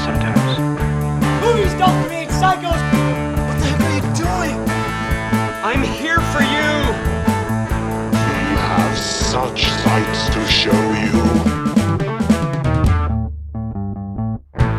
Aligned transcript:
Mad 0.00 0.20
sometimes. 0.20 0.58
Movies 1.42 1.72
don't 1.74 2.04
create 2.04 2.28
psychos. 2.28 2.80
What 3.46 3.58
the 3.60 3.66
heck 3.66 3.80
are 3.80 3.94
you 3.96 4.02
doing? 4.14 4.56
I'm 5.62 5.82
here 5.82 6.20
for 6.32 6.42
you. 6.42 6.68
We 8.12 8.56
have 8.56 8.96
such 8.96 9.66
sights 9.66 10.28
to 10.34 10.46
show 10.46 10.80
you. 10.94 11.12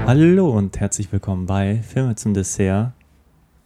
Hallo 0.06 0.50
und 0.50 0.80
herzlich 0.80 1.12
willkommen 1.12 1.46
bei 1.46 1.82
Filme 1.84 2.16
zum 2.16 2.34
Dessert. 2.34 2.92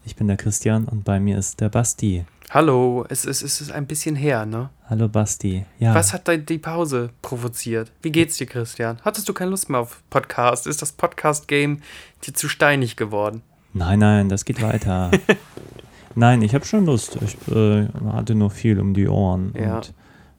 Ich 0.06 0.16
bin 0.16 0.28
der 0.28 0.38
Christian 0.38 0.86
und 0.86 1.04
bei 1.04 1.20
mir 1.20 1.38
ist 1.38 1.60
der 1.62 1.70
Basti. 1.70 2.26
Hallo, 2.56 3.04
es 3.10 3.26
ist, 3.26 3.42
es 3.42 3.60
ist 3.60 3.70
ein 3.70 3.86
bisschen 3.86 4.16
her, 4.16 4.46
ne? 4.46 4.70
Hallo 4.90 5.10
Basti. 5.10 5.66
Ja, 5.78 5.94
Was 5.94 6.14
hat 6.14 6.30
die 6.48 6.58
Pause 6.58 7.10
provoziert? 7.22 7.92
Wie 8.02 8.14
geht's 8.14 8.38
dir, 8.38 8.46
Christian? 8.46 8.98
Hattest 9.04 9.28
du 9.28 9.34
keine 9.34 9.52
Lust 9.52 9.70
mehr 9.70 9.82
auf 9.82 10.02
Podcast? 10.10 10.66
Ist 10.66 10.82
das 10.82 10.94
Podcast-Game 10.94 11.82
dir 12.26 12.34
zu 12.34 12.48
steinig 12.48 12.96
geworden? 12.96 13.42
nein, 13.74 14.00
nein, 14.00 14.30
das 14.30 14.46
geht 14.46 14.62
weiter. 14.62 15.12
nein, 16.16 16.42
ich 16.44 16.56
habe 16.56 16.64
schon 16.64 16.86
Lust. 16.86 17.18
Ich 17.22 17.36
äh, 17.54 17.90
hatte 18.14 18.36
nur 18.36 18.52
viel 18.52 18.80
um 18.80 18.94
die 18.94 19.10
Ohren. 19.10 19.54
Ja. 19.60 19.76
Und 19.76 19.94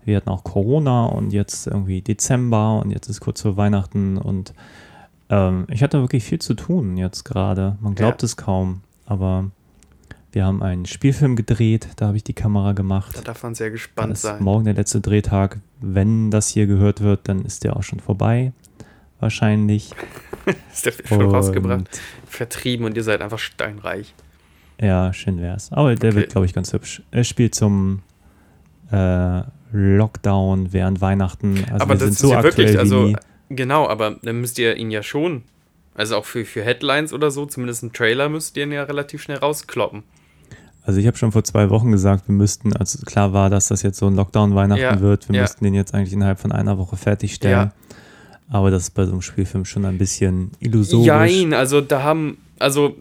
wir 0.07 0.17
hatten 0.17 0.31
auch 0.31 0.43
Corona 0.43 1.05
und 1.05 1.35
jetzt 1.35 1.67
irgendwie 1.67 2.01
Dezember 2.01 2.81
und 2.81 2.93
jetzt 2.93 3.11
ist 3.11 3.21
kurz 3.21 3.43
vor 3.43 3.59
Weihnachten 3.59 4.17
und 4.17 4.55
ähm, 5.29 5.67
ich 5.69 5.83
hatte 5.83 6.01
wirklich 6.01 6.25
viel 6.25 6.39
zu 6.39 6.55
tun 6.55 6.97
jetzt 6.97 7.25
gerade. 7.25 7.77
Man 7.83 7.95
glaubt 7.95 8.23
Ja. 8.23 8.25
es 8.25 8.39
kaum, 8.39 8.81
aber 9.05 9.51
wir 10.37 10.45
haben 10.45 10.63
einen 10.63 10.85
Spielfilm 10.85 11.35
gedreht, 11.35 11.89
da 11.97 12.09
habe 12.09 12.19
ich 12.19 12.23
die 12.23 12.35
Kamera 12.35 12.73
gemacht. 12.73 13.17
Da 13.17 13.23
darf 13.23 13.43
man 13.43 13.55
sehr 13.55 13.71
gespannt 13.71 14.13
ist 14.13 14.21
sein. 14.21 14.43
morgen 14.43 14.67
der 14.67 14.75
letzte 14.75 15.01
Drehtag. 15.01 15.61
Wenn 15.81 16.31
das 16.31 16.49
hier 16.49 16.67
gehört 16.67 17.01
wird, 17.01 17.27
dann 17.27 17.47
ist 17.47 17.65
der 17.65 17.75
auch 17.75 17.83
schon 17.83 18.01
vorbei. 18.01 18.53
Wahrscheinlich. 19.19 19.93
Ist 20.73 20.85
der 20.85 20.93
Film 20.93 21.23
schon 21.23 21.31
rausgebracht? 21.35 21.89
Vertrieben 22.29 22.85
und 22.85 22.99
ihr 22.99 23.03
seid 23.03 23.23
einfach 23.23 23.39
steinreich. 23.39 24.13
Ja, 24.79 25.15
schön 25.15 25.41
wär's. 25.41 25.73
Aber 25.73 25.95
der 25.95 26.11
Okay. 26.11 26.19
wird, 26.19 26.33
glaube 26.33 26.45
ich, 26.45 26.53
ganz 26.53 26.71
hübsch. 26.75 27.03
Er 27.11 27.25
spielt 27.25 27.55
zum 27.55 28.03
äh, 28.93 29.41
Lockdown 29.73 30.75
während 30.75 31.01
Weihnachten. 31.01 31.65
Also 31.73 31.83
aber 31.83 31.95
wir 31.95 31.99
das 31.99 32.01
sind 32.01 32.13
ist 32.13 32.19
so 32.19 32.33
ja 32.33 32.43
wirklich, 32.43 32.67
aktuell 32.67 32.79
also, 32.81 33.05
wie 33.07 33.13
nie. 33.13 33.17
genau, 33.49 33.89
aber 33.89 34.17
dann 34.23 34.39
müsst 34.43 34.59
ihr 34.59 34.77
ihn 34.77 34.91
ja 34.91 35.03
schon, 35.03 35.45
also 35.95 36.17
auch 36.17 36.27
für, 36.27 36.45
für 36.45 36.63
Headlines 36.63 37.15
oder 37.15 37.31
so, 37.31 37.47
zumindest 37.47 37.83
einen 37.85 37.95
Trailer 37.95 38.29
müsst 38.29 38.55
ihr 38.59 38.65
ihn 38.65 38.73
ja 38.73 38.83
relativ 38.83 39.23
schnell 39.23 39.39
rauskloppen. 39.39 40.03
Also 40.87 41.01
ich 41.01 41.07
habe 41.09 41.17
schon 41.17 41.33
vor 41.33 41.43
zwei 41.43 41.69
Wochen 41.69 41.91
gesagt, 41.91 42.29
wir 42.29 42.35
müssten, 42.35 42.73
als 42.73 43.05
klar 43.05 43.33
war, 43.33 43.51
dass 43.51 43.67
das 43.69 43.83
jetzt 43.83 43.99
so 43.99 44.07
ein 44.07 44.15
Lockdown-Weihnachten 44.15 44.81
Ja, 44.81 45.01
wird, 45.01 45.29
wir 45.29 45.35
ja. 45.35 45.43
müssten 45.43 45.65
den 45.65 45.75
jetzt 45.75 45.95
eigentlich 45.95 46.13
innerhalb 46.13 46.39
von 46.39 46.53
einer 46.53 46.79
Woche 46.79 46.97
fertigstellen. 46.97 47.73
Aber 48.49 48.71
das 48.71 48.85
ist 48.85 48.91
bei 48.91 49.05
so 49.05 49.11
einem 49.11 49.23
Spielfilm 49.23 49.65
schon 49.65 49.85
ein 49.85 49.99
bisschen 49.99 50.53
illusorisch. 50.61 51.07
Jein, 51.07 51.55
also 51.55 51.81
da 51.81 52.05
haben, 52.05 52.39
also 52.61 52.95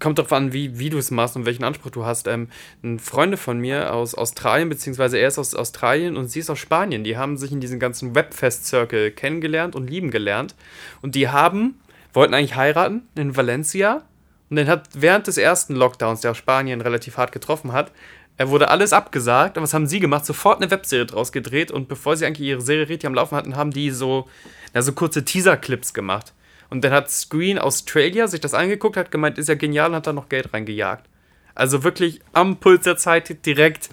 kommt 0.00 0.18
drauf 0.18 0.32
an, 0.32 0.52
wie, 0.52 0.80
wie 0.80 0.90
du 0.90 0.98
es 0.98 1.12
machst 1.12 1.36
und 1.36 1.46
welchen 1.46 1.62
Anspruch 1.62 1.90
du 1.90 2.04
hast. 2.04 2.26
Ähm, 2.26 2.48
ein 2.82 2.98
Freunde 2.98 3.36
von 3.36 3.60
mir 3.60 3.94
aus 3.94 4.16
Australien, 4.16 4.68
beziehungsweise 4.68 5.18
er 5.18 5.28
ist 5.28 5.38
aus 5.38 5.54
Australien 5.54 6.16
und 6.16 6.28
sie 6.32 6.40
ist 6.40 6.50
aus 6.50 6.58
Spanien, 6.58 7.04
die 7.04 7.16
haben 7.16 7.36
sich 7.36 7.52
in 7.52 7.60
diesem 7.60 7.78
ganzen 7.78 8.16
Webfest-Circle 8.16 9.12
kennengelernt 9.12 9.76
und 9.76 9.88
lieben 9.88 10.10
gelernt. 10.10 10.56
Und 11.02 11.14
die 11.14 11.28
haben, 11.28 11.76
wollten 12.12 12.34
eigentlich 12.34 12.56
heiraten 12.56 13.02
in 13.14 13.36
Valencia. 13.36 14.02
Und 14.50 14.56
dann 14.56 14.68
hat 14.68 14.88
während 14.94 15.26
des 15.26 15.36
ersten 15.36 15.74
Lockdowns, 15.74 16.20
der 16.22 16.32
auch 16.32 16.36
Spanien 16.36 16.80
relativ 16.80 17.16
hart 17.16 17.32
getroffen 17.32 17.72
hat, 17.72 17.92
er 18.36 18.48
wurde 18.50 18.68
alles 18.68 18.92
abgesagt. 18.92 19.56
Und 19.56 19.64
was 19.64 19.74
haben 19.74 19.86
sie 19.86 20.00
gemacht? 20.00 20.24
Sofort 20.24 20.62
eine 20.62 20.70
Webserie 20.70 21.06
draus 21.06 21.32
gedreht. 21.32 21.70
Und 21.70 21.88
bevor 21.88 22.16
sie 22.16 22.24
eigentlich 22.24 22.48
ihre 22.48 22.60
Serie 22.60 22.88
richtig 22.88 23.06
am 23.06 23.14
Laufen 23.14 23.36
hatten, 23.36 23.56
haben 23.56 23.72
die 23.72 23.90
so, 23.90 24.28
na, 24.72 24.82
so 24.82 24.92
kurze 24.92 25.24
Teaser-Clips 25.24 25.92
gemacht. 25.92 26.32
Und 26.70 26.84
dann 26.84 26.92
hat 26.92 27.10
Screen 27.10 27.58
Australia 27.58 28.28
sich 28.28 28.40
das 28.40 28.54
angeguckt, 28.54 28.96
hat 28.96 29.10
gemeint, 29.10 29.38
ist 29.38 29.48
ja 29.48 29.54
genial 29.54 29.90
und 29.90 29.96
hat 29.96 30.06
da 30.06 30.12
noch 30.12 30.28
Geld 30.28 30.52
reingejagt. 30.52 31.06
Also 31.54 31.82
wirklich 31.82 32.20
am 32.32 32.58
Puls 32.58 32.84
der 32.84 32.96
Zeit 32.96 33.44
direkt 33.44 33.88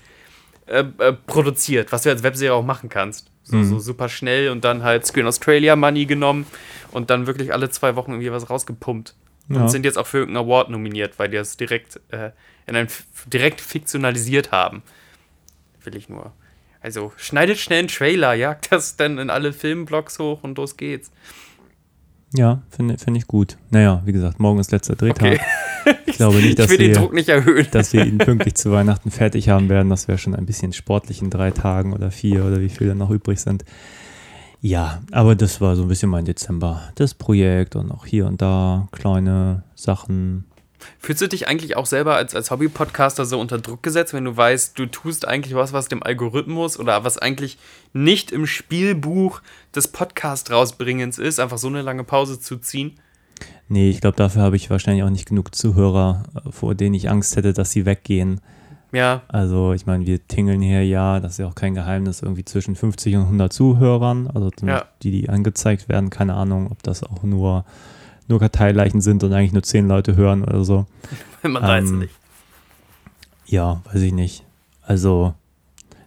äh, 0.67 0.83
äh, 0.99 1.13
produziert, 1.13 1.91
was 1.91 2.03
du 2.03 2.09
als 2.09 2.21
Webserie 2.21 2.53
auch 2.53 2.65
machen 2.65 2.89
kannst. 2.89 3.31
So, 3.43 3.63
so 3.63 3.77
super 3.77 4.09
schnell 4.09 4.49
und 4.49 4.65
dann 4.65 4.81
halt 4.81 5.05
Screen 5.05 5.27
Australia 5.27 5.75
Money 5.75 6.07
genommen 6.07 6.47
und 6.91 7.11
dann 7.11 7.27
wirklich 7.27 7.53
alle 7.53 7.69
zwei 7.69 7.95
Wochen 7.95 8.11
irgendwie 8.11 8.31
was 8.31 8.49
rausgepumpt. 8.49 9.13
Ja. 9.47 9.61
Und 9.61 9.69
sind 9.69 9.85
jetzt 9.85 9.97
auch 9.97 10.07
für 10.07 10.19
irgendeinen 10.19 10.45
Award 10.45 10.69
nominiert, 10.69 11.19
weil 11.19 11.29
die 11.29 11.37
das 11.37 11.55
direkt 11.57 11.99
äh, 12.09 12.31
in 12.65 12.75
einem 12.75 12.87
direkt 13.27 13.61
fiktionalisiert 13.61 14.51
haben. 14.51 14.81
Will 15.83 15.95
ich 15.95 16.09
nur. 16.09 16.33
Also 16.81 17.13
schneidet 17.17 17.57
schnell 17.57 17.79
einen 17.79 17.87
Trailer, 17.87 18.33
jagt 18.33 18.71
das 18.71 18.95
dann 18.95 19.17
in 19.17 19.29
alle 19.29 19.53
Filmblogs 19.53 20.19
hoch 20.19 20.43
und 20.43 20.57
los 20.57 20.77
geht's. 20.77 21.11
Ja, 22.33 22.61
finde 22.69 22.97
find 22.97 23.17
ich 23.17 23.27
gut. 23.27 23.57
Naja, 23.69 24.01
wie 24.05 24.11
gesagt, 24.11 24.39
morgen 24.39 24.59
ist 24.59 24.71
letzter 24.71 24.95
Drehtag. 24.95 25.39
Okay. 25.85 25.95
Ich 26.05 26.17
glaube 26.17 26.37
nicht, 26.37 26.59
dass 26.59 26.69
wir, 26.69 27.63
dass 27.71 27.93
wir 27.93 28.05
ihn 28.05 28.17
pünktlich 28.17 28.55
zu 28.55 28.71
Weihnachten 28.71 29.11
fertig 29.11 29.49
haben 29.49 29.69
werden. 29.69 29.89
Das 29.89 30.07
wäre 30.07 30.17
schon 30.17 30.35
ein 30.35 30.45
bisschen 30.45 30.73
sportlich 30.73 31.21
in 31.21 31.29
drei 31.29 31.51
Tagen 31.51 31.93
oder 31.93 32.11
vier 32.11 32.45
oder 32.45 32.59
wie 32.59 32.69
viele 32.69 32.95
noch 32.95 33.09
übrig 33.09 33.39
sind. 33.39 33.63
Ja, 34.65 35.03
aber 35.11 35.35
das 35.35 35.61
war 35.61 35.75
so 35.75 35.83
ein 35.83 35.89
bisschen 35.89 36.09
mein 36.09 36.25
Dezember. 36.25 36.89
Das 36.95 37.13
Projekt 37.13 37.75
und 37.75 37.91
auch 37.91 38.07
hier 38.07 38.25
und 38.25 38.41
da 38.41 38.87
kleine 38.91 39.61
Sachen. 39.75 40.45
Fühlst 40.97 41.21
du 41.21 41.27
dich 41.27 41.47
eigentlich 41.47 41.77
auch 41.77 41.85
selber 41.85 42.15
als, 42.15 42.33
als 42.33 42.49
Hobby-Podcaster 42.49 43.25
so 43.25 43.39
unter 43.39 43.59
Druck 43.59 43.83
gesetzt, 43.83 44.15
wenn 44.15 44.25
du 44.25 44.35
weißt, 44.35 44.79
du 44.79 44.87
tust 44.87 45.27
eigentlich 45.27 45.53
was, 45.53 45.71
was 45.71 45.87
dem 45.87 46.01
Algorithmus 46.01 46.79
oder 46.79 47.03
was 47.03 47.19
eigentlich 47.19 47.59
nicht 47.93 48.31
im 48.31 48.47
Spielbuch 48.47 49.43
des 49.75 49.87
Podcast-Rausbringens 49.89 51.19
ist, 51.19 51.39
einfach 51.39 51.59
so 51.59 51.67
eine 51.67 51.83
lange 51.83 52.03
Pause 52.03 52.39
zu 52.39 52.57
ziehen? 52.57 52.93
Nee, 53.69 53.91
ich 53.91 54.01
glaube, 54.01 54.17
dafür 54.17 54.41
habe 54.41 54.55
ich 54.55 54.71
wahrscheinlich 54.71 55.03
auch 55.03 55.11
nicht 55.11 55.27
genug 55.27 55.53
Zuhörer, 55.53 56.23
äh, 56.43 56.51
vor 56.51 56.73
denen 56.73 56.95
ich 56.95 57.07
Angst 57.11 57.35
hätte, 57.35 57.53
dass 57.53 57.69
sie 57.69 57.85
weggehen. 57.85 58.41
Ja, 58.95 59.21
Also, 59.27 59.73
ich 59.73 59.85
meine, 59.85 60.05
wir 60.05 60.25
tingeln 60.27 60.61
hier 60.61 60.85
ja, 60.85 61.19
das 61.19 61.33
ist 61.33 61.37
ja 61.39 61.47
auch 61.47 61.55
kein 61.55 61.75
Geheimnis, 61.75 62.21
irgendwie 62.21 62.45
zwischen 62.45 62.75
50 62.75 63.15
und 63.17 63.23
100 63.23 63.51
Zuhörern. 63.51 64.27
Also, 64.33 64.49
Ja. 64.65 64.85
die, 65.03 65.11
die 65.11 65.29
angezeigt 65.29 65.89
werden, 65.89 66.09
keine 66.09 66.33
Ahnung, 66.35 66.71
ob 66.71 66.81
das 66.83 67.03
auch 67.03 67.23
nur, 67.23 67.65
nur 68.27 68.39
Karteileichen 68.39 69.01
sind 69.01 69.23
und 69.23 69.33
eigentlich 69.33 69.53
nur 69.53 69.63
10 69.63 69.87
Leute 69.87 70.15
hören 70.15 70.43
oder 70.43 70.63
so. 70.63 70.85
man 71.43 71.61
weiß 71.61 71.83
es 71.83 71.89
Ähm, 71.91 71.99
nicht. 71.99 72.13
Ja, 73.47 73.81
weiß 73.91 74.01
ich 74.01 74.13
nicht. 74.13 74.43
Also, 74.81 75.33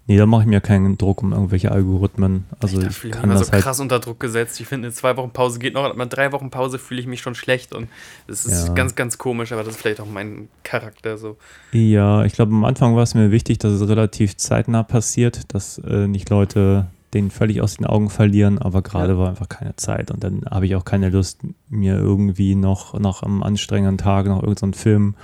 nee, 0.08 0.16
da 0.16 0.26
mache 0.26 0.42
ich 0.42 0.48
mir 0.48 0.60
keinen 0.60 0.98
Druck 0.98 1.22
um 1.22 1.32
irgendwelche 1.32 1.70
Algorithmen. 1.70 2.46
Also, 2.58 2.80
ich 2.80 2.86
ich 2.88 3.04
mich 3.04 3.12
kann 3.12 3.24
immer 3.24 3.34
das 3.34 3.46
so 3.46 3.52
halt. 3.52 3.62
krass 3.62 3.78
unter 3.78 4.00
Druck 4.00 4.19
gesetzt. 4.19 4.58
Ich 4.60 4.66
finde, 4.66 4.88
eine 4.88 4.94
zwei 4.94 5.16
Wochen 5.16 5.30
Pause 5.30 5.60
geht 5.60 5.74
noch, 5.74 5.84
aber 5.84 6.06
drei 6.06 6.32
Wochen 6.32 6.50
Pause 6.50 6.78
fühle 6.80 7.00
ich 7.00 7.06
mich 7.06 7.20
schon 7.20 7.36
schlecht 7.36 7.72
und 7.72 7.88
das 8.26 8.44
ist 8.44 8.68
Ja. 8.68 8.74
ganz, 8.74 8.97
ganz 8.97 9.18
komisch, 9.18 9.52
aber 9.52 9.62
das 9.62 9.74
ist 9.76 9.80
vielleicht 9.80 10.00
auch 10.00 10.10
mein 10.10 10.48
Charakter 10.64 11.16
so. 11.18 11.36
Ja, 11.72 12.24
ich 12.24 12.32
glaube, 12.32 12.52
am 12.52 12.64
Anfang 12.64 12.97
war 12.97 13.04
es 13.04 13.14
mir 13.14 13.30
wichtig, 13.30 13.58
dass 13.58 13.72
es 13.72 13.88
relativ 13.88 14.36
zeitnah 14.36 14.82
passiert, 14.82 15.54
dass 15.54 15.78
äh, 15.78 16.08
nicht 16.08 16.28
Leute 16.30 16.86
den 17.14 17.30
völlig 17.30 17.62
aus 17.62 17.76
den 17.78 17.86
Augen 17.86 18.10
verlieren, 18.10 18.58
aber 18.58 18.82
gerade 18.82 19.16
war 19.18 19.30
einfach 19.30 19.48
keine 19.48 19.74
Zeit 19.76 20.10
und 20.10 20.22
dann 20.24 20.42
habe 20.50 20.66
ich 20.66 20.76
auch 20.76 20.84
keine 20.84 21.08
Lust, 21.08 21.41
mir 21.70 21.97
irgendwie 21.97 22.54
noch 22.54 22.98
nach 22.98 23.22
einem 23.22 23.42
anstrengenden 23.42 23.97
Tag 23.97 24.26
noch 24.26 24.42
irgendeinen 24.42 24.74
Film 24.74 25.14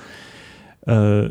äh, 0.87 1.29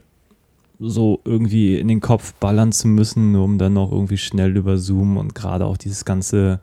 so 0.80 1.22
irgendwie 1.24 1.78
in 1.78 1.88
den 1.88 2.02
Kopf 2.02 2.34
ballern 2.34 2.72
zu 2.72 2.88
müssen, 2.88 3.32
nur 3.32 3.46
um 3.46 3.58
dann 3.58 3.74
noch 3.74 3.92
irgendwie 3.92 4.18
schnell 4.18 4.56
über 4.58 4.78
Zoom 4.78 5.18
und 5.18 5.36
gerade 5.36 5.66
auch 5.66 5.78
dieses 5.78 6.06
ganze 6.06 6.60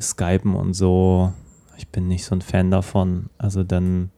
Skypen 0.00 0.54
und 0.54 0.74
so. 0.74 1.32
Ich 1.76 1.88
bin 1.88 2.08
nicht 2.08 2.24
so 2.24 2.34
ein 2.34 2.42
Fan 2.42 2.70
davon. 2.70 3.26
Also 3.38 3.62
dann 3.62 4.10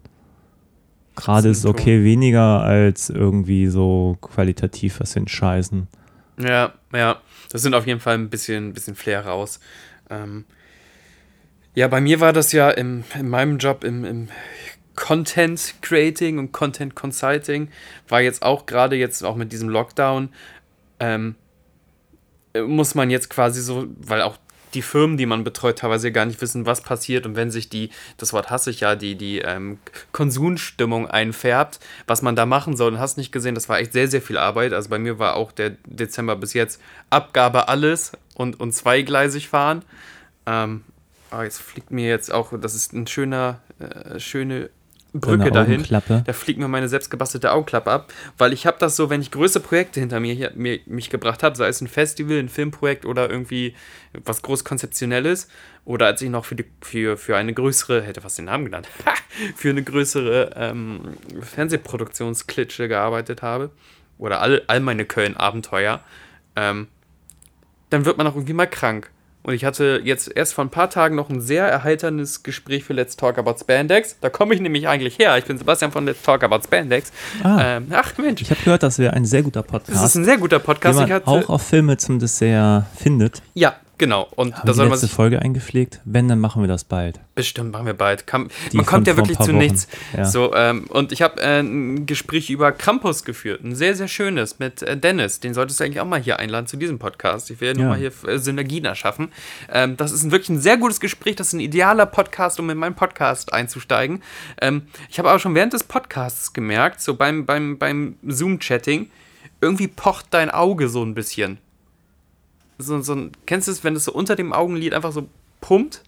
gerade 1.17 1.49
ist 1.49 1.67
okay 1.67 2.05
weniger 2.05 2.61
als 2.63 3.11
irgendwie 3.11 3.69
so 3.69 4.17
qualitativ 4.21 5.01
was 5.01 5.15
hinscheißen. 5.15 5.89
Ja, 6.39 6.73
ja, 6.93 7.21
das 7.51 7.63
sind 7.63 7.75
auf 7.75 7.87
jeden 7.87 8.01
Fall 8.01 8.15
ein 8.15 8.31
bisschen, 8.31 8.73
bisschen 8.73 8.97
Flair 8.97 9.27
raus. 9.27 9.61
Ähm, 10.11 10.45
ja, 11.75 11.89
bei 11.89 12.01
mir 12.01 12.21
war 12.21 12.33
das 12.33 12.53
ja 12.53 12.71
im, 12.71 13.05
in 13.19 13.29
meinem 13.29 13.59
Job 13.59 13.85
im, 13.85 14.05
im 14.05 14.29
Content 14.97 15.75
Creating 15.83 16.39
und 16.39 16.53
Content 16.53 16.95
Consulting, 16.95 17.69
war 18.09 18.21
jetzt 18.21 18.43
auch 18.43 18.67
gerade 18.67 18.97
jetzt 18.97 19.23
auch 19.25 19.37
mit 19.37 19.53
diesem 19.53 19.69
Lockdown, 19.69 20.29
ähm, 21.01 21.35
äh, 22.55 22.63
muss 22.63 22.95
man 22.95 23.11
jetzt 23.11 23.31
quasi 23.31 23.61
so, 23.61 23.87
weil 23.99 24.23
auch 24.23 24.39
die 24.75 24.83
Firmen, 24.83 25.17
die 25.17 25.27
man 25.27 25.45
betreut, 25.45 25.79
teilweise 25.79 26.11
gar 26.11 26.27
nicht 26.27 26.41
wissen, 26.41 26.67
was 26.67 26.81
passiert 26.81 27.27
und 27.27 27.37
wenn 27.37 27.51
sich 27.51 27.69
die, 27.69 27.91
das 28.17 28.33
Wort 28.33 28.51
hasse 28.51 28.71
ich 28.71 28.81
ja, 28.81 28.97
die, 28.97 29.15
die 29.15 29.39
ähm, 29.39 29.79
Konsumstimmung 30.13 31.09
einfärbt, 31.09 31.81
was 32.07 32.23
man 32.23 32.37
da 32.37 32.45
machen 32.47 32.77
soll 32.77 32.93
und 32.93 32.99
hast 32.99 33.17
nicht 33.17 33.33
gesehen, 33.33 33.55
das 33.55 33.69
war 33.69 33.79
echt 33.79 33.93
sehr, 33.93 34.09
sehr 34.09 34.23
viel 34.23 34.37
Arbeit. 34.37 34.73
Also 34.73 34.91
bei 34.91 34.99
mir 34.99 35.19
war 35.19 35.37
auch 35.37 35.53
der 35.53 35.71
Dezember 35.87 36.37
bis 36.37 36.55
jetzt 36.55 36.81
Abgabe 37.11 37.69
alles 37.69 38.13
und, 38.35 38.59
und 38.59 38.73
zweigleisig 38.73 39.49
fahren. 39.49 39.85
Ähm, 40.47 40.83
ah, 41.31 41.45
jetzt 41.45 41.61
fliegt 41.61 41.91
mir 41.91 42.09
jetzt 42.09 42.33
auch, 42.33 42.53
das 42.59 42.75
ist 42.75 42.93
ein 42.93 43.07
schöner, 43.07 43.61
äh, 43.79 44.19
schöne 44.19 44.71
Brücke 45.15 45.53
dahin. 45.53 45.85
Da 46.25 46.33
fliegt 46.33 46.59
mir 46.59 46.67
meine 46.67 46.89
selbstgebastelte 46.89 47.53
Augenklappe 47.53 47.91
ab, 47.91 48.13
weil 48.37 48.53
ich 48.53 48.67
habe 48.67 48.77
das 48.81 48.97
so, 48.97 49.11
wenn 49.11 49.21
ich 49.21 49.31
größere 49.31 49.63
Projekte 49.63 50.01
hinter 50.01 50.19
mir, 50.19 50.51
mir 50.57 50.81
mich 50.87 51.09
gebracht 51.09 51.43
habe, 51.45 51.57
sei 51.57 51.69
es 51.69 51.81
ein 51.81 51.87
Festival, 51.87 52.39
ein 52.39 52.49
Filmprojekt 52.49 53.07
oder 53.07 53.31
irgendwie 53.31 53.75
was 54.25 54.43
groß 54.43 54.65
konzeptionelles 54.65 55.49
oder 55.85 56.07
als 56.07 56.21
ich 56.21 56.31
noch 56.31 56.45
für, 56.45 56.57
die, 56.57 56.65
für, 56.81 57.17
für 57.17 57.37
eine 57.37 57.55
größere, 57.55 58.03
hätte 58.03 58.21
fast 58.21 58.39
den 58.39 58.47
Namen 58.47 58.65
genannt, 58.65 58.89
für 59.57 59.71
eine 59.71 59.85
größere 59.85 60.51
ähm, 60.57 61.15
Fernsehproduktionsklitsche 61.41 62.89
gearbeitet 62.89 63.43
habe 63.43 63.71
oder 64.19 64.41
all, 64.41 64.63
all 64.67 64.81
meine 64.81 65.05
Köln-Abenteuer, 65.05 66.01
ähm, 66.57 66.89
dann 67.91 68.05
wird 68.05 68.19
man 68.19 68.27
auch 68.27 68.35
irgendwie 68.35 68.53
mal 68.53 68.67
krank. 68.67 69.11
Und 69.47 69.53
ich 69.53 69.67
hatte 69.67 70.01
jetzt 70.03 70.35
erst 70.35 70.55
vor 70.55 70.65
ein 70.65 70.71
paar 70.71 70.89
Tagen 70.89 71.17
noch 71.17 71.29
ein 71.29 71.43
sehr 71.43 71.67
erheiterndes 71.67 72.43
Gespräch 72.43 72.83
für 72.83 72.95
Let's 72.95 73.15
Talk 73.15 73.37
About 73.37 73.57
Spandex. 73.61 74.17
Da 74.23 74.31
komme 74.31 74.55
ich 74.55 74.61
nämlich 74.61 74.89
eigentlich 74.89 75.19
her. 75.19 75.37
Ich 75.37 75.45
bin 75.45 75.59
Sebastian 75.59 75.93
von 75.93 76.07
Let's 76.07 76.23
Talk 76.23 76.43
About 76.43 76.63
Spandex. 76.65 77.13
Ah. 77.43 77.77
Ähm, 77.77 77.89
ach 77.91 78.17
Mensch, 78.17 78.41
Ich 78.41 78.51
habe 78.51 78.61
gehört, 78.65 78.83
das 78.83 78.99
wäre 78.99 79.13
ein 79.13 79.27
sehr 79.27 79.43
guter 79.43 79.63
Podcast. 79.63 80.03
das 80.03 80.11
ist 80.11 80.15
ein 80.15 80.25
sehr 80.25 80.39
guter 80.39 80.61
den 80.61 80.65
Podcast. 80.65 80.97
man 80.99 81.07
Ich 81.07 81.13
hatte, 81.13 81.29
auch 81.29 81.51
auf 81.51 81.61
Filme 81.63 81.99
zum 81.99 82.19
Dessert 82.19 82.87
findet. 82.97 83.43
ja, 83.53 83.77
genau. 83.99 84.29
Und 84.37 84.57
Haben 84.57 84.67
da 84.67 84.75
soll 84.75 84.89
man 84.89 84.99
sich 84.99 85.11
Folge 85.11 85.41
eingepflegt? 85.41 86.01
Wenn, 86.05 86.29
dann 86.29 86.41
machen 86.41 86.63
wir 86.63 86.69
das 86.69 86.85
bald. 86.85 87.21
bestimmt 87.35 87.73
machen 87.73 87.87
wir 87.87 87.95
bald. 87.95 88.27
Kam, 88.27 88.49
man 88.73 88.87
kommt 88.87 89.07
ja 89.07 89.17
wirklich 89.17 89.39
zu 89.39 89.49
Wochen. 89.49 89.59
nichts. 89.59 89.89
Ja. 90.17 90.25
So, 90.25 90.55
ähm, 90.55 90.85
und 90.89 91.13
ich 91.13 91.23
habe 91.23 91.41
äh, 91.41 91.61
ein 91.61 92.07
Gespräch 92.07 92.51
über 92.51 92.73
Krampus 92.73 93.25
geführt. 93.25 93.65
Ein 93.65 93.75
sehr, 93.75 93.95
sehr 93.95 94.09
schönes 94.09 94.59
mit 94.59 94.83
äh, 94.83 94.97
Dennis. 94.97 95.41
Den 95.41 95.55
solltest 95.55 95.81
du 95.81 95.85
eigentlich 95.85 96.01
auch 96.01 96.07
mal 96.07 96.21
hier 96.21 96.39
einladen 96.39 96.67
zu 96.67 96.77
diesem 96.77 96.99
Podcast. 96.99 97.51
Ich 97.51 97.61
will 97.61 97.69
ja 97.69 97.75
nur 97.75 97.87
mal 97.87 97.99
hier 97.99 98.13
äh, 98.27 98.39
Synergien 98.39 98.85
erschaffen. 98.85 99.33
Ähm, 99.71 99.97
das 99.97 100.13
ist 100.13 100.23
ein, 100.25 100.31
wirklich 100.31 100.51
ein 100.51 100.61
sehr 100.61 100.77
gutes 100.77 101.01
Gespräch. 101.01 101.37
Das 101.37 101.49
ist 101.49 101.53
ein 101.55 101.61
idealer 101.61 102.07
Podcast, 102.07 102.61
um 102.61 102.71
in 102.71 102.79
meinen 102.79 102.95
Podcast 102.95 103.53
einzusteigen. 103.53 104.23
Ähm, 104.61 104.83
ich 105.11 105.19
habe 105.19 105.29
aber 105.29 105.39
schon 105.39 105.55
während 105.55 105.73
des 105.73 105.85
Podcasts 105.85 106.53
gemerkt, 106.53 107.01
so 107.01 107.15
beim, 107.15 107.47
beim, 107.47 107.79
beim 107.79 108.17
Zoom-Chatting, 108.27 109.11
irgendwie 109.61 109.89
pocht 109.89 110.27
dein 110.31 110.51
Auge 110.51 110.89
so 110.89 111.03
ein 111.03 111.15
bisschen. 111.15 111.59
So, 112.79 113.01
so 113.01 113.15
ein, 113.15 113.33
kennst 113.47 113.69
du 113.69 113.73
es, 113.73 113.85
wenn 113.85 113.97
es 113.97 114.05
so 114.05 114.13
unter 114.13 114.37
dem 114.37 114.53
Augenlid 114.53 114.95
einfach 114.95 115.13
so 115.13 115.29
pumpt? 115.61 116.03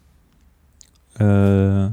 Äh, 1.19 1.91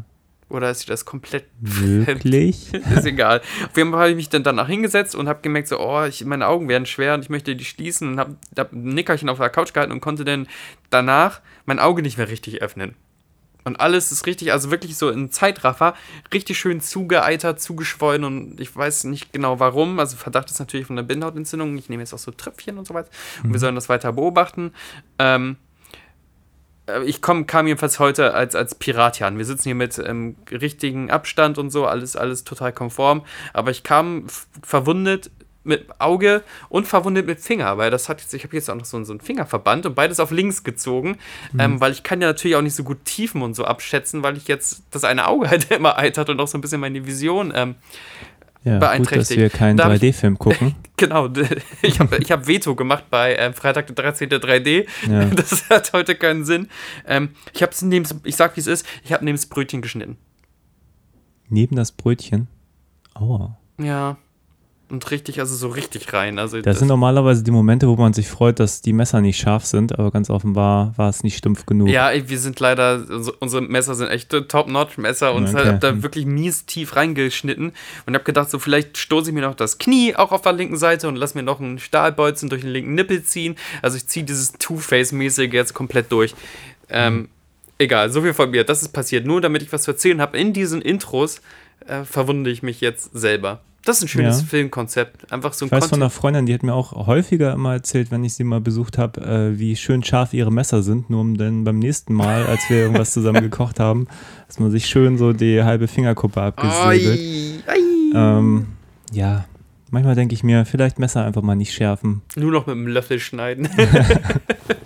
Oder 0.50 0.70
ist 0.70 0.84
dir 0.84 0.92
das 0.92 1.06
komplett 1.06 1.46
wirklich? 1.60 2.74
ist 2.96 3.06
egal. 3.06 3.42
Auf 3.70 3.78
jeden 3.78 3.92
Fall 3.92 4.00
habe 4.02 4.10
ich 4.12 4.16
mich 4.16 4.30
dann 4.30 4.44
danach 4.44 4.68
hingesetzt 4.68 5.16
und 5.16 5.28
habe 5.28 5.42
gemerkt, 5.42 5.68
so, 5.68 5.80
oh, 5.80 6.04
ich, 6.04 6.26
meine 6.26 6.48
Augen 6.48 6.68
werden 6.68 6.86
schwer 6.86 7.14
und 7.14 7.22
ich 7.22 7.30
möchte 7.30 7.56
die 7.56 7.66
schließen 7.66 8.10
und 8.10 8.20
habe 8.20 8.36
hab 8.58 8.72
ein 8.74 8.84
Nickerchen 8.90 9.30
auf 9.30 9.38
der 9.38 9.50
Couch 9.50 9.74
gehalten 9.74 9.92
und 9.94 10.02
konnte 10.02 10.26
dann 10.26 10.48
danach 10.90 11.42
mein 11.66 11.80
Auge 11.80 12.02
nicht 12.02 12.18
mehr 12.18 12.30
richtig 12.30 12.62
öffnen. 12.62 12.96
Und 13.64 13.80
alles 13.80 14.12
ist 14.12 14.26
richtig, 14.26 14.52
also 14.52 14.72
wirklich 14.72 14.98
so 14.98 15.10
in 15.10 15.32
Zeitraffer, 15.32 15.94
richtig 16.34 16.58
schön 16.58 16.82
zugeeitert, 16.82 17.62
zugeschwollen 17.62 18.24
und 18.24 18.60
ich 18.60 18.76
weiß 18.76 19.06
nicht 19.06 19.32
genau 19.32 19.60
warum. 19.60 20.00
Also 20.00 20.18
Verdacht 20.18 20.50
ist 20.52 20.60
natürlich 20.60 20.88
von 20.88 20.96
der 20.96 21.04
Bindehautentzündung. 21.04 21.78
Ich 21.78 21.90
nehme 21.90 22.04
jetzt 22.04 22.14
auch 22.14 22.20
so 22.20 22.32
Tröpfchen 22.32 22.78
und 22.78 22.88
so 22.88 22.94
weiter. 22.94 23.10
Und 23.44 23.54
wir 23.54 23.60
sollen 23.60 23.76
das 23.76 23.90
weiter 23.90 24.14
beobachten. 24.14 24.74
Ähm, 25.20 25.58
äh, 26.88 27.04
ich 27.04 27.22
komm, 27.22 27.48
kam 27.48 27.68
jedenfalls 27.68 28.00
heute 28.00 28.34
als, 28.34 28.56
als 28.56 28.76
Pirat 28.76 29.18
hier 29.18 29.28
an. 29.28 29.38
Wir 29.38 29.46
sitzen 29.46 29.64
hier 29.64 29.76
mit 29.76 29.98
ähm, 30.00 30.36
richtigen 30.52 31.12
Abstand 31.12 31.58
und 31.58 31.70
so, 31.70 31.86
alles, 31.86 32.16
alles 32.16 32.44
total 32.44 32.74
konform. 32.74 33.24
Aber 33.54 33.72
ich 33.72 33.84
kam 33.84 34.28
verwundet 34.62 35.32
mit 35.64 35.88
Auge 36.00 36.44
und 36.70 36.88
verwundet 36.88 37.26
mit 37.26 37.40
Finger, 37.40 37.78
weil 37.78 37.90
das 37.92 38.10
hat 38.10 38.20
jetzt, 38.22 38.34
ich 38.34 38.44
habe 38.44 38.56
jetzt 38.56 38.70
auch 38.70 38.76
noch 38.76 38.86
so, 38.86 38.98
einen- 38.98 39.06
so 39.06 39.14
einen 39.14 39.22
Fingerverband 39.22 39.86
und 39.86 39.96
beides 39.96 40.20
auf 40.20 40.32
links 40.32 40.64
gezogen, 40.64 41.18
ähm, 41.58 41.80
weil 41.80 41.92
ich 41.94 42.04
kann 42.04 42.20
ja 42.22 42.28
natürlich 42.28 42.56
auch 42.58 42.62
nicht 42.62 42.76
so 42.76 42.84
gut 42.84 43.06
Tiefen 43.06 43.42
und 43.42 43.56
so 43.56 43.64
abschätzen, 43.66 44.24
weil 44.24 44.36
ich 44.38 44.48
jetzt 44.48 44.84
das 44.92 45.04
eine 45.04 45.28
Auge 45.28 45.50
halt 45.50 45.72
immer 45.72 45.98
eitert 45.98 46.30
und 46.30 46.40
auch 46.42 46.48
so 46.48 46.58
ein 46.58 46.62
bisschen 46.62 46.82
meine 46.82 47.06
Vision 47.06 47.54
ähm, 47.56 47.76
Ja, 48.66 48.74
gut, 48.74 48.82
dass 48.82 48.90
beeinträchtigt. 48.90 49.40
wir 49.40 49.50
keinen 49.50 49.78
Da 49.78 49.86
hab 49.86 49.94
ich- 49.94 50.02
3D-Film 50.02 50.38
gucken. 50.38 50.76
Genau, 50.96 51.28
ich 51.82 52.00
habe 52.00 52.18
ich 52.18 52.32
hab 52.32 52.48
Veto 52.48 52.76
gemacht 52.76 53.06
bei 53.10 53.36
ähm, 53.36 53.54
Freitag 53.56 53.88
der 53.88 53.96
13. 53.96 54.30
3D. 54.30 54.86
Ja. 55.10 55.26
Das 55.26 55.68
hat 55.70 55.92
heute 55.92 56.14
keinen 56.16 56.46
Sinn. 56.46 56.70
Ähm, 57.08 57.32
ich 57.52 57.62
habe 57.64 57.74
neben, 57.82 58.06
ich 58.24 58.36
sag 58.36 58.56
wie 58.56 58.62
es 58.62 58.68
ist, 58.68 58.86
ich 59.04 59.12
habe 59.12 59.26
neben 59.26 59.36
das 59.36 59.48
Brötchen 59.48 59.82
geschnitten. 59.82 60.18
Neben 61.50 61.76
das 61.76 61.92
Brötchen. 61.92 62.48
Aua. 63.16 63.58
Ja. 63.80 64.18
Und 64.94 65.10
richtig, 65.10 65.40
also 65.40 65.56
so 65.56 65.70
richtig 65.70 66.14
rein. 66.14 66.38
Also 66.38 66.62
Das 66.62 66.78
sind 66.78 66.88
normalerweise 66.88 67.42
die 67.44 67.50
Momente, 67.50 67.88
wo 67.88 67.96
man 67.96 68.14
sich 68.14 68.28
freut, 68.28 68.60
dass 68.60 68.82
die 68.84 68.94
Messer 68.94 69.22
nicht 69.22 69.40
scharf 69.40 69.66
sind, 69.66 69.98
aber 69.98 70.12
ganz 70.12 70.30
offenbar 70.30 70.94
war 70.98 71.10
es 71.10 71.24
nicht 71.24 71.36
stumpf 71.36 71.66
genug. 71.66 71.90
ja, 71.90 72.12
ey, 72.12 72.30
wir 72.30 72.38
sind 72.38 72.60
leider, 72.60 73.04
unsere- 73.40 73.64
Messer 73.64 73.96
sind 73.96 74.10
echt 74.10 74.30
Top-Notch-Messer 74.30 75.34
und 75.34 75.48
Okay. 75.48 75.62
ich 75.62 75.68
habe 75.68 75.80
da 75.80 76.04
wirklich 76.04 76.28
mies 76.28 76.68
tief 76.68 76.96
reingeschnitten 76.96 77.72
und 78.06 78.14
habe 78.14 78.24
gedacht, 78.24 78.52
so 78.52 78.60
vielleicht 78.60 79.00
stoße 79.00 79.32
ich 79.32 79.34
mir 79.34 79.42
noch 79.42 79.56
das 79.56 79.80
Knie 79.80 80.16
auch 80.16 80.32
auf 80.32 80.42
der 80.44 80.54
linken 80.54 80.78
Seite 80.78 81.08
und 81.08 81.16
lass 81.16 81.34
mir 81.34 81.42
noch 81.42 81.60
einen 81.60 81.80
Stahlbolzen 81.80 82.50
durch 82.50 82.62
den 82.62 82.70
linken 82.70 82.94
Nippel 82.94 83.24
ziehen. 83.24 83.56
Also 83.82 83.98
ich 83.98 84.06
ziehe 84.06 84.24
dieses 84.24 84.52
Two-Face-mäßige 84.52 85.52
jetzt 85.54 85.74
komplett 85.74 86.12
durch. 86.12 86.36
Ähm, 86.90 87.30
egal, 87.80 88.12
so 88.12 88.22
viel 88.22 88.36
von 88.36 88.52
mir. 88.52 88.64
Das 88.64 88.84
ist 88.84 88.90
passiert. 88.90 89.26
Nur 89.26 89.42
damit 89.42 89.64
ich 89.64 89.74
was 89.74 89.82
zu 89.84 89.92
erzählen 89.92 90.22
habe, 90.22 90.38
in 90.38 90.54
diesen 90.54 90.84
Intros 90.84 91.42
äh, 91.88 92.04
verwunde 92.04 92.52
ich 92.52 92.62
mich 92.62 92.80
jetzt 92.80 93.10
selber. 93.18 93.62
Das 93.86 93.98
ist 93.98 94.04
ein 94.04 94.08
schönes 94.08 94.40
Ja. 94.42 94.46
Filmkonzept. 94.48 95.32
Einfach 95.32 95.52
so 95.54 95.66
ein 95.66 95.68
Ich 95.68 95.72
weiß 95.74 95.80
von 95.82 95.90
Content. 95.90 96.04
einer 96.04 96.10
Freundin, 96.10 96.46
die 96.46 96.54
hat 96.54 96.64
mir 96.64 96.74
auch 96.74 97.06
häufiger 97.08 97.54
immer 97.54 97.74
erzählt, 97.74 98.12
wenn 98.12 98.24
ich 98.24 98.34
sie 98.34 98.44
mal 98.46 98.62
besucht 98.62 98.98
habe, 98.98 99.20
äh, 99.22 99.60
wie 99.60 99.76
schön 99.76 100.04
scharf 100.04 100.34
ihre 100.34 100.52
Messer 100.52 100.84
sind, 100.84 101.10
nur 101.10 101.22
um 101.22 101.38
dann 101.38 101.64
beim 101.66 101.80
nächsten 101.80 102.14
Mal, 102.14 102.46
als 102.46 102.62
wir 102.70 102.78
irgendwas 102.78 103.12
zusammen 103.12 103.42
gekocht 103.50 103.80
haben, 103.82 104.08
dass 104.48 104.60
man 104.60 104.72
sich 104.72 104.86
schön 104.86 105.18
so 105.18 105.34
die 105.34 105.64
halbe 105.64 105.88
Fingerkuppe 105.90 106.42
abgesäbelt. 106.42 107.20
Ähm, 108.16 108.68
ja, 109.12 109.46
manchmal 109.92 110.16
denke 110.16 110.34
ich 110.34 110.44
mir, 110.44 110.66
vielleicht 110.66 111.00
Messer 111.00 111.26
einfach 111.26 111.42
mal 111.42 111.56
nicht 111.56 111.74
schärfen 111.74 112.22
Nur 112.36 112.52
noch 112.52 112.68
mit 112.68 112.76
einem 112.76 112.88
Löffel 112.88 113.20
schneiden. 113.20 113.68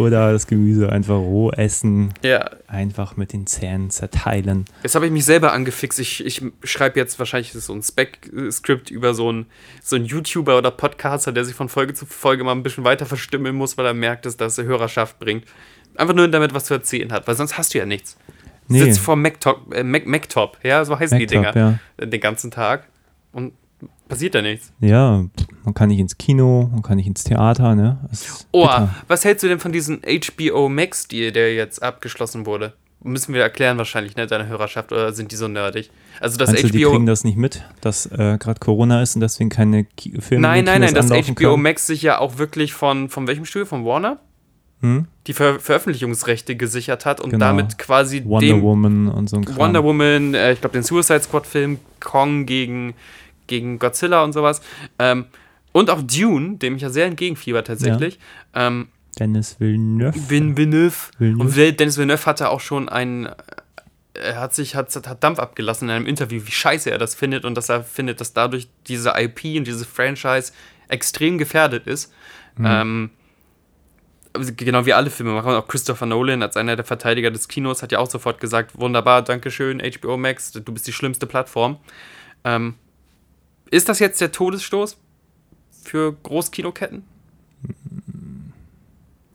oder 0.00 0.32
das 0.32 0.46
Gemüse 0.46 0.90
einfach 0.90 1.16
roh 1.16 1.50
essen, 1.50 2.14
ja. 2.22 2.50
einfach 2.66 3.16
mit 3.16 3.32
den 3.32 3.46
Zähnen 3.46 3.90
zerteilen. 3.90 4.64
Jetzt 4.82 4.94
habe 4.94 5.06
ich 5.06 5.12
mich 5.12 5.24
selber 5.24 5.52
angefixt. 5.52 5.98
Ich, 5.98 6.24
ich 6.24 6.42
schreibe 6.64 6.98
jetzt 6.98 7.18
wahrscheinlich 7.18 7.52
so 7.52 7.72
ein 7.72 7.82
Spec-Skript 7.82 8.90
über 8.90 9.14
so 9.14 9.28
einen, 9.28 9.46
so 9.82 9.96
einen 9.96 10.04
YouTuber 10.04 10.58
oder 10.58 10.70
Podcaster, 10.70 11.32
der 11.32 11.44
sich 11.44 11.54
von 11.54 11.68
Folge 11.68 11.94
zu 11.94 12.06
Folge 12.06 12.44
mal 12.44 12.52
ein 12.52 12.62
bisschen 12.62 12.84
weiter 12.84 13.06
verstimmeln 13.06 13.56
muss, 13.56 13.76
weil 13.78 13.86
er 13.86 13.94
merkt, 13.94 14.26
dass 14.26 14.36
das 14.36 14.58
Hörerschaft 14.58 15.18
bringt. 15.18 15.44
Einfach 15.96 16.14
nur 16.14 16.28
damit 16.28 16.54
was 16.54 16.64
zu 16.64 16.74
erzählen 16.74 17.12
hat, 17.12 17.26
weil 17.26 17.34
sonst 17.34 17.58
hast 17.58 17.74
du 17.74 17.78
ja 17.78 17.86
nichts. 17.86 18.16
Nee. 18.68 18.84
Sitzt 18.84 19.00
vor 19.00 19.16
Mac-Top, 19.16 19.74
äh, 19.74 19.82
Mac, 19.82 20.06
Mac-Top, 20.06 20.58
ja, 20.62 20.84
so 20.84 20.98
heißen 20.98 21.18
die 21.18 21.24
Mac-Top, 21.24 21.54
Dinger, 21.54 21.78
ja. 21.98 22.06
den 22.06 22.20
ganzen 22.20 22.50
Tag. 22.50 22.86
Und 23.32 23.52
passiert 24.08 24.34
da 24.34 24.42
nichts. 24.42 24.72
Ja, 24.80 25.24
man 25.64 25.74
kann 25.74 25.88
nicht 25.88 25.98
ins 26.00 26.16
Kino, 26.18 26.68
man 26.72 26.82
kann 26.82 26.96
nicht 26.96 27.06
ins 27.06 27.24
Theater, 27.24 27.74
ne? 27.74 27.98
Oh, 28.52 28.62
bitter. 28.62 28.94
was 29.06 29.24
hältst 29.24 29.42
du 29.44 29.48
denn 29.48 29.60
von 29.60 29.72
diesem 29.72 30.00
HBO 30.02 30.68
Max-Deal, 30.68 31.32
der 31.32 31.54
jetzt 31.54 31.82
abgeschlossen 31.82 32.46
wurde? 32.46 32.72
Müssen 33.00 33.32
wir 33.32 33.42
erklären 33.42 33.78
wahrscheinlich, 33.78 34.16
ne, 34.16 34.26
deine 34.26 34.48
Hörerschaft, 34.48 34.90
oder 34.90 35.12
sind 35.12 35.30
die 35.30 35.36
so 35.36 35.46
nerdig? 35.46 35.90
Also 36.20 36.36
das 36.36 36.50
Meinst 36.50 36.64
du, 36.64 36.68
die 36.70 36.82
HBO. 36.84 36.90
kriegen 36.90 37.06
das 37.06 37.22
nicht 37.22 37.36
mit, 37.36 37.62
dass 37.80 38.06
äh, 38.06 38.38
gerade 38.40 38.58
Corona 38.58 39.02
ist 39.02 39.14
und 39.14 39.20
deswegen 39.20 39.50
keine 39.50 39.84
Ki 39.84 40.20
Filme 40.20 40.42
nein, 40.42 40.60
in 40.60 40.64
nein, 40.64 40.80
nein, 40.80 40.94
dass 40.94 41.08
HBO 41.10 41.34
können? 41.34 41.62
Max 41.62 41.86
sich 41.86 42.02
ja 42.02 42.18
auch 42.18 42.38
wirklich 42.38 42.72
von, 42.72 43.08
von 43.08 43.28
welchem 43.28 43.44
Studio? 43.44 43.66
Von 43.66 43.84
Warner? 43.84 44.18
Hm? 44.80 45.06
Die 45.28 45.32
Ver 45.32 45.60
Veröffentlichungsrechte 45.60 46.56
gesichert 46.56 47.06
hat 47.06 47.20
und 47.20 47.30
Genau. 47.30 47.46
damit 47.46 47.78
quasi 47.78 48.24
Wonder 48.24 48.60
Woman 48.62 49.08
und 49.08 49.28
so 49.30 49.36
ein 49.36 49.44
Kram. 49.44 49.56
Wonder 49.58 49.84
Woman, 49.84 50.34
äh, 50.34 50.52
ich 50.52 50.60
glaube 50.60 50.72
den 50.72 50.82
Suicide 50.82 51.20
Squad-Film, 51.20 51.78
Kong 52.00 52.46
gegen, 52.46 52.94
gegen 53.48 53.78
Godzilla 53.78 54.22
und 54.22 54.32
sowas. 54.32 54.60
Ähm, 54.98 55.26
und 55.72 55.90
auch 55.90 56.02
Dune, 56.02 56.56
dem 56.56 56.76
ich 56.76 56.82
ja 56.82 56.90
sehr 56.90 57.06
entgegenfieber 57.06 57.64
tatsächlich. 57.64 58.18
Ähm, 58.54 58.88
Dennis 59.18 59.58
Villeneuve. 59.58 60.30
Vin 60.30 60.56
Villeneuve. 60.56 61.10
Villeneuve. 61.18 61.70
Und 61.70 61.80
Dennis 61.80 61.96
Villeneuve 61.96 62.26
hatte 62.26 62.50
auch 62.50 62.60
schon 62.60 62.88
einen. 62.88 63.28
Er 64.14 64.40
hat 64.40 64.54
sich 64.54 64.74
hat, 64.74 64.94
hat 64.94 65.22
Dampf 65.22 65.38
abgelassen 65.38 65.88
in 65.88 65.94
einem 65.94 66.06
Interview, 66.06 66.40
wie 66.44 66.50
scheiße 66.50 66.90
er 66.90 66.98
das 66.98 67.14
findet 67.14 67.44
und 67.44 67.54
dass 67.54 67.68
er 67.68 67.84
findet, 67.84 68.20
dass 68.20 68.32
dadurch 68.32 68.68
diese 68.88 69.12
IP 69.16 69.56
und 69.56 69.66
dieses 69.66 69.86
Franchise 69.86 70.52
extrem 70.88 71.38
gefährdet 71.38 71.86
ist. 71.86 72.12
Ähm, 72.58 73.10
also 74.32 74.52
genau 74.56 74.86
wie 74.86 74.92
alle 74.92 75.10
Filme 75.10 75.32
machen. 75.32 75.52
Auch 75.52 75.68
Christopher 75.68 76.06
Nolan 76.06 76.42
als 76.42 76.56
einer 76.56 76.76
der 76.76 76.84
Verteidiger 76.84 77.30
des 77.30 77.48
Kinos 77.48 77.82
hat 77.82 77.92
ja 77.92 77.98
auch 77.98 78.10
sofort 78.10 78.40
gesagt: 78.40 78.78
Wunderbar, 78.78 79.22
Dankeschön, 79.22 79.80
HBO 79.80 80.16
Max, 80.16 80.52
du 80.52 80.72
bist 80.72 80.86
die 80.86 80.92
schlimmste 80.92 81.26
Plattform. 81.26 81.78
Ähm, 82.44 82.74
ist 83.70 83.88
das 83.88 83.98
jetzt 83.98 84.20
der 84.20 84.32
Todesstoß 84.32 84.96
für 85.82 86.12
Großkinoketten? 86.22 87.02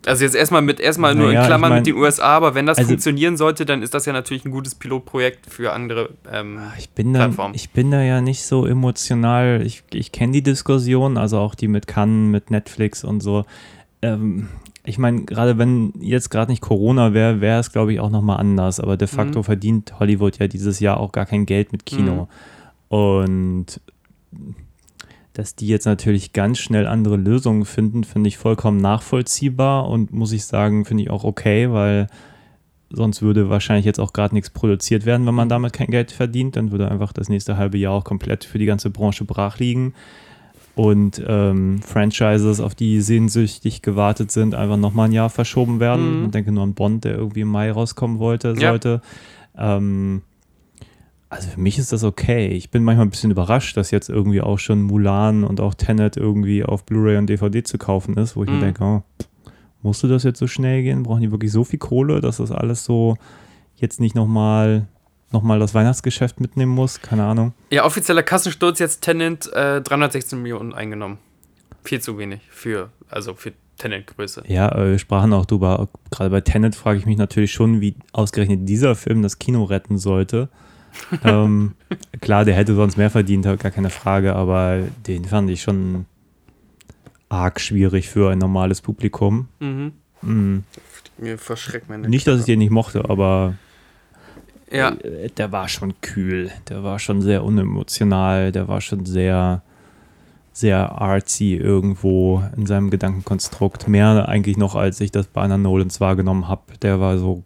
Also 0.06 0.26
jetzt 0.26 0.36
erstmal 0.36 0.62
mit 0.62 0.82
erstmal 0.82 1.16
nur 1.16 1.28
Naja, 1.28 1.40
in 1.40 1.44
ich 1.44 1.48
Klammern 1.48 1.70
mein- 1.70 1.80
mit 1.80 1.88
den 1.88 1.96
USA, 1.96 2.36
aber 2.36 2.56
wenn 2.56 2.66
das 2.66 2.78
also- 2.78 2.90
funktionieren 2.90 3.38
sollte, 3.38 3.66
dann 3.66 3.82
ist 3.82 3.94
das 3.94 4.06
ja 4.06 4.12
natürlich 4.12 4.44
ein 4.44 4.52
gutes 4.52 4.76
Pilotprojekt 4.76 5.46
für 5.46 5.72
andere. 5.72 6.10
Ähm, 6.30 6.60
Ich 6.78 6.90
bin, 6.90 7.14
da, 7.14 7.20
Plattform. 7.20 7.54
ich 7.56 7.70
bin 7.70 7.90
da 7.90 8.02
ja 8.02 8.20
nicht 8.20 8.44
so 8.44 8.66
emotional. 8.66 9.62
Ich, 9.66 9.84
ich 9.94 10.12
kenne 10.12 10.34
die 10.34 10.44
Diskussion, 10.44 11.18
also 11.18 11.40
auch 11.40 11.56
die 11.56 11.70
mit 11.70 11.88
Cannes, 11.88 12.32
mit 12.32 12.52
Netflix 12.52 13.06
und 13.06 13.22
so. 13.22 13.46
Ähm, 14.02 14.50
ich 14.84 14.98
meine, 14.98 15.22
gerade 15.24 15.58
wenn 15.58 15.94
jetzt 16.02 16.30
gerade 16.30 16.52
nicht 16.52 16.62
Corona 16.62 17.14
wäre, 17.14 17.40
wäre 17.40 17.62
es, 17.62 17.72
glaube 17.72 17.94
ich, 17.94 18.02
auch 18.02 18.10
nochmal 18.10 18.42
anders. 18.42 18.82
Aber 18.82 18.98
de 18.98 19.08
facto 19.08 19.40
Mhm. 19.40 19.44
verdient 19.46 20.00
Hollywood 20.02 20.38
ja 20.38 20.50
dieses 20.50 20.82
Jahr 20.82 20.98
auch 21.00 21.14
gar 21.14 21.26
kein 21.26 21.46
Geld 21.46 21.72
mit 21.72 21.86
Kino. 21.86 22.28
Und 22.90 23.80
dass 25.34 25.56
die 25.56 25.68
jetzt 25.68 25.86
natürlich 25.86 26.34
ganz 26.34 26.60
schnell 26.60 26.86
andere 26.86 27.16
Lösungen 27.18 27.66
finden, 27.66 28.04
finde 28.04 28.28
ich 28.28 28.38
vollkommen 28.38 28.78
nachvollziehbar 28.78 29.90
und 29.90 30.14
muss 30.14 30.32
ich 30.32 30.46
sagen, 30.46 30.86
finde 30.86 31.04
ich 31.04 31.10
auch 31.10 31.24
okay, 31.24 31.72
weil 31.72 32.08
sonst 32.92 33.24
würde 33.24 33.50
wahrscheinlich 33.50 33.86
jetzt 33.86 34.00
auch 34.00 34.14
gerade 34.14 34.36
nichts 34.36 34.52
produziert 34.52 35.06
werden, 35.08 35.26
wenn 35.26 35.34
man 35.34 35.50
damit 35.50 35.74
kein 35.74 35.88
Geld 35.88 36.12
verdient. 36.12 36.56
Dann 36.56 36.72
würde 36.72 36.92
einfach 36.92 37.12
das 37.12 37.28
nächste 37.30 37.58
halbe 37.58 37.80
Jahr 37.80 37.94
auch 37.94 38.04
komplett 38.04 38.44
für 38.44 38.60
die 38.60 38.68
ganze 38.68 38.92
Branche 38.92 39.26
brach 39.26 39.58
liegen. 39.58 39.96
Und 40.76 41.22
ähm, 41.28 41.82
Franchises, 41.82 42.60
auf 42.60 42.76
die 42.76 43.02
sehnsüchtig 43.02 43.82
gewartet 43.82 44.32
sind, 44.32 44.54
einfach 44.56 44.78
nochmal 44.78 45.08
ein 45.08 45.12
Jahr 45.12 45.30
verschoben 45.32 45.80
werden. 45.80 46.20
Mhm. 46.20 46.26
Ich 46.26 46.32
denke 46.32 46.52
nur 46.52 46.64
an 46.64 46.74
Bond, 46.76 47.04
der 47.06 47.16
irgendwie 47.16 47.42
im 47.42 47.48
Mai 47.48 47.72
rauskommen 47.72 48.20
wollte, 48.20 48.56
Ja. 48.60 48.70
sollte. 48.70 49.02
Ähm, 49.58 50.22
also 51.34 51.50
für 51.50 51.60
mich 51.60 51.78
ist 51.80 51.92
das 51.92 52.04
okay. 52.04 52.48
Ich 52.48 52.70
bin 52.72 52.84
manchmal 52.84 53.06
ein 53.06 53.10
bisschen 53.10 53.32
überrascht, 53.32 53.76
dass 53.78 53.92
jetzt 53.92 54.10
irgendwie 54.10 54.42
auch 54.42 54.60
schon 54.60 54.82
Mulan 54.82 55.44
und 55.44 55.60
auch 55.60 55.74
Tenet 55.74 56.18
irgendwie 56.18 56.64
auf 56.64 56.86
Blu-ray 56.86 57.18
und 57.18 57.28
DVD 57.28 57.64
zu 57.64 57.78
kaufen 57.78 58.16
ist, 58.18 58.36
wo 58.36 58.44
ich 58.44 58.50
Mhm. 58.50 58.56
mir 58.60 58.62
denke, 58.66 58.84
oh, 58.84 59.04
musste 59.82 60.08
das 60.08 60.24
jetzt 60.24 60.40
so 60.40 60.48
schnell 60.48 60.82
gehen? 60.84 61.04
Brauchen 61.04 61.22
die 61.22 61.32
wirklich 61.32 61.52
so 61.52 61.64
viel 61.64 61.80
Kohle, 61.80 62.22
dass 62.22 62.38
das 62.38 62.52
alles 62.52 62.86
so 62.86 63.18
jetzt 63.76 64.00
nicht 64.00 64.16
nochmal 64.16 64.88
noch 65.32 65.42
mal 65.42 65.60
das 65.60 65.74
Weihnachtsgeschäft 65.74 66.40
mitnehmen 66.40 66.72
muss? 66.72 67.02
Keine 67.02 67.24
Ahnung. 67.26 67.54
Ja, 67.72 67.86
offizieller 67.86 68.22
Kassensturz 68.24 68.80
jetzt 68.80 69.02
Tenant 69.02 69.52
äh, 69.54 69.82
316 69.82 70.40
Millionen 70.42 70.74
eingenommen. 70.74 71.18
Viel 71.84 72.00
zu 72.00 72.18
wenig 72.18 72.40
für, 72.50 72.90
also 73.10 73.34
für 73.34 73.52
Tenant-Größe. 73.80 74.44
Ja, 74.48 74.72
wir 74.78 75.00
sprachen 75.00 75.34
auch 75.34 75.46
drüber. 75.48 75.90
Gerade 76.12 76.30
bei 76.30 76.40
Tenet 76.42 76.76
frage 76.76 77.00
ich 77.00 77.06
mich 77.08 77.18
natürlich 77.18 77.52
schon, 77.52 77.82
wie 77.82 77.96
ausgerechnet 78.14 78.70
dieser 78.70 78.96
Film 78.96 79.22
das 79.24 79.40
Kino 79.40 79.64
retten 79.64 79.98
sollte. 79.98 80.50
ähm, 81.24 81.74
klar, 82.22 82.46
der 82.46 82.56
hätte 82.56 82.76
sonst 82.76 82.98
mehr 82.98 83.10
verdient, 83.10 83.46
gar 83.46 83.58
keine 83.72 83.90
Frage, 83.90 84.36
aber 84.36 84.80
den 85.08 85.26
fand 85.26 85.50
ich 85.50 85.62
schon 85.62 86.06
arg 87.30 87.60
schwierig 87.60 88.10
für 88.10 88.32
ein 88.32 88.38
normales 88.38 88.82
Publikum. 88.82 89.48
Mhm. 89.60 89.94
Mm, 90.22 90.58
Mir 91.18 91.38
verschreckt 91.38 91.90
meine 91.90 92.08
Nicht, 92.08 92.28
dass 92.28 92.40
ich 92.40 92.46
den 92.46 92.60
nicht 92.60 92.72
mochte, 92.72 93.10
aber 93.10 93.56
Ja, 94.72 94.90
äh, 94.90 95.30
der 95.30 95.52
war 95.52 95.68
schon 95.68 95.94
kühl, 96.02 96.52
der 96.70 96.84
war 96.84 97.00
schon 97.00 97.22
sehr 97.22 97.44
unemotional, 97.44 98.52
der 98.52 98.68
war 98.68 98.82
schon 98.82 99.06
sehr, 99.06 99.62
sehr 100.54 100.92
artsy 101.02 101.56
irgendwo 101.56 102.44
in 102.56 102.66
seinem 102.66 102.90
Gedankenkonstrukt. 102.90 103.88
Mehr 103.88 104.30
eigentlich 104.30 104.58
noch, 104.58 104.76
als 104.76 105.02
ich 105.02 105.12
das 105.12 105.28
bei 105.28 105.42
einer 105.42 105.58
Nolans 105.58 106.00
wahrgenommen 106.00 106.48
habe. 106.48 106.62
Der 106.82 107.00
war 107.00 107.18
so 107.18 107.44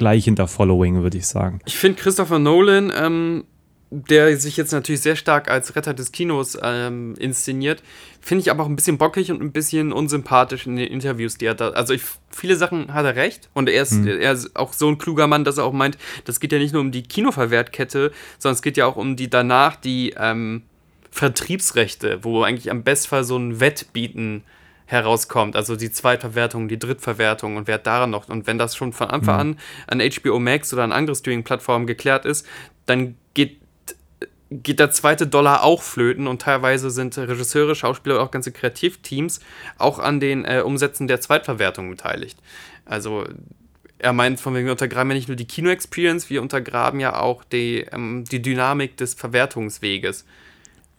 gleich 0.00 0.24
hinter 0.24 0.48
Following, 0.48 1.02
würde 1.02 1.18
ich 1.18 1.26
sagen. 1.26 1.60
ich 1.66 1.76
finde 1.76 2.00
Christopher 2.00 2.38
Nolan, 2.38 2.90
ähm, 2.96 3.44
der 3.90 4.34
sich 4.38 4.56
jetzt 4.56 4.72
natürlich 4.72 5.02
sehr 5.02 5.14
stark 5.14 5.50
als 5.50 5.76
Retter 5.76 5.92
des 5.92 6.10
Kinos 6.10 6.56
ähm, 6.62 7.14
inszeniert, 7.18 7.82
finde 8.20 8.40
ich 8.40 8.50
aber 8.50 8.62
auch 8.62 8.68
ein 8.68 8.76
bisschen 8.76 8.96
bockig 8.96 9.30
und 9.30 9.42
ein 9.42 9.52
bisschen 9.52 9.92
unsympathisch 9.92 10.66
in 10.66 10.76
den 10.76 10.86
Interviews, 10.86 11.36
die 11.36 11.44
er 11.44 11.54
da. 11.54 11.70
Also 11.70 11.92
ich, 11.92 12.02
viele 12.30 12.56
Sachen 12.56 12.94
hat 12.94 13.04
er 13.04 13.16
recht 13.16 13.50
und 13.52 13.68
er 13.68 13.82
ist, 13.82 14.06
er 14.06 14.32
ist 14.32 14.56
auch 14.56 14.72
so 14.72 14.88
ein 14.88 14.96
kluger 14.96 15.26
Mann, 15.26 15.44
dass 15.44 15.58
er 15.58 15.64
auch 15.64 15.72
meint, 15.72 15.98
das 16.24 16.40
geht 16.40 16.52
ja 16.52 16.58
nicht 16.58 16.72
nur 16.72 16.80
um 16.80 16.92
die 16.92 17.02
Kinoverwertkette, 17.02 18.10
sondern 18.38 18.54
es 18.54 18.62
geht 18.62 18.78
ja 18.78 18.86
auch 18.86 18.96
um 18.96 19.16
die 19.16 19.28
danach 19.28 19.76
die 19.76 20.14
ähm, 20.16 20.62
Vertriebsrechte, 21.10 22.20
wo 22.22 22.42
eigentlich 22.42 22.70
am 22.70 22.84
Bestfall 22.84 23.24
so 23.24 23.36
ein 23.36 23.60
Wettbieten 23.60 24.44
herauskommt, 24.90 25.56
also 25.56 25.76
die 25.76 25.90
Zweitverwertung, 25.90 26.68
die 26.68 26.78
Drittverwertung 26.78 27.56
und 27.56 27.66
wer 27.66 27.78
daran 27.78 28.10
noch 28.10 28.28
und 28.28 28.46
wenn 28.46 28.58
das 28.58 28.76
schon 28.76 28.92
von 28.92 29.08
Anfang 29.08 29.40
an 29.40 29.58
an 29.86 30.00
HBO 30.00 30.38
Max 30.38 30.72
oder 30.72 30.82
an 30.82 30.92
andere 30.92 31.14
Streaming-Plattformen 31.16 31.86
geklärt 31.86 32.24
ist, 32.24 32.46
dann 32.86 33.16
geht 33.34 33.60
geht 34.50 34.80
der 34.80 34.90
zweite 34.90 35.28
Dollar 35.28 35.62
auch 35.62 35.80
flöten 35.80 36.26
und 36.26 36.42
teilweise 36.42 36.90
sind 36.90 37.16
Regisseure, 37.16 37.76
Schauspieler 37.76 38.16
und 38.16 38.22
auch 38.22 38.30
ganze 38.32 38.50
Kreativteams 38.50 39.38
auch 39.78 40.00
an 40.00 40.18
den 40.18 40.44
äh, 40.44 40.62
Umsätzen 40.64 41.06
der 41.06 41.20
Zweitverwertung 41.20 41.88
beteiligt. 41.88 42.36
Also 42.84 43.26
er 43.98 44.12
meint, 44.12 44.40
von 44.40 44.54
wegen, 44.54 44.66
wir 44.66 44.72
untergraben 44.72 45.10
ja 45.10 45.14
nicht 45.14 45.28
nur 45.28 45.36
die 45.36 45.46
Kino-Experience, 45.46 46.30
wir 46.30 46.42
untergraben 46.42 46.98
ja 47.00 47.20
auch 47.20 47.44
die, 47.44 47.86
ähm, 47.92 48.24
die 48.24 48.42
Dynamik 48.42 48.96
des 48.96 49.14
Verwertungsweges. 49.14 50.24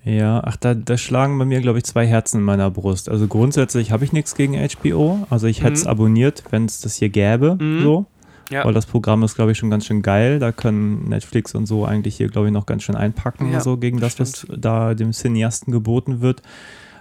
Ja, 0.04 0.42
ach, 0.44 0.58
da, 0.58 0.74
da 0.74 0.98
schlagen 0.98 1.38
bei 1.38 1.46
mir, 1.46 1.62
glaube 1.62 1.78
ich, 1.78 1.84
zwei 1.84 2.08
Herzen 2.08 2.38
in 2.40 2.44
meiner 2.44 2.72
Brust. 2.72 3.08
Also 3.08 3.28
grundsätzlich 3.28 3.92
habe 3.92 4.04
ich 4.04 4.14
nichts 4.14 4.36
gegen 4.36 4.56
HBO. 4.56 5.28
Also 5.30 5.48
ich 5.48 5.62
hätte 5.62 5.74
es 5.74 5.86
abonniert, 5.86 6.44
wenn 6.50 6.66
es 6.66 6.82
das 6.82 6.96
hier 6.96 7.10
gäbe. 7.10 7.58
So. 7.82 8.06
Ja. 8.50 8.66
Weil 8.66 8.74
das 8.74 8.86
Programm 8.86 9.24
ist, 9.24 9.36
glaube 9.36 9.52
ich, 9.52 9.58
schon 9.58 9.70
ganz 9.70 9.86
schön 9.86 10.02
geil. 10.02 10.40
Da 10.40 10.52
können 10.52 11.08
Netflix 11.08 11.56
und 11.56 11.68
so 11.68 11.86
eigentlich 11.86 12.18
hier, 12.18 12.28
glaube 12.28 12.48
ich, 12.48 12.54
noch 12.54 12.66
ganz 12.66 12.84
schön 12.84 12.96
einpacken, 12.96 13.52
Ja, 13.52 13.62
so 13.62 13.78
gegen 13.78 14.00
das, 14.00 14.20
was 14.20 14.46
da 14.50 14.94
dem 14.94 15.14
Cineasten 15.14 15.72
geboten 15.72 16.20
wird. 16.20 16.42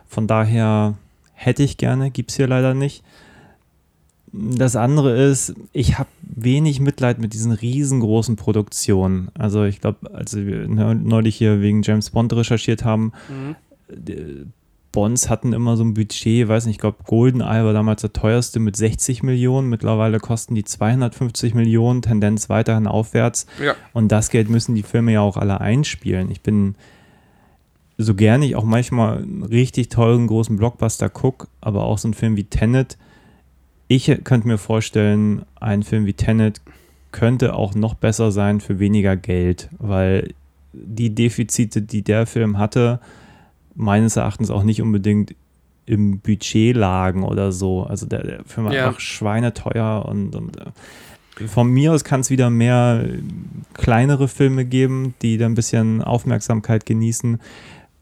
Von 0.07 0.27
daher 0.27 0.95
hätte 1.35 1.63
ich 1.63 1.77
gerne, 1.77 2.11
gibt 2.11 2.31
es 2.31 2.37
hier 2.37 2.47
leider 2.47 2.75
nicht. 2.75 3.03
Das 4.33 4.77
andere 4.77 5.17
ist, 5.21 5.55
ich 5.73 5.99
habe 5.99 6.09
wenig 6.23 6.81
Mitleid 6.81 7.19
mit 7.19 7.33
diesen 7.35 7.51
riesengroßen 7.53 8.37
Produktionen. 8.37 9.29
Also 9.37 9.65
ich 9.65 9.81
glaube, 9.81 10.13
als 10.15 10.37
wir 10.37 10.69
neu- 10.69 10.95
neulich 10.95 11.37
hier 11.37 11.61
wegen 11.61 11.83
James 11.83 12.11
Bond 12.11 12.33
recherchiert 12.33 12.85
haben, 12.85 13.13
äh, 13.89 14.45
Bonds 14.93 15.29
hatten 15.31 15.53
immer 15.53 15.77
so 15.77 15.85
ein 15.85 15.95
Budget, 15.95 16.49
weiß 16.49 16.67
nicht, 16.67 16.77
ich 16.77 16.81
glaube, 16.81 16.99
GoldenEye 17.07 17.65
war 17.65 17.73
damals 17.73 18.01
der 18.01 18.13
teuerste 18.13 18.59
mit 18.59 18.77
60 18.77 19.23
Millionen. 19.23 19.69
Mittlerweile 19.69 20.19
kosten 20.19 20.55
die 20.57 20.65
250 20.65 21.55
Millionen, 21.55 22.03
Tendenz 22.03 22.49
weiterhin 22.49 22.89
aufwärts. 22.89 23.47
Ja. 23.65 23.75
Und 23.93 24.11
das 24.11 24.31
Geld 24.31 24.49
müssen 24.51 24.75
die 24.75 24.83
Filme 24.83 25.13
ja 25.13 25.21
auch 25.21 25.37
alle 25.37 25.61
einspielen. 25.61 26.31
Ich 26.33 26.41
bin 26.41 26.75
so 27.99 28.15
gerne 28.15 28.47
ich 28.47 28.57
auch 28.57 28.65
manchmal 28.65 29.19
einen 29.19 29.43
richtig 29.45 29.91
tollen 29.91 30.27
großen 30.27 30.57
Blockbuster 30.57 31.09
gucke, 31.09 31.47
aber 31.61 31.85
auch 31.85 31.99
so 31.99 32.09
ein 32.09 32.15
Film 32.15 32.37
wie 32.37 32.45
Tenet. 32.45 32.97
Ich 33.93 34.07
könnte 34.23 34.47
mir 34.47 34.57
vorstellen, 34.57 35.43
ein 35.59 35.83
Film 35.83 36.07
wie 36.07 36.13
Tenet 36.13 36.61
könnte 37.11 37.57
auch 37.57 37.75
noch 37.75 37.95
besser 37.95 38.31
sein 38.31 38.61
für 38.61 38.79
weniger 38.79 39.17
Geld, 39.17 39.69
weil 39.81 40.33
die 40.73 41.13
Defizite, 41.13 41.83
die 41.83 42.03
der 42.03 42.27
Film 42.27 42.57
hatte, 42.57 43.01
meines 43.75 44.15
Erachtens 44.15 44.49
auch 44.53 44.63
nicht 44.63 44.81
unbedingt 44.81 45.35
im 45.87 46.21
Budget 46.21 46.77
lagen 46.77 47.25
oder 47.25 47.51
so. 47.51 47.83
Also 47.83 48.07
der, 48.07 48.23
der 48.23 48.45
Film 48.45 48.67
war 48.69 48.75
Ja. 48.75 48.87
einfach 48.87 49.01
schweineteuer 49.01 50.07
und, 50.07 50.37
und 50.37 50.57
äh, 50.57 51.49
von 51.49 51.69
mir 51.69 51.93
aus 51.93 52.05
kann 52.05 52.21
es 52.21 52.31
wieder 52.31 52.49
mehr 52.49 53.05
kleinere 53.75 54.29
Filme 54.29 54.65
geben, 54.67 55.15
die 55.21 55.37
dann 55.37 55.51
ein 55.51 55.57
bisschen 55.57 56.01
Aufmerksamkeit 56.01 56.87
genießen 56.87 57.41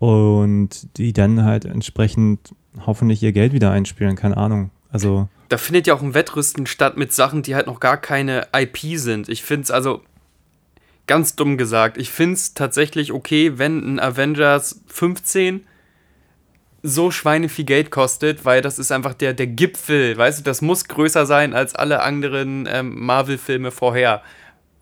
und 0.01 0.99
die 0.99 1.15
dann 1.15 1.45
halt 1.45 1.65
entsprechend 1.65 2.55
hoffentlich 2.85 3.23
ihr 3.23 3.33
Geld 3.33 3.55
wieder 3.55 3.71
einspielen, 3.71 4.17
keine 4.17 4.37
Ahnung. 4.37 4.69
Also 4.91 5.29
da 5.49 5.57
findet 5.57 5.87
ja 5.87 5.95
auch 5.95 6.03
ein 6.03 6.15
Wettrüsten 6.15 6.67
statt 6.67 6.97
mit 6.97 7.13
Sachen, 7.13 7.43
die 7.43 7.55
halt 7.55 7.67
noch 7.67 7.81
gar 7.81 7.97
keine 7.97 8.49
IP 8.55 8.99
sind. 8.99 9.29
Ich 9.29 9.43
finde 9.43 9.65
es 9.65 9.71
also 9.71 10.03
ganz 11.07 11.37
dumm 11.37 11.57
gesagt. 11.57 11.99
Ich 11.99 12.11
finde 12.11 12.35
es 12.35 12.55
tatsächlich 12.55 13.13
okay, 13.13 13.59
wenn 13.59 13.95
ein 13.95 14.01
Avengers 14.01 14.83
15 14.89 15.67
so 16.83 17.11
Schweine 17.11 17.49
viel 17.49 17.65
Geld 17.65 17.91
kostet, 17.91 18.45
weil 18.45 18.63
das 18.63 18.79
ist 18.79 18.93
einfach 18.93 19.15
der, 19.15 19.35
der 19.35 19.49
Gipfel, 19.49 20.17
weißt 20.17 20.41
du, 20.41 20.45
das 20.45 20.63
muss 20.63 20.85
größer 20.85 21.27
sein 21.27 21.53
als 21.55 21.75
alle 21.75 22.03
anderen 22.03 22.69
ähm, 22.71 23.05
Marvel-Filme 23.05 23.73
vorher. 23.73 24.23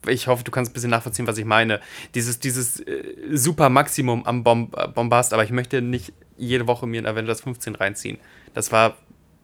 Ich 0.06 0.26
hoffe, 0.26 0.44
du 0.44 0.50
kannst 0.50 0.70
ein 0.70 0.74
bisschen 0.74 0.90
nachvollziehen, 0.90 1.26
was 1.26 1.38
ich 1.38 1.46
meine. 1.46 1.80
Dieses, 2.14 2.38
dieses 2.38 2.80
äh, 2.80 3.02
super 3.32 3.70
Maximum 3.70 4.26
am 4.26 4.44
Bom 4.44 4.70
äh, 4.76 4.88
Bombast, 4.88 5.32
aber 5.32 5.42
ich 5.42 5.50
möchte 5.50 5.80
nicht 5.80 6.12
jede 6.36 6.66
Woche 6.66 6.86
mir 6.86 7.00
ein 7.00 7.06
Avengers 7.06 7.40
15 7.40 7.74
reinziehen. 7.76 8.18
Das 8.52 8.72
war 8.72 8.96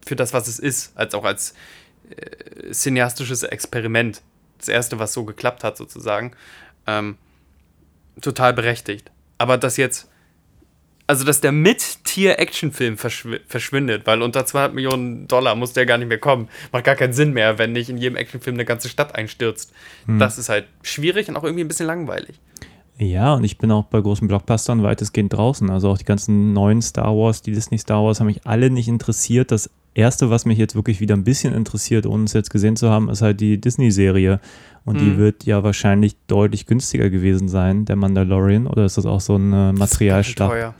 für 0.05 0.15
das, 0.15 0.33
was 0.33 0.47
es 0.47 0.59
ist, 0.59 0.91
als 0.95 1.13
auch 1.15 1.23
als 1.23 1.53
äh, 2.09 2.71
cineastisches 2.71 3.43
Experiment. 3.43 4.21
Das 4.57 4.67
erste, 4.67 4.99
was 4.99 5.13
so 5.13 5.25
geklappt 5.25 5.63
hat, 5.63 5.77
sozusagen. 5.77 6.31
Ähm, 6.87 7.17
total 8.21 8.53
berechtigt. 8.53 9.11
Aber 9.37 9.57
dass 9.57 9.77
jetzt, 9.77 10.09
also 11.07 11.25
dass 11.25 11.41
der 11.41 11.51
Mit-Tier-Actionfilm 11.51 12.97
verschw 12.97 13.39
verschwindet, 13.47 14.05
weil 14.05 14.21
unter 14.21 14.45
200 14.45 14.73
Millionen 14.73 15.27
Dollar 15.27 15.55
muss 15.55 15.73
der 15.73 15.85
gar 15.85 15.97
nicht 15.97 16.07
mehr 16.07 16.19
kommen. 16.19 16.47
Macht 16.71 16.85
gar 16.85 16.95
keinen 16.95 17.13
Sinn 17.13 17.33
mehr, 17.33 17.57
wenn 17.57 17.73
nicht 17.73 17.89
in 17.89 17.97
jedem 17.97 18.15
Actionfilm 18.15 18.55
eine 18.55 18.65
ganze 18.65 18.87
Stadt 18.87 19.15
einstürzt. 19.15 19.73
Das 20.07 20.37
ist 20.37 20.49
halt 20.49 20.65
schwierig 20.81 21.27
und 21.27 21.35
auch 21.35 21.43
irgendwie 21.43 21.63
ein 21.63 21.67
bisschen 21.67 21.87
langweilig. 21.87 22.39
Ja, 22.97 23.33
und 23.33 23.43
ich 23.43 23.57
bin 23.57 23.71
auch 23.71 23.85
bei 23.85 23.99
großen 23.99 24.27
Blockbustern 24.27 24.83
weitestgehend 24.83 25.33
draußen. 25.33 25.69
Also 25.69 25.89
auch 25.89 25.97
die 25.97 26.05
ganzen 26.05 26.53
neuen 26.53 26.81
Star 26.81 27.15
Wars, 27.15 27.41
die 27.41 27.51
Disney 27.51 27.77
Star 27.77 28.03
Wars 28.03 28.19
haben 28.19 28.27
mich 28.27 28.45
alle 28.45 28.69
nicht 28.69 28.87
interessiert. 28.87 29.51
Das 29.51 29.69
erste, 29.95 30.29
was 30.29 30.45
mich 30.45 30.57
jetzt 30.57 30.75
wirklich 30.75 30.99
wieder 30.99 31.15
ein 31.15 31.23
bisschen 31.23 31.53
interessiert, 31.53 32.05
ohne 32.05 32.25
es 32.25 32.33
jetzt 32.33 32.49
gesehen 32.49 32.75
zu 32.75 32.89
haben, 32.89 33.09
ist 33.09 33.21
halt 33.21 33.39
die 33.41 33.59
Disney-Serie. 33.59 34.39
Und 34.85 34.99
die 34.99 35.11
Mhm. 35.11 35.17
wird 35.17 35.45
ja 35.45 35.63
wahrscheinlich 35.63 36.15
deutlich 36.27 36.65
günstiger 36.65 37.09
gewesen 37.09 37.47
sein, 37.47 37.85
der 37.85 37.95
Mandalorian. 37.95 38.67
Oder 38.67 38.83
ist 38.85 38.97
das 38.97 39.05
auch 39.05 39.21
so 39.21 39.35
ein 39.37 39.53
äh, 39.53 39.71
Materialstab? 39.71 40.49
Teuer. 40.49 40.75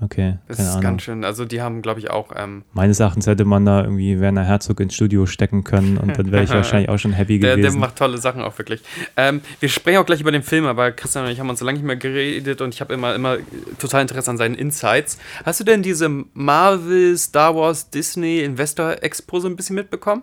Okay, 0.00 0.38
Das 0.46 0.60
ist 0.60 0.68
Ahnung. 0.68 0.80
ganz 0.82 1.02
schön. 1.02 1.24
Also 1.24 1.44
die 1.44 1.60
haben, 1.60 1.82
glaube 1.82 1.98
ich, 1.98 2.08
auch. 2.10 2.30
Ähm, 2.36 2.62
Meines 2.72 3.00
Erachtens 3.00 3.26
hätte 3.26 3.44
man 3.44 3.64
da 3.64 3.82
irgendwie 3.82 4.20
Werner 4.20 4.44
Herzog 4.44 4.78
ins 4.78 4.94
Studio 4.94 5.26
stecken 5.26 5.64
können 5.64 5.98
und 5.98 6.16
dann 6.16 6.30
wäre 6.30 6.44
ich 6.44 6.50
wahrscheinlich 6.54 6.88
auch 6.88 6.98
schon 6.98 7.12
happy 7.12 7.40
der, 7.40 7.56
der 7.56 7.64
gewesen. 7.64 7.80
macht 7.80 7.96
tolle 7.96 8.16
Sachen 8.18 8.42
auch 8.42 8.56
wirklich. 8.58 8.80
Ähm, 9.16 9.40
wir 9.58 9.68
sprechen 9.68 9.98
auch 9.98 10.06
gleich 10.06 10.20
über 10.20 10.30
den 10.30 10.44
Film, 10.44 10.66
aber 10.66 10.92
Christian 10.92 11.24
und 11.24 11.32
ich 11.32 11.40
haben 11.40 11.50
uns 11.50 11.58
so 11.58 11.64
lange 11.64 11.78
nicht 11.78 11.86
mehr 11.86 11.96
geredet 11.96 12.60
und 12.60 12.72
ich 12.74 12.80
habe 12.80 12.94
immer, 12.94 13.12
immer 13.16 13.38
total 13.80 14.02
Interesse 14.02 14.30
an 14.30 14.36
seinen 14.36 14.54
Insights. 14.54 15.18
Hast 15.44 15.58
du 15.58 15.64
denn 15.64 15.82
diese 15.82 16.08
Marvel, 16.32 17.18
Star 17.18 17.56
Wars, 17.56 17.90
Disney 17.90 18.38
Investor 18.44 19.02
Expo 19.02 19.40
so 19.40 19.48
ein 19.48 19.56
bisschen 19.56 19.74
mitbekommen? 19.74 20.22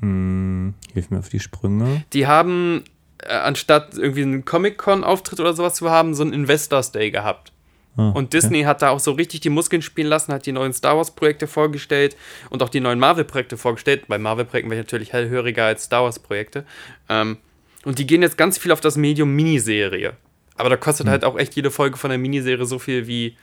Hm, 0.00 0.74
hilf 0.92 1.10
mir 1.10 1.18
auf 1.20 1.28
die 1.30 1.40
Sprünge. 1.40 2.04
Die 2.12 2.26
haben, 2.26 2.84
äh, 3.22 3.32
anstatt 3.32 3.94
irgendwie 3.96 4.22
einen 4.22 4.44
Comic-Con-Auftritt 4.44 5.40
oder 5.40 5.54
sowas 5.54 5.76
zu 5.76 5.88
haben, 5.90 6.14
so 6.14 6.22
einen 6.22 6.34
Investors 6.34 6.92
Day 6.92 7.10
gehabt. 7.10 7.52
Ah, 7.96 8.10
Und 8.10 8.32
Disney 8.32 8.62
hat 8.62 8.82
da 8.82 8.90
auch 8.90 8.98
so 9.00 9.12
richtig 9.12 9.40
die 9.40 9.50
Muskeln 9.50 9.82
spielen 9.82 10.08
lassen, 10.08 10.32
hat 10.32 10.46
die 10.46 10.52
neuen 10.52 10.72
Star 10.72 10.96
Wars-Projekte 10.96 11.46
vorgestellt 11.46 12.16
und 12.50 12.62
auch 12.62 12.68
die 12.68 12.80
neuen 12.80 12.98
Marvel-Projekte 12.98 13.56
vorgestellt. 13.56 14.04
Bei 14.08 14.18
Marvel-Projekten 14.18 14.70
wäre 14.70 14.80
ich 14.80 14.86
natürlich 14.86 15.12
hellhöriger 15.12 15.66
als 15.66 15.84
Star 15.84 16.02
Wars-Projekte. 16.04 16.64
Ähm, 17.08 17.36
und 17.84 17.98
die 17.98 18.06
gehen 18.06 18.22
jetzt 18.22 18.36
ganz 18.38 18.58
viel 18.58 18.72
auf 18.72 18.80
das 18.80 18.96
Medium 18.96 19.30
Miniserie. 19.36 20.14
Aber 20.56 20.70
da 20.70 20.76
kostet 20.76 21.08
halt 21.08 21.24
auch 21.24 21.38
echt 21.38 21.54
jede 21.54 21.70
Folge 21.70 21.96
von 21.96 22.10
der 22.10 22.18
Miniserie 22.18 22.64
so 22.66 22.78
viel 22.78 23.06
wie, 23.06 23.36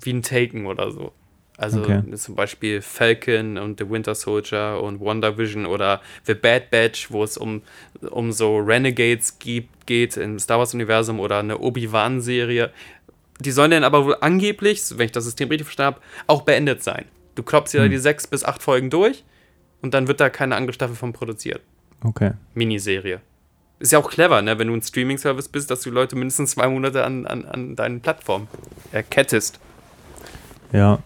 wie 0.00 0.12
ein 0.12 0.22
Taken 0.22 0.66
oder 0.66 0.90
so. 0.90 1.12
Also 1.56 1.82
Okay. 1.82 2.02
zum 2.16 2.36
Beispiel 2.36 2.80
Falcon 2.80 3.58
und 3.58 3.78
The 3.78 3.90
Winter 3.90 4.14
Soldier 4.14 4.80
und 4.82 4.98
Wonder 4.98 5.36
Vision 5.36 5.66
oder 5.66 6.00
The 6.24 6.32
Bad 6.32 6.70
Batch, 6.70 7.10
wo 7.10 7.22
es 7.22 7.36
um, 7.36 7.60
um 8.10 8.32
so 8.32 8.56
Renegades 8.58 9.38
gibt, 9.38 9.86
geht 9.86 10.16
im 10.16 10.38
Star 10.38 10.58
Wars-Universum 10.58 11.20
oder 11.20 11.40
eine 11.40 11.58
Obi-Wan-Serie. 11.58 12.70
Die 13.40 13.50
sollen 13.50 13.70
dann 13.70 13.84
aber 13.84 14.04
wohl 14.04 14.16
angeblich, 14.20 14.82
wenn 14.96 15.06
ich 15.06 15.12
das 15.12 15.24
System 15.24 15.48
richtig 15.48 15.66
verstanden 15.66 15.96
habe, 15.96 16.06
auch 16.26 16.42
beendet 16.42 16.82
sein. 16.82 17.06
Du 17.34 17.42
klopfst 17.42 17.72
ja 17.72 17.88
die 17.88 17.98
sechs 17.98 18.26
bis 18.26 18.44
acht 18.44 18.62
Folgen 18.62 18.90
durch 18.90 19.24
und 19.80 19.94
dann 19.94 20.08
wird 20.08 20.20
da 20.20 20.28
keine 20.28 20.56
andere 20.56 20.72
Staffel 20.74 20.96
von 20.96 21.12
produziert. 21.12 21.62
Okay. 22.04 22.32
Miniserie. 22.54 23.20
Ist 23.78 23.92
ja 23.92 23.98
auch 23.98 24.10
clever, 24.10 24.42
ne, 24.42 24.58
wenn 24.58 24.68
du 24.68 24.74
ein 24.74 24.82
Streaming-Service 24.82 25.48
bist, 25.48 25.70
dass 25.70 25.80
du 25.80 25.90
Leute 25.90 26.16
mindestens 26.16 26.50
zwei 26.50 26.68
Monate 26.68 27.04
an, 27.04 27.26
an, 27.26 27.46
an 27.46 27.76
deinen 27.76 28.00
Plattformen 28.00 28.46
erkettest. 28.92 29.58
Ja. 30.72 30.98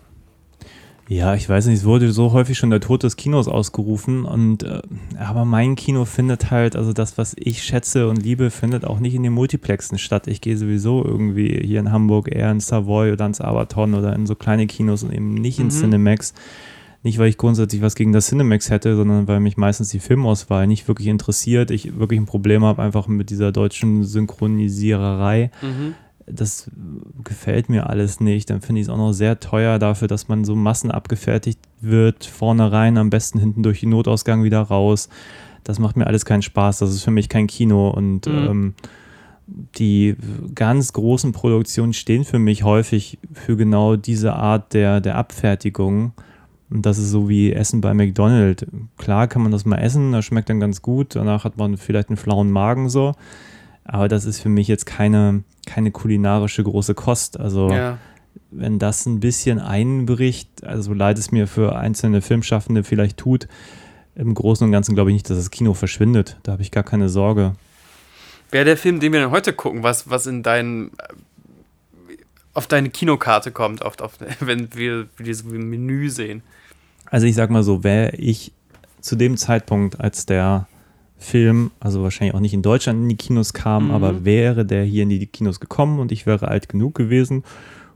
Ja, 1.06 1.34
ich 1.34 1.46
weiß 1.46 1.66
nicht, 1.66 1.80
es 1.80 1.84
wurde 1.84 2.10
so 2.12 2.32
häufig 2.32 2.56
schon 2.56 2.70
der 2.70 2.80
Tod 2.80 3.02
des 3.02 3.16
Kinos 3.16 3.46
ausgerufen 3.46 4.24
und 4.24 4.62
äh, 4.62 4.80
aber 5.18 5.44
mein 5.44 5.74
Kino 5.76 6.06
findet 6.06 6.50
halt, 6.50 6.76
also 6.76 6.94
das, 6.94 7.18
was 7.18 7.36
ich 7.38 7.62
schätze 7.62 8.08
und 8.08 8.22
liebe, 8.22 8.50
findet 8.50 8.86
auch 8.86 9.00
nicht 9.00 9.14
in 9.14 9.22
den 9.22 9.34
Multiplexen 9.34 9.98
statt. 9.98 10.26
Ich 10.28 10.40
gehe 10.40 10.56
sowieso 10.56 11.04
irgendwie 11.04 11.60
hier 11.62 11.80
in 11.80 11.92
Hamburg 11.92 12.34
eher 12.34 12.50
in 12.50 12.60
Savoy 12.60 13.12
oder 13.12 13.26
ins 13.26 13.42
Aberton 13.42 13.92
oder 13.94 14.14
in 14.14 14.26
so 14.26 14.34
kleine 14.34 14.66
Kinos 14.66 15.02
und 15.02 15.12
eben 15.12 15.34
nicht 15.34 15.58
in 15.58 15.66
Mhm. 15.66 15.70
Cinemax. 15.70 16.32
Nicht, 17.02 17.18
weil 17.18 17.28
ich 17.28 17.36
grundsätzlich 17.36 17.82
was 17.82 17.96
gegen 17.96 18.12
das 18.14 18.28
Cinemax 18.28 18.70
hätte, 18.70 18.96
sondern 18.96 19.28
weil 19.28 19.38
mich 19.40 19.58
meistens 19.58 19.90
die 19.90 19.98
Filmauswahl 20.00 20.66
nicht 20.66 20.88
wirklich 20.88 21.08
interessiert. 21.08 21.70
Ich 21.70 21.98
wirklich 21.98 22.18
ein 22.18 22.24
Problem 22.24 22.64
habe 22.64 22.82
einfach 22.82 23.08
mit 23.08 23.28
dieser 23.28 23.52
deutschen 23.52 24.04
Synchronisiererei 24.04 25.50
Mhm. 25.60 25.94
Das 26.26 26.70
gefällt 27.22 27.68
mir 27.68 27.88
alles 27.90 28.20
nicht. 28.20 28.50
Dann 28.50 28.60
finde 28.60 28.80
ich 28.80 28.86
es 28.86 28.92
auch 28.92 28.96
noch 28.96 29.12
sehr 29.12 29.40
teuer 29.40 29.78
dafür, 29.78 30.08
dass 30.08 30.28
man 30.28 30.44
so 30.44 30.54
Massen 30.54 30.90
abgefertigt 30.90 31.58
wird, 31.80 32.24
vorne 32.24 32.72
rein, 32.72 32.96
am 32.98 33.10
besten 33.10 33.38
hinten 33.38 33.62
durch 33.62 33.80
den 33.80 33.90
Notausgang 33.90 34.42
wieder 34.42 34.60
raus. 34.60 35.08
Das 35.64 35.78
macht 35.78 35.96
mir 35.96 36.06
alles 36.06 36.24
keinen 36.24 36.42
Spaß. 36.42 36.78
Das 36.78 36.90
ist 36.90 37.02
für 37.02 37.10
mich 37.10 37.28
kein 37.28 37.46
Kino. 37.46 37.88
Und 37.90 38.26
Mhm. 38.26 38.32
ähm, 38.32 38.74
die 39.78 40.16
ganz 40.54 40.92
großen 40.94 41.32
Produktionen 41.32 41.92
stehen 41.92 42.24
für 42.24 42.38
mich 42.38 42.62
häufig 42.64 43.18
für 43.32 43.56
genau 43.56 43.96
diese 43.96 44.32
Art 44.34 44.72
der, 44.72 45.00
der 45.02 45.16
Abfertigung. 45.16 46.12
Und 46.70 46.86
das 46.86 46.96
ist 46.96 47.10
so 47.10 47.28
wie 47.28 47.52
Essen 47.52 47.82
bei 47.82 47.92
McDonald's. 47.92 48.64
Klar 48.96 49.28
kann 49.28 49.42
man 49.42 49.52
das 49.52 49.66
mal 49.66 49.76
essen, 49.76 50.12
das 50.12 50.24
schmeckt 50.24 50.48
dann 50.48 50.60
ganz 50.60 50.80
gut. 50.80 51.14
Danach 51.14 51.44
hat 51.44 51.58
man 51.58 51.76
vielleicht 51.76 52.08
einen 52.08 52.16
flauen 52.16 52.50
Magen 52.50 52.88
so. 52.88 53.12
Aber 53.84 54.08
das 54.08 54.24
ist 54.24 54.40
für 54.40 54.48
mich 54.48 54.66
jetzt 54.68 54.86
keine, 54.86 55.44
keine 55.66 55.90
kulinarische 55.90 56.62
große 56.62 56.94
Kost. 56.94 57.38
Also 57.38 57.70
Ja. 57.70 57.98
wenn 58.50 58.78
das 58.78 59.06
ein 59.06 59.20
bisschen 59.20 59.58
einbricht, 59.58 60.64
also 60.64 60.94
leid 60.94 61.18
es 61.18 61.30
mir 61.32 61.46
für 61.46 61.76
einzelne 61.76 62.22
Filmschaffende 62.22 62.82
vielleicht 62.84 63.18
tut, 63.18 63.46
im 64.16 64.32
Großen 64.34 64.64
und 64.64 64.72
Ganzen 64.72 64.94
glaube 64.94 65.10
ich 65.10 65.14
nicht, 65.14 65.28
dass 65.30 65.36
das 65.38 65.50
Kino 65.50 65.74
verschwindet. 65.74 66.38
Da 66.44 66.52
habe 66.52 66.62
ich 66.62 66.70
gar 66.70 66.84
keine 66.84 67.08
Sorge. 67.08 67.54
Wäre 68.50 68.64
der 68.64 68.76
Film, 68.76 69.00
den 69.00 69.12
wir 69.12 69.20
dann 69.20 69.30
heute 69.32 69.52
gucken, 69.52 69.82
was, 69.82 70.08
was 70.08 70.26
in 70.26 70.42
dein, 70.42 70.90
auf 72.52 72.66
deine 72.66 72.90
Kinokarte 72.90 73.50
kommt, 73.50 73.82
oft, 73.82 74.00
auf, 74.02 74.12
wenn 74.40 74.74
wir 74.74 75.08
dieses 75.18 75.44
Menü 75.44 76.08
sehen. 76.10 76.42
Also 77.10 77.26
ich 77.26 77.34
sag 77.34 77.50
mal 77.50 77.62
so, 77.62 77.84
wäre 77.84 78.16
ich 78.16 78.52
zu 79.00 79.16
dem 79.16 79.36
Zeitpunkt, 79.36 80.00
als 80.00 80.26
der 80.26 80.66
Film, 81.24 81.70
also 81.80 82.02
wahrscheinlich 82.02 82.34
auch 82.34 82.40
nicht 82.40 82.54
in 82.54 82.62
Deutschland 82.62 83.02
in 83.02 83.08
die 83.08 83.16
Kinos 83.16 83.52
kam, 83.52 83.86
Mhm. 83.86 83.90
aber 83.90 84.24
wäre 84.24 84.64
der 84.64 84.84
hier 84.84 85.02
in 85.02 85.08
die 85.08 85.26
Kinos 85.26 85.58
gekommen 85.58 85.98
und 85.98 86.12
ich 86.12 86.26
wäre 86.26 86.48
alt 86.48 86.68
genug 86.68 86.94
gewesen, 86.94 87.42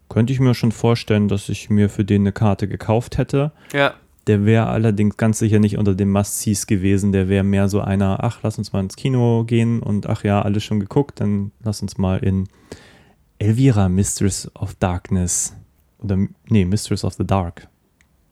könnte 0.09 0.33
ich 0.33 0.41
mir 0.41 0.55
schon 0.55 0.73
vorstellen, 0.73 1.29
dass 1.29 1.49
ich 1.49 1.71
mir 1.71 1.89
für 1.89 2.05
den 2.05 2.23
eine 2.23 2.33
Karte 2.33 2.67
gekauft 2.67 3.19
hätte. 3.19 3.53
Ja. 3.73 3.95
Der 4.27 4.45
wäre 4.45 4.67
allerdings 4.67 5.17
ganz 5.17 5.39
sicher 5.39 5.59
nicht 5.59 5.79
unter 5.79 5.95
den 5.95 6.11
Must-Sees 6.11 6.67
gewesen. 6.67 7.13
Der 7.13 7.29
wäre 7.29 7.45
mehr 7.45 7.69
so 7.69 7.81
einer, 7.81 8.23
ach, 8.25 8.41
lass 8.43 8.59
uns 8.59 8.73
mal 8.73 8.81
ins 8.81 8.97
Kino 8.97 9.45
gehen 9.45 9.81
und 9.81 10.07
ach 10.07 10.25
ja, 10.25 10.43
alles 10.43 10.65
schon 10.65 10.81
geguckt, 10.81 11.21
dann 11.21 11.51
lass 11.63 11.81
uns 11.83 11.97
mal 11.97 12.19
in 12.19 12.47
Elvira, 13.39 13.89
Mistress 13.89 14.51
of 14.55 14.75
Darkness 14.75 15.55
oder, 15.99 16.19
nee, 16.49 16.65
Mistress 16.65 17.05
of 17.05 17.15
the 17.15 17.27
Dark. 17.27 17.69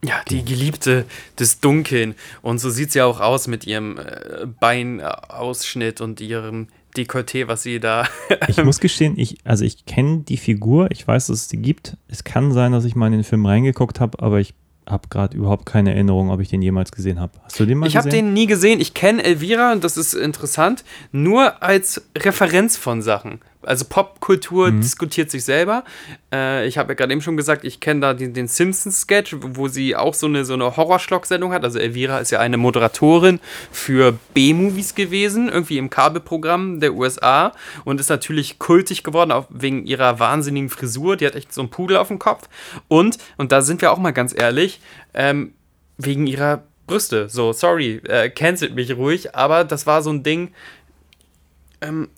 Ja, 0.06 0.20
die 0.30 0.44
Geliebte 0.44 1.04
des 1.38 1.60
Dunkeln. 1.60 2.14
Und 2.42 2.58
so 2.58 2.70
sieht 2.70 2.92
sie 2.92 3.02
auch 3.02 3.20
aus 3.20 3.48
mit 3.48 3.66
ihrem 3.66 3.98
äh, 3.98 4.46
Beinausschnitt 4.60 6.00
und 6.00 6.20
ihrem 6.20 6.68
Dekolleté, 6.96 7.48
was 7.48 7.62
sie 7.62 7.80
da. 7.80 8.06
Ich 8.48 8.62
muss 8.62 8.80
gestehen, 8.80 9.14
ich, 9.18 9.38
also 9.44 9.64
ich 9.64 9.84
kenne 9.86 10.20
die 10.20 10.36
Figur, 10.36 10.90
ich 10.90 11.06
weiß, 11.06 11.26
dass 11.26 11.40
es 11.42 11.48
die 11.48 11.58
gibt. 11.58 11.96
Es 12.08 12.24
kann 12.24 12.52
sein, 12.52 12.72
dass 12.72 12.84
ich 12.84 12.94
mal 12.96 13.06
in 13.06 13.12
den 13.12 13.24
Film 13.24 13.44
reingeguckt 13.46 14.00
habe, 14.00 14.22
aber 14.22 14.40
ich 14.40 14.54
habe 14.88 15.08
gerade 15.08 15.36
überhaupt 15.36 15.66
keine 15.66 15.92
Erinnerung, 15.92 16.30
ob 16.30 16.40
ich 16.40 16.48
den 16.48 16.62
jemals 16.62 16.92
gesehen 16.92 17.18
habe. 17.18 17.32
Hast 17.44 17.58
du 17.58 17.66
den 17.66 17.78
mal 17.78 17.88
Ich 17.88 17.96
habe 17.96 18.08
gesehen? 18.08 18.26
den 18.26 18.34
nie 18.34 18.46
gesehen. 18.46 18.80
Ich 18.80 18.94
kenne 18.94 19.24
Elvira, 19.24 19.72
und 19.72 19.82
das 19.82 19.96
ist 19.96 20.14
interessant, 20.14 20.84
nur 21.10 21.62
als 21.62 22.02
Referenz 22.16 22.76
von 22.76 23.02
Sachen. 23.02 23.40
Also 23.66 23.84
Popkultur 23.88 24.70
Mhm. 24.70 24.80
diskutiert 24.80 25.30
sich 25.30 25.44
selber. 25.44 25.84
Äh, 26.32 26.66
ich 26.66 26.78
habe 26.78 26.90
ja 26.90 26.94
gerade 26.94 27.12
eben 27.12 27.20
schon 27.22 27.36
gesagt, 27.36 27.64
ich 27.64 27.80
kenne 27.80 28.00
da 28.00 28.14
den, 28.14 28.32
den 28.32 28.48
Simpsons-Sketch, 28.48 29.36
wo 29.40 29.68
sie 29.68 29.96
auch 29.96 30.14
so 30.14 30.26
eine, 30.26 30.44
so 30.44 30.54
eine 30.54 30.76
Horrorschlock-Sendung 30.76 31.52
hat. 31.52 31.64
Also 31.64 31.78
Elvira 31.78 32.18
ist 32.18 32.30
ja 32.30 32.40
eine 32.40 32.56
Moderatorin 32.56 33.40
für 33.70 34.18
B-Movies 34.34 34.94
gewesen, 34.94 35.48
irgendwie 35.48 35.78
im 35.78 35.90
Kabelprogramm 35.90 36.80
der 36.80 36.94
USA 36.94 37.52
und 37.84 38.00
ist 38.00 38.08
natürlich 38.08 38.58
kultig 38.58 39.02
geworden, 39.02 39.32
auch 39.32 39.46
wegen 39.50 39.84
ihrer 39.86 40.18
wahnsinnigen 40.18 40.68
Frisur. 40.70 41.16
Die 41.16 41.26
hat 41.26 41.34
echt 41.34 41.52
so 41.52 41.60
einen 41.60 41.70
Pudel 41.70 41.96
auf 41.96 42.08
dem 42.08 42.18
Kopf. 42.18 42.48
Und, 42.88 43.18
und 43.36 43.52
da 43.52 43.62
sind 43.62 43.80
wir 43.82 43.92
auch 43.92 43.98
mal 43.98 44.12
ganz 44.12 44.34
ehrlich, 44.36 44.80
ähm, 45.14 45.52
wegen 45.98 46.26
ihrer 46.26 46.62
Brüste. 46.86 47.28
So, 47.28 47.52
sorry, 47.52 48.00
äh, 48.06 48.30
cancelt 48.30 48.74
mich 48.74 48.96
ruhig, 48.96 49.34
aber 49.34 49.64
das 49.64 49.86
war 49.86 50.02
so 50.02 50.10
ein 50.10 50.22
Ding, 50.22 50.52
ähm, 51.80 52.08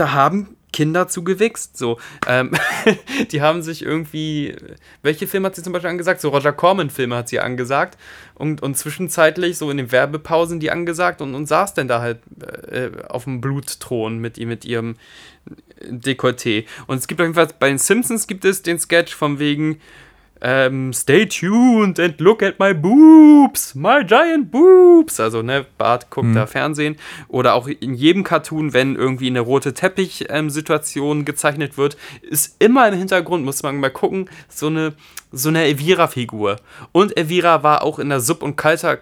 da 0.00 0.12
haben 0.12 0.56
Kinder 0.72 1.08
zu 1.08 1.24
gewichst. 1.24 1.76
So, 1.76 1.98
ähm, 2.26 2.52
die 3.32 3.42
haben 3.42 3.62
sich 3.62 3.84
irgendwie, 3.84 4.56
welche 5.02 5.26
Filme 5.26 5.46
hat 5.46 5.56
sie 5.56 5.62
zum 5.62 5.72
Beispiel 5.72 5.90
angesagt? 5.90 6.20
So 6.20 6.30
Roger 6.30 6.52
Corman-Filme 6.52 7.16
hat 7.16 7.28
sie 7.28 7.40
angesagt 7.40 7.98
und, 8.34 8.62
und 8.62 8.76
zwischenzeitlich 8.76 9.58
so 9.58 9.70
in 9.70 9.76
den 9.76 9.92
Werbepausen 9.92 10.60
die 10.60 10.70
angesagt 10.70 11.20
und, 11.20 11.34
und 11.34 11.46
saß 11.46 11.74
dann 11.74 11.88
da 11.88 12.00
halt 12.00 12.20
äh, 12.70 12.90
auf 13.08 13.24
dem 13.24 13.40
Blutthron 13.40 14.18
mit, 14.18 14.38
mit 14.38 14.64
ihrem 14.64 14.96
Dekolleté. 15.82 16.66
Und 16.86 16.98
es 16.98 17.08
gibt 17.08 17.20
auf 17.20 17.26
jeden 17.26 17.34
Fall, 17.34 17.48
bei 17.58 17.68
den 17.68 17.78
Simpsons 17.78 18.26
gibt 18.26 18.44
es 18.44 18.62
den 18.62 18.78
Sketch 18.78 19.14
von 19.14 19.38
wegen, 19.38 19.80
ähm, 20.40 20.92
stay 20.92 21.26
tuned 21.26 21.98
and 22.00 22.20
look 22.20 22.42
at 22.42 22.58
my 22.58 22.72
boobs, 22.72 23.74
my 23.74 24.04
giant 24.04 24.50
boobs. 24.50 25.20
Also, 25.20 25.42
ne, 25.42 25.66
Bart 25.78 26.10
guckt 26.10 26.34
da 26.34 26.46
Fernsehen. 26.46 26.96
Oder 27.28 27.54
auch 27.54 27.68
in 27.68 27.94
jedem 27.94 28.24
Cartoon, 28.24 28.72
wenn 28.72 28.96
irgendwie 28.96 29.28
eine 29.28 29.40
rote 29.40 29.74
Teppich-Situation 29.74 31.24
gezeichnet 31.24 31.76
wird, 31.76 31.96
ist 32.22 32.56
immer 32.58 32.88
im 32.88 32.94
Hintergrund, 32.94 33.44
muss 33.44 33.62
man 33.62 33.78
mal 33.78 33.90
gucken, 33.90 34.28
so 34.48 34.68
eine, 34.68 34.94
so 35.30 35.48
eine 35.48 35.64
Elvira-Figur. 35.64 36.56
Und 36.92 37.16
Elvira 37.16 37.62
war 37.62 37.82
auch 37.82 37.98
in 37.98 38.08
der 38.08 38.20
Sub- 38.20 38.42
und 38.42 38.56
Kalter 38.56 38.98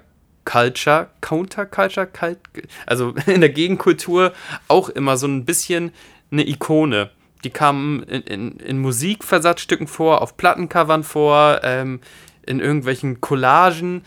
Culture, 0.48 1.10
Counterculture, 1.20 2.06
Cult, 2.06 2.38
also 2.86 3.14
in 3.26 3.42
der 3.42 3.50
Gegenkultur 3.50 4.32
auch 4.66 4.88
immer 4.88 5.18
so 5.18 5.26
ein 5.26 5.44
bisschen 5.44 5.92
eine 6.30 6.48
Ikone. 6.48 7.10
Die 7.44 7.50
kamen 7.50 8.02
in, 8.04 8.22
in, 8.22 8.56
in 8.58 8.78
Musikversatzstücken 8.80 9.86
vor, 9.86 10.22
auf 10.22 10.36
Plattencovern 10.36 11.04
vor, 11.04 11.60
ähm, 11.62 12.00
in 12.46 12.60
irgendwelchen 12.60 13.20
Collagen. 13.20 14.02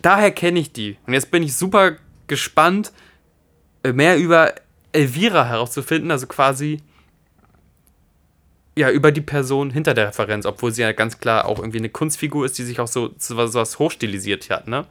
Daher 0.00 0.30
kenne 0.30 0.60
ich 0.60 0.72
die. 0.72 0.96
Und 1.06 1.12
jetzt 1.12 1.30
bin 1.30 1.42
ich 1.42 1.56
super 1.56 1.96
gespannt, 2.28 2.92
äh, 3.82 3.92
mehr 3.92 4.16
über 4.18 4.54
Elvira 4.92 5.44
herauszufinden, 5.46 6.10
also 6.10 6.26
quasi 6.26 6.80
ja, 8.76 8.90
über 8.90 9.12
die 9.12 9.20
Person 9.20 9.70
hinter 9.70 9.94
der 9.94 10.08
Referenz, 10.08 10.46
obwohl 10.46 10.72
sie 10.72 10.82
ja 10.82 10.92
ganz 10.92 11.18
klar 11.18 11.46
auch 11.46 11.58
irgendwie 11.58 11.78
eine 11.78 11.88
Kunstfigur 11.90 12.44
ist, 12.44 12.58
die 12.58 12.64
sich 12.64 12.80
auch 12.80 12.88
so 12.88 13.10
so 13.18 13.36
was, 13.36 13.52
so 13.52 13.60
was 13.60 13.78
hochstilisiert 13.78 14.50
hat, 14.50 14.66
ne? 14.68 14.86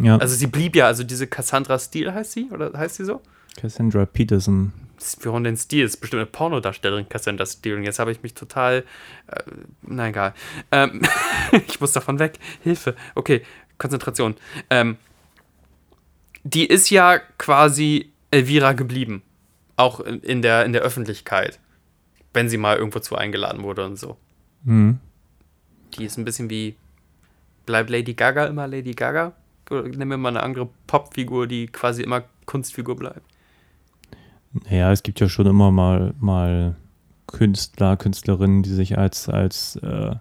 Ja, 0.00 0.16
Also 0.18 0.34
sie 0.34 0.46
blieb 0.46 0.76
ja, 0.76 0.86
also 0.86 1.04
diese 1.04 1.26
Cassandra 1.26 1.78
Steele 1.78 2.12
heißt 2.14 2.32
sie, 2.32 2.48
oder 2.50 2.72
heißt 2.76 2.96
sie 2.96 3.04
so? 3.04 3.20
Cassandra 3.56 4.04
Peterson. 4.06 4.72
Wir 5.20 5.32
hören 5.32 5.44
den 5.44 5.56
Stil, 5.56 5.84
ist 5.84 5.98
bestimmt 5.98 6.20
eine 6.20 6.26
Pornodarstellerin, 6.26 7.08
Cassandra 7.08 7.46
Steele. 7.46 7.76
Und 7.76 7.84
jetzt 7.84 7.98
habe 7.98 8.12
ich 8.12 8.22
mich 8.22 8.34
total. 8.34 8.84
Äh, 9.26 9.42
na 9.82 10.08
egal. 10.08 10.34
Ähm, 10.72 11.02
ich 11.66 11.80
muss 11.80 11.92
davon 11.92 12.18
weg. 12.18 12.38
Hilfe. 12.62 12.96
Okay, 13.14 13.42
Konzentration. 13.78 14.36
Ähm, 14.70 14.96
die 16.44 16.66
ist 16.66 16.90
ja 16.90 17.18
quasi 17.38 18.12
Elvira 18.30 18.72
geblieben. 18.72 19.22
Auch 19.76 20.00
in, 20.00 20.42
der, 20.42 20.64
in 20.64 20.72
der 20.72 20.82
Öffentlichkeit. 20.82 21.58
Wenn 22.32 22.48
sie 22.48 22.56
mal 22.56 22.76
irgendwo 22.76 23.00
zu 23.00 23.16
eingeladen 23.16 23.62
wurde 23.62 23.84
und 23.84 23.96
so. 23.96 24.16
Mhm. 24.64 24.98
Die 25.94 26.04
ist 26.04 26.16
ein 26.16 26.24
bisschen 26.24 26.50
wie. 26.50 26.76
Bleibt 27.66 27.90
Lady 27.90 28.14
Gaga 28.14 28.46
immer 28.46 28.68
Lady 28.68 28.92
Gaga? 28.92 29.32
Oder 29.70 29.82
nehmen 29.82 30.10
wir 30.10 30.16
mal 30.18 30.28
eine 30.28 30.42
andere 30.42 30.68
Popfigur, 30.86 31.46
die 31.46 31.66
quasi 31.66 32.02
immer 32.02 32.22
Kunstfigur 32.44 32.94
bleibt. 32.96 33.22
Ja, 34.70 34.92
es 34.92 35.02
gibt 35.02 35.20
ja 35.20 35.28
schon 35.28 35.46
immer 35.46 35.70
mal, 35.70 36.14
mal 36.20 36.76
Künstler, 37.26 37.96
Künstlerinnen, 37.96 38.62
die 38.62 38.70
sich 38.70 38.98
als, 38.98 39.28
als 39.28 39.76
äh, 39.76 40.16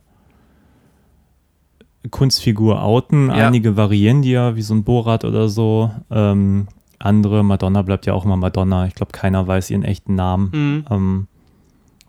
Kunstfigur 2.10 2.84
outen. 2.84 3.30
Ja. 3.30 3.48
Einige 3.48 3.78
variieren 3.78 4.22
die 4.22 4.32
ja, 4.32 4.56
wie 4.56 4.62
so 4.62 4.74
ein 4.74 4.84
Borat 4.84 5.26
oder 5.26 5.50
so. 5.50 5.92
Ähm, 6.12 6.68
andere, 7.00 7.44
Madonna 7.44 7.82
bleibt 7.82 8.06
ja 8.06 8.14
auch 8.14 8.26
immer 8.26 8.38
Madonna. 8.38 8.88
Ich 8.88 8.96
glaube, 8.96 9.12
keiner 9.12 9.46
weiß 9.46 9.70
ihren 9.72 9.84
echten 9.84 10.16
Namen. 10.16 10.50
Mhm. 10.54 10.86
Ähm, 10.90 11.28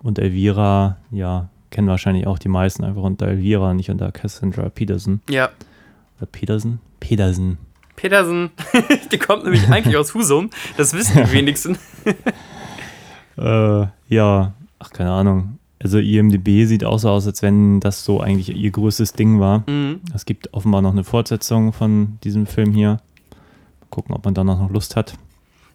und 0.02 0.18
Elvira, 0.18 0.98
ja, 1.10 1.48
kennen 1.70 1.88
wahrscheinlich 1.88 2.26
auch 2.26 2.38
die 2.38 2.48
meisten 2.48 2.84
einfach 2.84 3.02
unter 3.02 3.26
Elvira, 3.26 3.74
nicht 3.74 3.90
unter 3.90 4.12
Cassandra 4.12 4.68
Peterson. 4.68 5.20
Ja. 5.28 5.50
Oder 6.18 6.26
Peterson? 6.26 6.78
Peterson. 7.00 7.58
Petersen, 7.96 8.50
die 9.12 9.18
kommt 9.18 9.44
nämlich 9.44 9.68
eigentlich 9.68 9.96
aus 9.96 10.14
Husum. 10.14 10.50
Das 10.76 10.92
wissen 10.94 11.24
die 11.24 11.32
wenigsten. 11.32 11.78
Äh, 13.38 13.87
ja, 14.09 14.54
ach, 14.78 14.90
keine 14.90 15.11
Ahnung. 15.11 15.59
Also 15.82 15.98
IMDB 15.98 16.64
sieht 16.64 16.85
auch 16.85 16.98
so 16.98 17.11
aus, 17.11 17.26
als 17.26 17.42
wenn 17.42 17.80
das 17.80 18.04
so 18.04 18.20
eigentlich 18.20 18.54
ihr 18.54 18.70
größtes 18.70 19.12
Ding 19.12 19.40
war. 19.40 19.62
Mhm. 19.68 20.00
Es 20.14 20.24
gibt 20.24 20.54
offenbar 20.54 20.82
noch 20.82 20.92
eine 20.92 21.04
Fortsetzung 21.04 21.72
von 21.72 22.18
diesem 22.24 22.46
Film 22.46 22.72
hier. 22.72 22.88
Mal 23.80 23.90
gucken, 23.90 24.14
ob 24.14 24.24
man 24.24 24.35
da 24.35 24.42
noch 24.42 24.70
Lust 24.70 24.96
hat. 24.96 25.14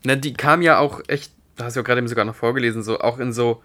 Na, 0.03 0.15
die 0.15 0.33
kam 0.33 0.61
ja 0.61 0.79
auch 0.79 1.01
echt, 1.07 1.31
da 1.55 1.65
hast 1.65 1.75
du 1.75 1.81
ja 1.81 1.83
gerade 1.83 1.99
eben 1.99 2.07
sogar 2.07 2.25
noch 2.25 2.35
vorgelesen, 2.35 2.81
so 2.81 2.99
auch 2.99 3.19
in 3.19 3.31
so, 3.31 3.61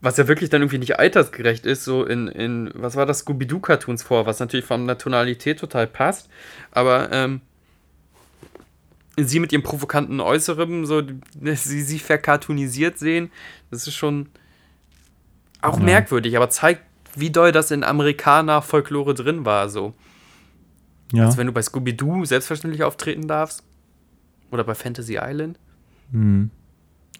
was 0.00 0.16
ja 0.16 0.28
wirklich 0.28 0.50
dann 0.50 0.62
irgendwie 0.62 0.78
nicht 0.78 0.98
altersgerecht 0.98 1.66
ist, 1.66 1.84
so 1.84 2.04
in, 2.04 2.28
in 2.28 2.70
was 2.74 2.94
war 2.94 3.04
das, 3.04 3.20
Scooby-Doo-Cartoons 3.20 4.04
vor, 4.04 4.24
was 4.26 4.38
natürlich 4.38 4.64
von 4.64 4.86
der 4.86 4.98
Tonalität 4.98 5.58
total 5.58 5.88
passt, 5.88 6.28
aber 6.70 7.10
ähm, 7.10 7.40
sie 9.18 9.40
mit 9.40 9.52
ihrem 9.52 9.62
provokanten 9.62 10.20
Äußeren, 10.20 10.86
so, 10.86 11.02
sie, 11.42 11.82
sie 11.82 11.98
verkartonisiert 11.98 12.98
sehen, 12.98 13.30
das 13.70 13.86
ist 13.86 13.94
schon 13.94 14.28
auch 15.60 15.78
Ja. 15.78 15.84
merkwürdig, 15.84 16.36
aber 16.36 16.50
zeigt, 16.50 16.82
wie 17.14 17.30
doll 17.30 17.52
das 17.52 17.70
in 17.70 17.84
Amerikaner-Folklore 17.84 19.14
drin 19.14 19.44
war, 19.44 19.68
so. 19.68 19.92
Ja. 21.12 21.26
Also 21.26 21.36
wenn 21.38 21.46
du 21.46 21.52
bei 21.52 21.60
Scooby-Doo 21.62 22.24
selbstverständlich 22.24 22.82
auftreten 22.84 23.28
darfst. 23.28 23.62
Oder 24.50 24.64
bei 24.64 24.74
Fantasy 24.74 25.18
Island. 25.20 25.58
Mhm. 26.10 26.50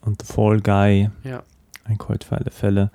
Und 0.02 0.22
The 0.22 0.32
Fall 0.32 0.60
Guy, 0.60 1.10
Ja. 1.24 1.42
ein 1.84 1.98
Colt 1.98 2.24
für 2.24 2.36
alle 2.36 2.50
Fälle. 2.50 2.90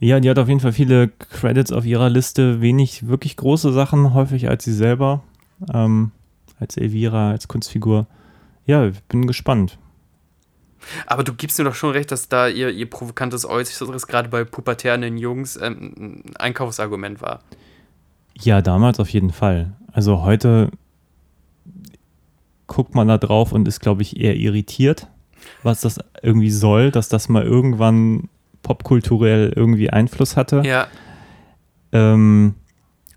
Ja, 0.00 0.18
die 0.20 0.28
hat 0.28 0.38
auf 0.38 0.48
jeden 0.48 0.60
Fall 0.60 0.72
viele 0.72 1.08
Credits 1.08 1.72
auf 1.72 1.84
ihrer 1.84 2.10
Liste. 2.10 2.60
Wenig 2.60 3.06
wirklich 3.08 3.36
große 3.36 3.72
Sachen, 3.72 4.12
häufig 4.12 4.48
als 4.48 4.64
sie 4.64 4.72
selber. 4.74 5.22
Ähm, 5.72 6.10
als 6.60 6.76
Elvira, 6.76 7.30
als 7.30 7.48
Kunstfigur. 7.48 8.06
Ja, 8.66 8.86
ich 8.86 9.02
bin 9.04 9.26
gespannt. 9.26 9.78
Aber 11.06 11.24
du 11.24 11.32
gibst 11.34 11.58
mir 11.58 11.64
doch 11.64 11.74
schon 11.74 11.90
recht, 11.90 12.12
dass 12.12 12.28
da 12.28 12.48
ihr, 12.48 12.70
ihr 12.70 12.88
provokantes 12.88 13.46
Äußeres 13.48 14.06
gerade 14.06 14.28
bei 14.28 14.44
pubertären 14.44 15.16
Jungs 15.16 15.56
ähm, 15.56 15.94
ein 15.96 16.36
Einkaufsargument 16.36 17.22
war. 17.22 17.40
Ja, 18.38 18.60
damals 18.60 19.00
auf 19.00 19.08
jeden 19.08 19.30
Fall. 19.30 19.72
Also 19.92 20.22
heute 20.22 20.70
guckt 22.66 22.94
man 22.94 23.08
da 23.08 23.18
drauf 23.18 23.52
und 23.52 23.68
ist, 23.68 23.80
glaube 23.80 24.02
ich, 24.02 24.20
eher 24.20 24.36
irritiert, 24.36 25.08
was 25.62 25.80
das 25.80 25.98
irgendwie 26.22 26.50
soll, 26.50 26.90
dass 26.90 27.08
das 27.08 27.28
mal 27.28 27.44
irgendwann 27.44 28.28
popkulturell 28.62 29.52
irgendwie 29.54 29.90
Einfluss 29.90 30.36
hatte. 30.36 30.62
Ja, 30.64 30.88
Ähm, 31.92 32.56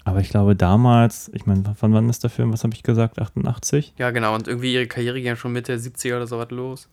aber 0.07 0.21
ich 0.21 0.29
glaube 0.29 0.55
damals, 0.55 1.29
ich 1.33 1.45
meine, 1.45 1.63
wann 1.79 1.93
wann 1.93 2.09
ist 2.09 2.23
der 2.23 2.29
Film? 2.29 2.53
Was 2.53 2.63
habe 2.63 2.73
ich 2.73 2.83
gesagt? 2.83 3.19
88? 3.19 3.93
ja, 3.97 4.11
genau. 4.11 4.33
Und 4.35 4.47
irgendwie 4.47 4.73
ihre 4.73 4.87
Karriere 4.87 5.15
ging 5.17 5.25
ja 5.27 5.35
schon 5.35 5.51
Mitte 5.51 5.71
der 5.77 5.81
70er 5.81 6.15
oder 6.15 6.27
so 6.27 6.37
was 6.37 6.49
los. 6.51 6.87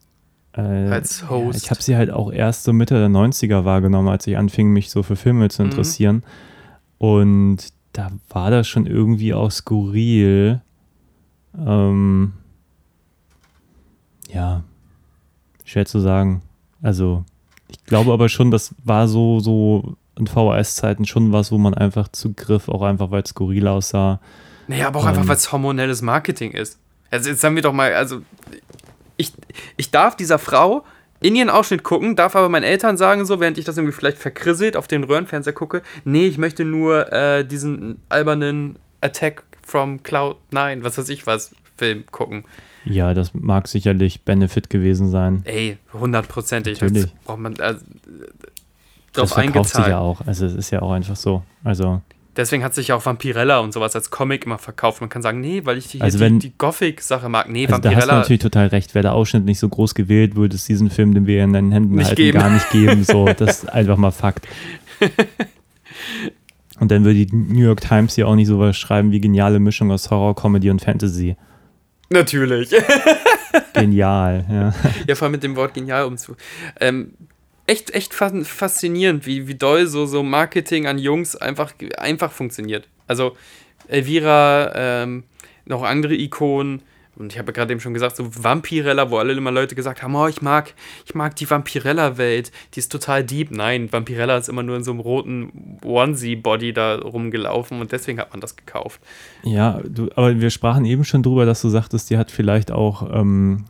Äh, 0.53 0.61
Als 0.61 1.29
Host. 1.29 1.59
Ja, 1.59 1.63
ich 1.65 1.69
habe 1.71 1.81
sie 1.81 1.95
halt 1.95 2.11
auch 2.11 2.31
erst 2.31 2.63
so 2.63 2.73
Mitte 2.73 2.95
der 2.95 3.09
90er 3.09 3.65
wahrgenommen, 3.65 4.07
als 4.09 4.25
ich 4.27 4.37
anfing, 4.37 4.71
mich 4.71 4.89
so 4.89 5.03
für 5.03 5.15
Filme 5.15 5.49
zu 5.49 5.61
Mhm. 5.63 5.69
interessieren. 5.69 6.23
Und 6.97 7.57
da 7.93 8.09
war 8.29 8.51
das 8.51 8.67
schon 8.67 8.85
irgendwie 8.85 9.33
auch 9.33 9.51
skurril. 9.51 10.61
Ähm, 11.57 12.33
ja, 14.31 14.63
schwer 15.63 15.85
zu 15.85 15.99
sagen. 15.99 16.41
Also, 16.81 17.23
ich 17.69 17.83
glaube 17.85 18.11
aber 18.13 18.29
schon, 18.29 18.51
das 18.51 18.75
war 18.83 19.07
so, 19.07 19.39
so 19.39 19.95
in 20.17 20.27
VHS-Zeiten 20.27 21.05
schon 21.05 21.31
was, 21.31 21.51
wo 21.51 21.57
man 21.57 21.73
einfach 21.73 22.07
zugriff, 22.07 22.69
auch 22.69 22.81
einfach 22.81 23.11
weil 23.11 23.23
es 23.23 23.29
skurril 23.29 23.67
aussah. 23.67 24.19
Naja, 24.67 24.87
aber 24.87 24.99
auch 24.99 25.05
einfach, 25.05 25.23
Ähm. 25.23 25.27
weil 25.27 25.35
es 25.35 25.51
hormonelles 25.51 26.01
Marketing 26.01 26.51
ist. 26.51 26.79
Also 27.11 27.29
jetzt 27.29 27.41
sagen 27.41 27.55
wir 27.55 27.61
doch 27.61 27.73
mal, 27.73 27.93
also 27.93 28.21
ich, 29.17 29.31
ich 29.77 29.91
darf 29.91 30.15
dieser 30.15 30.39
Frau 30.39 30.83
in 31.21 31.35
ihren 31.35 31.49
Ausschnitt 31.49 31.83
gucken, 31.83 32.15
darf 32.15 32.35
aber 32.35 32.49
meinen 32.49 32.63
Eltern 32.63 32.97
sagen, 32.97 33.25
so, 33.25 33.39
während 33.39 33.57
ich 33.57 33.65
das 33.65 33.77
irgendwie 33.77 33.95
vielleicht 33.95 34.17
verkrisselt 34.17 34.75
auf 34.75 34.87
den 34.87 35.03
Röhrenfernseher 35.03 35.53
gucke, 35.53 35.81
nee, 36.03 36.27
ich 36.27 36.37
möchte 36.37 36.65
nur 36.65 37.11
äh, 37.13 37.45
diesen 37.45 38.01
albernen 38.09 38.77
Attack 39.01 39.43
from 39.65 40.03
Cloud 40.03 40.37
9, 40.51 40.83
was 40.83 40.97
weiß 40.97 41.09
ich 41.09 41.25
was, 41.25 41.55
Film 41.77 42.05
gucken. 42.11 42.43
Ja, 42.85 43.13
das 43.13 43.33
mag 43.33 43.67
sicherlich 43.67 44.21
Benefit 44.21 44.69
gewesen 44.69 45.09
sein. 45.09 45.41
Ey, 45.45 45.77
hundertprozentig. 45.93 46.79
Natürlich. 46.79 47.11
Das 47.11 47.23
braucht 47.25 47.39
man 47.39 47.59
also, 47.59 47.83
drauf 49.15 49.29
verkauft 49.29 49.69
sich 49.69 49.77
eingezahlt. 49.77 49.87
ja 49.89 49.99
auch. 49.99 50.21
Also, 50.25 50.45
es 50.45 50.53
ist 50.53 50.71
ja 50.71 50.81
auch 50.81 50.91
einfach 50.91 51.15
so. 51.15 51.43
Also, 51.63 52.01
Deswegen 52.37 52.65
hat 52.65 52.73
sich 52.73 52.89
ja 52.89 52.95
auch 52.95 53.05
Vampirella 53.05 53.59
und 53.59 53.71
sowas 53.71 53.95
als 53.95 54.11
Comic 54.11 54.45
immer 54.45 54.57
verkauft. 54.57 54.99
Man 54.99 55.09
kann 55.09 55.21
sagen, 55.21 55.39
nee, 55.39 55.61
weil 55.63 55.77
ich 55.77 55.87
die, 55.87 56.01
Also 56.01 56.17
die, 56.17 56.23
wenn- 56.25 56.39
die 56.39 56.51
Gothic-Sache 56.57 57.29
mag. 57.29 57.47
Nee, 57.49 57.65
Also 57.65 57.69
da 57.69 57.73
hast 57.75 57.83
du 57.83 57.89
Vampirella. 57.91 58.15
natürlich 58.19 58.41
total 58.41 58.67
recht. 58.67 58.93
Wäre 58.93 59.03
der 59.03 59.13
Ausschnitt 59.13 59.45
nicht 59.45 59.57
so 59.57 59.69
groß 59.69 59.95
gewählt, 59.95 60.35
würde 60.35 60.55
es 60.55 60.65
diesen 60.65 60.89
Film, 60.89 61.13
den 61.13 61.27
wir 61.27 61.41
in 61.45 61.53
deinen 61.53 61.71
Händen 61.71 61.95
Nicht 61.95 62.07
halten, 62.07 62.21
geben. 62.21 62.39
gar 62.39 62.49
nicht 62.49 62.69
geben. 62.71 63.05
So, 63.05 63.23
das 63.37 63.63
ist 63.63 63.69
einfach 63.71 63.95
mal 63.95 64.11
Fakt. 64.11 64.45
Und 66.79 66.91
dann 66.91 67.05
würde 67.05 67.25
die 67.25 67.33
New 67.33 67.61
York 67.63 67.79
Times 67.81 68.15
hier 68.15 68.27
auch 68.27 68.35
nicht 68.35 68.47
sowas 68.47 68.75
schreiben 68.75 69.11
wie 69.11 69.21
geniale 69.21 69.59
Mischung 69.59 69.91
aus 69.91 70.11
Horror, 70.11 70.35
Comedy 70.35 70.69
und 70.69 70.81
Fantasy. 70.81 71.37
Natürlich. 72.09 72.69
Genial, 73.73 74.45
ja. 74.49 74.73
ja, 75.07 75.15
vor 75.15 75.25
allem 75.25 75.31
mit 75.33 75.43
dem 75.43 75.55
Wort 75.55 75.73
genial 75.73 76.03
umzu. 76.05 76.35
Ähm, 76.81 77.13
echt, 77.67 77.91
echt 77.93 78.13
fa- 78.13 78.43
faszinierend, 78.43 79.25
wie, 79.25 79.47
wie 79.47 79.55
doll 79.55 79.87
so, 79.87 80.05
so 80.05 80.23
Marketing 80.23 80.87
an 80.87 80.97
Jungs 80.97 81.35
einfach, 81.35 81.73
einfach 81.97 82.31
funktioniert. 82.31 82.87
Also 83.07 83.35
Elvira, 83.87 84.71
ähm, 84.75 85.23
noch 85.65 85.83
andere 85.83 86.15
Ikonen. 86.15 86.81
Und 87.17 87.31
ich 87.31 87.39
habe 87.39 87.53
gerade 87.53 87.71
eben 87.71 87.79
schon 87.79 87.93
gesagt, 87.93 88.17
so 88.17 88.29
Vampirella, 88.43 89.09
wo 89.09 89.17
alle 89.19 89.31
immer 89.31 89.51
Leute 89.51 89.73
gesagt 89.73 90.03
haben, 90.03 90.13
oh, 90.15 90.27
ich 90.27 90.41
mag, 90.41 90.73
ich 91.05 91.15
mag 91.15 91.33
die 91.37 91.49
Vampirella-Welt, 91.49 92.51
die 92.73 92.79
ist 92.79 92.91
total 92.91 93.23
deep. 93.23 93.51
Nein, 93.51 93.89
Vampirella 93.89 94.35
ist 94.35 94.49
immer 94.49 94.63
nur 94.63 94.75
in 94.75 94.83
so 94.83 94.91
einem 94.91 94.99
roten 94.99 95.79
Onesie-Body 95.81 96.73
da 96.73 96.95
rumgelaufen 96.97 97.79
und 97.79 97.93
deswegen 97.93 98.19
hat 98.19 98.31
man 98.31 98.41
das 98.41 98.57
gekauft. 98.57 98.99
Ja, 99.43 99.79
du, 99.87 100.09
aber 100.15 100.41
wir 100.41 100.49
sprachen 100.49 100.83
eben 100.83 101.05
schon 101.05 101.23
drüber, 101.23 101.45
dass 101.45 101.61
du 101.61 101.69
sagtest, 101.69 102.09
die 102.09 102.17
hat 102.17 102.31
vielleicht 102.31 102.69
auch 102.73 103.09
ähm, 103.09 103.63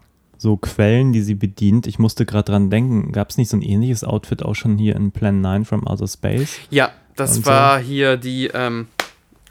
so 0.46 0.58
Quellen, 0.58 1.12
die 1.12 1.22
sie 1.24 1.34
bedient. 1.34 1.88
Ich 1.88 1.98
musste 1.98 2.24
gerade 2.24 2.52
dran 2.52 2.70
denken, 2.70 3.12
gab 3.12 3.32
es 3.32 3.38
nicht 3.38 3.50
so 3.50 3.58
ein 3.58 3.64
ähnliches 3.64 4.04
Outfit 4.04 4.44
auch 4.44 4.54
schon 4.54 4.78
hier 4.78 4.96
in 4.96 5.12
Plan 5.12 5.42
9 5.42 5.66
from 5.66 5.88
Outer 5.88 6.08
Space? 6.08 6.60
Ja, 6.70 6.92
das 7.16 7.38
Und 7.38 7.46
so. 7.46 7.50
war 7.50 7.80
hier 7.80 8.16
die, 8.16 8.52
ähm, 8.54 8.86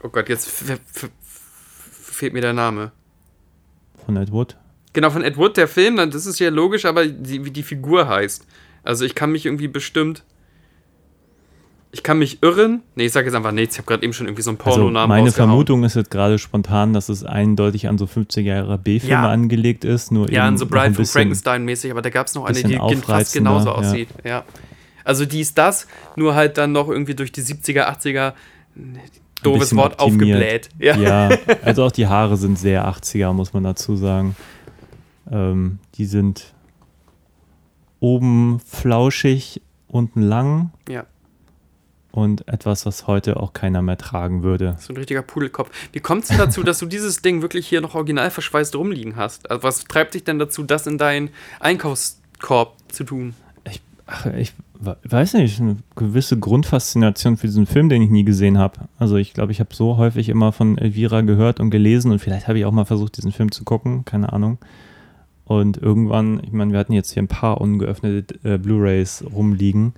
oh 0.03 0.07
Gott, 0.07 0.29
jetzt 0.29 0.49
fehlt 0.49 2.31
mir 2.33 2.39
der 2.39 2.53
Name. 2.53 2.93
Von 4.05 4.15
Ed 4.15 4.31
Wood? 4.31 4.55
Genau, 4.93 5.09
von 5.09 5.21
Ed 5.21 5.35
Wood, 5.35 5.57
der 5.57 5.67
Film, 5.67 5.97
das 5.97 6.25
ist 6.25 6.39
ja 6.39 6.49
logisch, 6.49 6.85
aber 6.85 7.05
die, 7.05 7.43
wie 7.43 7.51
die 7.51 7.63
Figur 7.63 8.07
heißt. 8.07 8.47
Also 8.83 9.03
ich 9.03 9.15
kann 9.15 9.33
mich 9.33 9.45
irgendwie 9.45 9.67
bestimmt. 9.67 10.23
Ich 11.97 12.03
kann 12.03 12.19
mich 12.19 12.43
irren. 12.43 12.81
Nee, 12.95 13.05
ich 13.05 13.13
sage 13.13 13.27
jetzt 13.27 13.35
einfach 13.35 13.53
nichts. 13.53 13.75
Ich 13.75 13.79
habe 13.79 13.87
gerade 13.87 14.03
eben 14.03 14.11
schon 14.11 14.27
irgendwie 14.27 14.41
so 14.41 14.49
einen 14.49 14.59
Also 14.59 14.69
Pornonamen 14.81 15.07
meine 15.07 15.27
rausgehauen. 15.27 15.49
Vermutung 15.49 15.83
ist 15.85 15.95
jetzt 15.95 16.11
gerade 16.11 16.37
spontan, 16.37 16.91
dass 16.91 17.07
es 17.07 17.23
eindeutig 17.23 17.87
an 17.87 17.97
so 17.97 18.03
50er 18.03 18.41
Jahre 18.41 18.77
B-Filme 18.77 19.13
Ja. 19.13 19.29
angelegt 19.29 19.85
ist, 19.85 20.11
nur 20.11 20.29
Ja, 20.29 20.43
an 20.45 20.57
so 20.57 20.65
Bride 20.65 20.81
ein 20.81 20.93
von 20.93 21.03
bisschen- 21.03 21.21
Frankenstein 21.21 21.63
mäßig, 21.63 21.91
aber 21.91 22.01
da 22.01 22.09
gab 22.09 22.27
es 22.27 22.35
noch 22.35 22.43
eine, 22.43 22.61
die 22.61 22.77
fast 22.97 23.31
genauso 23.33 23.67
ja. 23.69 23.75
aussieht. 23.75 24.09
Ja. 24.25 24.43
Also 25.05 25.25
die 25.25 25.39
ist 25.39 25.57
das, 25.57 25.87
nur 26.17 26.35
halt 26.35 26.57
dann 26.57 26.73
noch 26.73 26.89
irgendwie 26.89 27.15
durch 27.15 27.31
die 27.31 27.41
70er, 27.43 27.87
80er, 27.87 28.33
doofes 29.41 29.73
Wort, 29.77 30.01
optimiert. 30.01 30.35
aufgebläht. 30.35 30.69
Ja. 30.79 30.97
Ja, 30.97 31.29
also 31.63 31.85
auch 31.85 31.91
die 31.93 32.07
Haare 32.07 32.35
sind 32.35 32.59
sehr 32.59 32.85
80er, 32.89 33.31
muss 33.31 33.53
man 33.53 33.63
dazu 33.63 33.95
sagen. 33.95 34.35
Ähm, 35.31 35.79
die 35.95 36.05
sind 36.05 36.53
oben 38.01 38.59
flauschig, 38.59 39.61
unten 39.87 40.21
lang 40.21 40.71
ja. 40.89 41.05
Und 42.15 42.47
etwas, 42.47 42.85
was 42.85 43.07
heute 43.07 43.37
auch 43.37 43.51
keiner 43.51 43.81
mehr 43.81 43.97
tragen 43.97 44.41
würde. 44.41 44.77
So 44.79 44.93
ein 44.93 44.97
richtiger 44.97 45.21
Pudelkopf. 45.21 45.69
Wie 45.91 45.99
kommt 45.99 46.23
es 46.23 46.29
denn 46.29 46.37
dazu, 46.37 46.63
dass 46.63 46.79
du 46.79 46.85
dieses 46.85 47.21
Ding 47.21 47.41
wirklich 47.41 47.67
hier 47.67 47.81
noch 47.81 47.93
original 47.93 48.31
verschweißt 48.31 48.75
rumliegen 48.75 49.17
hast? 49.17 49.51
Also 49.51 49.63
was 49.63 49.83
treibt 49.83 50.13
dich 50.13 50.23
denn 50.23 50.39
dazu, 50.39 50.63
das 50.63 50.87
in 50.87 50.97
deinen 50.97 51.29
Einkaufskorb 51.59 52.73
zu 52.89 53.03
tun? 53.03 53.33
Ich, 53.69 53.81
ach, 54.07 54.27
ich 54.27 54.53
we- 54.79 54.97
weiß 55.03 55.33
nicht, 55.33 55.59
eine 55.59 55.75
gewisse 55.95 56.39
Grundfaszination 56.39 57.35
für 57.37 57.47
diesen 57.47 57.65
Film, 57.65 57.89
den 57.89 58.01
ich 58.01 58.09
nie 58.09 58.23
gesehen 58.23 58.57
habe. 58.57 58.79
Also 58.97 59.17
ich 59.17 59.33
glaube, 59.33 59.51
ich 59.51 59.59
habe 59.59 59.75
so 59.75 59.97
häufig 59.97 60.29
immer 60.29 60.51
von 60.53 60.77
Elvira 60.77 61.19
gehört 61.21 61.59
und 61.59 61.69
gelesen 61.69 62.11
und 62.11 62.19
vielleicht 62.19 62.47
habe 62.47 62.57
ich 62.57 62.65
auch 62.65 62.71
mal 62.71 62.85
versucht, 62.85 63.17
diesen 63.17 63.31
Film 63.33 63.51
zu 63.51 63.63
gucken, 63.65 64.05
keine 64.05 64.31
Ahnung. 64.31 64.57
Und 65.43 65.77
irgendwann, 65.77 66.41
ich 66.43 66.53
meine, 66.53 66.71
wir 66.71 66.79
hatten 66.79 66.93
jetzt 66.93 67.11
hier 67.11 67.21
ein 67.21 67.27
paar 67.27 67.61
ungeöffnete 67.61 68.39
äh, 68.43 68.57
Blu-rays 68.57 69.23
rumliegen. 69.31 69.93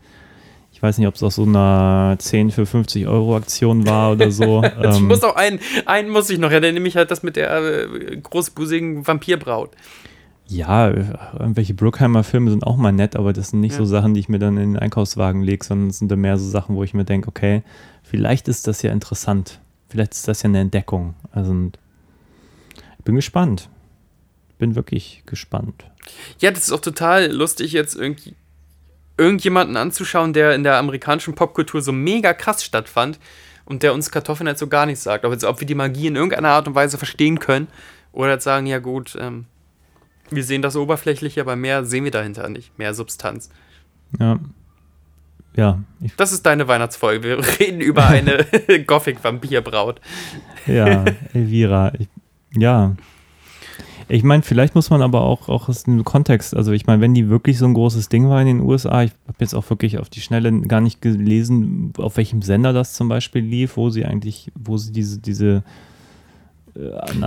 Ich 0.77 0.83
weiß 0.83 0.99
nicht, 0.99 1.07
ob 1.07 1.15
es 1.15 1.23
aus 1.23 1.33
so 1.33 1.43
einer 1.43 2.17
10 2.19 2.51
für 2.51 2.67
50 2.67 3.07
Euro 3.07 3.35
Aktion 3.35 3.87
war 3.87 4.11
oder 4.11 4.29
so. 4.29 4.61
ich 4.63 4.97
Ähm, 4.99 5.07
muss 5.07 5.23
auch 5.23 5.35
einen, 5.35 5.59
einen 5.87 6.07
muss 6.07 6.29
ich 6.29 6.37
noch, 6.37 6.51
ja, 6.51 6.59
der 6.59 6.71
nämlich 6.71 6.95
halt 6.95 7.09
das 7.09 7.23
mit 7.23 7.35
der 7.35 7.49
äh, 7.57 8.15
großbusigen 8.17 9.07
Vampirbraut. 9.07 9.71
Ja, 10.45 10.91
irgendwelche 11.33 11.73
Bruckheimer-Filme 11.73 12.51
sind 12.51 12.63
auch 12.63 12.77
mal 12.77 12.91
nett, 12.91 13.15
aber 13.15 13.33
das 13.33 13.49
sind 13.49 13.61
nicht 13.61 13.71
Ja. 13.71 13.79
so 13.79 13.85
Sachen, 13.85 14.13
die 14.13 14.19
ich 14.19 14.29
mir 14.29 14.37
dann 14.37 14.55
in 14.57 14.73
den 14.73 14.79
Einkaufswagen 14.79 15.41
lege, 15.41 15.65
sondern 15.65 15.89
es 15.89 15.97
sind 15.97 16.11
dann 16.11 16.19
mehr 16.21 16.37
so 16.37 16.47
Sachen, 16.47 16.75
wo 16.75 16.83
ich 16.83 16.93
mir 16.93 17.05
denke, 17.05 17.27
okay, 17.27 17.63
vielleicht 18.03 18.47
ist 18.47 18.67
das 18.67 18.83
ja 18.83 18.91
interessant. 18.91 19.59
Vielleicht 19.89 20.13
ist 20.13 20.27
das 20.27 20.43
ja 20.43 20.49
eine 20.49 20.59
Entdeckung. 20.59 21.15
Also 21.31 21.55
ich 22.99 23.03
bin 23.03 23.15
gespannt. 23.15 23.67
Bin 24.59 24.75
wirklich 24.75 25.23
gespannt. 25.25 25.85
Ja, 26.37 26.51
das 26.51 26.65
ist 26.65 26.71
auch 26.71 26.81
total 26.81 27.31
lustig, 27.31 27.71
jetzt 27.71 27.95
irgendwie 27.95 28.35
irgendjemanden 29.17 29.77
anzuschauen, 29.77 30.33
der 30.33 30.53
in 30.55 30.63
der 30.63 30.77
amerikanischen 30.77 31.35
Popkultur 31.35 31.81
so 31.81 31.91
mega 31.91 32.33
krass 32.33 32.63
stattfand 32.63 33.19
und 33.65 33.83
der 33.83 33.93
uns 33.93 34.11
Kartoffeln 34.11 34.47
halt 34.47 34.57
so 34.57 34.67
gar 34.67 34.85
nichts 34.85 35.03
sagt. 35.03 35.25
Ob, 35.25 35.31
jetzt, 35.31 35.43
ob 35.43 35.59
wir 35.59 35.67
die 35.67 35.75
Magie 35.75 36.07
in 36.07 36.15
irgendeiner 36.15 36.49
Art 36.49 36.67
und 36.67 36.75
Weise 36.75 36.97
verstehen 36.97 37.39
können 37.39 37.67
oder 38.11 38.31
jetzt 38.31 38.43
sagen, 38.43 38.65
ja 38.65 38.79
gut, 38.79 39.17
ähm, 39.19 39.45
wir 40.29 40.43
sehen 40.43 40.61
das 40.61 40.75
oberflächlich, 40.75 41.39
aber 41.39 41.55
mehr 41.55 41.85
sehen 41.85 42.03
wir 42.03 42.11
dahinter 42.11 42.49
nicht. 42.49 42.77
Mehr 42.77 42.93
Substanz. 42.93 43.49
Ja. 44.19 44.39
Ja, 45.55 45.79
Das 46.17 46.31
ist 46.31 46.45
deine 46.45 46.67
Weihnachtsfolge. 46.67 47.23
Wir 47.23 47.39
reden 47.59 47.81
über 47.81 48.05
eine 48.05 48.45
Gothic-Vampirbraut. 48.85 49.99
ja, 50.67 51.03
Elvira. 51.33 51.93
Ich, 51.97 52.07
ja. 52.55 52.95
Ich 54.09 54.23
meine, 54.23 54.41
vielleicht 54.43 54.73
muss 54.73 54.89
man 54.89 55.01
aber 55.01 55.21
auch, 55.21 55.49
auch 55.49 55.67
aus 55.67 55.83
dem 55.83 56.03
Kontext, 56.05 56.55
also 56.55 56.71
ich 56.71 56.85
meine, 56.85 57.01
wenn 57.01 57.13
die 57.13 57.29
wirklich 57.29 57.57
so 57.57 57.65
ein 57.65 57.73
großes 57.73 58.07
Ding 58.09 58.29
war 58.29 58.39
in 58.41 58.47
den 58.47 58.59
USA, 58.61 59.03
ich 59.03 59.11
habe 59.27 59.37
jetzt 59.39 59.53
auch 59.53 59.69
wirklich 59.69 59.97
auf 59.97 60.09
die 60.09 60.21
Schnelle 60.21 60.51
gar 60.61 60.79
nicht 60.81 61.01
gelesen, 61.01 61.91
auf 61.97 62.15
welchem 62.17 62.41
Sender 62.41 62.71
das 62.71 62.93
zum 62.93 63.09
Beispiel 63.09 63.41
lief, 63.43 63.75
wo 63.75 63.89
sie 63.89 64.05
eigentlich, 64.05 64.51
wo 64.55 64.77
sie 64.77 64.93
diese, 64.93 65.19
diese 65.19 65.63
äh, 66.75 66.81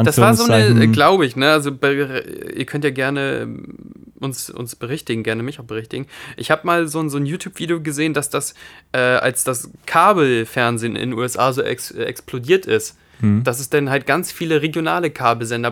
Das 0.05 0.17
war 0.19 0.35
so 0.35 0.45
eine, 0.51 0.89
glaube 0.89 1.27
ich, 1.27 1.37
ne? 1.37 1.51
Also 1.53 1.71
ihr 1.71 2.65
könnt 2.67 2.85
ja 2.85 2.91
gerne 2.91 3.41
ähm, 3.43 3.75
uns, 4.19 4.49
uns 4.49 4.75
berichtigen, 4.77 5.23
gerne 5.23 5.43
mich 5.43 5.61
auch 5.61 5.65
berichtigen. 5.65 6.07
Ich 6.37 6.51
habe 6.51 6.67
mal 6.67 6.89
so, 6.89 7.01
ein- 7.01 7.11
so 7.11 7.19
ein 7.19 7.27
YouTube-Video 7.27 7.81
gesehen, 7.83 8.15
dass 8.15 8.31
das, 8.31 8.55
äh, 8.93 8.99
als 8.99 9.45
das 9.45 9.71
Kabelfernsehen 9.87 10.97
in 10.97 11.11
den 11.11 11.19
USA 11.19 11.53
so 11.53 11.63
ex, 11.63 11.91
äh, 11.91 12.05
explodiert 12.05 12.65
ist, 12.67 12.97
Hm. 13.21 13.45
dass 13.45 13.61
es 13.61 13.69
dann 13.69 13.91
halt 13.91 14.07
ganz 14.07 14.33
viele 14.33 14.63
regionale 14.63 15.11
Kabelsender 15.11 15.71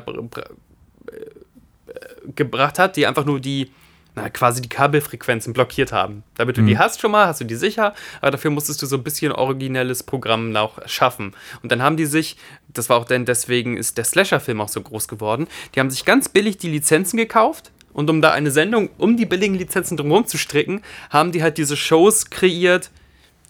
gebracht 2.36 2.78
hat, 2.78 2.96
die 2.96 3.06
einfach 3.06 3.24
nur 3.24 3.40
die, 3.40 3.70
na, 4.14 4.28
quasi 4.30 4.60
die 4.60 4.68
Kabelfrequenzen 4.68 5.52
blockiert 5.52 5.92
haben. 5.92 6.24
Damit 6.36 6.56
du 6.56 6.62
die 6.62 6.78
hast 6.78 7.00
schon 7.00 7.10
mal, 7.10 7.26
hast 7.26 7.40
du 7.40 7.44
die 7.44 7.54
sicher, 7.54 7.94
aber 8.20 8.32
dafür 8.32 8.50
musstest 8.50 8.82
du 8.82 8.86
so 8.86 8.96
ein 8.96 9.04
bisschen 9.04 9.32
originelles 9.32 10.02
Programm 10.02 10.50
noch 10.50 10.86
schaffen. 10.88 11.34
Und 11.62 11.70
dann 11.72 11.82
haben 11.82 11.96
die 11.96 12.06
sich, 12.06 12.36
das 12.68 12.88
war 12.88 12.96
auch 12.96 13.04
dann 13.04 13.24
deswegen 13.24 13.76
ist 13.76 13.98
der 13.98 14.04
Slasher-Film 14.04 14.60
auch 14.60 14.68
so 14.68 14.80
groß 14.80 15.08
geworden, 15.08 15.46
die 15.74 15.80
haben 15.80 15.90
sich 15.90 16.04
ganz 16.04 16.28
billig 16.28 16.58
die 16.58 16.70
Lizenzen 16.70 17.16
gekauft 17.16 17.70
und 17.92 18.10
um 18.10 18.20
da 18.20 18.32
eine 18.32 18.50
Sendung 18.50 18.90
um 18.98 19.16
die 19.16 19.26
billigen 19.26 19.54
Lizenzen 19.54 19.96
drumherum 19.96 20.26
zu 20.26 20.38
stricken, 20.38 20.82
haben 21.10 21.32
die 21.32 21.42
halt 21.42 21.58
diese 21.58 21.76
Shows 21.76 22.30
kreiert, 22.30 22.90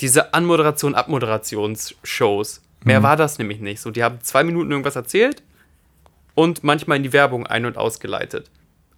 diese 0.01 0.33
Anmoderation, 0.35 0.95
Abmoderationsshows. 0.95 2.63
Mehr 2.85 3.03
war 3.03 3.17
das 3.17 3.39
nämlich 3.39 3.61
nicht. 3.61 3.81
So, 3.81 3.91
die 3.91 4.05
haben 4.05 4.21
zwei 4.23 4.45
Minuten 4.45 4.71
irgendwas 4.71 4.97
erzählt 4.97 5.43
und 6.35 6.63
manchmal 6.63 6.99
in 6.99 7.03
die 7.03 7.13
Werbung 7.13 7.47
ein- 7.47 7.67
und 7.67 7.77
ausgeleitet. 7.77 8.51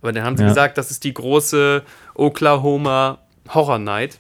Aber 0.03 0.13
dann 0.13 0.25
haben 0.25 0.37
sie 0.37 0.43
Ja. 0.45 0.49
gesagt, 0.49 0.79
das 0.79 0.91
ist 0.91 1.05
die 1.05 1.13
große 1.15 1.83
Oklahoma 2.15 3.19
Horror 3.53 3.79
Night 3.79 4.19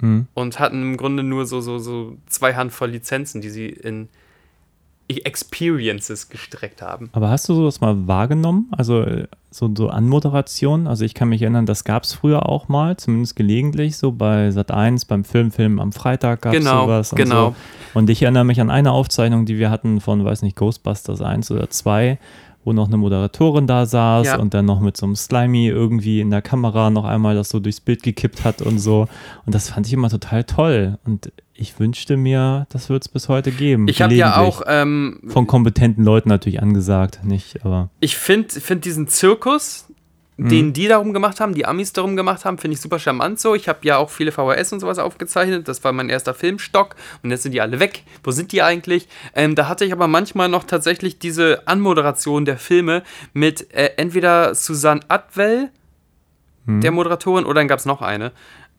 Hm. 0.00 0.26
und 0.34 0.58
hatten 0.60 0.82
im 0.82 0.96
Grunde 0.96 1.22
nur 1.22 1.46
so, 1.46 1.60
so, 1.60 1.78
so 1.78 2.16
zwei 2.26 2.54
Handvoll 2.54 2.90
Lizenzen, 2.90 3.40
die 3.40 3.50
sie 3.50 3.68
in 3.68 4.08
Experiences 5.24 6.28
gestreckt 6.30 6.80
haben. 6.82 7.10
Aber 7.12 7.28
hast 7.30 7.48
du 7.48 7.54
sowas 7.54 7.80
mal 7.80 8.06
wahrgenommen? 8.06 8.68
Also 8.76 9.02
äh, 9.02 9.26
so, 9.50 9.70
so 9.76 9.88
Anmoderation? 9.90 10.86
Also 10.86 11.04
ich 11.04 11.14
kann 11.14 11.28
mich 11.28 11.42
erinnern, 11.42 11.66
das 11.66 11.84
gab 11.84 12.04
es 12.04 12.14
früher 12.14 12.48
auch 12.48 12.68
mal, 12.68 12.96
zumindest 12.96 13.36
gelegentlich, 13.36 13.96
so 13.96 14.12
bei 14.12 14.48
Sat1, 14.48 15.06
beim 15.06 15.24
Filmfilm 15.24 15.78
am 15.80 15.92
Freitag 15.92 16.42
gab 16.42 16.54
es 16.54 16.60
Genau, 16.60 16.84
sowas. 16.84 17.12
Und 17.12 17.16
genau. 17.16 17.50
So. 17.50 17.98
Und 17.98 18.08
ich 18.10 18.22
erinnere 18.22 18.44
mich 18.44 18.60
an 18.60 18.70
eine 18.70 18.92
Aufzeichnung, 18.92 19.44
die 19.44 19.58
wir 19.58 19.70
hatten 19.70 20.00
von, 20.00 20.24
weiß 20.24 20.42
nicht, 20.42 20.56
Ghostbusters 20.56 21.20
1 21.20 21.50
oder 21.50 21.68
2, 21.68 22.18
wo 22.64 22.72
noch 22.72 22.88
eine 22.88 22.96
Moderatorin 22.96 23.66
da 23.66 23.86
saß 23.86 24.26
Ja. 24.26 24.38
und 24.38 24.54
dann 24.54 24.64
noch 24.64 24.80
mit 24.80 24.96
so 24.96 25.06
einem 25.06 25.16
Slimy 25.16 25.68
irgendwie 25.68 26.20
in 26.20 26.30
der 26.30 26.42
Kamera 26.42 26.90
noch 26.90 27.04
einmal 27.04 27.34
das 27.34 27.48
so 27.48 27.60
durchs 27.60 27.80
Bild 27.80 28.02
gekippt 28.02 28.44
hat 28.44 28.62
und 28.62 28.78
so. 28.78 29.08
Und 29.46 29.54
das 29.54 29.70
fand 29.70 29.86
ich 29.86 29.92
immer 29.92 30.10
total 30.10 30.44
toll. 30.44 30.98
Und 31.04 31.32
ich 31.54 31.78
wünschte 31.78 32.16
mir, 32.16 32.66
das 32.70 32.88
wird 32.88 33.02
es 33.04 33.08
bis 33.08 33.28
heute 33.28 33.50
geben. 33.52 33.86
Ich 33.88 34.00
habe 34.02 34.14
ja 34.14 34.36
auch, 34.38 34.62
ähm, 34.66 35.20
Von 35.28 35.46
kompetenten 35.46 36.04
Leuten 36.04 36.28
natürlich 36.28 36.62
angesagt, 36.62 37.20
nicht, 37.24 37.64
aber. 37.64 37.90
ich 38.00 38.16
finde 38.16 38.48
find 38.60 38.84
diesen 38.84 39.06
Zirkus, 39.08 39.86
den 40.48 40.72
die 40.72 40.88
darum 40.88 41.12
gemacht 41.12 41.40
haben, 41.40 41.54
die 41.54 41.66
Amis 41.66 41.92
darum 41.92 42.16
gemacht 42.16 42.44
haben, 42.44 42.58
finde 42.58 42.74
ich 42.74 42.80
super 42.80 42.98
charmant 42.98 43.40
so. 43.40 43.54
Ich 43.54 43.68
habe 43.68 43.80
ja 43.82 43.96
auch 43.98 44.10
viele 44.10 44.32
VHS 44.32 44.72
und 44.72 44.80
sowas 44.80 44.98
aufgezeichnet. 44.98 45.68
Das 45.68 45.82
war 45.84 45.92
mein 45.92 46.08
erster 46.08 46.34
Filmstock 46.34 46.96
und 47.22 47.30
jetzt 47.30 47.42
sind 47.42 47.52
die 47.52 47.60
alle 47.60 47.80
weg. 47.80 48.02
Wo 48.24 48.30
sind 48.30 48.52
die 48.52 48.62
eigentlich? 48.62 49.08
Ähm, 49.34 49.54
da 49.54 49.68
hatte 49.68 49.84
ich 49.84 49.92
aber 49.92 50.08
manchmal 50.08 50.48
noch 50.48 50.64
tatsächlich 50.64 51.18
diese 51.18 51.66
Anmoderation 51.66 52.44
der 52.44 52.58
Filme 52.58 53.02
mit 53.32 53.72
äh, 53.74 53.90
entweder 53.96 54.54
Susanne 54.54 55.00
Atwell, 55.08 55.70
der 56.66 56.92
Moderatorin, 56.92 57.44
oder 57.44 57.54
dann 57.54 57.66
gab 57.68 57.80
es 57.80 57.86
noch 57.86 58.02
eine. 58.02 58.30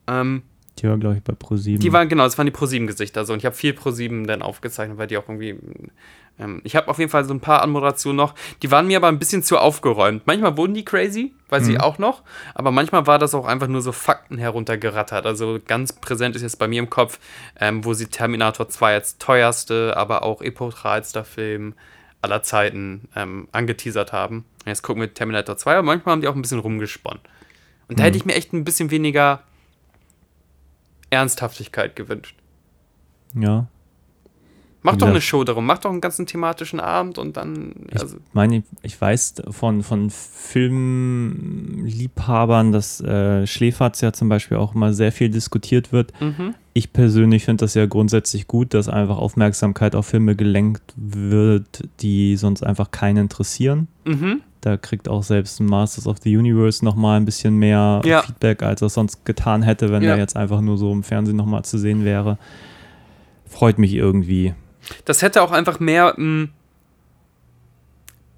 Ähm, 0.08 0.44
Die 0.80 0.88
war, 0.88 0.98
glaube 0.98 1.18
ich, 1.18 1.24
bei 1.24 1.34
ProSieben. 1.34 1.82
die 1.82 1.92
waren, 1.92 2.08
genau, 2.08 2.24
das 2.24 2.38
waren 2.38 2.46
die 2.46 2.52
ProSieben-Gesichter. 2.52 3.26
So. 3.26 3.34
Und 3.34 3.40
ich 3.40 3.46
habe 3.46 3.56
viel 3.56 3.74
ProSieben 3.74 4.26
dann 4.26 4.42
aufgezeichnet, 4.42 4.98
weil 4.98 5.08
die 5.08 5.18
auch 5.18 5.28
irgendwie. 5.28 5.58
Ähm, 6.40 6.62
ich 6.64 6.76
habe 6.76 6.88
auf 6.88 7.00
jeden 7.00 7.12
Fall 7.12 7.26
so 7.26 7.34
ein 7.34 7.40
paar 7.40 7.62
Anmoderationen 7.62 8.18
noch. 8.18 8.34
Die 8.62 8.72
waren 8.72 8.88
mir 8.88 8.98
aber 8.98 9.08
ein 9.08 9.20
bisschen 9.20 9.44
zu 9.44 9.58
aufgeräumt. 9.58 10.26
Manchmal 10.26 10.58
wurden 10.58 10.74
die 10.74 10.86
crazy, 10.86 11.34
weiß 11.50 11.68
ich 11.68 11.80
auch 11.80 11.98
noch. 11.98 12.24
Aber 12.56 12.72
manchmal 12.72 13.06
war 13.08 13.20
das 13.20 13.36
auch 13.36 13.46
einfach 13.46 13.68
nur 13.68 13.82
so 13.82 13.92
Fakten 13.92 14.38
heruntergerattert. 14.38 15.26
Also 15.26 15.60
ganz 15.66 15.94
präsent 15.94 16.36
ist 16.36 16.42
jetzt 16.42 16.58
bei 16.58 16.68
mir 16.68 16.80
im 16.80 16.90
Kopf, 16.90 17.20
ähm, 17.60 17.86
wo 17.86 17.94
sie 17.94 18.08
Terminator 18.08 18.68
2 18.68 18.94
als 18.94 19.18
teuerste, 19.18 19.96
aber 19.96 20.24
auch 20.24 20.42
epotralster 20.42 21.24
Film 21.24 21.76
aller 22.22 22.42
Zeiten 22.42 23.10
ähm, 23.16 23.48
angeteasert 23.52 24.14
haben. 24.14 24.46
Jetzt 24.66 24.82
gucken 24.82 25.02
wir 25.02 25.14
Terminator 25.14 25.58
2, 25.58 25.74
aber 25.74 25.84
manchmal 25.84 26.14
haben 26.14 26.22
die 26.22 26.28
auch 26.28 26.36
ein 26.36 26.42
bisschen 26.42 26.60
rumgesponnen. 26.60 27.22
Und 27.90 28.00
da 28.00 28.04
hätte 28.04 28.18
ich 28.18 28.26
mir 28.26 28.34
echt 28.34 28.54
ein 28.54 28.64
bisschen 28.64 28.92
weniger 28.92 29.44
Ernsthaftigkeit 31.10 31.96
gewünscht. 31.96 32.36
Ja. 33.36 33.68
Mach 34.86 34.98
doch 34.98 35.08
eine 35.08 35.22
Show 35.22 35.46
darum, 35.46 35.66
mach 35.66 35.78
doch 35.80 35.92
einen 35.92 36.02
ganzen 36.02 36.26
thematischen 36.26 36.82
Abend 36.82 37.18
und 37.18 37.38
dann. 37.38 37.72
Also, 37.94 38.18
Ich 38.18 38.34
meine, 38.34 38.64
ich 38.82 39.00
weiß 39.00 39.36
von, 39.52 39.82
von 39.82 40.10
Filmliebhabern, 40.10 42.72
dass 42.72 43.02
äh, 43.02 43.46
Schläferz 43.48 44.02
ja 44.02 44.12
zum 44.14 44.30
Beispiel 44.30 44.58
auch 44.58 44.76
immer 44.76 44.94
sehr 44.94 45.12
viel 45.12 45.30
diskutiert 45.30 45.92
wird. 45.92 46.14
mhm. 46.22 46.54
Ich 46.76 46.92
persönlich 46.92 47.46
finde 47.46 47.66
das 47.66 47.76
ja 47.76 47.86
grundsätzlich 47.86 48.48
gut, 48.48 48.74
dass 48.74 48.90
einfach 48.90 49.18
Aufmerksamkeit 49.20 49.96
auf 49.96 50.08
Filme 50.08 50.36
gelenkt 50.36 50.82
wird, 50.96 51.88
die 52.00 52.36
sonst 52.36 52.64
einfach 52.64 52.90
keinen 52.90 53.18
interessieren. 53.18 53.88
Mhm. 54.06 54.42
Da 54.62 54.78
kriegt 54.78 55.08
auch 55.08 55.22
selbst 55.22 55.60
ein 55.60 55.68
Masters 55.68 56.08
of 56.08 56.18
the 56.24 56.36
Universe 56.36 56.84
nochmal 56.84 57.18
ein 57.18 57.26
bisschen 57.26 57.58
mehr 57.58 58.02
Ja. 58.06 58.24
Feedback, 58.24 58.64
als 58.64 58.82
er 58.82 58.90
sonst 58.90 59.24
getan 59.24 59.62
hätte, 59.62 59.92
wenn 59.92 60.02
Ja. 60.02 60.14
er 60.14 60.18
jetzt 60.18 60.36
einfach 60.36 60.62
nur 60.62 60.80
so 60.80 60.92
im 60.92 61.04
Fernsehen 61.04 61.38
nochmal 61.38 61.64
zu 61.64 61.78
sehen 61.78 62.06
wäre. 62.06 62.40
Freut 63.46 63.78
mich 63.78 63.94
irgendwie. 63.94 64.56
Das 65.06 65.22
hätte 65.22 65.42
auch 65.42 65.52
einfach 65.52 65.80
mehr. 65.80 66.14
Mh, 66.18 66.50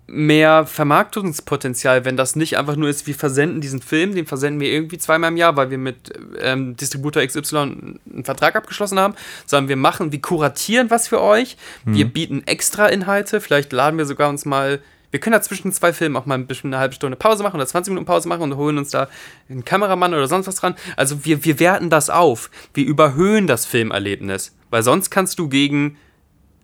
mehr 0.08 0.66
Vermarktungspotenzial, 0.66 2.06
wenn 2.06 2.16
das 2.16 2.36
nicht 2.36 2.58
einfach 2.58 2.76
nur 2.76 2.90
ist, 2.90 3.08
wir 3.08 3.16
versenden 3.16 3.62
diesen 3.62 3.82
Film, 3.82 4.14
den 4.14 4.28
versenden 4.28 4.60
wir 4.60 4.70
irgendwie 4.70 4.98
zweimal 4.98 5.32
im 5.32 5.38
Jahr, 5.38 5.58
weil 5.58 5.72
wir 5.72 5.78
mit 5.78 6.14
ähm, 6.40 6.76
Distributor 6.76 7.26
XY 7.26 7.58
einen 7.58 8.24
Vertrag 8.24 8.56
abgeschlossen 8.56 9.00
haben, 9.00 9.16
sondern 9.46 9.70
wir 9.70 9.78
machen, 9.78 10.12
wir 10.12 10.22
kuratieren 10.22 10.92
was 10.92 11.08
für 11.08 11.22
euch, 11.22 11.58
wir 11.86 12.06
bieten 12.06 12.44
extra 12.46 12.88
Inhalte, 12.88 13.42
vielleicht 13.42 13.74
laden 13.74 13.98
wir 13.98 14.06
sogar 14.06 14.30
uns 14.30 14.46
mal, 14.46 14.80
wir 15.10 15.20
können 15.20 15.34
da 15.34 15.42
zwischen 15.42 15.72
zwei 15.72 15.92
Filmen 15.92 16.18
auch 16.18 16.26
mal 16.26 16.36
ein 16.36 16.46
bisschen 16.46 16.72
eine 16.72 16.80
halbe 16.80 16.94
Stunde 16.94 17.18
Pause 17.18 17.42
machen 17.42 17.56
oder 17.56 17.66
20 17.66 17.92
Minuten 17.92 18.06
Pause 18.06 18.28
machen 18.28 18.44
und 18.44 18.58
holen 18.58 18.78
uns 18.78 18.92
da 18.92 19.08
einen 19.50 19.66
Kameramann 19.66 20.14
oder 20.14 20.28
sonst 20.28 20.46
was 20.46 20.56
dran. 20.56 20.76
Also 20.98 21.26
wir, 21.26 21.46
wir 21.46 21.60
werten 21.60 21.90
das 21.90 22.10
auf, 22.10 22.52
wir 22.74 22.86
überhöhen 22.86 23.48
das 23.48 23.66
Filmerlebnis, 23.66 24.56
weil 24.70 24.84
sonst 24.84 25.10
kannst 25.10 25.40
du 25.40 25.48
gegen 25.48 25.98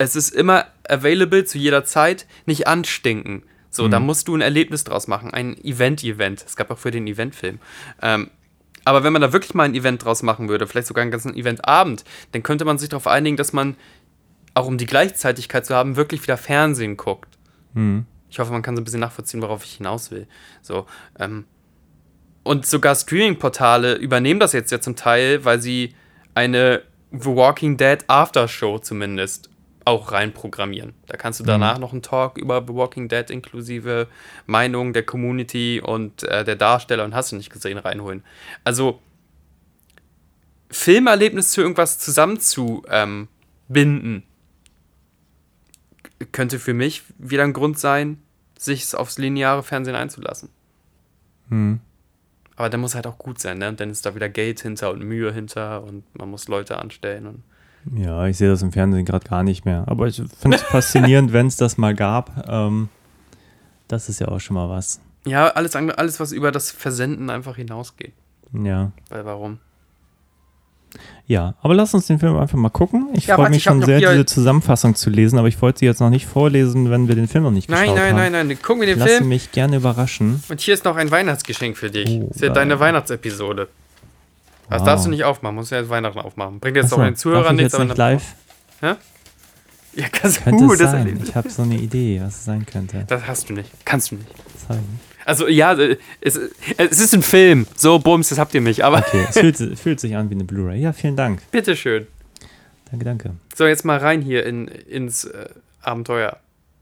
es 0.04 0.16
ist 0.16 0.30
immer 0.34 0.66
available 0.88 1.46
zu 1.46 1.58
jeder 1.58 1.86
Zeit, 1.86 2.26
nicht 2.46 2.68
anstinken. 2.68 3.44
So, 3.70 3.88
da 3.88 4.02
musst 4.02 4.28
du 4.28 4.36
ein 4.36 4.42
Erlebnis 4.42 4.84
draus 4.84 5.08
machen, 5.08 5.34
ein 5.34 5.58
Event-Event. 5.64 6.44
Es 6.46 6.58
gab 6.58 6.70
auch 6.72 6.78
für 6.78 6.92
den 6.92 7.08
Eventfilm. 7.08 7.60
Ähm, 8.02 8.30
aber 8.84 9.04
wenn 9.04 9.14
man 9.14 9.22
da 9.22 9.32
wirklich 9.32 9.54
mal 9.54 9.64
ein 9.64 9.76
Event 9.76 10.04
draus 10.04 10.24
machen 10.24 10.50
würde, 10.50 10.68
vielleicht 10.68 10.88
sogar 10.88 11.04
einen 11.04 11.12
ganzen 11.12 11.36
Eventabend, 11.36 12.04
dann 12.34 12.44
könnte 12.44 12.66
man 12.66 12.78
sich 12.78 12.90
darauf 12.90 13.08
einigen, 13.08 13.38
dass 13.38 13.54
man, 13.54 13.78
auch 14.54 14.68
um 14.68 14.78
die 14.78 14.86
Gleichzeitigkeit 14.86 15.66
zu 15.66 15.74
haben, 15.74 15.96
wirklich 15.96 16.22
wieder 16.24 16.36
Fernsehen 16.36 16.98
guckt. 16.98 17.38
Ich 18.30 18.40
hoffe, 18.40 18.52
man 18.52 18.62
kann 18.62 18.76
so 18.76 18.82
ein 18.82 18.86
bisschen 18.86 19.00
nachvollziehen, 19.00 19.42
worauf 19.42 19.64
ich 19.64 19.74
hinaus 19.74 20.12
will. 20.12 20.28
So, 20.62 20.86
ähm, 21.18 21.46
und 22.44 22.66
sogar 22.66 22.96
Streaming-Portale 22.96 23.96
übernehmen 23.96 24.40
das 24.40 24.52
jetzt 24.52 24.72
ja 24.72 24.82
zum 24.82 24.96
Teil, 24.96 25.46
weil 25.46 25.62
sie 25.62 25.96
eine 26.34 26.82
The 27.12 27.28
Walking 27.36 27.78
Dead 27.78 28.00
Aftershow 28.08 28.80
zumindest 28.80 29.50
auch 29.92 30.12
reinprogrammieren. 30.12 30.94
Da 31.08 31.18
kannst 31.18 31.40
du 31.40 31.44
danach 31.44 31.78
noch 31.78 31.92
einen 31.92 32.02
Talk 32.02 32.38
über 32.38 32.64
The 32.66 32.74
Walking 32.74 33.10
Dead 33.10 33.30
inklusive 33.30 34.08
Meinung 34.46 34.94
der 34.94 35.04
Community 35.04 35.82
und 35.84 36.24
äh, 36.24 36.44
der 36.44 36.56
Darsteller 36.56 37.04
und 37.04 37.14
hast 37.14 37.32
du 37.32 37.36
nicht 37.36 37.52
gesehen 37.52 37.78
reinholen. 37.78 38.24
Also 38.64 39.00
Filmerlebnis 40.70 41.52
zu 41.52 41.62
irgendwas 41.62 42.00
zusammenzubinden, 42.00 42.88
ähm, 42.90 43.28
binden, 43.68 44.24
könnte 46.32 46.60
für 46.60 46.74
mich 46.74 47.04
wieder 47.18 47.44
ein 47.44 47.54
Grund 47.54 47.78
sein, 47.78 48.22
sich 48.58 48.96
aufs 48.96 49.18
lineare 49.18 49.64
Fernsehen 49.64 49.96
einzulassen. 49.96 50.50
Aber 52.56 52.70
der 52.70 52.80
muss 52.80 52.96
halt 52.96 53.08
auch 53.08 53.18
gut 53.18 53.40
sein, 53.40 53.58
ne? 53.58 53.70
Und 53.70 53.80
dann 53.80 53.90
ist 53.90 54.06
da 54.06 54.14
wieder 54.16 54.30
Geld 54.30 54.62
hinter 54.62 54.92
und 54.92 55.04
Mühe 55.04 55.34
hinter 55.34 55.84
und 55.84 56.04
man 56.16 56.30
muss 56.30 56.48
Leute 56.48 56.78
anstellen 56.78 57.26
und 57.26 57.44
Ja, 57.96 58.28
ich 58.28 58.38
sehe 58.38 58.50
das 58.50 58.62
im 58.62 58.72
Fernsehen 58.72 59.06
gerade 59.06 59.28
gar 59.28 59.44
nicht 59.44 59.66
mehr. 59.66 59.84
Aber 59.88 60.08
ich 60.08 60.22
finde 60.40 60.58
es 60.58 60.64
faszinierend, 60.72 61.34
wenn 61.34 61.48
es 61.48 61.58
das 61.58 61.78
mal 61.78 61.96
gab. 61.96 62.48
Ähm, 62.50 62.90
das 63.88 64.10
ist 64.10 64.20
ja 64.20 64.28
auch 64.28 64.40
schon 64.40 64.56
mal 64.56 64.70
was. 64.70 65.00
Ja, 65.26 65.48
alles, 65.50 65.76
alles, 65.76 66.20
was 66.20 66.32
über 66.32 66.52
das 66.52 66.72
Versenden 66.72 67.30
einfach 67.30 67.56
hinausgeht. 67.56 68.14
Ja. 68.54 68.92
Weil 69.10 69.26
warum? 69.26 69.60
Ja, 71.26 71.56
aber 71.62 71.74
lass 71.74 71.94
uns 71.94 72.08
den 72.08 72.20
Film 72.20 72.36
einfach 72.38 72.58
mal 72.58 72.70
gucken. 72.70 73.10
Ich 73.14 73.28
Ja, 73.28 73.36
freue 73.36 73.50
mich 73.50 73.64
schon 73.64 73.82
sehr, 73.84 74.00
diese 74.00 74.26
Zusammenfassung 74.26 74.96
zu 74.96 75.10
lesen, 75.10 75.40
aber 75.40 75.48
ich 75.48 75.62
wollte 75.62 75.80
sie 75.80 75.86
jetzt 75.86 76.02
noch 76.02 76.10
nicht 76.10 76.26
vorlesen, 76.26 76.90
wenn 76.90 77.08
wir 77.08 77.16
den 77.16 77.30
Film 77.30 77.46
noch 77.46 77.52
nicht 77.52 77.70
Nein, 77.70 77.84
geschaut 77.84 77.96
nein, 77.98 78.14
haben. 78.16 78.32
nein, 78.34 78.48
nein. 78.48 78.62
Gucken 78.62 78.82
wir 78.82 78.88
den 78.88 79.00
Lass 79.00 79.10
Film. 79.12 79.30
mich 79.30 79.52
gerne 79.54 79.78
überraschen. 79.78 80.44
Und 80.50 80.60
hier 80.60 80.74
ist 80.74 80.84
noch 80.84 80.98
ein 80.98 81.10
Weihnachtsgeschenk 81.10 81.78
für 81.78 81.90
dich. 81.90 82.10
Oh, 82.10 82.26
das 82.28 82.38
ist 82.38 82.42
ja 82.44 82.50
deine 82.50 82.80
Weihnachtsepisode. 82.80 83.70
Das 84.72 84.80
Wow. 84.82 84.86
darfst 84.88 85.06
du 85.06 85.10
nicht 85.10 85.24
aufmachen, 85.26 85.56
musst 85.56 85.72
du 85.72 85.76
ja 85.76 85.82
jetzt 85.82 85.90
Weihnachten 85.90 86.20
aufmachen. 86.20 86.60
Bringt 86.60 86.78
jetzt 86.78 86.86
Achso, 86.86 86.98
auch 87.02 87.04
den 87.06 87.16
Zuhörern 87.16 87.56
ich 87.56 87.64
nichts, 87.64 87.78
jetzt 87.78 87.88
nicht 87.88 87.98
live? 87.98 88.36
Ja, 89.94 90.06
kannst 90.10 90.44
Könnte 90.44 90.66
du, 90.66 90.72
es 90.74 90.80
das, 90.80 90.92
sein. 90.92 91.20
Ich 91.22 91.36
habe 91.36 91.50
so 91.50 91.64
eine 91.64 91.76
Idee, 91.76 92.22
was 92.24 92.38
es 92.38 92.46
sein 92.46 92.66
könnte. 92.66 93.04
das 93.08 93.28
hast 93.28 93.50
du 93.50 93.54
nicht. 93.54 93.70
Kannst 93.84 94.12
du 94.12 94.16
nicht. 94.16 94.28
Zeigen. 94.66 95.00
Also, 95.26 95.48
ja, 95.50 95.74
äh, 95.74 95.98
es, 96.22 96.40
es 96.78 97.00
ist 97.02 97.14
ein 97.14 97.22
Film. 97.24 97.68
So, 97.76 98.00
Bums, 98.00 98.30
das 98.30 98.40
habt 98.40 98.54
ihr 98.56 98.62
nicht. 98.62 98.84
Aber 98.86 99.00
Okay, 99.00 99.26
es 99.30 99.38
fühlt, 99.38 99.58
fühlt 99.78 100.00
sich 100.00 100.16
an 100.16 100.30
wie 100.30 100.36
eine 100.36 100.46
Blu-ray. 100.46 100.80
Ja, 100.80 100.94
vielen 100.94 101.18
Dank. 101.18 101.42
bitteschön. 101.52 102.08
Danke, 102.90 103.06
danke. 103.06 103.32
So, 103.56 103.68
jetzt 103.68 103.84
mal 103.84 103.98
rein 103.98 104.22
hier 104.22 104.46
in, 104.46 104.68
ins 104.70 105.26
äh, 105.26 105.50
Abenteuer. 105.82 106.38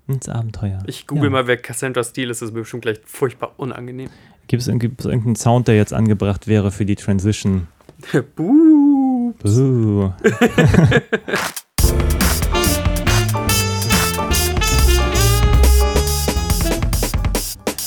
Ins 0.07 0.29
Abenteuer. 0.29 0.79
Ich 0.85 1.07
google 1.07 1.25
Ja. 1.25 1.29
mal, 1.31 1.47
wer 1.47 1.57
Cassandra 1.57 2.03
Steele 2.03 2.31
ist. 2.31 2.41
Das 2.43 2.49
ist 2.49 2.53
mir 2.53 2.61
bestimmt 2.61 2.83
gleich 2.83 2.99
furchtbar 3.05 3.53
unangenehm. 3.57 4.09
Gibt 4.47 4.61
es 4.61 4.79
gibt 4.79 4.99
es 5.01 5.05
irgendeinen 5.07 5.35
Sound, 5.35 5.67
der 5.67 5.75
jetzt 5.75 5.93
angebracht 5.93 6.47
wäre 6.47 6.71
für 6.71 6.85
die 6.85 6.95
Transition? 6.95 7.67
Buh. 8.35 9.33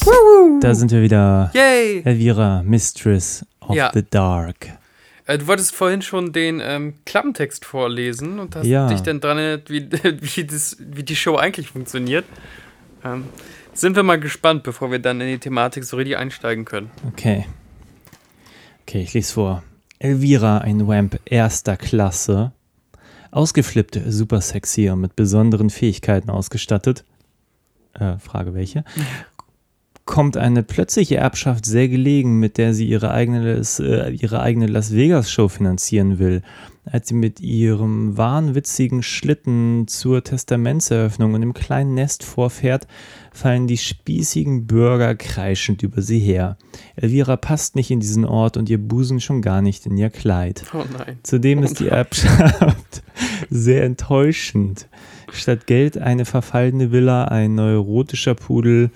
Buh. 0.04 0.58
Da 0.60 0.74
sind 0.74 0.90
wir 0.90 1.02
wieder. 1.02 1.50
Yay! 1.54 2.02
Elvira, 2.04 2.62
Mistress 2.64 3.44
of 3.60 3.74
Ja. 3.76 3.90
the 3.92 4.02
Dark. 4.08 4.68
Äh, 5.26 5.38
du 5.38 5.46
wolltest 5.46 5.74
vorhin 5.74 6.02
schon 6.02 6.32
den 6.32 6.60
ähm, 6.62 6.94
Klappentext 7.06 7.64
vorlesen 7.64 8.38
und 8.40 8.56
hast 8.56 8.66
Ja. 8.66 8.88
dich 8.88 9.00
dann 9.02 9.20
dran 9.20 9.38
erinnert, 9.38 9.70
wie, 9.70 9.88
wie, 10.20 10.44
das, 10.44 10.76
wie 10.80 11.02
die 11.04 11.16
Show 11.16 11.36
eigentlich 11.36 11.68
funktioniert. 11.68 12.24
Ähm, 13.04 13.24
sind 13.74 13.96
wir 13.96 14.02
mal 14.02 14.18
gespannt, 14.20 14.64
bevor 14.64 14.90
wir 14.90 14.98
dann 14.98 15.20
in 15.20 15.28
die 15.28 15.38
Thematik 15.38 15.84
so 15.84 15.96
richtig 15.96 16.16
einsteigen 16.18 16.64
können. 16.64 16.90
Okay. 17.12 17.46
Okay, 18.86 19.02
ich 19.02 19.14
lese 19.14 19.32
vor. 19.32 19.62
Elvira, 20.02 20.58
ein 20.58 20.88
Wamp 20.88 21.20
erster 21.26 21.76
Klasse. 21.76 22.50
Ausgeflippt, 23.30 24.00
super 24.08 24.40
sexy 24.40 24.90
und 24.90 25.00
mit 25.00 25.14
besonderen 25.14 25.70
Fähigkeiten 25.70 26.28
ausgestattet. 26.28 27.04
Äh, 27.94 28.18
Frage 28.18 28.52
welche? 28.52 28.84
Kommt 30.04 30.36
eine 30.36 30.64
plötzliche 30.64 31.16
Erbschaft 31.18 31.64
sehr 31.64 31.88
gelegen, 31.88 32.40
mit 32.40 32.58
der 32.58 32.74
sie 32.74 32.88
ihre 32.88 33.12
eigene, 33.12 33.62
äh, 33.78 34.10
ihre 34.10 34.40
eigene 34.40 34.66
Las 34.66 34.92
Vegas-Show 34.92 35.48
finanzieren 35.48 36.18
will. 36.18 36.42
Als 36.84 37.08
sie 37.08 37.14
mit 37.14 37.40
ihrem 37.40 38.16
wahnwitzigen 38.16 39.04
Schlitten 39.04 39.86
zur 39.86 40.24
Testamentseröffnung 40.24 41.34
und 41.34 41.42
im 41.42 41.54
kleinen 41.54 41.94
Nest 41.94 42.24
vorfährt, 42.24 42.88
fallen 43.32 43.68
die 43.68 43.78
spießigen 43.78 44.66
Bürger 44.66 45.14
kreischend 45.14 45.84
über 45.84 46.02
sie 46.02 46.18
her. 46.18 46.56
Elvira 46.96 47.36
passt 47.36 47.76
nicht 47.76 47.92
in 47.92 48.00
diesen 48.00 48.24
Ort 48.24 48.56
und 48.56 48.68
ihr 48.68 48.78
Busen 48.78 49.20
schon 49.20 49.42
gar 49.42 49.62
nicht 49.62 49.86
in 49.86 49.96
ihr 49.96 50.10
Kleid. 50.10 50.64
Oh 50.74 50.84
nein. 50.98 51.18
Zudem 51.22 51.62
ist 51.62 51.78
die 51.78 51.86
Erbschaft 51.86 53.02
sehr 53.50 53.84
enttäuschend. 53.84 54.88
Statt 55.32 55.68
Geld 55.68 55.98
eine 55.98 56.24
verfallene 56.24 56.90
Villa, 56.90 57.26
ein 57.26 57.54
neurotischer 57.54 58.34
Pudel, 58.34 58.90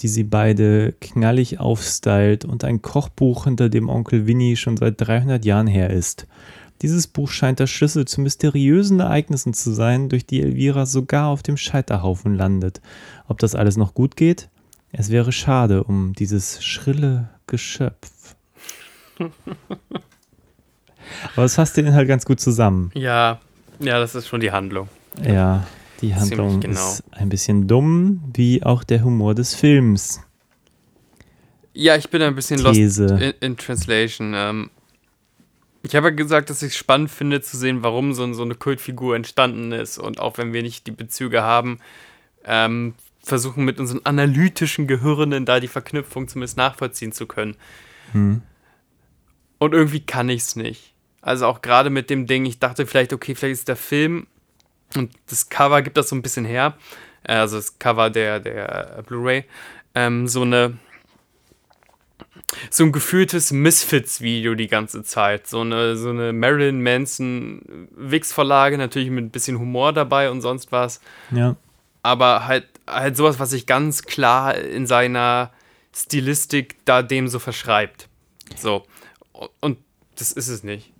die 0.00 0.08
sie 0.08 0.24
beide 0.24 0.92
knallig 1.00 1.58
aufstylt 1.58 2.44
und 2.44 2.64
ein 2.64 2.82
Kochbuch, 2.82 3.44
hinter 3.44 3.68
dem 3.70 3.88
Onkel 3.88 4.26
Winnie 4.26 4.56
schon 4.56 4.76
seit 4.76 5.00
300 5.00 5.44
Jahren 5.44 5.68
her 5.68 5.90
ist. 5.90 6.26
Dieses 6.82 7.06
Buch 7.06 7.30
scheint 7.30 7.60
der 7.60 7.66
Schlüssel 7.66 8.04
zu 8.04 8.20
mysteriösen 8.20 9.00
Ereignissen 9.00 9.54
zu 9.54 9.72
sein, 9.72 10.08
durch 10.08 10.26
die 10.26 10.42
Elvira 10.42 10.86
sogar 10.86 11.28
auf 11.28 11.42
dem 11.42 11.56
Scheiterhaufen 11.56 12.34
landet. 12.34 12.80
Ob 13.28 13.38
das 13.38 13.54
alles 13.54 13.76
noch 13.76 13.94
gut 13.94 14.16
geht? 14.16 14.48
Es 14.92 15.10
wäre 15.10 15.32
schade 15.32 15.84
um 15.84 16.12
dieses 16.12 16.62
schrille 16.64 17.30
Geschöpf. 17.46 18.36
Aber 21.36 21.44
es 21.44 21.54
fasst 21.54 21.76
den 21.76 21.86
Inhalt 21.86 22.08
ganz 22.08 22.24
gut 22.24 22.40
zusammen. 22.40 22.90
Ja, 22.94 23.40
ja, 23.80 23.98
das 23.98 24.14
ist 24.14 24.28
schon 24.28 24.40
die 24.40 24.52
Handlung. 24.52 24.88
Ja, 25.22 25.66
die 26.00 26.14
Handlung 26.14 26.60
genau. 26.60 26.74
ist 26.74 27.02
ein 27.12 27.28
bisschen 27.28 27.66
dumm, 27.66 28.22
wie 28.34 28.62
auch 28.62 28.84
der 28.84 29.04
Humor 29.04 29.34
des 29.34 29.54
Films. 29.54 30.20
Ja, 31.72 31.96
ich 31.96 32.08
bin 32.08 32.22
ein 32.22 32.34
bisschen 32.34 32.62
These. 32.64 33.06
lost 33.06 33.22
in, 33.22 33.34
in 33.40 33.56
Translation. 33.56 34.32
Ähm, 34.34 34.70
ich 35.84 35.94
habe 35.94 36.08
ja 36.08 36.14
gesagt, 36.14 36.48
dass 36.48 36.62
ich 36.62 36.72
es 36.72 36.76
spannend 36.76 37.10
finde 37.10 37.42
zu 37.42 37.58
sehen, 37.58 37.82
warum 37.82 38.14
so, 38.14 38.32
so 38.32 38.42
eine 38.42 38.54
Kultfigur 38.54 39.16
entstanden 39.16 39.70
ist. 39.72 39.98
Und 39.98 40.18
auch 40.18 40.38
wenn 40.38 40.54
wir 40.54 40.62
nicht 40.62 40.86
die 40.86 40.92
Bezüge 40.92 41.42
haben, 41.42 41.78
ähm, 42.44 42.94
versuchen 43.22 43.64
mit 43.64 43.78
unseren 43.78 44.00
analytischen 44.04 44.86
Gehirnen 44.86 45.44
da 45.44 45.60
die 45.60 45.68
Verknüpfung 45.68 46.26
zumindest 46.26 46.56
nachvollziehen 46.56 47.12
zu 47.12 47.26
können. 47.26 47.56
Hm. 48.12 48.40
Und 49.58 49.74
irgendwie 49.74 50.00
kann 50.00 50.30
ich 50.30 50.42
es 50.42 50.56
nicht. 50.56 50.94
Also 51.20 51.46
auch 51.46 51.60
gerade 51.60 51.90
mit 51.90 52.08
dem 52.08 52.26
Ding, 52.26 52.46
ich 52.46 52.58
dachte 52.58 52.86
vielleicht, 52.86 53.12
okay, 53.12 53.34
vielleicht 53.34 53.60
ist 53.60 53.68
der 53.68 53.76
Film 53.76 54.26
und 54.96 55.12
das 55.26 55.50
Cover 55.50 55.82
gibt 55.82 55.98
das 55.98 56.08
so 56.08 56.16
ein 56.16 56.22
bisschen 56.22 56.46
her. 56.46 56.78
Äh, 57.24 57.34
Also 57.34 57.56
das 57.56 57.78
Cover 57.78 58.08
der, 58.08 58.40
der 58.40 59.04
Blu-ray. 59.06 59.44
Ähm, 59.94 60.28
so 60.28 60.42
eine 60.42 60.78
so 62.70 62.84
ein 62.84 62.92
gefühltes 62.92 63.52
Misfits-Video 63.52 64.54
die 64.54 64.68
ganze 64.68 65.02
Zeit. 65.02 65.46
So 65.46 65.60
eine, 65.62 65.96
so 65.96 66.10
eine 66.10 66.32
Marilyn 66.32 66.82
Manson-Wix-Vorlage, 66.82 68.78
natürlich 68.78 69.10
mit 69.10 69.24
ein 69.24 69.30
bisschen 69.30 69.58
Humor 69.58 69.92
dabei 69.92 70.30
und 70.30 70.40
sonst 70.40 70.72
was. 70.72 71.00
Ja, 71.30 71.56
Aber 72.02 72.46
halt, 72.46 72.66
halt 72.86 73.16
sowas, 73.16 73.38
was 73.38 73.50
sich 73.50 73.66
ganz 73.66 74.02
klar 74.02 74.56
in 74.56 74.86
seiner 74.86 75.50
Stilistik 75.94 76.76
da 76.84 77.02
dem 77.02 77.28
so 77.28 77.38
verschreibt. 77.38 78.08
So. 78.56 78.84
Und 79.60 79.78
das 80.16 80.32
ist 80.32 80.48
es 80.48 80.62
nicht. 80.64 80.92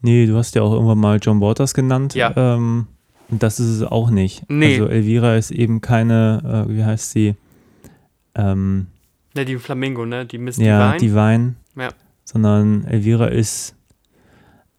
nee, 0.00 0.26
du 0.26 0.36
hast 0.36 0.54
ja 0.54 0.62
auch 0.62 0.72
irgendwann 0.72 0.98
mal 0.98 1.18
John 1.20 1.40
Waters 1.40 1.74
genannt. 1.74 2.14
Ja. 2.14 2.32
Ähm, 2.36 2.86
Und 3.30 3.42
das 3.42 3.60
ist 3.60 3.68
es 3.68 3.82
auch 3.82 4.10
nicht. 4.10 4.42
Nee. 4.48 4.74
Also 4.74 4.86
Elvira 4.88 5.36
ist 5.36 5.50
eben 5.50 5.80
keine, 5.80 6.66
äh, 6.68 6.74
wie 6.74 6.84
heißt 6.84 7.10
sie? 7.10 7.34
Ähm, 8.34 8.86
Ne, 9.34 9.44
die 9.44 9.56
Flamingo, 9.56 10.04
ne? 10.06 10.26
Die 10.26 10.38
Miss 10.38 10.56
ja, 10.58 10.96
Divine. 10.96 10.98
Divine. 10.98 11.54
Ja. 11.76 11.88
Sondern 12.24 12.84
Elvira 12.84 13.26
ist 13.26 13.74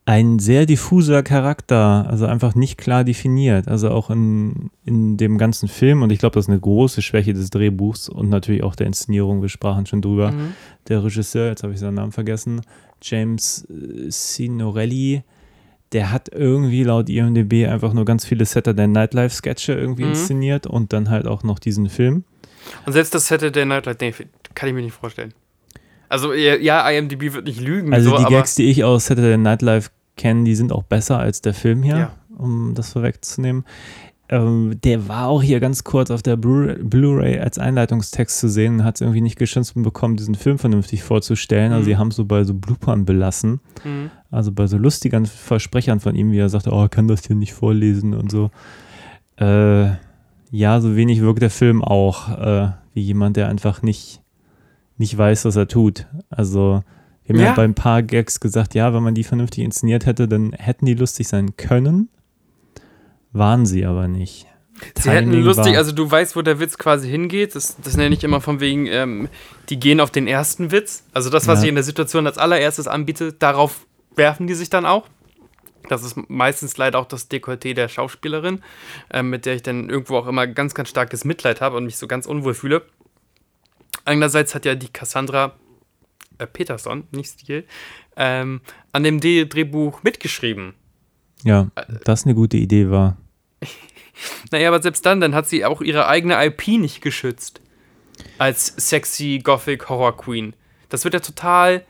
ein 0.05 0.37
sehr 0.37 0.65
diffuser 0.65 1.23
Charakter, 1.23 2.05
also 2.09 2.25
einfach 2.25 2.55
nicht 2.55 2.77
klar 2.77 3.03
definiert. 3.05 3.69
Also 3.69 3.89
auch 3.89 4.09
in, 4.09 4.69
in 4.85 5.15
dem 5.15 5.37
ganzen 5.37 5.69
Film, 5.69 6.01
und 6.01 6.11
ich 6.11 6.19
glaube, 6.19 6.33
das 6.35 6.45
ist 6.45 6.49
eine 6.49 6.59
große 6.59 7.01
Schwäche 7.01 7.33
des 7.33 7.49
Drehbuchs 7.51 8.09
und 8.09 8.27
natürlich 8.29 8.63
auch 8.63 8.75
der 8.75 8.87
Inszenierung, 8.87 9.41
wir 9.41 9.47
sprachen 9.49 9.85
schon 9.85 10.01
drüber. 10.01 10.31
Mhm. 10.31 10.53
Der 10.89 11.03
Regisseur, 11.03 11.47
jetzt 11.47 11.63
habe 11.63 11.73
ich 11.73 11.79
seinen 11.79 11.95
Namen 11.95 12.11
vergessen, 12.11 12.61
James 13.01 13.65
äh, 13.69 14.09
Signorelli, 14.09 15.23
der 15.93 16.11
hat 16.11 16.29
irgendwie 16.33 16.83
laut 16.83 17.07
IMDb 17.09 17.67
einfach 17.69 17.93
nur 17.93 18.03
ganz 18.03 18.25
viele 18.25 18.45
Saturday 18.45 18.87
Nightlife 18.87 19.33
Sketche 19.33 19.73
irgendwie 19.73 20.03
Mhm. 20.03 20.09
inszeniert 20.09 20.67
und 20.67 20.91
dann 20.91 21.09
halt 21.09 21.27
auch 21.27 21.43
noch 21.43 21.59
diesen 21.59 21.87
Film. 21.87 22.25
Und 22.85 22.93
selbst 22.93 23.13
das 23.13 23.27
Saturday 23.27 23.65
Night 23.65 23.85
Live, 23.85 23.97
nee, 24.01 24.13
kann 24.55 24.69
ich 24.69 24.75
mir 24.75 24.81
nicht 24.81 24.93
vorstellen. 24.93 25.33
Also, 26.09 26.33
ja, 26.33 26.87
IMDb 26.89 27.33
wird 27.33 27.45
nicht 27.45 27.59
lügen, 27.61 27.93
Also 27.93 28.11
so, 28.11 28.17
die 28.17 28.25
Gags, 28.31 28.55
die 28.55 28.69
ich 28.69 28.83
aus 28.83 29.05
Saturday 29.05 29.37
Night 29.37 29.61
Live 29.61 29.91
kenne, 30.15 30.43
die 30.43 30.53
sind 30.55 30.71
auch 30.71 30.83
besser 30.83 31.17
als 31.19 31.41
der 31.41 31.53
Film 31.55 31.81
hier, 31.81 31.97
Ja. 31.97 32.11
um 32.37 32.75
das 32.75 32.91
vorwegzunehmen. 32.93 33.65
Ähm, 34.29 34.79
der 34.83 35.07
war 35.07 35.27
auch 35.27 35.43
hier 35.43 35.59
ganz 35.59 35.83
kurz 35.83 36.09
auf 36.09 36.23
der 36.23 36.37
Blu- 36.37 36.75
Blu-ray 36.81 37.39
als 37.39 37.59
Einleitungstext 37.59 38.39
zu 38.39 38.47
sehen 38.47 38.75
und 38.75 38.83
hat 38.83 38.95
es 38.95 39.01
irgendwie 39.01 39.21
nicht 39.21 39.37
geschissen 39.37 39.83
bekommen, 39.83 40.15
diesen 40.15 40.35
Film 40.35 40.57
vernünftig 40.57 41.03
vorzustellen. 41.03 41.71
Also 41.71 41.81
Mhm. 41.83 41.85
sie 41.85 41.97
haben 41.97 42.07
es 42.07 42.15
so 42.15 42.25
bei 42.25 42.43
so 42.43 42.53
Bloopern 42.53 43.05
belassen. 43.05 43.59
Mhm. 43.83 44.11
Also 44.31 44.51
bei 44.51 44.65
so 44.67 44.77
lustigen 44.77 45.25
Versprechern 45.25 45.99
von 45.99 46.15
ihm, 46.15 46.31
wie 46.31 46.39
er 46.39 46.49
sagte, 46.49 46.71
oh, 46.71 46.81
er 46.83 46.89
kann 46.89 47.07
das 47.07 47.25
hier 47.27 47.35
nicht 47.35 47.53
vorlesen 47.53 48.13
und 48.13 48.31
so. 48.31 48.49
Äh, 49.37 49.91
ja, 50.51 50.79
so 50.79 50.95
wenig 50.95 51.21
wirkt 51.21 51.41
der 51.41 51.49
Film 51.49 51.83
auch 51.83 52.29
äh, 52.29 52.69
wie 52.93 53.01
jemand, 53.01 53.35
der 53.37 53.49
einfach 53.49 53.81
nicht, 53.81 54.21
nicht 54.97 55.17
weiß, 55.17 55.45
was 55.45 55.55
er 55.55 55.67
tut. 55.67 56.05
Also 56.29 56.83
wir 57.25 57.35
haben 57.35 57.41
ja. 57.41 57.47
Ja. 57.49 57.53
bei 57.53 57.63
ein 57.63 57.73
paar 57.75 58.03
Gags 58.03 58.39
gesagt, 58.39 58.75
ja, 58.75 58.93
wenn 58.93 59.03
man 59.03 59.15
die 59.15 59.23
vernünftig 59.23 59.63
inszeniert 59.63 60.05
hätte, 60.05 60.27
dann 60.27 60.51
hätten 60.53 60.85
die 60.85 60.93
lustig 60.93 61.27
sein 61.27 61.55
können. 61.57 62.09
Waren 63.31 63.65
sie 63.65 63.85
aber 63.85 64.07
nicht. 64.07 64.47
Sie 64.97 65.09
hätten 65.09 65.29
Timing 65.31 65.45
lustig, 65.45 65.71
war- 65.73 65.77
also 65.77 65.91
du 65.91 66.09
weißt, 66.09 66.35
wo 66.35 66.41
der 66.41 66.59
Witz 66.59 66.77
quasi 66.77 67.09
hingeht. 67.09 67.55
Das, 67.55 67.77
das 67.81 67.95
nenne 67.95 68.13
ich 68.15 68.23
immer 68.23 68.41
von 68.41 68.59
wegen, 68.59 68.85
ähm, 68.87 69.29
die 69.69 69.79
gehen 69.79 69.99
auf 69.99 70.11
den 70.11 70.27
ersten 70.27 70.71
Witz. 70.71 71.03
Also 71.13 71.29
das, 71.29 71.47
was 71.47 71.59
Ja. 71.59 71.63
ich 71.63 71.69
in 71.69 71.75
der 71.75 71.83
Situation 71.83 72.27
als 72.27 72.37
allererstes 72.37 72.87
anbiete, 72.87 73.33
darauf 73.33 73.85
werfen 74.15 74.47
die 74.47 74.53
sich 74.55 74.69
dann 74.69 74.85
auch. 74.85 75.07
Das 75.89 76.03
ist 76.03 76.17
meistens 76.29 76.77
leider 76.77 76.97
auch 76.99 77.05
das 77.05 77.29
Dekolleté 77.29 77.73
der 77.73 77.87
Schauspielerin, 77.87 78.61
ähm, 79.11 79.29
mit 79.29 79.45
der 79.45 79.55
ich 79.55 79.63
dann 79.63 79.89
irgendwo 79.89 80.17
auch 80.17 80.27
immer 80.27 80.47
ganz, 80.47 80.73
ganz 80.73 80.89
starkes 80.89 81.25
Mitleid 81.25 81.61
habe 81.61 81.77
und 81.77 81.85
mich 81.85 81.97
so 81.97 82.07
ganz 82.07 82.25
unwohl 82.25 82.53
fühle. 82.53 82.83
Einerseits 84.05 84.53
hat 84.55 84.65
ja 84.65 84.75
die 84.75 84.89
Cassandra 84.89 85.55
äh, 86.37 86.47
Peterson, 86.47 87.07
nicht 87.11 87.29
Stil, 87.29 87.65
ähm, 88.17 88.61
an 88.91 89.03
dem 89.03 89.19
D 89.19 89.45
Drehbuch 89.45 90.03
mitgeschrieben. 90.03 90.73
ja, 91.43 91.69
Äh, 91.75 91.85
das 92.03 92.25
eine 92.25 92.35
gute 92.35 92.57
Idee 92.57 92.89
war. 92.89 93.17
Naja, 94.51 94.67
aber 94.67 94.79
selbst 94.79 95.05
dann, 95.07 95.19
dann 95.19 95.33
hat 95.33 95.49
sie 95.49 95.65
auch 95.65 95.81
ihre 95.81 96.07
eigene 96.07 96.45
IP 96.45 96.67
nicht 96.67 97.01
geschützt. 97.01 97.61
Als 98.37 98.67
sexy 98.77 99.41
Gothic 99.43 99.89
Horror 99.89 100.15
Queen. 100.15 100.55
Das 100.89 101.03
wird 101.03 101.15
ja 101.15 101.19
total 101.19 101.83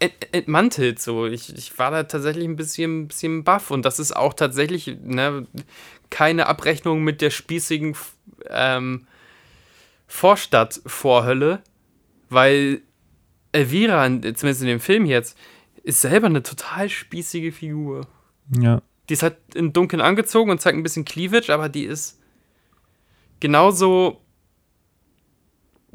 ent 0.00 0.34
entmantelt 0.34 1.00
so. 1.00 1.26
Ich, 1.26 1.54
ich 1.56 1.78
war 1.78 1.92
da 1.92 2.02
tatsächlich 2.02 2.44
ein 2.44 2.56
bisschen, 2.56 3.06
bisschen 3.06 3.44
baff 3.44 3.70
und 3.70 3.84
das 3.84 4.00
ist 4.00 4.16
auch 4.16 4.34
tatsächlich 4.34 4.98
ne, 5.00 5.46
keine 6.10 6.48
Abrechnung 6.48 7.04
mit 7.04 7.20
der 7.20 7.30
spießigen 7.30 7.96
ähm, 8.50 9.06
Vorstadt-Vorhölle, 10.06 11.62
weil 12.28 12.82
Elvira, 13.52 14.06
zumindest 14.06 14.62
in 14.62 14.68
dem 14.68 14.80
Film 14.80 15.06
jetzt, 15.06 15.38
ist 15.82 16.00
selber 16.00 16.26
eine 16.26 16.42
total 16.42 16.88
spießige 16.88 17.52
Figur. 17.52 18.06
Ja, 18.58 18.82
Die 19.08 19.14
ist 19.14 19.22
halt 19.22 19.36
in 19.54 19.72
Dunkeln 19.72 20.00
angezogen 20.00 20.50
und 20.50 20.60
zeigt 20.60 20.76
ein 20.76 20.82
bisschen 20.82 21.04
Cleavage, 21.04 21.52
aber 21.52 21.68
die 21.68 21.84
ist 21.84 22.20
genauso 23.40 24.20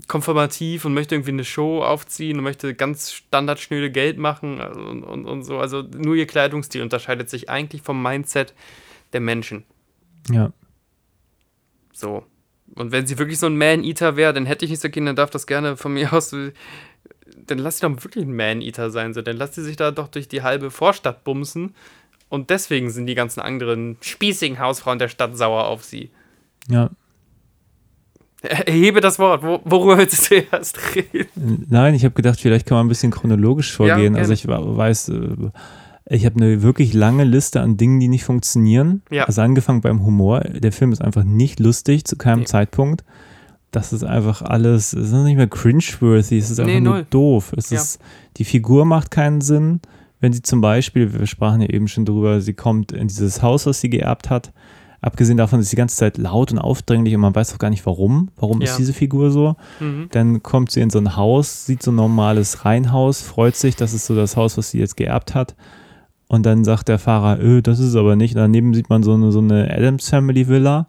konformativ 0.08 0.86
und 0.86 0.94
möchte 0.94 1.16
irgendwie 1.16 1.32
eine 1.32 1.44
Show 1.44 1.84
aufziehen 1.84 2.38
und 2.38 2.44
möchte 2.44 2.74
ganz 2.74 3.12
standardschnöde 3.12 3.92
Geld 3.92 4.18
machen 4.18 4.62
also 4.62 4.80
und, 4.80 5.04
und, 5.04 5.26
und 5.26 5.44
so. 5.44 5.60
Also 5.60 5.82
nur 5.82 6.16
ihr 6.16 6.28
Kleidungsstil 6.28 6.82
unterscheidet 6.82 7.30
sich 7.30 7.50
eigentlich 7.50 7.82
vom 7.82 8.02
Mindset 8.02 8.54
der 9.14 9.22
Menschen. 9.22 9.66
ja. 10.30 10.54
So. 11.92 12.24
Und 12.76 12.92
wenn 12.92 13.06
sie 13.08 13.18
wirklich 13.18 13.40
so 13.40 13.48
ein 13.48 13.58
Man-Eater 13.58 14.16
wäre, 14.16 14.34
dann 14.34 14.46
hätte 14.46 14.66
ich 14.66 14.72
nichts 14.72 14.84
dagegen, 14.84 15.06
dann 15.06 15.16
darf 15.16 15.30
das 15.30 15.48
gerne 15.48 15.76
von 15.78 15.94
mir 15.94 16.14
aus. 16.14 16.34
äh, 16.34 16.52
Dann 17.48 17.58
lass 17.58 17.80
sie 17.80 17.88
doch 17.88 18.04
wirklich 18.04 18.26
ein 18.26 18.36
Man-Eater 18.36 18.90
sein. 18.92 19.14
So. 19.14 19.22
Dann 19.22 19.38
lass 19.38 19.56
sie 19.56 19.64
sich 19.64 19.76
da 19.76 19.92
doch 19.92 20.08
durch 20.08 20.28
die 20.28 20.44
halbe 20.44 20.72
Vorstadt 20.72 21.24
bumsen. 21.24 21.74
Und 22.30 22.50
deswegen 22.52 22.90
sind 22.92 23.08
die 23.08 23.16
ganzen 23.16 23.40
anderen 23.42 23.98
spießigen 24.02 24.60
Hausfrauen 24.60 25.00
der 25.00 25.08
Stadt 25.08 25.36
sauer 25.36 25.66
auf 25.68 25.84
sie. 25.84 26.12
Ja, 26.70 26.92
Erhebe 28.42 29.02
das 29.02 29.20
Wort. 29.20 29.44
Wo, 29.44 29.60
worüber 29.66 29.98
willst 29.98 30.32
du 30.32 30.36
zuerst 30.50 30.80
reden? 30.96 31.66
Nein, 31.70 31.94
ich 31.94 32.06
habe 32.06 32.14
gedacht, 32.16 32.40
vielleicht 32.40 32.66
kann 32.66 32.78
man 32.78 32.86
ein 32.86 32.90
bisschen 32.90 33.12
chronologisch 33.12 33.74
vorgehen. 33.76 34.14
gerne. 34.14 34.20
also 34.20 34.32
ich 34.32 34.48
weiß, 34.48 35.10
äh, 35.10 35.30
ich 36.10 36.26
habe 36.26 36.36
eine 36.38 36.62
wirklich 36.64 36.94
lange 36.94 37.24
Liste 37.24 37.62
an 37.62 37.78
Dingen, 37.78 38.00
die 38.00 38.08
nicht 38.08 38.24
funktionieren. 38.24 39.02
Ja. 39.12 39.26
Also 39.26 39.42
angefangen 39.42 39.82
beim 39.82 40.04
Humor. 40.06 40.42
Der 40.42 40.72
Film 40.72 40.92
ist 40.92 41.02
einfach 41.02 41.24
nicht 41.24 41.60
lustig 41.60 42.06
zu 42.06 42.16
keinem 42.18 42.40
Nee. 42.40 42.46
Zeitpunkt. 42.46 43.04
Das 43.72 43.94
ist 43.94 44.04
einfach 44.04 44.42
alles, 44.42 44.94
es 44.94 45.12
ist 45.12 45.14
nicht 45.14 45.38
mehr 45.38 45.48
cringeworthy, 45.48 46.40
es 46.40 46.50
ist 46.50 46.60
einfach 46.60 46.74
Nee, 46.74 46.82
nur 46.82 46.94
null. 46.96 47.06
doof. 47.12 47.54
Es 47.56 47.70
Ja. 47.70 47.78
ist, 47.78 48.00
die 48.38 48.44
Figur 48.46 48.86
macht 48.86 49.12
keinen 49.12 49.42
Sinn. 49.42 49.80
Wenn 50.20 50.34
sie 50.34 50.42
zum 50.42 50.60
Beispiel, 50.60 51.14
wir 51.14 51.28
sprachen 51.28 51.62
ja 51.62 51.70
eben 51.70 51.88
schon 51.88 52.04
drüber, 52.06 52.42
sie 52.42 52.54
kommt 52.54 52.92
in 52.92 53.08
dieses 53.08 53.42
Haus, 53.44 53.68
was 53.68 53.80
sie 53.80 53.90
geerbt 53.92 54.30
hat. 54.32 54.52
Abgesehen 55.02 55.38
davon 55.38 55.60
ist 55.62 55.68
sie 55.70 55.76
die 55.76 55.80
ganze 55.80 55.96
Zeit 55.96 56.18
laut 56.18 56.52
und 56.52 56.58
aufdringlich 56.60 57.16
und 57.16 57.22
man 57.22 57.34
weiß 57.34 57.54
auch 57.54 57.58
gar 57.60 57.70
nicht 57.70 57.86
warum. 57.86 58.32
Warum 58.36 58.60
Ja. 58.60 58.66
ist 58.70 58.78
diese 58.80 58.92
Figur 58.92 59.32
so? 59.32 59.56
Mhm. 59.80 60.08
Dann 60.12 60.44
kommt 60.44 60.72
sie 60.72 60.82
in 60.82 60.90
so 60.90 60.98
ein 61.00 61.16
Haus, 61.16 61.66
sieht 61.68 61.84
so 61.84 61.92
ein 61.92 61.96
normales 61.96 62.66
Reihenhaus, 62.66 63.22
freut 63.22 63.56
sich, 63.56 63.76
das 63.78 63.94
ist 63.94 64.08
so 64.08 64.16
das 64.16 64.36
Haus, 64.36 64.58
was 64.58 64.72
sie 64.72 64.80
jetzt 64.80 64.98
geerbt 64.98 65.36
hat. 65.36 65.56
Und 66.32 66.46
dann 66.46 66.64
sagt 66.64 66.88
der 66.88 67.00
Fahrer, 67.00 67.40
öh, 67.42 67.62
das 67.62 67.80
ist 67.80 67.88
es 67.88 67.96
aber 67.96 68.16
nicht. 68.16 68.36
Daneben 68.36 68.74
sieht 68.76 68.90
man 68.90 69.02
so 69.04 69.14
eine, 69.16 69.32
so 69.32 69.40
eine 69.40 69.70
Adams 69.76 70.08
Family 70.08 70.48
Villa. 70.48 70.88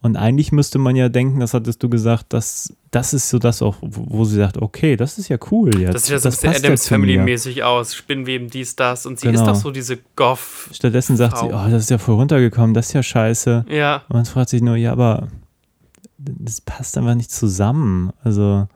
Und 0.00 0.16
eigentlich 0.16 0.50
müsste 0.50 0.78
man 0.78 0.96
ja 0.96 1.08
denken, 1.08 1.40
das 1.40 1.52
hattest 1.54 1.82
du 1.82 1.88
gesagt, 1.90 2.32
dass 2.32 2.72
das 2.90 3.12
ist 3.12 3.28
so 3.28 3.38
das 3.38 3.60
auch, 3.60 3.76
wo 3.82 4.24
sie 4.24 4.36
sagt, 4.36 4.56
okay, 4.56 4.96
das 4.96 5.18
ist 5.18 5.28
ja 5.28 5.36
cool 5.50 5.78
jetzt. 5.78 5.94
Das 5.94 6.04
sieht 6.06 6.12
ja 6.12 6.18
so 6.20 6.28
ein 6.28 6.32
bisschen 6.32 6.52
ja 6.52 6.58
Adams. 6.58 6.88
Family-mäßig 6.88 7.62
aus. 7.64 7.94
Spinnweben, 7.94 8.48
dies, 8.48 8.76
das. 8.76 9.04
Und 9.04 9.20
sie 9.20 9.28
ist 9.28 9.40
Genau. 9.40 9.46
doch 9.46 9.54
so 9.56 9.70
diese 9.70 9.98
Goff. 10.16 10.70
Stattdessen 10.72 11.16
sagt 11.18 11.36
sie, 11.38 11.46
oh, 11.46 11.68
das 11.70 11.82
ist 11.82 11.90
ja 11.90 11.98
voll 11.98 12.14
runtergekommen, 12.14 12.72
das 12.72 12.86
ist 12.86 12.92
ja 12.94 13.02
scheiße. 13.02 13.66
Ja. 13.68 14.02
Und 14.08 14.14
man 14.16 14.24
fragt 14.24 14.48
sich 14.48 14.62
nur, 14.62 14.76
ja, 14.76 14.92
aber 14.92 15.28
das 16.16 16.60
passt 16.62 16.96
einfach 16.96 17.14
nicht 17.14 17.30
zusammen. 17.30 18.10
Also, 18.24 18.68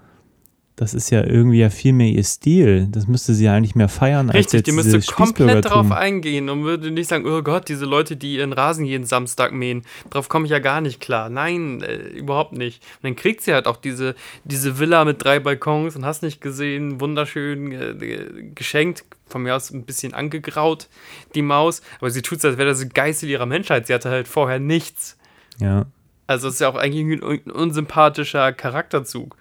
das 0.76 0.94
ist 0.94 1.10
ja 1.10 1.22
irgendwie 1.22 1.58
ja 1.58 1.68
viel 1.68 1.92
mehr 1.92 2.08
ihr 2.08 2.24
Stil. 2.24 2.88
Das 2.90 3.06
müsste 3.06 3.34
sie 3.34 3.44
ja 3.44 3.54
eigentlich 3.54 3.74
mehr 3.74 3.88
feiern 3.90 4.28
als 4.28 4.38
Richtig, 4.38 4.58
jetzt 4.60 4.66
die 4.66 4.72
müsste 4.72 5.00
komplett 5.12 5.66
Spießbürgertum. 5.66 5.92
eingehen 5.92 6.48
und 6.48 6.64
würde 6.64 6.90
nicht 6.90 7.08
sagen, 7.08 7.26
oh 7.26 7.42
Gott, 7.42 7.68
diese 7.68 7.84
Leute, 7.84 8.16
die 8.16 8.36
ihren 8.36 8.52
Rasen 8.52 8.86
jeden 8.86 9.04
Samstag 9.04 9.52
mähen, 9.52 9.82
drauf 10.08 10.28
komme 10.28 10.46
ich 10.46 10.50
ja 10.50 10.60
gar 10.60 10.80
nicht 10.80 11.00
klar. 11.00 11.28
Nein, 11.28 11.82
äh, 11.82 11.96
überhaupt 11.96 12.52
nicht. 12.52 12.82
Und 12.96 13.04
dann 13.04 13.16
kriegt 13.16 13.42
sie 13.42 13.52
halt 13.52 13.66
auch 13.66 13.76
diese, 13.76 14.14
diese 14.44 14.78
Villa 14.78 15.04
mit 15.04 15.22
drei 15.22 15.40
Balkons 15.40 15.94
und 15.94 16.06
hast 16.06 16.22
nicht 16.22 16.40
gesehen, 16.40 17.00
wunderschön 17.00 17.72
äh, 17.72 18.50
geschenkt, 18.54 19.04
von 19.26 19.42
mir 19.42 19.54
aus 19.54 19.70
ein 19.70 19.84
bisschen 19.84 20.14
angegraut, 20.14 20.88
die 21.34 21.42
Maus. 21.42 21.82
Aber 21.98 22.10
sie 22.10 22.22
tut 22.22 22.38
es, 22.38 22.44
als 22.44 22.56
wäre 22.56 22.68
das 22.70 22.80
ein 22.80 22.90
Geißel 22.90 23.28
ihrer 23.28 23.46
Menschheit. 23.46 23.86
Sie 23.86 23.94
hatte 23.94 24.10
halt 24.10 24.26
vorher 24.26 24.58
nichts. 24.58 25.18
Ja. 25.58 25.86
Also 26.26 26.48
es 26.48 26.54
ist 26.54 26.60
ja 26.60 26.68
auch 26.68 26.76
eigentlich 26.76 27.20
ein 27.20 27.22
un 27.22 27.50
unsympathischer 27.50 28.52
Charakterzug. 28.52 29.36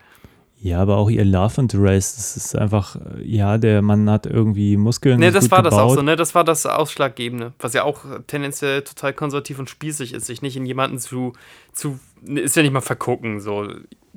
Ja, 0.64 0.80
aber 0.80 0.97
auch 0.97 1.09
ihr 1.09 1.26
Love 1.26 1.62
Interest, 1.62 2.18
das 2.18 2.38
ist 2.38 2.55
einfach, 2.55 2.95
äh, 2.95 3.24
ja, 3.24 3.57
der 3.57 3.82
Mann 3.82 4.07
hat 4.09 4.28
irgendwie 4.28 4.78
Muskeln. 4.78 5.20
Ne, 5.20 5.32
das 5.32 5.49
war 5.49 5.64
das 5.64 5.74
auch 5.74 5.80
gebaut. 5.89 5.95
so, 5.95 6.01
ne? 6.03 6.16
Das 6.16 6.36
war 6.36 6.43
das 6.43 6.66
Ausschlaggebende. 6.68 7.53
Was 7.59 7.74
ja 7.74 7.84
auch 7.84 8.03
tendenziell 8.28 8.84
total 8.84 9.14
konservativ 9.14 9.57
und 9.57 9.70
spießig 9.70 10.14
ist, 10.14 10.28
sich 10.28 10.41
nicht 10.43 10.55
in 10.55 10.66
jemanden 10.68 10.99
zu, 10.99 11.34
zu 11.74 11.99
ist 12.26 12.55
ja 12.55 12.62
nicht 12.62 12.74
mal 12.74 12.82
vergucken, 12.82 13.39
so 13.39 13.68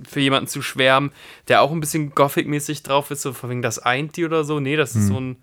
für 0.06 0.20
jemanden 0.20 0.46
zu 0.48 0.60
schwärmen, 0.60 1.12
der 1.48 1.62
auch 1.62 1.72
ein 1.72 1.80
bisschen 1.80 2.14
Gothic-mäßig 2.14 2.82
drauf 2.82 3.10
ist, 3.10 3.22
so 3.22 3.32
von 3.32 3.48
wegen 3.48 3.62
das 3.62 3.78
eint 3.78 4.16
die 4.16 4.24
oder 4.26 4.44
so. 4.44 4.60
Nee, 4.60 4.76
das 4.76 4.94
Hm. 4.94 5.00
ist 5.00 5.06
so 5.08 5.18
ein, 5.20 5.36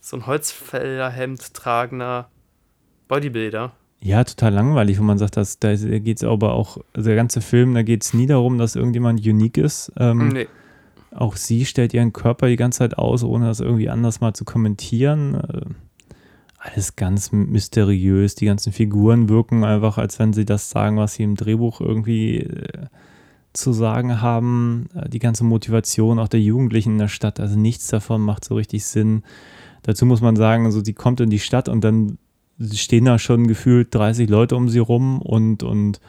so 0.00 0.16
ein 0.16 0.26
Holzfällerhemd 0.26 1.54
tragender 1.54 2.28
Bodybuilder. 3.08 3.72
Ja, 4.04 4.22
total 4.22 4.52
langweilig, 4.52 4.98
wo 4.98 5.02
man 5.02 5.16
sagt, 5.16 5.38
dass, 5.38 5.58
da 5.58 5.74
geht 5.74 6.18
es 6.18 6.24
aber 6.24 6.52
auch, 6.52 6.76
also 6.92 7.08
der 7.08 7.16
ganze 7.16 7.40
Film, 7.40 7.72
da 7.72 7.82
geht 7.82 8.02
es 8.02 8.12
nie 8.12 8.26
darum, 8.26 8.58
dass 8.58 8.76
irgendjemand 8.76 9.26
unique 9.26 9.56
ist. 9.56 9.92
Ähm, 9.98 10.28
Nee. 10.28 10.46
Auch 11.10 11.36
sie 11.36 11.64
stellt 11.64 11.94
ihren 11.94 12.12
Körper 12.12 12.48
die 12.48 12.56
ganze 12.56 12.80
Zeit 12.80 12.98
aus, 12.98 13.22
ohne 13.22 13.46
das 13.46 13.60
irgendwie 13.60 13.88
anders 13.88 14.20
mal 14.20 14.34
zu 14.34 14.44
kommentieren. 14.44 15.34
Äh, 15.34 15.60
alles 16.58 16.96
ganz 16.96 17.32
mysteriös. 17.32 18.34
Die 18.34 18.46
ganzen 18.46 18.72
Figuren 18.74 19.28
wirken 19.30 19.64
einfach, 19.64 19.96
als 19.96 20.18
wenn 20.18 20.34
sie 20.34 20.44
das 20.44 20.68
sagen, 20.68 20.98
was 20.98 21.14
sie 21.14 21.22
im 21.22 21.36
Drehbuch 21.36 21.80
irgendwie 21.80 22.40
äh, 22.40 22.86
zu 23.54 23.72
sagen 23.72 24.20
haben. 24.20 24.88
Äh, 24.94 25.08
die 25.08 25.18
ganze 25.18 25.44
Motivation 25.44 26.18
auch 26.18 26.28
der 26.28 26.40
Jugendlichen 26.40 26.92
in 26.92 26.98
der 26.98 27.08
Stadt, 27.08 27.40
also 27.40 27.58
nichts 27.58 27.86
davon 27.86 28.20
macht 28.20 28.44
so 28.44 28.56
richtig 28.56 28.84
Sinn. 28.84 29.22
Dazu 29.82 30.04
muss 30.04 30.20
man 30.20 30.36
sagen, 30.36 30.66
also 30.66 30.82
die 30.82 30.94
kommt 30.94 31.20
in 31.20 31.30
die 31.30 31.38
Stadt 31.38 31.68
und 31.70 31.84
dann 31.84 32.18
stehen 32.72 33.04
da 33.04 33.18
schon 33.18 33.46
gefühlt 33.46 33.94
30 33.94 34.28
Leute 34.28 34.56
um 34.56 34.68
sie 34.68 34.78
rum 34.78 35.20
und, 35.20 35.62
und 35.62 36.00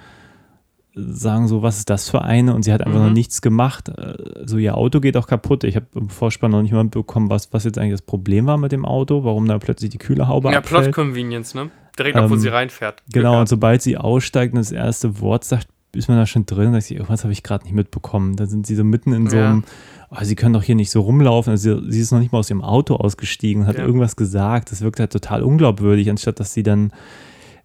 sagen 0.95 1.47
so, 1.47 1.61
was 1.61 1.77
ist 1.77 1.89
das 1.89 2.09
für 2.09 2.21
eine? 2.21 2.55
Und 2.55 2.63
sie 2.63 2.71
hat 2.71 2.81
einfach 2.81 2.99
mhm. 2.99 3.07
noch 3.07 3.13
nichts 3.13 3.41
gemacht. 3.41 3.89
Also 3.97 4.57
ihr 4.57 4.77
Auto 4.77 5.01
geht 5.01 5.17
auch 5.17 5.27
kaputt. 5.27 5.63
Ich 5.65 5.75
habe 5.75 5.87
im 5.95 6.09
Vorspann 6.09 6.51
noch 6.51 6.61
nicht 6.61 6.71
mal 6.71 6.83
mitbekommen, 6.83 7.29
was, 7.29 7.51
was 7.51 7.65
jetzt 7.65 7.77
eigentlich 7.77 7.93
das 7.93 8.01
Problem 8.01 8.45
war 8.45 8.57
mit 8.57 8.71
dem 8.71 8.85
Auto, 8.85 9.23
warum 9.23 9.47
da 9.47 9.57
plötzlich 9.59 9.89
die 9.89 9.97
Kühlerhaube 9.97 10.51
Ja, 10.51 10.61
Plot 10.61 10.91
Convenience, 10.93 11.53
ne? 11.53 11.69
Direkt 11.99 12.17
ähm, 12.17 12.29
wo 12.29 12.35
sie 12.35 12.47
reinfährt. 12.47 13.03
Genau, 13.11 13.39
und 13.39 13.47
sobald 13.47 13.81
sie 13.81 13.97
aussteigt 13.97 14.53
und 14.53 14.59
das 14.59 14.71
erste 14.71 15.19
Wort 15.19 15.43
sagt, 15.43 15.67
ist 15.95 16.07
man 16.07 16.17
da 16.17 16.25
schon 16.25 16.45
drin 16.45 16.67
und 16.67 16.73
sagt 16.73 16.85
sie, 16.85 16.95
irgendwas 16.95 17.23
habe 17.23 17.33
ich 17.33 17.43
gerade 17.43 17.63
nicht 17.63 17.73
mitbekommen. 17.73 18.35
Da 18.35 18.45
sind 18.45 18.67
sie 18.67 18.75
so 18.75 18.83
mitten 18.83 19.13
in 19.13 19.29
so 19.29 19.37
einem, 19.37 19.63
oh, 20.09 20.23
sie 20.23 20.35
können 20.35 20.53
doch 20.53 20.63
hier 20.63 20.75
nicht 20.75 20.91
so 20.91 21.01
rumlaufen. 21.01 21.51
Also 21.51 21.81
sie, 21.81 21.91
sie 21.91 22.01
ist 22.01 22.11
noch 22.11 22.19
nicht 22.19 22.31
mal 22.31 22.39
aus 22.39 22.49
ihrem 22.49 22.61
Auto 22.61 22.95
ausgestiegen 22.95 23.63
und 23.63 23.67
hat 23.67 23.77
ja. 23.77 23.85
irgendwas 23.85 24.15
gesagt. 24.15 24.71
Das 24.71 24.81
wirkt 24.81 24.99
halt 24.99 25.11
total 25.11 25.43
unglaubwürdig, 25.43 26.09
anstatt 26.09 26.39
dass 26.39 26.53
sie 26.53 26.63
dann 26.63 26.91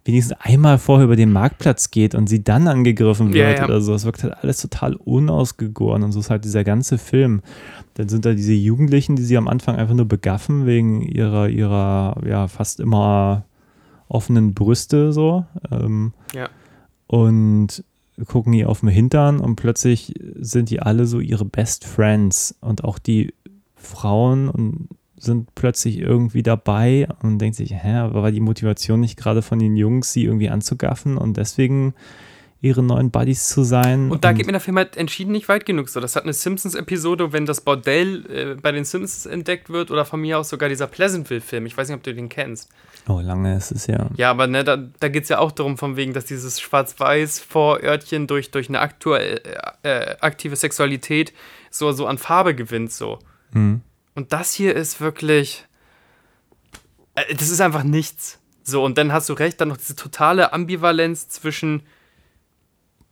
wenigstens 0.03 0.37
einmal 0.39 0.77
vorher 0.77 1.05
über 1.05 1.15
den 1.15 1.31
Marktplatz 1.31 1.91
geht 1.91 2.15
und 2.15 2.27
sie 2.27 2.43
dann 2.43 2.67
angegriffen 2.67 3.33
wird 3.33 3.59
ja. 3.59 3.65
oder 3.65 3.81
so. 3.81 3.93
Es 3.93 4.05
wirkt 4.05 4.23
halt 4.23 4.33
alles 4.41 4.61
total 4.61 4.95
unausgegoren 4.95 6.03
und 6.03 6.11
so 6.11 6.19
ist 6.19 6.29
halt 6.29 6.43
dieser 6.43 6.63
ganze 6.63 6.97
Film. 6.97 7.41
Dann 7.95 8.09
sind 8.09 8.25
da 8.25 8.33
diese 8.33 8.53
Jugendlichen, 8.53 9.15
die 9.15 9.23
sie 9.23 9.37
am 9.37 9.47
Anfang 9.47 9.75
einfach 9.75 9.93
nur 9.93 10.07
begaffen 10.07 10.65
wegen 10.65 11.01
ihrer, 11.01 11.49
ihrer, 11.49 12.17
ja, 12.25 12.47
fast 12.47 12.79
immer 12.79 13.45
offenen 14.07 14.53
Brüste 14.53 15.13
so. 15.13 15.45
Ähm, 15.71 16.13
ja. 16.33 16.49
Und 17.07 17.83
gucken 18.25 18.53
die 18.53 18.65
auf 18.65 18.81
dem 18.81 18.89
Hintern 18.89 19.39
und 19.39 19.55
plötzlich 19.55 20.13
sind 20.35 20.69
die 20.69 20.81
alle 20.81 21.05
so 21.05 21.19
ihre 21.19 21.45
Best 21.45 21.85
Friends. 21.85 22.55
Und 22.61 22.83
auch 22.83 22.99
die 22.99 23.33
Frauen 23.75 24.49
und 24.49 24.89
sind 25.17 25.53
plötzlich 25.53 25.99
irgendwie 25.99 26.43
dabei 26.43 27.07
und 27.21 27.37
denkt 27.39 27.55
sich, 27.55 27.73
hä, 27.73 28.09
war 28.11 28.31
die 28.31 28.39
Motivation 28.39 28.99
nicht 28.99 29.17
gerade 29.17 29.41
von 29.41 29.59
den 29.59 29.75
Jungs, 29.75 30.13
sie 30.13 30.25
irgendwie 30.25 30.49
anzugaffen? 30.49 31.17
Und 31.17 31.37
deswegen 31.37 31.93
ihre 32.61 32.83
neuen 32.83 33.09
Buddies 33.09 33.47
zu 33.47 33.63
sein. 33.63 34.11
Und 34.11 34.23
da 34.23 34.33
geht 34.33 34.45
mir 34.45 34.51
der 34.51 34.61
Film 34.61 34.77
halt 34.77 34.95
entschieden 34.95 35.31
nicht 35.31 35.49
weit 35.49 35.65
genug 35.65 35.89
so. 35.89 35.99
Das 35.99 36.15
hat 36.15 36.23
eine 36.23 36.33
Simpsons-Episode, 36.33 37.33
wenn 37.33 37.47
das 37.47 37.61
Bordell 37.61 38.25
äh, 38.29 38.61
bei 38.61 38.71
den 38.71 38.85
Simpsons 38.85 39.25
entdeckt 39.25 39.71
wird 39.71 39.89
oder 39.89 40.05
von 40.05 40.21
mir 40.21 40.37
aus 40.37 40.49
sogar 40.49 40.69
dieser 40.69 40.85
Pleasantville-Film. 40.85 41.65
Ich 41.65 41.75
weiß 41.75 41.87
nicht, 41.87 41.97
ob 41.97 42.03
du 42.03 42.13
den 42.13 42.29
kennst. 42.29 42.69
Oh, 43.07 43.19
lange 43.19 43.55
ist 43.55 43.71
es 43.71 43.87
ja. 43.87 44.07
Ja, 44.15 44.29
aber 44.29 44.45
ne, 44.45 44.63
da, 44.63 44.77
da 44.77 45.07
geht 45.07 45.23
es 45.23 45.29
ja 45.29 45.39
auch 45.39 45.51
darum, 45.51 45.79
von 45.79 45.95
wegen, 45.95 46.13
dass 46.13 46.25
dieses 46.25 46.61
Schwarz-Weiß-Vorörtchen 46.61 48.27
durch, 48.27 48.51
durch 48.51 48.69
eine 48.69 48.79
aktuell, 48.79 49.41
äh, 49.83 50.11
äh, 50.11 50.15
aktive 50.19 50.55
Sexualität 50.55 51.33
so, 51.71 51.91
so 51.91 52.05
an 52.05 52.19
Farbe 52.19 52.53
gewinnt. 52.53 52.91
So. 52.91 53.17
Mhm. 53.53 53.81
Und 54.13 54.33
das 54.33 54.53
hier 54.53 54.75
ist 54.75 55.01
wirklich. 55.01 55.65
Äh, 57.15 57.33
das 57.33 57.49
ist 57.49 57.59
einfach 57.59 57.83
nichts. 57.83 58.37
So, 58.63 58.85
und 58.85 58.99
dann 58.99 59.11
hast 59.11 59.29
du 59.29 59.33
recht, 59.33 59.59
dann 59.59 59.69
noch 59.69 59.77
diese 59.77 59.95
totale 59.95 60.53
Ambivalenz 60.53 61.27
zwischen 61.27 61.81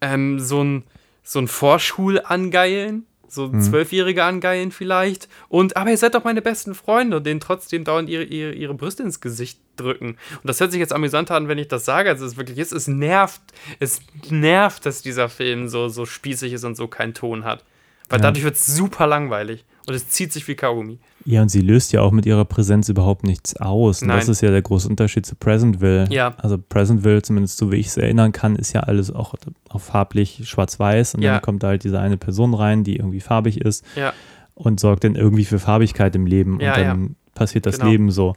ähm, 0.02 0.40
so 0.40 0.64
ein, 0.64 0.84
so 1.24 1.40
ein 1.40 1.48
Vorschulangeilen, 1.48 3.06
so 3.28 3.48
mhm. 3.48 3.62
Zwölfjährige 3.62 4.24
angeilen 4.24 4.72
vielleicht, 4.72 5.30
und 5.48 5.78
aber 5.78 5.92
ihr 5.92 5.98
seid 5.98 6.16
doch 6.16 6.24
meine 6.24 6.42
besten 6.42 6.74
Freunde 6.74 7.18
und 7.18 7.26
denen 7.26 7.40
trotzdem 7.40 7.84
dauernd 7.84 8.10
ihre, 8.10 8.24
ihre, 8.24 8.54
ihre 8.54 8.74
Brüste 8.74 9.04
ins 9.04 9.22
Gesicht 9.22 9.60
drücken. 9.76 10.18
Und 10.32 10.46
das 10.46 10.60
hört 10.60 10.72
sich 10.72 10.80
jetzt 10.80 10.94
amüsant 10.94 11.32
an, 11.32 11.48
wenn 11.48 11.58
ich 11.58 11.68
das 11.68 11.86
sage. 11.86 12.10
Also 12.10 12.26
es 12.26 12.38
wirklich 12.38 12.58
ist, 12.58 12.72
es 12.72 12.88
nervt, 12.88 13.42
es 13.80 14.02
nervt, 14.30 14.86
dass 14.86 15.02
dieser 15.02 15.30
Film 15.30 15.70
so, 15.70 15.90
so 15.90 16.06
spießig 16.06 16.54
ist 16.54 16.64
und 16.64 16.76
so 16.76 16.88
keinen 16.88 17.14
Ton 17.14 17.44
hat. 17.44 17.64
Weil 18.10 18.20
ja. 18.20 18.24
dadurch 18.24 18.44
wird 18.44 18.56
es 18.56 18.66
super 18.66 19.08
langweilig. 19.08 19.66
Und 19.88 19.94
es 19.94 20.10
zieht 20.10 20.34
sich 20.34 20.48
wie 20.48 20.56
Kaugummi. 20.56 21.00
Ja, 21.26 21.42
und 21.42 21.50
sie 21.50 21.62
löst 21.62 21.92
ja 21.92 22.02
auch 22.02 22.12
mit 22.12 22.26
ihrer 22.26 22.46
Präsenz 22.46 22.90
überhaupt 22.90 23.24
nichts 23.24 23.56
aus. 23.58 24.02
Und 24.02 24.08
Nein. 24.08 24.20
das 24.20 24.30
ist 24.30 24.42
ja 24.42 24.52
der 24.52 24.62
große 24.62 24.88
Unterschied 24.88 25.26
zu 25.26 25.36
Presentville. 25.36 26.08
Ja. 26.10 26.34
Also 26.38 26.58
Presentville, 26.58 27.22
zumindest 27.22 27.58
so 27.58 27.72
wie 27.72 27.76
ich 27.76 27.88
es 27.88 27.98
erinnern 27.98 28.32
kann, 28.32 28.56
ist 28.56 28.74
ja 28.74 28.82
alles 28.82 29.12
auch, 29.12 29.36
auch 29.70 29.82
farblich 29.82 30.42
schwarz-weiß. 30.46 31.16
Und 31.16 31.22
ja. 31.22 31.34
dann 31.34 31.42
kommt 31.42 31.64
da 31.64 31.68
halt 31.68 31.84
diese 31.84 32.00
eine 32.00 32.18
Person 32.18 32.54
rein, 32.54 32.84
die 32.84 32.96
irgendwie 32.96 33.20
farbig 33.20 33.62
ist. 33.62 33.84
Ja. 33.96 34.14
Und 34.56 34.80
sorgt 34.80 35.04
dann 35.04 35.16
irgendwie 35.16 35.46
für 35.46 35.60
Farbigkeit 35.60 36.16
im 36.16 36.26
Leben. 36.26 36.60
Ja, 36.60 36.76
und 36.76 36.84
dann 36.84 37.16
passiert 37.34 37.66
das 37.66 37.80
genau. 37.80 37.92
Leben 37.92 38.12
so. 38.12 38.36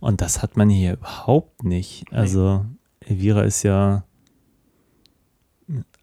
Und 0.00 0.20
das 0.20 0.42
hat 0.42 0.56
man 0.56 0.68
hier 0.68 0.94
überhaupt 0.94 1.64
nicht. 1.64 2.04
Also 2.12 2.64
Elvira 3.00 3.42
ist 3.42 3.62
ja 3.62 4.04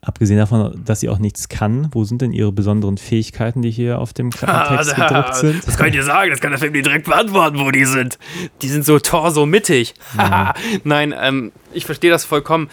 Abgesehen 0.04 0.39
davon, 0.39 0.84
dass 0.84 0.99
sie 0.99 1.10
auch 1.10 1.20
nichts 1.20 1.47
kann, 1.47 1.88
wo 1.91 2.04
sind 2.04 2.24
denn 2.24 2.34
ihre 2.34 2.52
besonderen 2.52 2.97
Fähigkeiten, 2.97 3.62
die 3.62 3.70
hier 3.70 3.99
auf 3.99 4.14
dem 4.14 4.30
Klappentext 4.32 4.97
ah, 4.97 5.08
gedruckt 5.08 5.36
sind? 5.36 5.68
Das 5.68 5.78
kann 5.78 5.88
ich 5.88 5.93
dir 5.93 6.04
sagen, 6.04 6.32
das 6.32 6.41
kann 6.41 6.49
der 6.49 6.60
Film 6.60 6.74
dir 6.74 6.82
direkt 6.82 7.06
beantworten, 7.06 7.60
wo 7.60 7.70
die 7.70 7.86
sind. 7.86 8.18
Die 8.64 8.68
sind 8.68 8.84
so 8.84 8.97
torso-mittig. 8.97 9.93
Ja. 10.18 10.56
Nein, 10.84 11.14
ähm, 11.16 11.52
ich 11.72 11.86
verstehe 11.86 12.10
das 12.10 12.26
vollkommen. 12.26 12.72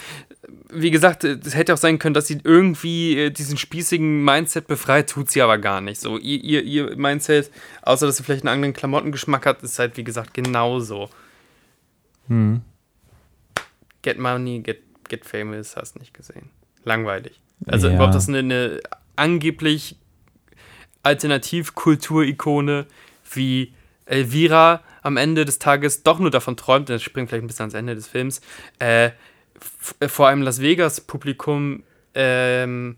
Wie 0.70 0.90
gesagt, 0.90 1.22
es 1.22 1.54
hätte 1.54 1.74
auch 1.74 1.78
sein 1.78 1.98
können, 1.98 2.14
dass 2.14 2.28
sie 2.28 2.38
irgendwie 2.44 3.18
äh, 3.18 3.30
diesen 3.30 3.58
spießigen 3.58 4.24
Mindset 4.24 4.66
befreit, 4.66 5.10
tut 5.10 5.30
sie 5.30 5.42
aber 5.42 5.58
gar 5.58 5.82
nicht. 5.82 6.00
So, 6.00 6.16
ihr, 6.16 6.42
ihr, 6.42 6.62
ihr 6.62 6.96
Mindset, 6.96 7.50
außer 7.82 8.06
dass 8.06 8.16
sie 8.16 8.22
vielleicht 8.22 8.44
einen 8.44 8.54
anderen 8.54 8.72
Klamottengeschmack 8.72 9.44
hat, 9.44 9.62
ist 9.62 9.78
halt, 9.78 9.98
wie 9.98 10.04
gesagt, 10.04 10.32
genauso. 10.32 11.10
Hm. 12.28 12.62
Get 14.00 14.18
money, 14.18 14.60
get, 14.60 14.80
get 15.10 15.26
famous, 15.26 15.76
hast 15.76 15.98
nicht 15.98 16.14
gesehen 16.14 16.48
langweilig. 16.88 17.40
Also 17.66 17.88
ja. 17.88 17.94
überhaupt 17.94 18.14
das 18.14 18.28
eine, 18.28 18.38
eine 18.38 18.80
angeblich 19.16 19.96
Alternativkulturikone 21.02 22.86
wie 23.32 23.72
Elvira 24.06 24.82
am 25.02 25.16
Ende 25.16 25.44
des 25.44 25.58
Tages 25.58 26.02
doch 26.02 26.18
nur 26.18 26.30
davon 26.30 26.56
träumt, 26.56 26.88
das 26.88 27.02
springt 27.02 27.28
vielleicht 27.28 27.44
ein 27.44 27.46
bisschen 27.46 27.64
ans 27.64 27.74
Ende 27.74 27.94
des 27.94 28.08
Films, 28.08 28.40
äh, 28.78 29.10
vor 30.06 30.28
einem 30.28 30.42
Las 30.42 30.60
Vegas-Publikum 30.60 31.82
ähm, 32.14 32.96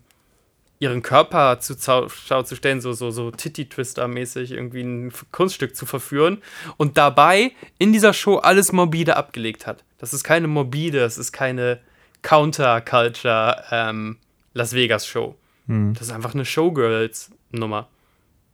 ihren 0.79 1.03
Körper 1.03 1.59
zu 1.59 1.75
Schau 1.79 2.43
zu 2.43 2.55
stellen, 2.55 2.81
so, 2.81 2.93
so, 2.93 3.11
so 3.11 3.29
Titty-Twister-mäßig 3.29 4.51
irgendwie 4.51 4.81
ein 4.81 5.13
Kunststück 5.31 5.75
zu 5.75 5.85
verführen 5.85 6.41
und 6.77 6.97
dabei 6.97 7.51
in 7.77 7.93
dieser 7.93 8.13
Show 8.13 8.37
alles 8.37 8.71
morbide 8.71 9.15
abgelegt 9.15 9.67
hat. 9.67 9.83
Das 9.99 10.13
ist 10.13 10.23
keine 10.23 10.47
morbide, 10.47 10.99
das 10.99 11.19
ist 11.19 11.31
keine 11.31 11.79
Counterculture 12.21 13.63
ähm, 13.71 14.17
Las 14.53 14.73
Vegas 14.73 15.05
Show. 15.05 15.35
Hm. 15.67 15.93
Das 15.93 16.03
ist 16.03 16.13
einfach 16.13 16.33
eine 16.33 16.45
Showgirls-Nummer. 16.45 17.87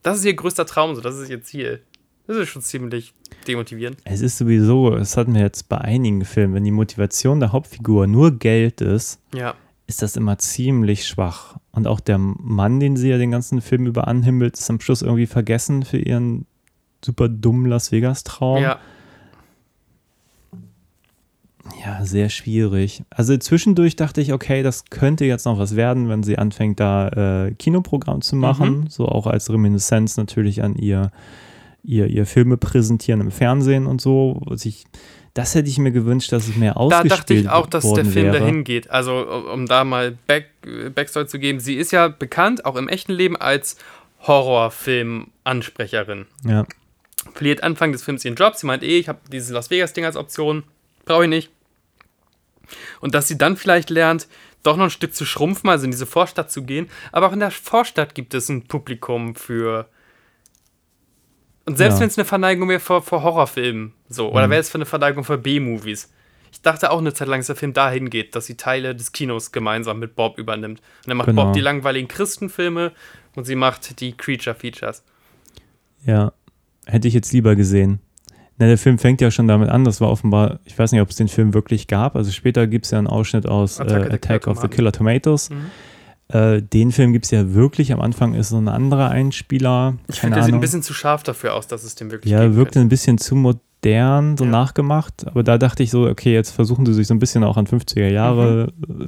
Das 0.04 0.18
ist 0.18 0.26
ihr 0.26 0.36
größter 0.36 0.66
Traum, 0.66 0.96
so 0.96 1.02
das 1.02 1.18
ist 1.18 1.30
ihr 1.30 1.42
Ziel. 1.42 1.82
Das 2.28 2.38
ist 2.38 2.50
schon 2.50 2.62
ziemlich 2.62 3.14
demotivierend. 3.48 3.98
Es 4.04 4.22
ist 4.22 4.38
sowieso, 4.38 4.92
das 4.92 5.16
hatten 5.16 5.34
wir 5.34 5.42
jetzt 5.42 5.70
bei 5.70 5.78
einigen 5.78 6.26
Filmen, 6.26 6.54
wenn 6.54 6.64
die 6.66 6.72
Motivation 6.72 7.40
der 7.40 7.54
Hauptfigur 7.54 8.06
nur 8.06 8.38
Geld 8.38 8.82
ist, 8.82 9.22
ja. 9.34 9.56
ist 9.88 10.02
das 10.02 10.18
immer 10.18 10.38
ziemlich 10.38 11.08
schwach. 11.08 11.58
Und 11.72 11.88
auch 11.88 12.02
der 12.02 12.18
Mann, 12.18 12.80
den 12.82 12.98
sie 12.98 13.10
ja 13.10 13.18
den 13.18 13.32
ganzen 13.32 13.62
Film 13.62 13.88
über 13.88 14.08
anhimmelt, 14.08 14.58
ist 14.58 14.70
am 14.70 14.82
Schluss 14.82 15.02
irgendwie 15.02 15.26
vergessen 15.26 15.84
für 15.84 16.00
ihren 16.00 16.46
super 17.04 17.30
dummen 17.30 17.68
Las 17.68 17.92
Vegas-Traum. 17.92 18.62
Ja. 18.62 18.80
Ja, 21.84 22.06
sehr 22.06 22.30
schwierig. 22.30 23.04
Also 23.10 23.36
zwischendurch 23.38 23.96
dachte 23.96 24.22
ich, 24.22 24.34
okay, 24.34 24.64
das 24.64 24.86
könnte 24.86 25.26
jetzt 25.26 25.46
noch 25.46 25.60
was 25.60 25.76
werden, 25.76 26.10
wenn 26.10 26.24
sie 26.24 26.38
anfängt, 26.38 26.80
da 26.80 27.48
äh, 27.48 27.52
Kinoprogramm 27.54 28.22
zu 28.22 28.36
machen. 28.36 28.82
Mhm. 28.82 28.90
So 28.90 29.08
auch 29.08 29.28
als 29.28 29.50
Reminiszenz 29.50 30.18
natürlich 30.18 30.64
an 30.64 30.76
ihr, 30.76 31.12
ihr, 31.84 32.08
ihr 32.08 32.26
Filme 32.26 32.58
präsentieren 32.58 33.22
im 33.22 33.32
Fernsehen 33.32 33.86
und 33.86 34.02
so. 34.02 34.42
Ich, 34.64 34.86
das 35.34 35.56
hätte 35.56 35.70
ich 35.70 35.78
mir 35.78 35.92
gewünscht, 35.92 36.32
dass 36.32 36.48
es 36.48 36.56
mehr 36.56 36.78
ausgespielt 36.78 37.12
Da 37.12 37.16
dachte 37.16 37.34
ich 37.34 37.50
auch, 37.50 37.68
dass 37.68 37.94
der 37.94 38.06
Film 38.06 38.28
wäre. 38.28 38.40
dahin 38.40 38.64
geht. 38.64 38.90
Also, 38.90 39.26
um 39.54 39.66
da 39.68 39.84
mal 39.84 40.18
Back, 40.28 40.48
Backstory 40.96 41.28
zu 41.28 41.40
geben. 41.40 41.60
Sie 41.60 41.76
ist 41.76 41.92
ja 41.92 42.08
bekannt, 42.08 42.66
auch 42.66 42.76
im 42.76 42.90
echten 42.90 43.14
Leben, 43.14 43.38
als 43.38 43.78
Horrorfilm-Ansprecherin. 44.26 46.26
Ja. 46.44 46.66
Verliert 47.34 47.64
Anfang 47.64 47.92
des 47.92 48.04
Films 48.04 48.26
ihren 48.26 48.36
Job. 48.36 48.56
Sie 48.56 48.66
meint, 48.66 48.84
eh, 48.84 48.98
ich 48.98 49.10
habe 49.10 49.20
dieses 49.32 49.52
Las 49.52 49.70
Vegas-Ding 49.70 50.06
als 50.06 50.16
Option. 50.16 50.64
Brauche 51.06 51.24
ich 51.24 51.30
nicht. 51.30 51.52
Und 53.00 53.16
dass 53.16 53.28
sie 53.28 53.38
dann 53.38 53.58
vielleicht 53.58 53.90
lernt, 53.90 54.28
doch 54.64 54.78
noch 54.78 54.86
ein 54.86 54.90
Stück 54.90 55.16
zu 55.16 55.26
schrumpfen, 55.26 55.70
also 55.70 55.86
in 55.86 55.92
diese 55.92 56.06
Vorstadt 56.06 56.52
zu 56.52 56.64
gehen. 56.64 56.90
Aber 57.12 57.28
auch 57.28 57.34
in 57.34 57.40
der 57.40 57.52
Vorstadt 57.52 58.16
gibt 58.16 58.34
es 58.34 58.50
ein 58.50 58.64
Publikum 58.68 59.36
für. 59.36 59.88
Und 61.66 61.78
selbst 61.78 61.96
ja. 61.96 62.02
wenn 62.02 62.08
es 62.10 62.18
eine 62.18 62.26
Verneigung 62.26 62.70
wäre 62.70 62.80
vor, 62.80 63.02
vor 63.02 63.24
Horrorfilmen, 63.24 63.94
so, 64.10 64.32
oder 64.32 64.48
mhm. 64.48 64.52
wäre 64.52 64.62
es 64.62 64.70
für 64.70 64.78
eine 64.78 64.86
Verneigung 64.86 65.24
für 65.24 65.38
B-Movies. 65.38 66.12
Ich 66.52 66.62
dachte 66.62 66.92
auch 66.92 67.00
eine 67.00 67.14
Zeit 67.14 67.28
lang, 67.28 67.42
dass 67.42 67.48
der 67.48 67.56
Film 67.56 67.74
dahin 67.74 68.10
geht, 68.10 68.36
dass 68.36 68.46
sie 68.46 68.56
Teile 68.56 68.96
des 68.96 69.12
Kinos 69.12 69.52
gemeinsam 69.52 70.00
mit 70.00 70.16
Bob 70.16 70.38
übernimmt. 70.38 70.80
Und 70.80 71.08
dann 71.08 71.18
macht 71.18 71.28
genau. 71.28 71.46
Bob 71.46 71.54
die 71.54 71.60
langweiligen 71.60 72.08
Christenfilme 72.08 72.94
und 73.36 73.46
sie 73.46 73.56
macht 73.56 74.00
die 74.00 74.16
Creature-Features. 74.16 75.04
Ja, 76.06 76.32
hätte 76.86 77.08
ich 77.08 77.14
jetzt 77.14 77.34
lieber 77.34 77.56
gesehen. 77.56 78.00
Na, 78.60 78.66
der 78.66 78.78
Film 78.78 78.98
fängt 78.98 79.22
ja 79.22 79.30
schon 79.30 79.48
damit 79.48 79.70
an, 79.70 79.84
das 79.84 80.02
war 80.02 80.10
offenbar, 80.10 80.60
ich 80.66 80.78
weiß 80.78 80.92
nicht, 80.92 81.02
ob 81.02 81.10
es 81.10 81.16
den 81.16 81.28
Film 81.28 81.54
wirklich 81.54 81.88
gab, 81.88 82.16
also 82.16 82.32
später 82.32 82.66
gibt 82.68 82.86
es 82.86 82.92
ja 82.92 82.98
einen 82.98 83.08
Ausschnitt 83.08 83.46
aus 83.48 83.80
Attack 83.80 83.92
äh, 83.92 84.00
of 84.00 84.08
the 84.08 84.14
Attack 84.16 84.42
Killer 84.44 84.52
of 84.52 84.62
the 84.62 84.68
Tomatoes. 84.68 84.76
Killer 84.76 84.92
Tomatoes. 84.92 85.50
Mhm. 85.52 85.56
Äh, 86.30 86.62
den 86.64 86.92
Film 86.92 87.14
gibt 87.14 87.26
es 87.26 87.32
ja 87.32 87.54
wirklich, 87.54 87.94
am 87.94 88.02
Anfang 88.02 88.34
ist 88.34 88.50
so 88.50 88.58
ein 88.58 88.68
anderer 88.68 89.10
Einspieler, 89.10 89.96
Ich 90.10 90.20
finde, 90.20 90.36
der 90.36 90.44
sieht 90.44 90.54
ein 90.56 90.60
bisschen 90.60 90.82
zu 90.84 90.94
scharf 90.94 91.24
dafür 91.24 91.54
aus, 91.54 91.68
dass 91.68 91.84
es 91.84 91.96
den 91.96 92.10
wirklich 92.12 92.32
Ja, 92.32 92.50
könnte. 92.50 92.80
ein 92.80 92.90
bisschen 92.90 93.18
zu 93.20 93.36
modern, 93.36 94.36
so 94.38 94.44
Ja. 94.46 94.50
nachgemacht. 94.50 95.26
Aber 95.28 95.44
da 95.44 95.58
dachte 95.58 95.84
ich 95.84 95.92
so, 95.92 96.08
okay, 96.08 96.34
jetzt 96.34 96.50
versuchen 96.52 96.86
sie 96.86 96.94
sich 96.94 97.08
so 97.08 97.14
ein 97.14 97.20
bisschen 97.20 97.44
auch 97.44 97.56
an 97.58 97.66
50er 97.68 98.10
Jahre 98.10 98.74
Mhm. 98.88 99.02
äh, 99.04 99.08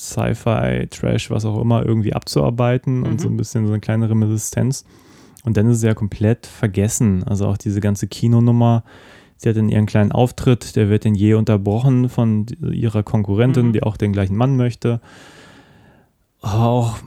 Sci-Fi, 0.00 0.86
Trash, 0.90 1.30
was 1.30 1.44
auch 1.44 1.60
immer, 1.60 1.84
irgendwie 1.84 2.14
abzuarbeiten 2.14 3.02
und 3.02 3.14
Mhm. 3.14 3.18
so 3.18 3.28
ein 3.28 3.36
bisschen 3.36 3.66
so 3.66 3.72
eine 3.72 3.80
kleine 3.80 4.08
Reminiszenz. 4.08 4.84
Und 5.48 5.56
dann 5.56 5.68
ist 5.70 5.78
es 5.78 5.82
ja 5.82 5.94
komplett 5.94 6.46
vergessen. 6.46 7.24
Also 7.24 7.46
auch 7.46 7.56
diese 7.56 7.80
ganze 7.80 8.06
Kinonummer. 8.06 8.84
Sie 9.38 9.48
hat 9.48 9.56
dann 9.56 9.70
ihren 9.70 9.86
kleinen 9.86 10.12
Auftritt, 10.12 10.76
der 10.76 10.90
wird 10.90 11.06
dann 11.06 11.14
je 11.14 11.32
unterbrochen 11.34 12.10
von 12.10 12.44
ihrer 12.70 13.02
Konkurrentin, 13.02 13.68
Mhm. 13.68 13.72
die 13.72 13.82
auch 13.82 13.96
den 13.96 14.12
gleichen 14.12 14.36
Mann 14.36 14.56
möchte. 14.58 15.00
Auch 16.42 16.98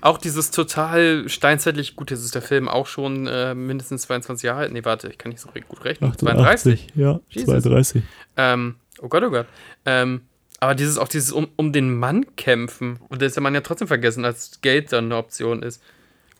Auch 0.00 0.16
dieses 0.16 0.50
total 0.50 1.28
steinzeitlich, 1.28 1.94
gut, 1.96 2.10
jetzt 2.10 2.24
ist 2.24 2.34
der 2.34 2.40
Film 2.40 2.68
auch 2.68 2.86
schon 2.86 3.26
äh, 3.26 3.54
mindestens 3.54 4.02
22 4.02 4.44
Jahre 4.44 4.60
alt. 4.60 4.72
Nee, 4.72 4.84
warte, 4.84 5.08
ich 5.08 5.18
kann 5.18 5.30
nicht 5.30 5.40
so 5.42 5.50
gut 5.68 5.84
rechnen. 5.84 6.10
32. 6.16 6.84
88, 6.84 6.86
Ja, 6.94 7.20
Jesus. 7.28 7.44
32. 7.50 8.02
Ähm, 8.38 8.76
oh 9.02 9.08
Gott, 9.08 9.22
oh 9.22 9.30
Gott. 9.30 9.46
Ähm, 9.84 10.22
aber 10.58 10.74
dieses, 10.74 10.96
auch 10.96 11.08
dieses 11.08 11.30
um, 11.32 11.48
um 11.56 11.72
den 11.74 11.94
Mann 11.98 12.24
kämpfen. 12.36 12.98
Und 13.10 13.20
das 13.20 13.28
ist 13.28 13.34
der 13.36 13.42
Mann 13.42 13.54
ja 13.54 13.60
trotzdem 13.60 13.86
vergessen, 13.86 14.24
als 14.24 14.62
Geld 14.62 14.92
dann 14.92 15.04
eine 15.04 15.16
Option 15.18 15.62
ist. 15.62 15.82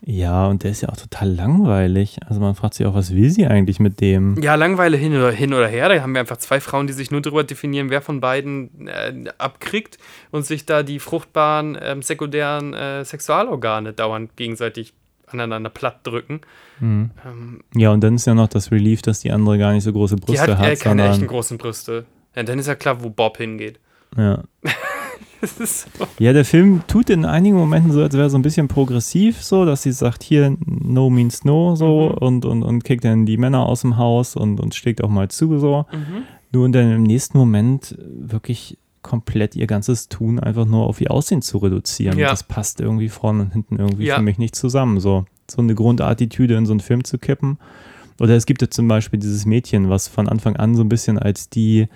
Ja, 0.07 0.45
und 0.47 0.63
der 0.63 0.69
ist 0.69 0.81
ja 0.81 0.89
auch 0.89 0.97
total 0.97 1.33
langweilig. 1.33 2.17
Also 2.27 2.39
man 2.39 2.53
fragt 2.53 2.75
sich 2.75 2.85
auch, 2.85 2.93
was 2.93 3.15
will 3.15 3.31
sie 3.31 3.47
eigentlich 3.47 3.79
mit 3.79 4.01
dem? 4.01 4.39
Ja, 4.39 4.53
Langeweile 4.53 4.97
hin 4.97 5.15
oder, 5.15 5.31
hin 5.31 5.51
oder 5.51 5.67
her. 5.67 5.89
Da 5.89 5.99
haben 5.99 6.13
wir 6.13 6.19
einfach 6.21 6.37
zwei 6.37 6.59
Frauen, 6.59 6.85
die 6.85 6.93
sich 6.93 7.09
nur 7.09 7.21
darüber 7.21 7.43
definieren, 7.43 7.89
wer 7.89 8.03
von 8.03 8.21
beiden 8.21 8.87
äh, 8.87 9.13
abkriegt 9.39 9.97
und 10.29 10.45
sich 10.45 10.67
da 10.67 10.83
die 10.83 10.99
fruchtbaren 10.99 11.75
ähm, 11.81 12.03
sekundären 12.03 12.75
äh, 12.75 13.03
Sexualorgane 13.03 13.93
dauernd 13.93 14.35
gegenseitig 14.37 14.93
aneinander 15.25 15.71
platt 15.71 16.01
drücken. 16.03 16.41
Mhm. 16.79 17.09
Ähm, 17.25 17.61
Ja, 17.73 17.89
und 17.89 18.01
dann 18.01 18.13
ist 18.13 18.27
ja 18.27 18.35
noch 18.35 18.47
das 18.47 18.71
Relief, 18.71 19.01
dass 19.01 19.21
die 19.21 19.31
andere 19.31 19.57
gar 19.57 19.73
nicht 19.73 19.83
so 19.83 19.91
große 19.91 20.17
die 20.17 20.21
Brüste 20.21 20.55
hat 20.55 20.59
hat, 20.59 20.67
äh, 20.67 20.75
keine 20.75 21.09
echten 21.09 21.25
großen 21.25 21.57
Brüste. 21.57 22.05
Ja, 22.35 22.43
dann 22.43 22.59
ist 22.59 22.67
ja 22.67 22.75
klar, 22.75 23.01
wo 23.03 23.09
Bob 23.09 23.37
hingeht. 23.37 23.79
ja. 24.15 24.43
So. 25.47 26.05
ja, 26.19 26.33
der 26.33 26.45
Film 26.45 26.81
tut 26.87 27.09
in 27.09 27.25
einigen 27.25 27.55
Momenten 27.57 27.91
so, 27.91 28.01
als 28.01 28.13
wäre 28.13 28.23
er 28.25 28.29
so 28.29 28.37
ein 28.37 28.41
bisschen 28.41 28.67
progressiv, 28.67 29.41
so, 29.43 29.65
dass 29.65 29.83
sie 29.83 29.91
sagt, 29.91 30.23
hier, 30.23 30.55
no 30.65 31.09
means 31.09 31.43
no, 31.45 31.75
so, 31.75 32.09
Mhm. 32.09 32.17
und, 32.27 32.45
und, 32.45 32.63
und 32.63 32.83
kickt 32.83 33.03
dann 33.05 33.25
die 33.25 33.37
Männer 33.37 33.65
aus 33.65 33.81
dem 33.81 33.97
Haus 33.97 34.35
und, 34.35 34.59
und 34.59 34.75
schlägt 34.75 35.03
auch 35.03 35.09
mal 35.09 35.29
zu, 35.29 35.57
so. 35.59 35.85
Mhm. 35.91 36.23
Nur 36.51 36.69
dann 36.69 36.91
im 36.91 37.03
nächsten 37.03 37.37
Moment 37.37 37.97
wirklich 37.99 38.77
komplett 39.01 39.55
ihr 39.55 39.67
ganzes 39.67 40.09
Tun 40.09 40.39
einfach 40.39 40.65
nur 40.65 40.87
auf 40.87 40.99
ihr 40.99 41.11
Aussehen 41.11 41.41
zu 41.43 41.59
reduzieren. 41.59 42.17
Ja. 42.17 42.29
Das 42.29 42.43
passt 42.43 42.79
irgendwie 42.81 43.09
vorne 43.09 43.43
und 43.43 43.53
hinten 43.53 43.75
irgendwie 43.77 44.05
Ja. 44.05 44.15
für 44.15 44.21
mich 44.23 44.37
nicht 44.39 44.55
zusammen. 44.55 44.99
So, 44.99 45.25
so 45.49 45.61
eine 45.61 45.75
Grundattitüde 45.75 46.55
in 46.55 46.65
so 46.65 46.73
einen 46.73 46.79
Film 46.79 47.03
zu 47.03 47.17
kippen. 47.19 47.59
Oder 48.19 48.35
es 48.35 48.45
gibt 48.47 48.61
ja 48.63 48.69
zum 48.69 48.87
Beispiel 48.87 49.19
dieses 49.19 49.45
Mädchen, 49.45 49.89
was 49.89 50.07
von 50.07 50.27
Anfang 50.29 50.55
an 50.55 50.73
so 50.75 50.81
ein 50.83 50.89
bisschen 50.89 51.19
als 51.19 51.49
die 51.49 51.87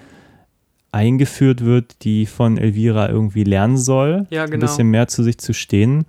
eingeführt 0.91 1.63
wird, 1.63 2.03
die 2.03 2.25
von 2.25 2.57
Elvira 2.57 3.09
irgendwie 3.09 3.43
lernen 3.43 3.77
soll, 3.77 4.25
Ja, 4.29 4.43
ein 4.43 4.51
genau. 4.51 4.65
bisschen 4.65 4.89
mehr 4.89 5.07
zu 5.07 5.23
sich 5.23 5.37
zu 5.37 5.53
stehen. 5.53 6.05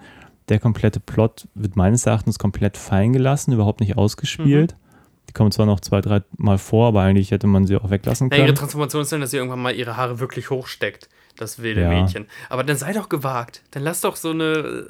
Der 0.48 0.58
komplette 0.58 1.00
Plot 1.00 1.46
wird 1.54 1.76
meines 1.76 2.06
Erachtens 2.06 2.38
komplett 2.38 2.76
fallen 2.76 3.12
gelassen, 3.12 3.52
überhaupt 3.52 3.80
nicht 3.80 3.96
ausgespielt. 3.96 4.72
Mhm. 4.72 4.76
Die 5.28 5.32
kommt 5.32 5.54
zwar 5.54 5.66
noch 5.66 5.78
zwei, 5.80 6.00
drei 6.00 6.22
Mal 6.38 6.58
vor, 6.58 6.88
aber 6.88 7.02
eigentlich 7.02 7.30
hätte 7.30 7.46
man 7.46 7.66
sie 7.66 7.76
auch 7.76 7.88
weglassen 7.90 8.28
Na, 8.30 8.36
ihre 8.36 8.46
können. 8.46 8.56
Transformation 8.56 9.02
ist 9.02 9.12
dann, 9.12 9.20
dass 9.20 9.30
sie 9.30 9.36
irgendwann 9.36 9.62
mal 9.62 9.74
ihre 9.74 9.96
Haare 9.96 10.18
wirklich 10.18 10.50
hochsteckt, 10.50 11.08
das 11.36 11.62
wilde 11.62 11.82
Ja. 11.82 11.88
Mädchen. 11.88 12.26
Aber 12.48 12.64
dann 12.64 12.76
sei 12.76 12.92
doch 12.92 13.08
gewagt. 13.08 13.62
Dann 13.70 13.84
lass 13.84 14.00
doch 14.00 14.16
so 14.16 14.30
eine, 14.30 14.86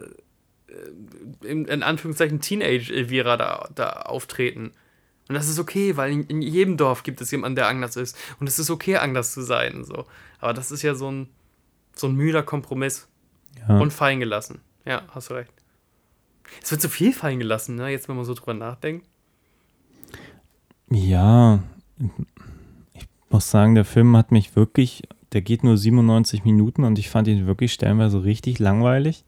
äh, 1.42 1.46
in, 1.46 1.66
in 1.66 1.82
Anführungszeichen, 1.82 2.40
Teenage-Elvira 2.40 3.36
da, 3.36 3.68
da 3.74 3.90
auftreten. 3.90 4.70
Und 5.30 5.34
das 5.34 5.48
ist 5.48 5.60
okay, 5.60 5.96
weil 5.96 6.10
in, 6.10 6.24
in 6.24 6.42
jedem 6.42 6.76
Dorf 6.76 7.04
gibt 7.04 7.20
es 7.20 7.30
jemanden, 7.30 7.54
der 7.54 7.68
anders 7.68 7.94
ist. 7.94 8.18
Und 8.40 8.48
es 8.48 8.58
ist 8.58 8.68
okay, 8.68 8.96
anders 8.96 9.32
zu 9.32 9.42
sein. 9.42 9.84
So. 9.84 10.06
Aber 10.40 10.52
das 10.52 10.72
ist 10.72 10.82
ja 10.82 10.96
so 10.96 11.08
ein, 11.08 11.28
so 11.94 12.08
ein 12.08 12.16
müder 12.16 12.42
Kompromiss. 12.42 13.06
Ja. 13.56 13.78
Und 13.78 13.92
fallen 13.92 14.18
gelassen. 14.18 14.58
Ja, 14.84 15.02
hast 15.14 15.30
du 15.30 15.34
recht. 15.34 15.52
Es 16.60 16.72
wird 16.72 16.82
zu 16.82 16.88
viel 16.88 17.12
fallen 17.12 17.38
gelassen, 17.38 17.76
ne? 17.76 17.90
jetzt 17.90 18.08
wenn 18.08 18.16
man 18.16 18.24
so 18.24 18.34
drüber 18.34 18.54
nachdenkt. 18.54 19.06
Ja, 20.90 21.62
ich 22.94 23.06
muss 23.28 23.48
sagen, 23.52 23.76
der 23.76 23.84
Film 23.84 24.16
hat 24.16 24.32
mich 24.32 24.56
wirklich, 24.56 25.04
der 25.30 25.42
geht 25.42 25.62
nur 25.62 25.76
97 25.76 26.44
Minuten 26.44 26.82
und 26.82 26.98
ich 26.98 27.08
fand 27.08 27.28
ihn 27.28 27.46
wirklich 27.46 27.72
stellenweise 27.72 28.24
richtig 28.24 28.58
langweilig. 28.58 29.24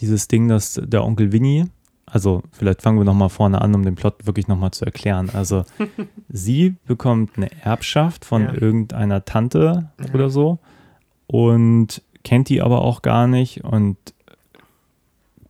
Dieses 0.00 0.26
Ding, 0.26 0.48
dass 0.48 0.80
der 0.82 1.04
Onkel 1.04 1.30
Winnie, 1.30 1.66
also 2.06 2.42
vielleicht 2.52 2.82
fangen 2.82 2.98
wir 2.98 3.04
nochmal 3.04 3.28
vorne 3.28 3.60
an, 3.60 3.74
um 3.74 3.82
den 3.84 3.96
Plot 3.96 4.26
wirklich 4.26 4.46
nochmal 4.48 4.70
zu 4.70 4.84
erklären. 4.84 5.30
Also 5.32 5.64
sie 6.28 6.76
bekommt 6.86 7.32
eine 7.36 7.48
Erbschaft 7.62 8.24
von 8.24 8.42
Ja. 8.44 8.54
irgendeiner 8.54 9.24
Tante 9.24 9.90
oder 10.14 10.30
so 10.30 10.58
und 11.26 12.02
kennt 12.24 12.48
die 12.48 12.62
aber 12.62 12.82
auch 12.82 13.02
gar 13.02 13.26
nicht 13.26 13.64
und 13.64 13.96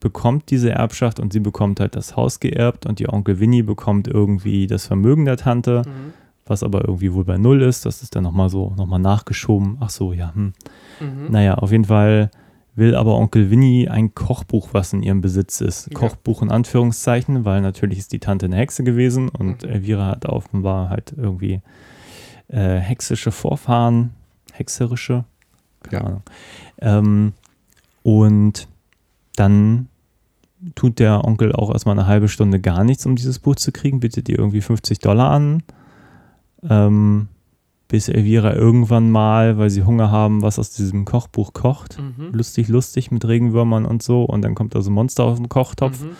bekommt 0.01 0.51
diese 0.51 0.71
Erbschaft 0.71 1.19
und 1.21 1.33
sie 1.33 1.41
bekommt 1.41 1.81
halt 1.81 1.97
das 1.97 2.17
Haus 2.17 2.39
geerbt 2.41 2.87
und 2.87 3.01
ihr 3.01 3.13
Onkel 3.13 3.41
Winnie 3.41 3.63
bekommt 3.63 4.07
irgendwie 4.09 4.67
das 4.67 4.87
Vermögen 4.87 5.25
der 5.25 5.37
Tante, 5.39 5.83
Mhm. 5.87 6.13
was 6.45 6.63
aber 6.63 6.83
irgendwie 6.87 7.13
wohl 7.13 7.25
bei 7.25 7.39
Null 7.39 7.63
ist. 7.63 7.87
Das 7.87 8.03
ist 8.03 8.15
dann 8.15 8.23
nochmal 8.25 8.49
so, 8.51 8.73
nochmal 8.77 9.01
nachgeschoben. 9.01 9.79
Ach 9.81 9.91
so, 9.91 10.13
ja. 10.13 10.33
Hm. 10.35 10.53
Mhm. 11.01 11.31
Naja, 11.31 11.55
auf 11.55 11.73
jeden 11.73 11.87
Fall 11.87 12.31
will 12.77 12.95
aber 12.95 13.17
Onkel 13.17 13.51
Winnie 13.51 13.89
ein 13.89 14.15
Kochbuch, 14.15 14.69
was 14.73 14.93
in 14.93 15.03
ihrem 15.03 15.21
Besitz 15.23 15.61
ist. 15.61 15.89
Ja. 15.91 15.99
Kochbuch 15.99 16.43
in 16.43 16.51
Anführungszeichen, 16.51 17.45
weil 17.45 17.61
natürlich 17.63 17.99
ist 17.99 18.13
die 18.13 18.19
Tante 18.19 18.47
eine 18.47 18.57
Hexe 18.57 18.85
gewesen 18.85 19.29
und 19.29 19.63
Mhm. 19.65 19.69
Elvira 19.71 20.07
hat 20.09 20.27
offenbar 20.27 20.91
halt 20.91 21.15
irgendwie 21.17 21.61
äh, 22.49 22.77
hexische 22.79 23.33
Vorfahren, 23.33 24.11
hexerische, 24.53 25.25
keine 25.83 25.97
Ja. 26.03 26.07
Ahnung. 26.07 26.23
Ähm, 26.81 27.33
und 28.03 28.69
dann 29.37 29.89
tut 30.75 30.99
der 31.01 31.25
Onkel 31.25 31.53
auch 31.53 31.73
erstmal 31.73 31.99
eine 31.99 32.07
halbe 32.07 32.29
Stunde 32.29 32.61
gar 32.61 32.85
nichts, 32.85 33.05
um 33.07 33.17
dieses 33.17 33.39
Buch 33.41 33.57
zu 33.57 33.73
kriegen, 33.73 34.01
bietet 34.01 34.29
ihr 34.29 34.39
irgendwie 34.39 34.61
50 34.61 34.99
Dollar 35.01 35.31
an. 35.31 35.63
Ähm, 36.69 37.29
bis 37.89 38.09
Elvira 38.09 38.55
irgendwann 38.55 39.11
mal, 39.11 39.59
weil 39.59 39.71
sie 39.71 39.85
Hunger 39.85 40.11
haben, 40.11 40.43
was 40.43 40.59
aus 40.59 40.71
diesem 40.71 41.05
Kochbuch 41.05 41.53
kocht. 41.53 41.99
Mhm. 41.99 42.33
Lustig, 42.33 42.69
lustig 42.69 43.11
mit 43.11 43.27
Regenwürmern 43.27 43.85
und 43.85 44.03
so. 44.03 44.25
Und 44.25 44.43
dann 44.43 44.55
kommt 44.55 44.75
da 44.75 44.83
so 44.83 44.91
ein 44.91 44.95
Monster 44.95 45.25
aus 45.25 45.39
dem 45.39 45.49
Kochtopf. 45.49 46.03
Mhm. 46.03 46.11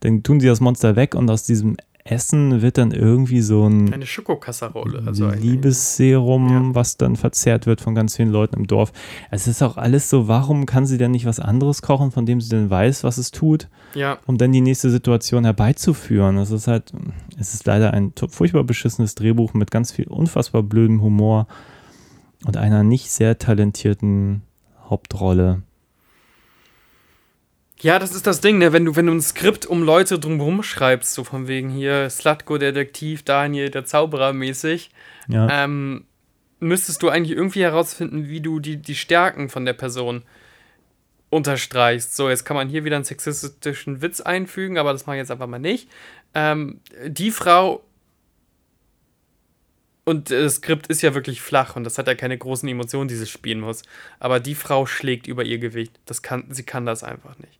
Dann 0.00 0.22
tun 0.22 0.40
sie 0.40 0.46
das 0.46 0.60
Monster 0.60 0.96
weg 0.96 1.14
und 1.14 1.30
aus 1.30 1.42
diesem 1.44 1.76
Essen 2.04 2.62
wird 2.62 2.78
dann 2.78 2.92
irgendwie 2.92 3.42
so 3.42 3.66
ein 3.68 3.92
Eine 3.92 4.06
Schokokasserole. 4.06 5.02
Also 5.06 5.26
eine- 5.26 5.36
Liebesserum, 5.40 6.48
Ja. 6.48 6.74
was 6.74 6.96
dann 6.96 7.16
verzehrt 7.16 7.66
wird 7.66 7.80
von 7.80 7.94
ganz 7.94 8.16
vielen 8.16 8.30
Leuten 8.30 8.56
im 8.56 8.66
Dorf. 8.66 8.92
Es 9.30 9.46
ist 9.46 9.62
auch 9.62 9.76
alles 9.76 10.08
so, 10.08 10.26
warum 10.26 10.66
kann 10.66 10.86
sie 10.86 10.98
denn 10.98 11.10
nicht 11.10 11.26
was 11.26 11.40
anderes 11.40 11.82
kochen, 11.82 12.10
von 12.10 12.26
dem 12.26 12.40
sie 12.40 12.48
denn 12.48 12.70
weiß, 12.70 13.04
was 13.04 13.18
es 13.18 13.30
tut, 13.30 13.68
Ja, 13.94 14.18
um 14.26 14.38
dann 14.38 14.52
die 14.52 14.60
nächste 14.62 14.88
Situation 14.90 15.44
herbeizuführen? 15.44 16.38
Es 16.38 16.50
ist 16.50 16.66
halt, 16.68 16.92
es 17.38 17.54
ist 17.54 17.66
leider 17.66 17.92
ein 17.92 18.12
furchtbar 18.28 18.64
beschissenes 18.64 19.14
Drehbuch 19.14 19.52
mit 19.54 19.70
ganz 19.70 19.92
viel 19.92 20.06
unfassbar 20.08 20.62
blödem 20.62 21.02
Humor 21.02 21.46
und 22.46 22.56
einer 22.56 22.82
nicht 22.82 23.10
sehr 23.10 23.38
talentierten 23.38 24.42
Hauptrolle. 24.88 25.62
Ja, 27.82 27.98
das 27.98 28.14
ist 28.14 28.26
das 28.26 28.40
Ding, 28.40 28.58
ne? 28.58 28.72
Wenn 28.72 28.84
du, 28.84 28.96
wenn 28.96 29.06
du 29.06 29.12
ein 29.12 29.22
Skript 29.22 29.64
um 29.66 29.82
Leute 29.82 30.18
drumherum 30.18 30.62
schreibst, 30.62 31.14
so 31.14 31.24
von 31.24 31.48
wegen 31.48 31.70
hier 31.70 32.10
Slutko 32.10 32.58
Detektiv, 32.58 33.22
Daniel 33.22 33.70
der 33.70 33.84
Zauberer 33.84 34.32
mäßig, 34.32 34.90
Ja, 35.28 35.48
ähm, 35.50 36.04
müsstest 36.60 37.02
du 37.02 37.08
eigentlich 37.08 37.36
irgendwie 37.36 37.62
herausfinden, 37.62 38.28
wie 38.28 38.40
du 38.40 38.60
die, 38.60 38.76
die 38.76 38.94
Stärken 38.94 39.48
von 39.48 39.64
der 39.64 39.72
Person 39.72 40.22
unterstreichst. 41.30 42.14
So, 42.16 42.28
jetzt 42.28 42.44
kann 42.44 42.56
man 42.56 42.68
hier 42.68 42.84
wieder 42.84 42.96
einen 42.96 43.04
sexistischen 43.04 44.02
Witz 44.02 44.20
einfügen, 44.20 44.76
aber 44.76 44.92
das 44.92 45.06
mache 45.06 45.16
ich 45.16 45.20
jetzt 45.20 45.30
einfach 45.30 45.46
mal 45.46 45.58
nicht. 45.58 45.88
Ähm, 46.34 46.80
die 47.06 47.30
Frau 47.30 47.82
und 50.04 50.30
das 50.30 50.56
Skript 50.56 50.88
ist 50.88 51.02
ja 51.02 51.14
wirklich 51.14 51.40
flach 51.40 51.76
und 51.76 51.84
das 51.84 51.96
hat 51.96 52.08
ja 52.08 52.14
keine 52.14 52.36
großen 52.36 52.68
Emotionen, 52.68 53.08
die 53.08 53.14
sie 53.14 53.26
spielen 53.26 53.60
muss. 53.60 53.82
Aber 54.18 54.40
die 54.40 54.56
Frau 54.56 54.84
schlägt 54.84 55.28
über 55.28 55.44
ihr 55.44 55.58
Gewicht. 55.58 55.98
Das 56.04 56.20
kann, 56.20 56.46
sie 56.50 56.64
kann 56.64 56.84
das 56.84 57.04
einfach 57.04 57.38
nicht. 57.38 57.59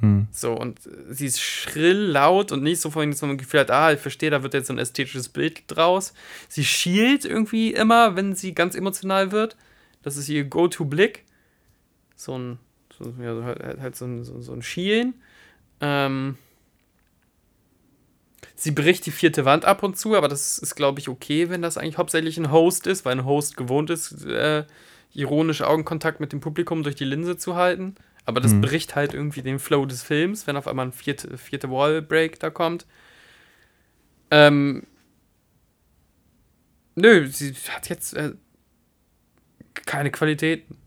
Hm. 0.00 0.28
So, 0.32 0.52
und 0.52 0.80
sie 1.08 1.26
ist 1.26 1.40
schrill, 1.40 1.96
laut 1.96 2.52
und 2.52 2.62
nicht 2.62 2.80
so 2.80 2.90
vorhin, 2.90 3.10
dass 3.10 3.22
man 3.22 3.36
das 3.36 3.44
Gefühl 3.44 3.60
hat, 3.60 3.70
ah, 3.70 3.92
ich 3.92 4.00
verstehe, 4.00 4.30
da 4.30 4.42
wird 4.42 4.54
jetzt 4.54 4.66
so 4.66 4.72
ein 4.72 4.78
ästhetisches 4.78 5.28
Bild 5.28 5.62
draus. 5.68 6.14
Sie 6.48 6.64
schielt 6.64 7.24
irgendwie 7.24 7.72
immer, 7.72 8.16
wenn 8.16 8.34
sie 8.34 8.54
ganz 8.54 8.74
emotional 8.74 9.32
wird. 9.32 9.56
Das 10.02 10.16
ist 10.16 10.28
ihr 10.28 10.44
Go-To-Blick. 10.44 11.24
So 12.16 12.36
ein, 12.38 12.58
so, 12.98 13.14
ja, 13.20 13.34
so 13.34 13.44
halt, 13.44 13.80
halt 13.80 13.96
so 13.96 14.04
ein, 14.04 14.24
so, 14.24 14.40
so 14.40 14.52
ein 14.52 14.62
Schielen. 14.62 15.14
Ähm, 15.80 16.36
sie 18.54 18.72
bricht 18.72 19.06
die 19.06 19.10
vierte 19.10 19.44
Wand 19.44 19.64
ab 19.64 19.82
und 19.82 19.96
zu, 19.96 20.16
aber 20.16 20.28
das 20.28 20.58
ist, 20.58 20.74
glaube 20.74 21.00
ich, 21.00 21.08
okay, 21.08 21.50
wenn 21.50 21.62
das 21.62 21.78
eigentlich 21.78 21.98
hauptsächlich 21.98 22.36
ein 22.38 22.50
Host 22.50 22.86
ist, 22.86 23.04
weil 23.04 23.12
ein 23.12 23.24
Host 23.24 23.56
gewohnt 23.56 23.90
ist, 23.90 24.24
äh, 24.24 24.64
ironisch 25.12 25.62
Augenkontakt 25.62 26.20
mit 26.20 26.32
dem 26.32 26.40
Publikum 26.40 26.82
durch 26.82 26.96
die 26.96 27.04
Linse 27.04 27.36
zu 27.36 27.54
halten. 27.54 27.94
Aber 28.26 28.40
das 28.40 28.58
bricht 28.60 28.96
halt 28.96 29.12
irgendwie 29.12 29.42
den 29.42 29.58
Flow 29.58 29.84
des 29.84 30.02
Films, 30.02 30.46
wenn 30.46 30.56
auf 30.56 30.66
einmal 30.66 30.86
ein 30.86 30.92
vierte, 30.92 31.36
vierte 31.36 31.70
Wallbreak 31.70 32.40
da 32.40 32.50
kommt. 32.50 32.86
Ähm, 34.30 34.84
nö, 36.94 37.26
sie 37.26 37.52
hat 37.70 37.90
jetzt 37.90 38.14
äh, 38.14 38.32
keine 39.86 40.10
Qualitäten. 40.10 40.78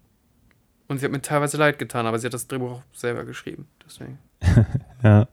Und 0.88 1.00
sie 1.00 1.06
hat 1.06 1.12
mir 1.12 1.22
teilweise 1.22 1.58
leid 1.58 1.80
getan, 1.80 2.06
aber 2.06 2.18
sie 2.18 2.26
hat 2.26 2.34
das 2.34 2.48
Drehbuch 2.48 2.72
auch 2.72 2.84
selber 2.94 3.26
geschrieben. 3.26 3.68
Deswegen. 3.86 4.20
Ja, 5.04 5.28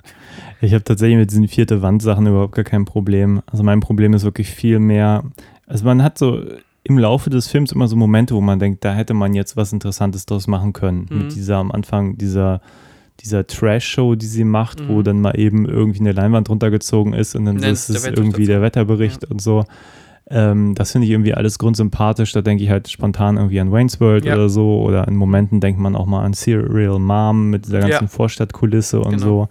ich 0.60 0.74
habe 0.74 0.84
tatsächlich 0.84 1.16
mit 1.16 1.30
diesen 1.30 1.48
vierte 1.48 1.80
Wand-Sachen 1.80 2.26
überhaupt 2.26 2.54
gar 2.54 2.66
kein 2.66 2.84
Problem. 2.84 3.42
Also 3.46 3.62
mein 3.62 3.80
Problem 3.80 4.12
ist 4.12 4.22
wirklich 4.22 4.50
viel 4.50 4.78
mehr. 4.78 5.24
Also 5.66 5.86
man 5.86 6.02
hat 6.02 6.18
so 6.18 6.44
im 6.84 6.98
Laufe 6.98 7.30
des 7.30 7.48
Films 7.48 7.72
immer 7.72 7.88
so 7.88 7.96
Momente, 7.96 8.34
wo 8.34 8.40
man 8.40 8.58
denkt, 8.58 8.84
da 8.84 8.92
hätte 8.94 9.14
man 9.14 9.34
jetzt 9.34 9.56
was 9.56 9.72
Interessantes 9.72 10.26
draus 10.26 10.46
machen 10.46 10.72
können. 10.72 11.06
Mhm. 11.10 11.18
Mit 11.18 11.34
dieser 11.34 11.56
am 11.56 11.70
Anfang 11.72 12.16
dieser 12.18 12.60
dieser 13.20 13.46
Trash-Show, 13.46 14.16
die 14.16 14.26
sie 14.26 14.42
macht, 14.44 14.88
wo 14.88 14.94
Mhm. 14.98 15.04
dann 15.04 15.20
mal 15.20 15.38
eben 15.38 15.66
irgendwie 15.66 16.00
eine 16.00 16.10
Leinwand 16.12 16.50
runtergezogen 16.50 17.12
ist 17.14 17.36
und 17.36 17.44
dann 17.44 17.58
Dann 17.58 17.70
ist 17.70 17.88
es 17.88 18.04
irgendwie 18.06 18.44
der 18.44 18.60
Wetterbericht 18.60 19.24
und 19.30 19.40
so. 19.40 19.64
Ähm, 20.28 20.74
das 20.74 20.90
finde 20.92 21.06
ich 21.06 21.12
irgendwie 21.12 21.32
alles 21.32 21.58
grundsympathisch. 21.58 22.32
Da 22.32 22.42
denke 22.42 22.64
ich 22.64 22.70
halt 22.70 22.88
spontan 22.88 23.36
irgendwie 23.36 23.60
an 23.60 23.70
Wayne's 23.70 24.00
World 24.00 24.24
Ja. 24.24 24.34
oder 24.34 24.48
so. 24.48 24.82
Oder 24.82 25.06
in 25.06 25.14
Momenten 25.16 25.60
denkt 25.60 25.78
man 25.80 25.94
auch 25.94 26.06
mal 26.06 26.24
an 26.24 26.32
Serial 26.32 26.98
Mom 26.98 27.50
mit 27.50 27.66
dieser 27.66 27.80
ganzen 27.80 28.04
Ja. 28.04 28.08
Vorstadtkulisse 28.08 29.00
und 29.00 29.18
Genau. 29.18 29.48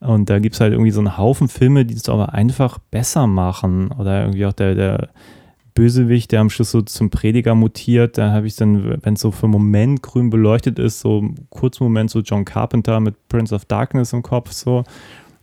so. 0.00 0.06
Und 0.06 0.28
da 0.28 0.40
gibt 0.40 0.56
es 0.56 0.60
halt 0.60 0.72
irgendwie 0.72 0.90
so 0.90 1.00
einen 1.00 1.16
Haufen 1.16 1.48
Filme, 1.48 1.84
die 1.84 1.94
es 1.94 2.08
aber 2.08 2.34
einfach 2.34 2.78
besser 2.90 3.26
machen. 3.28 3.92
Oder 3.92 4.22
irgendwie 4.22 4.46
auch 4.46 4.52
der, 4.52 4.74
der 4.74 5.08
Bösewicht, 5.76 6.32
der 6.32 6.40
am 6.40 6.50
Schluss 6.50 6.72
so 6.72 6.82
zum 6.82 7.10
Prediger 7.10 7.54
mutiert. 7.54 8.18
Da 8.18 8.32
habe 8.32 8.48
ich 8.48 8.56
dann, 8.56 8.98
wenn 9.04 9.14
es 9.14 9.20
so 9.20 9.30
für 9.30 9.44
einen 9.44 9.52
Moment 9.52 10.02
grün 10.02 10.30
beleuchtet 10.30 10.80
ist, 10.80 10.98
so 10.98 11.18
einen 11.18 11.46
kurzen 11.50 11.84
Moment 11.84 12.10
so 12.10 12.20
John 12.20 12.44
Carpenter 12.44 12.98
mit 12.98 13.28
Prince 13.28 13.54
of 13.54 13.66
Darkness 13.66 14.12
im 14.12 14.22
Kopf 14.22 14.50
so. 14.50 14.82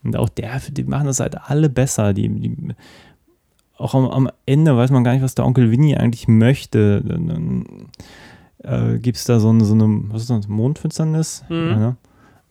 Und 0.03 0.17
auch 0.17 0.27
der, 0.27 0.59
die 0.69 0.83
machen 0.83 1.07
das 1.07 1.21
halt 1.21 1.37
alle 1.49 1.69
besser. 1.69 2.13
Die, 2.13 2.27
die, 2.27 2.75
auch 3.77 3.93
am, 3.93 4.07
am 4.07 4.29
Ende 4.45 4.75
weiß 4.75 4.91
man 4.91 5.05
gar 5.05 5.13
nicht, 5.13 5.23
was 5.23 5.35
der 5.35 5.45
Onkel 5.45 5.71
Winnie 5.71 5.95
eigentlich 5.95 6.27
möchte. 6.27 7.01
Dann, 7.01 7.27
dann 7.27 7.65
äh, 8.63 8.99
gibt 8.99 9.17
es 9.17 9.25
da 9.25 9.39
so 9.39 9.49
eine, 9.49 9.63
so 9.63 9.75
eine, 9.75 10.01
was 10.09 10.23
ist 10.23 10.29
das, 10.31 10.47
Mondfinsternis? 10.47 11.45
Mhm. 11.47 11.55
Ja, 11.55 11.75
ne? 11.77 11.95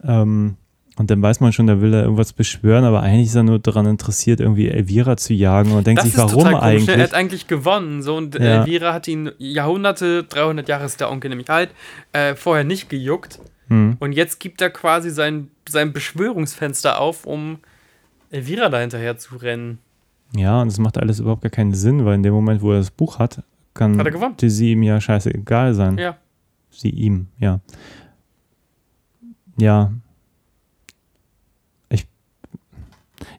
ähm, 0.04 0.56
und 0.96 1.10
dann 1.10 1.22
weiß 1.22 1.40
man 1.40 1.52
schon, 1.52 1.66
da 1.66 1.80
will 1.80 1.94
er 1.94 2.02
irgendwas 2.02 2.32
beschwören, 2.32 2.84
aber 2.84 3.02
eigentlich 3.02 3.28
ist 3.28 3.34
er 3.34 3.42
nur 3.42 3.58
daran 3.58 3.86
interessiert, 3.86 4.40
irgendwie 4.40 4.68
Elvira 4.68 5.16
zu 5.16 5.32
jagen 5.32 5.72
und 5.72 5.86
denkt 5.86 6.02
Das 6.02 6.10
sich, 6.10 6.18
warum 6.18 6.46
eigentlich? 6.54 6.88
Er 6.88 7.02
hat 7.02 7.14
eigentlich 7.14 7.46
gewonnen. 7.46 8.02
So, 8.02 8.16
und 8.16 8.34
Ja. 8.34 8.60
Elvira 8.60 8.92
hat 8.92 9.08
ihn 9.08 9.30
Jahrhunderte, 9.38 10.24
300 10.24 10.68
Jahre 10.68 10.84
ist 10.84 11.00
der 11.00 11.10
Onkel 11.10 11.30
nämlich 11.30 11.50
alt, 11.50 11.70
äh, 12.12 12.34
vorher 12.34 12.64
nicht 12.64 12.88
gejuckt. 12.88 13.40
Hm. 13.68 13.96
Und 14.00 14.12
jetzt 14.12 14.38
gibt 14.40 14.60
er 14.60 14.70
quasi 14.70 15.10
sein, 15.10 15.48
sein 15.68 15.92
Beschwörungsfenster 15.92 17.00
auf, 17.00 17.26
um 17.26 17.58
Elvira 18.30 18.68
da 18.68 18.80
hinterher 18.80 19.16
zu 19.16 19.36
rennen. 19.36 19.78
Ja, 20.34 20.60
und 20.62 20.70
das 20.70 20.78
macht 20.78 20.98
alles 20.98 21.20
überhaupt 21.20 21.42
gar 21.42 21.50
keinen 21.50 21.74
Sinn, 21.74 22.04
weil 22.04 22.14
in 22.14 22.22
dem 22.22 22.32
Moment, 22.32 22.62
wo 22.62 22.72
er 22.72 22.78
das 22.78 22.90
Buch 22.90 23.18
hat, 23.18 23.42
kann 23.74 23.98
Hat 23.98 24.42
die 24.42 24.50
sie 24.50 24.72
ihm 24.72 24.82
ja 24.82 25.00
scheißegal 25.00 25.74
sein. 25.74 25.98
Ja. 25.98 26.16
Sie 26.70 26.90
ihm, 26.90 27.28
ja. 27.38 27.60
Ja. 29.58 29.92
Ich, 31.90 32.06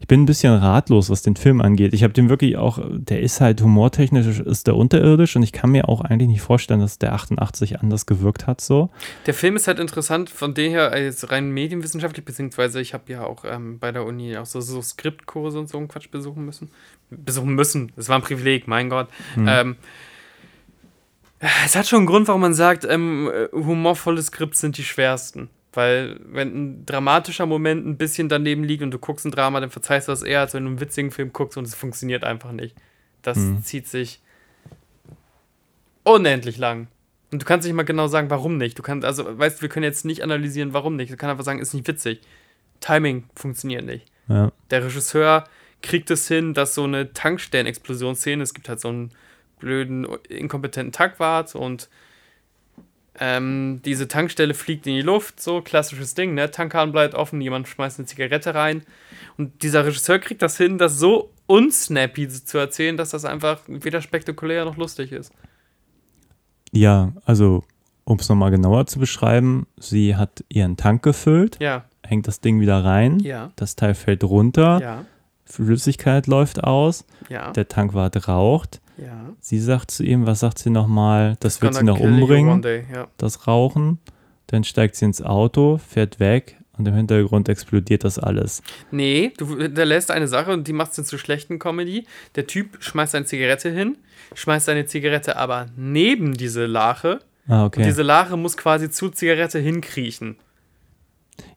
ich 0.03 0.07
bin 0.07 0.23
ein 0.23 0.25
bisschen 0.25 0.53
ratlos, 0.53 1.09
was 1.09 1.21
den 1.21 1.37
Film 1.37 1.61
angeht. 1.61 1.93
Ich 1.93 2.03
habe 2.03 2.11
den 2.11 2.27
wirklich 2.27 2.57
auch, 2.57 2.77
der 2.91 3.21
ist 3.21 3.39
halt 3.39 3.61
humortechnisch, 3.61 4.41
ist 4.41 4.67
der 4.67 4.75
unterirdisch 4.75 5.37
und 5.37 5.43
ich 5.43 5.53
kann 5.53 5.69
mir 5.69 5.87
auch 5.87 6.01
eigentlich 6.01 6.27
nicht 6.27 6.41
vorstellen, 6.41 6.81
dass 6.81 6.99
der 6.99 7.13
88 7.13 7.79
anders 7.79 8.05
gewirkt 8.05 8.45
hat 8.45 8.59
so. 8.59 8.89
Der 9.27 9.33
Film 9.33 9.55
ist 9.55 9.67
halt 9.67 9.79
interessant 9.79 10.29
von 10.29 10.53
dem 10.53 10.71
her, 10.71 10.91
jetzt 11.01 11.31
rein 11.31 11.51
medienwissenschaftlich, 11.51 12.25
beziehungsweise 12.25 12.81
ich 12.81 12.93
habe 12.93 13.13
ja 13.13 13.23
auch 13.23 13.45
ähm, 13.45 13.79
bei 13.79 13.93
der 13.93 14.03
Uni 14.03 14.35
auch 14.35 14.45
so, 14.45 14.59
so 14.59 14.81
Skriptkurse 14.81 15.57
und 15.57 15.69
so 15.69 15.77
einen 15.77 15.87
Quatsch 15.87 16.11
besuchen 16.11 16.43
müssen. 16.43 16.69
Besuchen 17.09 17.55
müssen. 17.55 17.93
Das 17.95 18.09
war 18.09 18.17
ein 18.17 18.23
Privileg, 18.23 18.67
mein 18.67 18.89
Gott. 18.89 19.07
Ähm, 19.37 19.77
es 21.65 21.77
hat 21.77 21.87
schon 21.87 21.99
einen 21.99 22.07
Grund, 22.07 22.27
warum 22.27 22.41
man 22.41 22.53
sagt, 22.53 22.83
ähm, 22.83 23.31
äh, 23.33 23.47
humorvolle 23.55 24.21
Skripts 24.21 24.59
sind 24.59 24.77
die 24.77 24.83
schwersten. 24.83 25.49
Weil, 25.73 26.19
wenn 26.25 26.47
ein 26.55 26.85
dramatischer 26.85 27.45
Moment 27.45 27.85
ein 27.85 27.97
bisschen 27.97 28.29
daneben 28.29 28.63
liegt 28.63 28.83
und 28.83 28.91
du 28.91 28.99
guckst 28.99 29.25
ein 29.25 29.31
Drama, 29.31 29.59
dann 29.59 29.71
verzeihst 29.71 30.07
du 30.07 30.11
das 30.11 30.21
eher, 30.21 30.41
als 30.41 30.53
wenn 30.53 30.63
du 30.63 30.69
einen 30.69 30.79
witzigen 30.79 31.11
Film 31.11 31.33
guckst 31.33 31.57
und 31.57 31.67
es 31.67 31.73
funktioniert 31.75 32.23
einfach 32.23 32.51
nicht. 32.51 32.75
Das 33.23 33.39
zieht 33.63 33.87
sich 33.87 34.21
unendlich 36.03 36.57
lang. 36.57 36.87
Und 37.31 37.41
du 37.41 37.45
kannst 37.45 37.65
nicht 37.65 37.75
mal 37.75 37.83
genau 37.83 38.07
sagen, 38.07 38.29
warum 38.29 38.57
nicht. 38.57 38.77
Du 38.77 38.83
kannst, 38.83 39.05
also, 39.05 39.39
weißt 39.39 39.57
du, 39.57 39.61
wir 39.63 39.69
können 39.69 39.85
jetzt 39.85 40.05
nicht 40.05 40.21
analysieren, 40.21 40.73
warum 40.73 40.95
nicht. 40.95 41.11
Du 41.11 41.17
kannst 41.17 41.31
einfach 41.31 41.45
sagen, 41.45 41.59
ist 41.59 41.73
nicht 41.73 41.87
witzig. 41.87 42.21
Timing 42.79 43.23
funktioniert 43.35 43.85
nicht. 43.85 44.05
Ja. 44.27 44.51
Der 44.69 44.85
Regisseur 44.85 45.45
kriegt 45.81 46.11
es 46.11 46.27
hin, 46.27 46.53
dass 46.53 46.75
so 46.75 46.83
eine 46.83 47.13
Tankstellenexplosionsszene, 47.13 48.43
es 48.43 48.53
gibt 48.53 48.69
halt 48.69 48.79
so 48.79 48.89
einen 48.89 49.11
blöden, 49.59 50.05
inkompetenten 50.29 50.91
Tankwart 50.91 51.55
und 51.55 51.89
ähm, 53.19 53.81
diese 53.85 54.07
Tankstelle 54.07 54.53
fliegt 54.53 54.87
in 54.87 54.95
die 54.95 55.01
Luft, 55.01 55.39
so 55.39 55.61
klassisches 55.61 56.15
Ding, 56.15 56.33
ne? 56.33 56.49
Tankhahn 56.49 56.91
bleibt 56.91 57.13
offen, 57.13 57.41
jemand 57.41 57.67
schmeißt 57.67 57.99
eine 57.99 58.07
Zigarette 58.07 58.55
rein 58.55 58.83
und 59.37 59.61
dieser 59.61 59.85
Regisseur 59.85 60.19
kriegt 60.19 60.41
das 60.41 60.57
hin, 60.57 60.77
das 60.77 60.97
so 60.97 61.31
unsnappy 61.45 62.27
zu 62.27 62.57
erzählen, 62.57 62.97
dass 62.97 63.11
das 63.11 63.25
einfach 63.25 63.59
weder 63.67 64.01
spektakulär 64.01 64.65
noch 64.65 64.77
lustig 64.77 65.11
ist. 65.11 65.31
Ja, 66.71 67.13
also 67.25 67.63
um 68.03 68.17
es 68.17 68.27
nochmal 68.29 68.51
genauer 68.51 68.87
zu 68.87 68.99
beschreiben, 68.99 69.67
sie 69.77 70.15
hat 70.15 70.43
ihren 70.49 70.75
Tank 70.75 71.03
gefüllt, 71.03 71.57
Ja, 71.61 71.85
hängt 72.03 72.27
das 72.27 72.41
Ding 72.41 72.59
wieder 72.59 72.83
rein, 72.83 73.19
ja, 73.19 73.51
das 73.55 73.75
Teil 73.75 73.93
fällt 73.93 74.23
runter, 74.23 74.79
ja, 74.81 75.05
Flüssigkeit 75.45 76.25
läuft 76.25 76.63
aus, 76.63 77.05
der 77.29 77.67
Tankwart 77.67 78.27
raucht. 78.27 78.81
Ja. 78.97 79.33
Sie 79.39 79.59
sagt 79.59 79.91
zu 79.91 80.03
ihm, 80.03 80.25
was 80.25 80.39
sagt 80.41 80.59
sie 80.59 80.69
nochmal? 80.69 81.37
Das 81.39 81.61
wird 81.61 81.75
sie 81.75 81.83
noch 81.83 81.99
umbringen, 81.99 82.61
day, 82.61 82.85
ja. 82.91 83.07
das 83.17 83.47
Rauchen. 83.47 83.99
Dann 84.47 84.63
steigt 84.63 84.95
sie 84.95 85.05
ins 85.05 85.21
Auto, 85.21 85.77
fährt 85.77 86.19
weg 86.19 86.57
und 86.77 86.87
im 86.87 86.93
Hintergrund 86.93 87.49
explodiert 87.49 88.03
das 88.03 88.19
alles. 88.19 88.61
Nee, 88.91 89.31
du, 89.37 89.67
der 89.67 89.85
lässt 89.85 90.11
eine 90.11 90.27
Sache 90.27 90.51
und 90.51 90.67
die 90.67 90.73
macht 90.73 90.97
es 90.97 91.07
zu 91.07 91.17
schlechten 91.17 91.59
Comedy. 91.59 92.05
Der 92.35 92.47
Typ 92.47 92.77
schmeißt 92.79 93.13
seine 93.13 93.25
Zigarette 93.25 93.69
hin, 93.69 93.97
schmeißt 94.35 94.65
seine 94.65 94.85
Zigarette 94.85 95.37
aber 95.37 95.67
neben 95.75 96.33
diese 96.33 96.65
Lache. 96.65 97.19
Ah, 97.47 97.61
Und 97.61 97.67
okay. 97.67 97.83
diese 97.83 98.03
Lache 98.03 98.37
muss 98.37 98.57
quasi 98.57 98.89
zur 98.89 99.11
Zigarette 99.13 99.59
hinkriechen. 99.59 100.37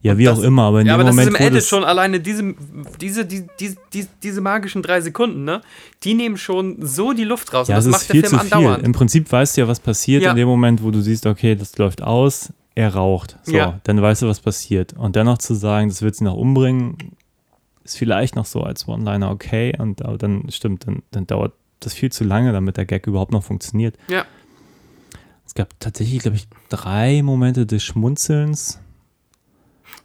Ja, 0.00 0.16
wie 0.18 0.24
das- 0.24 0.38
auch 0.38 0.42
immer, 0.42 0.62
aber 0.64 0.80
in 0.80 0.86
Ja, 0.86 0.94
dem 0.94 1.00
aber 1.00 1.04
das 1.04 1.14
Moment, 1.16 1.34
ist 1.34 1.40
im 1.40 1.46
Edit 1.46 1.58
das, 1.58 1.68
schon 1.68 1.84
alleine 1.84 2.20
diese, 2.20 2.54
diese, 3.00 3.24
die, 3.26 3.46
die, 3.60 3.76
die, 3.92 4.06
diese 4.22 4.40
magischen 4.40 4.82
drei 4.82 5.00
Sekunden, 5.00 5.44
ne? 5.44 5.60
Die 6.04 6.14
nehmen 6.14 6.36
schon 6.36 6.76
so 6.86 7.12
die 7.12 7.24
Luft 7.24 7.52
raus. 7.52 7.68
ja, 7.68 7.76
das 7.76 7.86
ist 7.86 7.92
macht 7.92 8.02
viel 8.06 8.22
der 8.22 8.30
zu 8.30 8.38
Film 8.38 8.48
viel. 8.48 8.56
andauernd. 8.58 8.84
Im 8.84 8.92
Prinzip 8.92 9.30
weißt 9.30 9.56
du 9.56 9.60
ja, 9.62 9.68
was 9.68 9.80
passiert 9.80 10.22
Ja. 10.22 10.30
in 10.30 10.36
dem 10.36 10.48
Moment, 10.48 10.82
wo 10.82 10.90
du 10.90 11.00
siehst, 11.02 11.26
okay, 11.26 11.54
das 11.54 11.76
läuft 11.78 12.02
aus, 12.02 12.52
er 12.74 12.94
raucht. 12.94 13.36
So, 13.42 13.52
Ja. 13.56 13.80
dann 13.84 14.00
weißt 14.00 14.22
du, 14.22 14.28
was 14.28 14.40
passiert. 14.40 14.92
Und 14.94 15.16
dennoch 15.16 15.38
zu 15.38 15.54
sagen, 15.54 15.88
das 15.88 16.02
wird 16.02 16.16
sie 16.16 16.24
noch 16.24 16.34
umbringen, 16.34 16.96
ist 17.84 17.96
vielleicht 17.98 18.34
noch 18.36 18.46
so 18.46 18.62
als 18.62 18.88
One-Liner 18.88 19.30
okay. 19.30 19.72
Und 19.78 20.02
aber 20.04 20.18
dann 20.18 20.50
stimmt, 20.50 20.86
dann, 20.86 21.02
dann 21.10 21.26
dauert 21.26 21.52
das 21.80 21.92
viel 21.94 22.10
zu 22.10 22.24
lange, 22.24 22.52
damit 22.52 22.76
der 22.78 22.84
Gag 22.86 23.06
überhaupt 23.06 23.32
noch 23.32 23.44
funktioniert. 23.44 23.96
Ja. 24.08 24.24
Es 25.46 25.54
gab 25.54 25.68
tatsächlich, 25.78 26.20
glaube 26.20 26.36
ich, 26.36 26.48
drei 26.68 27.22
Momente 27.22 27.66
des 27.66 27.82
Schmunzelns. 27.84 28.80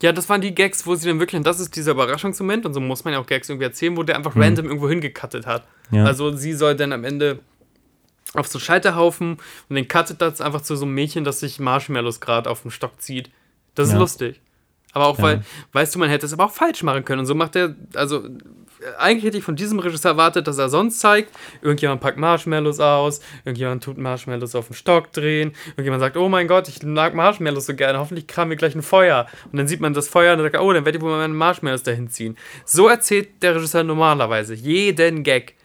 Ja, 0.02 0.12
das 0.12 0.28
waren 0.30 0.41
die 0.41 0.54
Gags, 0.56 0.86
wo 0.88 0.95
sie 0.95 1.08
dann 1.08 1.20
wirklich, 1.20 1.38
und 1.38 1.45
das 1.45 1.60
ist 1.60 1.76
dieser 1.76 1.91
Überraschungsmoment, 1.91 2.66
und 2.66 2.74
so 2.74 2.80
muss 2.80 3.04
man 3.04 3.14
ja 3.14 3.20
auch 3.20 3.28
Gags 3.28 3.49
irgendwie 3.49 3.66
erzählen, 3.66 3.95
wo 3.97 4.04
der 4.04 4.16
einfach 4.16 4.36
random 4.36 4.66
irgendwo 4.66 4.89
hingecuttet 4.89 5.45
hat. 5.45 5.68
Mhm. 5.91 5.97
Ja. 5.99 6.06
Also 6.06 6.36
sie 6.36 6.54
soll 6.54 6.76
dann 6.76 6.91
am 6.93 7.04
Ende 7.04 7.39
auf 8.34 8.47
so 8.47 8.60
Scheiterhaufen 8.60 9.38
und 9.70 9.76
dann 9.76 9.88
cuttet 9.88 10.22
das 10.22 10.41
einfach 10.41 10.62
zu 10.62 10.76
so 10.76 10.86
einem 10.86 10.93
Mädchen, 10.95 11.24
das 11.24 11.39
sich 11.41 11.60
Marshmallows 11.60 12.20
gerade 12.22 12.49
auf 12.49 12.62
dem 12.62 12.72
Stock 12.72 13.02
zieht. 13.02 13.30
Das 13.76 13.88
ist 13.89 13.93
Ja. 13.93 13.99
lustig. 13.99 14.39
Aber 14.93 15.08
auch, 15.08 15.18
Ja. 15.18 15.24
weil, 15.24 15.45
weißt 15.74 15.95
du, 15.95 15.99
man 15.99 16.10
hätte 16.10 16.26
es 16.26 16.34
aber 16.34 16.45
auch 16.45 16.52
falsch 16.52 16.84
machen 16.84 17.06
können. 17.06 17.20
Und 17.22 17.26
so 17.26 17.36
macht 17.36 17.56
er, 17.56 17.76
also 17.93 18.28
eigentlich 18.97 19.25
hätte 19.25 19.38
ich 19.38 19.43
von 19.43 19.55
diesem 19.55 19.79
Regisseur 19.79 20.11
erwartet, 20.11 20.47
dass 20.47 20.57
er 20.57 20.69
sonst 20.69 20.99
zeigt, 20.99 21.32
irgendjemand 21.61 22.01
packt 22.01 22.17
Marshmallows 22.17 22.79
aus, 22.79 23.21
irgendjemand 23.45 23.84
tut 23.84 23.97
Marshmallows 23.97 24.55
auf 24.55 24.67
den 24.67 24.75
Stock 24.75 25.11
drehen, 25.11 25.53
irgendjemand 25.71 26.01
sagt, 26.01 26.17
oh 26.17 26.29
mein 26.29 26.47
Gott, 26.47 26.67
ich 26.67 26.84
mag 26.84 27.13
Marshmallows 27.13 27.65
so 27.65 27.75
gerne, 27.75 27.99
hoffentlich 27.99 28.27
kramen 28.27 28.51
wir 28.51 28.57
gleich 28.57 28.75
ein 28.75 28.82
Feuer. 28.82 29.27
Und 29.51 29.57
dann 29.57 29.67
sieht 29.67 29.82
man 29.82 29.93
das 29.93 30.07
Feuer 30.07 30.34
und 30.34 30.39
dann 30.39 30.51
sagt 30.51 30.63
oh, 30.63 30.73
dann 30.73 30.86
werde 30.86 30.97
ich 30.97 31.03
wohl 31.03 31.11
meine 31.11 31.34
Marshmallows 31.34 31.84
dahin 31.84 32.09
ziehen. 32.09 32.38
So 32.65 32.88
erzählt 32.88 33.41
der 33.41 33.55
Regisseur 33.55 33.84
normalerweise 33.84 34.53
jeden 34.53 35.23
Gag. 35.23 35.55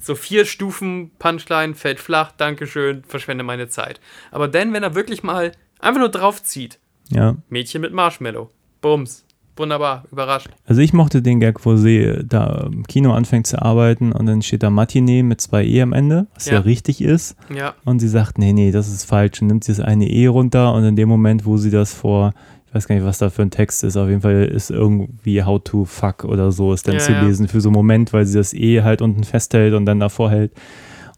So 0.00 0.14
vier 0.14 0.46
Stufen, 0.46 1.10
Punchline, 1.18 1.74
fällt 1.74 2.00
flach, 2.00 2.32
Dankeschön, 2.32 3.02
verschwende 3.04 3.44
meine 3.44 3.68
Zeit. 3.68 4.00
Aber 4.30 4.48
dann, 4.48 4.72
wenn 4.72 4.82
er 4.82 4.94
wirklich 4.94 5.22
mal 5.22 5.52
einfach 5.80 5.98
nur 6.00 6.08
draufzieht, 6.08 6.78
Ja, 7.10 7.36
Mädchen 7.50 7.82
mit 7.82 7.92
Marshmallow, 7.92 8.48
Bums, 8.80 9.25
wunderbar, 9.56 10.04
überrascht. 10.12 10.48
Also 10.66 10.80
ich 10.80 10.92
mochte 10.92 11.22
den 11.22 11.40
Gag, 11.40 11.64
wo 11.64 11.76
sie 11.76 12.20
da 12.26 12.68
im 12.72 12.86
Kino 12.86 13.12
anfängt 13.12 13.46
zu 13.46 13.60
arbeiten 13.60 14.12
und 14.12 14.26
dann 14.26 14.42
steht 14.42 14.62
da 14.62 14.70
Matinee 14.70 15.22
mit 15.22 15.40
zwei 15.40 15.64
E 15.64 15.82
am 15.82 15.92
Ende, 15.92 16.26
was 16.34 16.46
ja, 16.46 16.54
Ja. 16.54 16.60
richtig 16.60 17.00
ist. 17.00 17.36
Ja, 17.54 17.74
Und 17.84 18.00
sie 18.00 18.08
sagt, 18.08 18.38
nee, 18.38 18.52
nee, 18.52 18.70
das 18.72 18.88
ist 18.88 19.04
falsch 19.04 19.40
und 19.42 19.48
nimmt 19.48 19.64
sie 19.64 19.72
das 19.72 19.80
eine 19.80 20.08
E 20.08 20.26
runter 20.26 20.72
und 20.74 20.84
in 20.84 20.96
dem 20.96 21.08
Moment, 21.08 21.46
wo 21.46 21.56
sie 21.56 21.70
das 21.70 21.92
vor, 21.94 22.32
ich 22.68 22.74
weiß 22.74 22.88
gar 22.88 22.94
nicht, 22.94 23.04
was 23.04 23.18
da 23.18 23.30
für 23.30 23.42
ein 23.42 23.50
Text 23.50 23.84
ist, 23.84 23.96
auf 23.96 24.08
jeden 24.08 24.20
Fall 24.20 24.44
ist 24.44 24.70
irgendwie 24.70 25.42
How 25.42 25.60
to 25.62 25.84
fuck 25.84 26.24
oder 26.24 26.52
so 26.52 26.72
ist 26.72 26.86
dann 26.88 26.94
Ja, 26.96 27.00
zu 27.00 27.12
lesen 27.12 27.48
für 27.48 27.60
so 27.60 27.68
einen 27.70 27.74
Moment, 27.76 28.12
weil 28.12 28.26
sie 28.26 28.36
das 28.38 28.52
E 28.52 28.82
halt 28.82 29.00
unten 29.02 29.24
festhält 29.24 29.72
und 29.74 29.86
dann 29.86 30.00
davor 30.00 30.30
hält. 30.30 30.52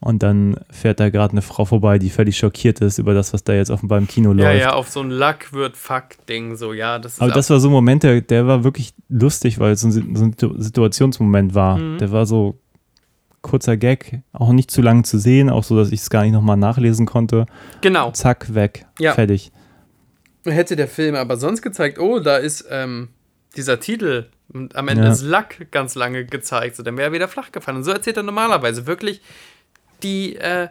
Und 0.01 0.23
dann 0.23 0.57
fährt 0.71 1.01
da 1.01 1.09
gerade 1.11 1.33
eine 1.33 1.43
Frau 1.43 1.65
vorbei, 1.65 1.99
die 1.99 2.09
völlig 2.11 2.39
schockiert 2.39 2.79
ist 2.81 2.99
über 2.99 3.15
das, 3.15 3.33
was 3.33 3.43
da 3.43 3.53
jetzt 3.53 3.71
offenbar 3.71 3.99
im 3.99 4.07
Kino 4.07 4.33
ja, 4.33 4.51
läuft. 4.53 4.61
ja, 4.61 4.73
auf 4.75 4.89
so 4.89 5.01
ein 5.01 5.11
Lack 5.11 5.53
wird 5.53 5.77
Fuck-Ding, 5.77 6.55
so, 6.57 6.73
ja, 6.73 7.01
das 7.01 7.15
ist 7.15 7.21
Aber 7.21 7.33
das 7.33 7.51
war 7.51 7.59
so 7.59 7.69
ein 7.69 7.73
Moment, 7.73 8.05
der, 8.05 8.21
der 8.21 8.47
war 8.47 8.63
wirklich 8.63 8.95
lustig, 9.09 9.59
weil 9.59 9.73
es 9.73 9.81
so 9.81 9.89
ein, 9.89 9.93
so 9.93 10.25
ein 10.25 10.33
Situ- 10.33 10.55
Situationsmoment 10.57 11.53
war. 11.55 11.79
Mhm. 11.79 11.99
Der 11.99 12.13
war 12.13 12.27
so 12.27 12.61
kurzer 13.43 13.77
Gag, 13.77 14.21
auch 14.33 14.53
nicht 14.53 14.71
zu 14.71 14.83
lang 14.83 15.03
zu 15.05 15.19
sehen, 15.19 15.51
auch 15.51 15.65
so, 15.65 15.77
dass 15.77 15.91
ich 15.91 16.01
es 16.01 16.11
gar 16.11 16.23
nicht 16.23 16.33
nochmal 16.33 16.57
nachlesen 16.57 17.05
konnte. 17.07 17.47
genau. 17.81 18.11
Zack, 18.13 18.55
weg, 18.55 18.87
Ja. 19.01 19.15
fertig. 19.15 19.51
Hätte 20.45 20.77
der 20.77 20.89
Film 20.89 21.15
aber 21.17 21.37
sonst 21.37 21.61
gezeigt, 21.63 21.99
oh, 21.99 22.21
da 22.21 22.37
ist 22.37 22.67
ähm, 22.71 23.09
dieser 23.57 23.81
Titel 23.81 24.27
und 24.53 24.77
am 24.77 24.89
Ende 24.89 25.05
Ja. 25.05 25.11
ist 25.11 25.23
Lack 25.23 25.71
ganz 25.73 25.95
lange 25.95 26.25
gezeigt, 26.25 26.77
so, 26.77 26.83
dann 26.83 26.97
wäre 26.97 27.09
er 27.09 27.13
wieder 27.13 27.29
flach 27.29 27.53
gefallen. 27.53 27.79
Und 27.79 27.85
so 27.85 27.91
erzählt 27.91 28.17
er 28.17 28.23
normalerweise 28.23 28.87
wirklich 28.87 29.21
die, 30.03 30.37
äh, 30.37 30.69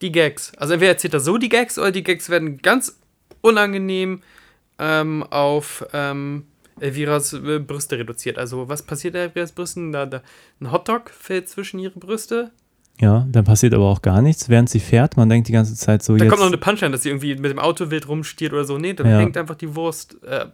die 0.00 0.12
Gags. 0.12 0.52
Also 0.56 0.74
entweder 0.74 0.92
erzählt 0.92 1.14
er 1.14 1.20
so 1.20 1.38
die 1.38 1.48
Gags 1.48 1.78
oder 1.78 1.92
die 1.92 2.02
Gags 2.02 2.28
werden 2.30 2.58
ganz 2.58 2.98
unangenehm 3.40 4.22
ähm, 4.78 5.22
auf 5.24 5.84
ähm, 5.92 6.46
Elviras 6.80 7.32
äh, 7.32 7.58
Brüste 7.60 7.98
reduziert. 7.98 8.38
Also 8.38 8.68
was 8.68 8.82
passiert 8.82 9.14
Elviras 9.14 9.52
Brüsten? 9.52 9.92
Da, 9.92 10.06
da, 10.06 10.22
ein 10.60 10.72
Hotdog 10.72 11.10
fällt 11.10 11.48
zwischen 11.48 11.78
ihre 11.78 11.98
Brüste. 11.98 12.50
Ja, 13.00 13.26
dann 13.30 13.44
passiert 13.44 13.74
aber 13.74 13.86
auch 13.86 14.02
gar 14.02 14.22
nichts, 14.22 14.48
während 14.48 14.70
sie 14.70 14.78
fährt. 14.80 15.16
Man 15.16 15.28
denkt 15.28 15.48
die 15.48 15.52
ganze 15.52 15.74
Zeit 15.74 16.02
so, 16.02 16.16
Da 16.16 16.24
jetzt. 16.24 16.30
kommt 16.30 16.40
noch 16.42 16.48
eine 16.48 16.58
Punchline, 16.58 16.92
dass 16.92 17.02
sie 17.02 17.08
irgendwie 17.08 17.34
mit 17.36 17.50
dem 17.50 17.58
Auto 17.58 17.90
wild 17.90 18.06
rumstiert 18.08 18.52
oder 18.52 18.64
so. 18.64 18.78
Nee, 18.78 18.94
dann 18.94 19.08
Ja. 19.08 19.18
hängt 19.18 19.36
einfach 19.36 19.56
die 19.56 19.74
Wurst 19.74 20.22
äh, 20.24 20.46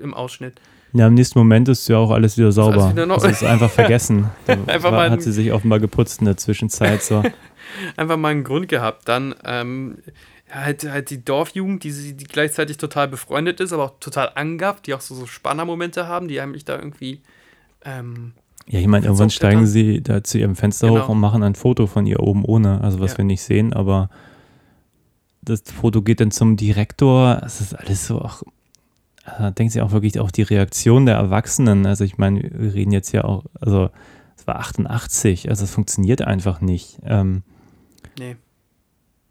im 0.00 0.14
Ausschnitt. 0.14 0.60
Ja, 0.92 1.06
im 1.08 1.14
nächsten 1.14 1.38
Moment 1.38 1.68
ist 1.68 1.88
ja 1.88 1.98
auch 1.98 2.10
alles 2.10 2.38
wieder 2.38 2.52
sauber. 2.52 2.82
alles 2.84 2.92
wieder 2.92 3.06
noch- 3.06 3.22
das 3.22 3.32
ist 3.42 3.44
einfach 3.44 3.70
vergessen. 3.70 4.30
Einfach 4.46 4.84
war, 4.84 4.92
mal 4.92 5.10
hat 5.10 5.22
sie 5.22 5.32
sich 5.32 5.52
offenbar 5.52 5.78
geputzt 5.80 6.20
in 6.20 6.24
der 6.26 6.36
Zwischenzeit. 6.36 7.02
So. 7.02 7.22
einfach 7.96 8.16
mal 8.16 8.28
einen 8.30 8.44
Grund 8.44 8.68
gehabt. 8.68 9.08
Dann 9.08 9.34
ähm, 9.44 9.98
halt, 10.50 10.88
halt 10.90 11.10
die 11.10 11.22
Dorfjugend, 11.24 11.84
die, 11.84 11.90
sie- 11.90 12.14
die 12.16 12.24
gleichzeitig 12.24 12.76
total 12.78 13.08
befreundet 13.08 13.60
ist, 13.60 13.72
aber 13.72 13.84
auch 13.84 13.98
total 14.00 14.30
angafft, 14.34 14.86
die 14.86 14.94
auch 14.94 15.00
so, 15.00 15.14
so 15.14 15.26
Spannermomente 15.26 16.06
haben, 16.06 16.28
die 16.28 16.40
eigentlich 16.40 16.64
da 16.64 16.76
irgendwie. 16.76 17.20
Ähm, 17.84 18.32
Ja, 18.68 18.78
ich 18.80 18.86
meine, 18.86 19.04
irgendwann 19.06 19.30
steigen 19.30 19.60
dann. 19.62 19.66
sie 19.66 20.00
da 20.02 20.24
zu 20.24 20.38
ihrem 20.38 20.56
Fenster 20.56 20.88
Genau. 20.88 21.02
hoch 21.04 21.08
und 21.10 21.20
machen 21.20 21.42
ein 21.42 21.54
Foto 21.56 21.86
von 21.86 22.06
ihr 22.06 22.20
oben 22.20 22.44
ohne, 22.44 22.80
also 22.80 23.00
was 23.00 23.12
Ja. 23.12 23.18
wir 23.18 23.24
nicht 23.26 23.42
sehen, 23.42 23.72
aber 23.74 24.08
das 25.42 25.62
Foto 25.62 26.02
geht 26.02 26.20
dann 26.20 26.30
zum 26.32 26.56
Direktor. 26.56 27.40
Es 27.44 27.60
ist 27.60 27.74
alles 27.78 28.06
so, 28.06 28.20
ach, 28.22 28.42
da 29.26 29.50
denkt 29.50 29.72
sie 29.72 29.82
auch 29.82 29.90
wirklich 29.90 30.20
auch 30.20 30.30
die 30.30 30.42
Reaktion 30.42 31.06
der 31.06 31.16
Erwachsenen. 31.16 31.84
Also 31.84 32.04
ich 32.04 32.16
meine, 32.16 32.42
wir 32.42 32.74
reden 32.74 32.92
jetzt 32.92 33.12
ja 33.12 33.24
auch, 33.24 33.44
also 33.60 33.90
es 34.36 34.46
war 34.46 34.56
88, 34.56 35.50
also 35.50 35.64
es 35.64 35.70
funktioniert 35.70 36.22
einfach 36.22 36.60
nicht. 36.60 37.00
Ähm, 37.04 37.42
nee. 38.18 38.36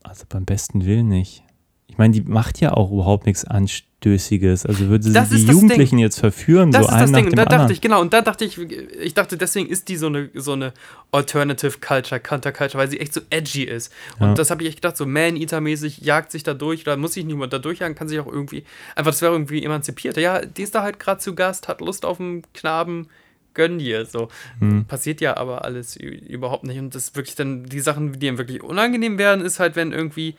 also 0.03 0.25
beim 0.27 0.45
besten 0.45 0.85
Willen 0.85 1.07
nicht. 1.07 1.44
Ich 1.87 1.97
meine, 1.97 2.13
die 2.13 2.21
macht 2.21 2.59
ja 2.59 2.73
auch 2.73 2.91
überhaupt 2.91 3.25
nichts 3.25 3.45
Anstößiges. 3.45 4.65
Also 4.65 4.87
würde 4.87 5.03
sie 5.05 5.13
Das 5.13 5.29
die 5.29 5.35
ist 5.35 5.47
Jugendlichen 5.47 5.97
jetzt 5.99 6.19
verführen, 6.19 6.71
Das 6.71 6.87
so 6.87 6.91
ist 6.91 6.99
das 6.99 7.11
Ding. 7.11 7.27
Und 7.27 7.37
da 7.37 7.45
dachte 7.45 7.73
ich, 7.73 7.79
genau, 7.79 8.01
und 8.01 8.11
da 8.11 8.21
dachte 8.21 8.43
ich, 8.43 8.57
ich 8.57 9.13
dachte, 9.13 9.37
deswegen 9.37 9.69
ist 9.69 9.87
die 9.87 9.95
so 9.95 10.07
eine, 10.07 10.29
so 10.33 10.53
eine 10.53 10.73
Alternative 11.11 11.77
Culture, 11.79 12.19
Counterculture, 12.19 12.79
weil 12.81 12.89
sie 12.89 12.99
echt 12.99 13.13
so 13.13 13.21
edgy 13.29 13.63
ist. 13.63 13.93
Und 14.19 14.29
Ja. 14.29 14.33
das 14.33 14.51
habe 14.51 14.63
ich 14.63 14.69
echt 14.69 14.77
gedacht, 14.81 14.97
so 14.97 15.05
Man-Eater-mäßig 15.05 15.99
jagt 15.99 16.31
sich 16.31 16.43
da 16.43 16.53
durch, 16.53 16.81
oder 16.81 16.97
muss 16.97 17.13
sich 17.13 17.23
nicht 17.23 17.37
mal 17.37 17.47
da 17.47 17.59
durchjagen, 17.59 17.95
kann 17.95 18.09
sich 18.09 18.19
auch 18.19 18.27
irgendwie, 18.27 18.65
einfach, 18.95 19.11
das 19.11 19.21
wäre 19.21 19.31
irgendwie 19.31 19.63
emanzipiert. 19.63 20.17
Ja, 20.17 20.41
die 20.43 20.63
ist 20.63 20.75
da 20.75 20.81
halt 20.81 20.99
gerade 20.99 21.21
zu 21.21 21.33
Gast, 21.35 21.67
hat 21.67 21.81
Lust 21.81 22.03
auf 22.03 22.19
einen 22.19 22.41
Knaben, 22.53 23.07
gönn 23.53 23.79
dir. 23.79 24.05
So. 24.05 24.27
Hm. 24.59 24.85
Passiert 24.85 25.21
ja 25.21 25.37
aber 25.37 25.63
alles 25.63 25.95
überhaupt 25.95 26.65
nicht. 26.65 26.79
Und 26.79 26.93
das 26.93 27.15
wirklich 27.15 27.35
dann, 27.35 27.63
die 27.63 27.79
Sachen, 27.79 28.19
die 28.19 28.27
ihm 28.27 28.37
wirklich 28.37 28.61
unangenehm 28.63 29.17
werden, 29.17 29.45
ist 29.45 29.59
halt, 29.59 29.75
wenn 29.77 29.93
irgendwie 29.93 30.35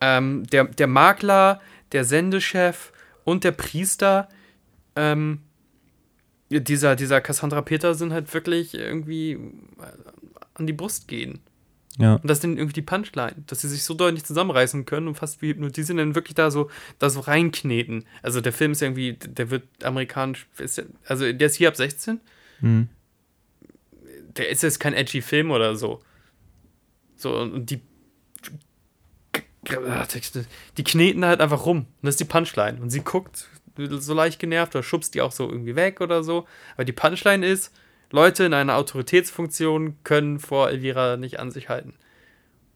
ähm, 0.00 0.44
der, 0.46 0.64
der 0.64 0.86
Makler, 0.86 1.60
der 1.92 2.04
Sendechef 2.04 2.92
und 3.24 3.44
der 3.44 3.52
Priester 3.52 4.28
ähm, 4.96 5.40
dieser, 6.50 6.96
dieser 6.96 7.20
Cassandra 7.20 7.60
Peter 7.62 7.94
sind 7.94 8.12
halt 8.12 8.32
wirklich 8.32 8.74
irgendwie 8.74 9.32
äh, 9.32 9.38
an 10.54 10.66
die 10.66 10.72
Brust 10.72 11.08
gehen. 11.08 11.40
Ja. 11.98 12.14
Und 12.14 12.28
das 12.28 12.40
sind 12.40 12.58
irgendwie 12.58 12.74
die 12.74 12.82
Punchline, 12.82 13.34
dass 13.46 13.60
sie 13.60 13.68
sich 13.68 13.82
so 13.82 13.92
deutlich 13.92 14.24
zusammenreißen 14.24 14.84
können 14.84 15.08
und 15.08 15.16
fast 15.16 15.42
wie 15.42 15.48
hypnotisieren, 15.48 15.98
dann 15.98 16.14
wirklich 16.14 16.36
da 16.36 16.50
so, 16.50 16.70
da 16.98 17.10
so 17.10 17.20
reinkneten. 17.20 18.04
Also 18.22 18.40
der 18.40 18.52
Film 18.52 18.72
ist 18.72 18.82
irgendwie, 18.82 19.14
der 19.14 19.50
wird 19.50 19.64
amerikanisch, 19.82 20.46
ist, 20.58 20.82
also 21.06 21.30
der 21.32 21.46
ist 21.46 21.56
hier 21.56 21.68
ab 21.68 21.76
16. 21.76 22.20
Hm. 22.60 22.88
Der 24.36 24.48
ist 24.48 24.62
jetzt 24.62 24.78
kein 24.78 24.94
edgy 24.94 25.22
Film 25.22 25.50
oder 25.50 25.74
so. 25.74 26.00
So, 27.16 27.36
und 27.36 27.68
die. 27.68 27.80
Die 30.76 30.84
kneten 30.84 31.24
halt 31.24 31.40
einfach 31.40 31.66
rum. 31.66 31.78
Und 31.78 31.86
das 32.02 32.14
ist 32.14 32.20
die 32.20 32.24
Punchline. 32.24 32.80
Und 32.80 32.90
sie 32.90 33.00
guckt 33.00 33.48
so 33.76 34.14
leicht 34.14 34.38
genervt 34.40 34.74
oder 34.74 34.82
schubst 34.82 35.14
die 35.14 35.20
auch 35.22 35.32
so 35.32 35.48
irgendwie 35.48 35.76
weg 35.76 36.00
oder 36.00 36.24
so. 36.24 36.46
Aber 36.74 36.84
die 36.84 36.92
Punchline 36.92 37.46
ist, 37.46 37.72
Leute 38.10 38.44
in 38.44 38.54
einer 38.54 38.76
Autoritätsfunktion 38.76 39.96
können 40.02 40.38
vor 40.40 40.70
Elvira 40.70 41.16
nicht 41.16 41.38
an 41.38 41.50
sich 41.50 41.68
halten. 41.68 41.94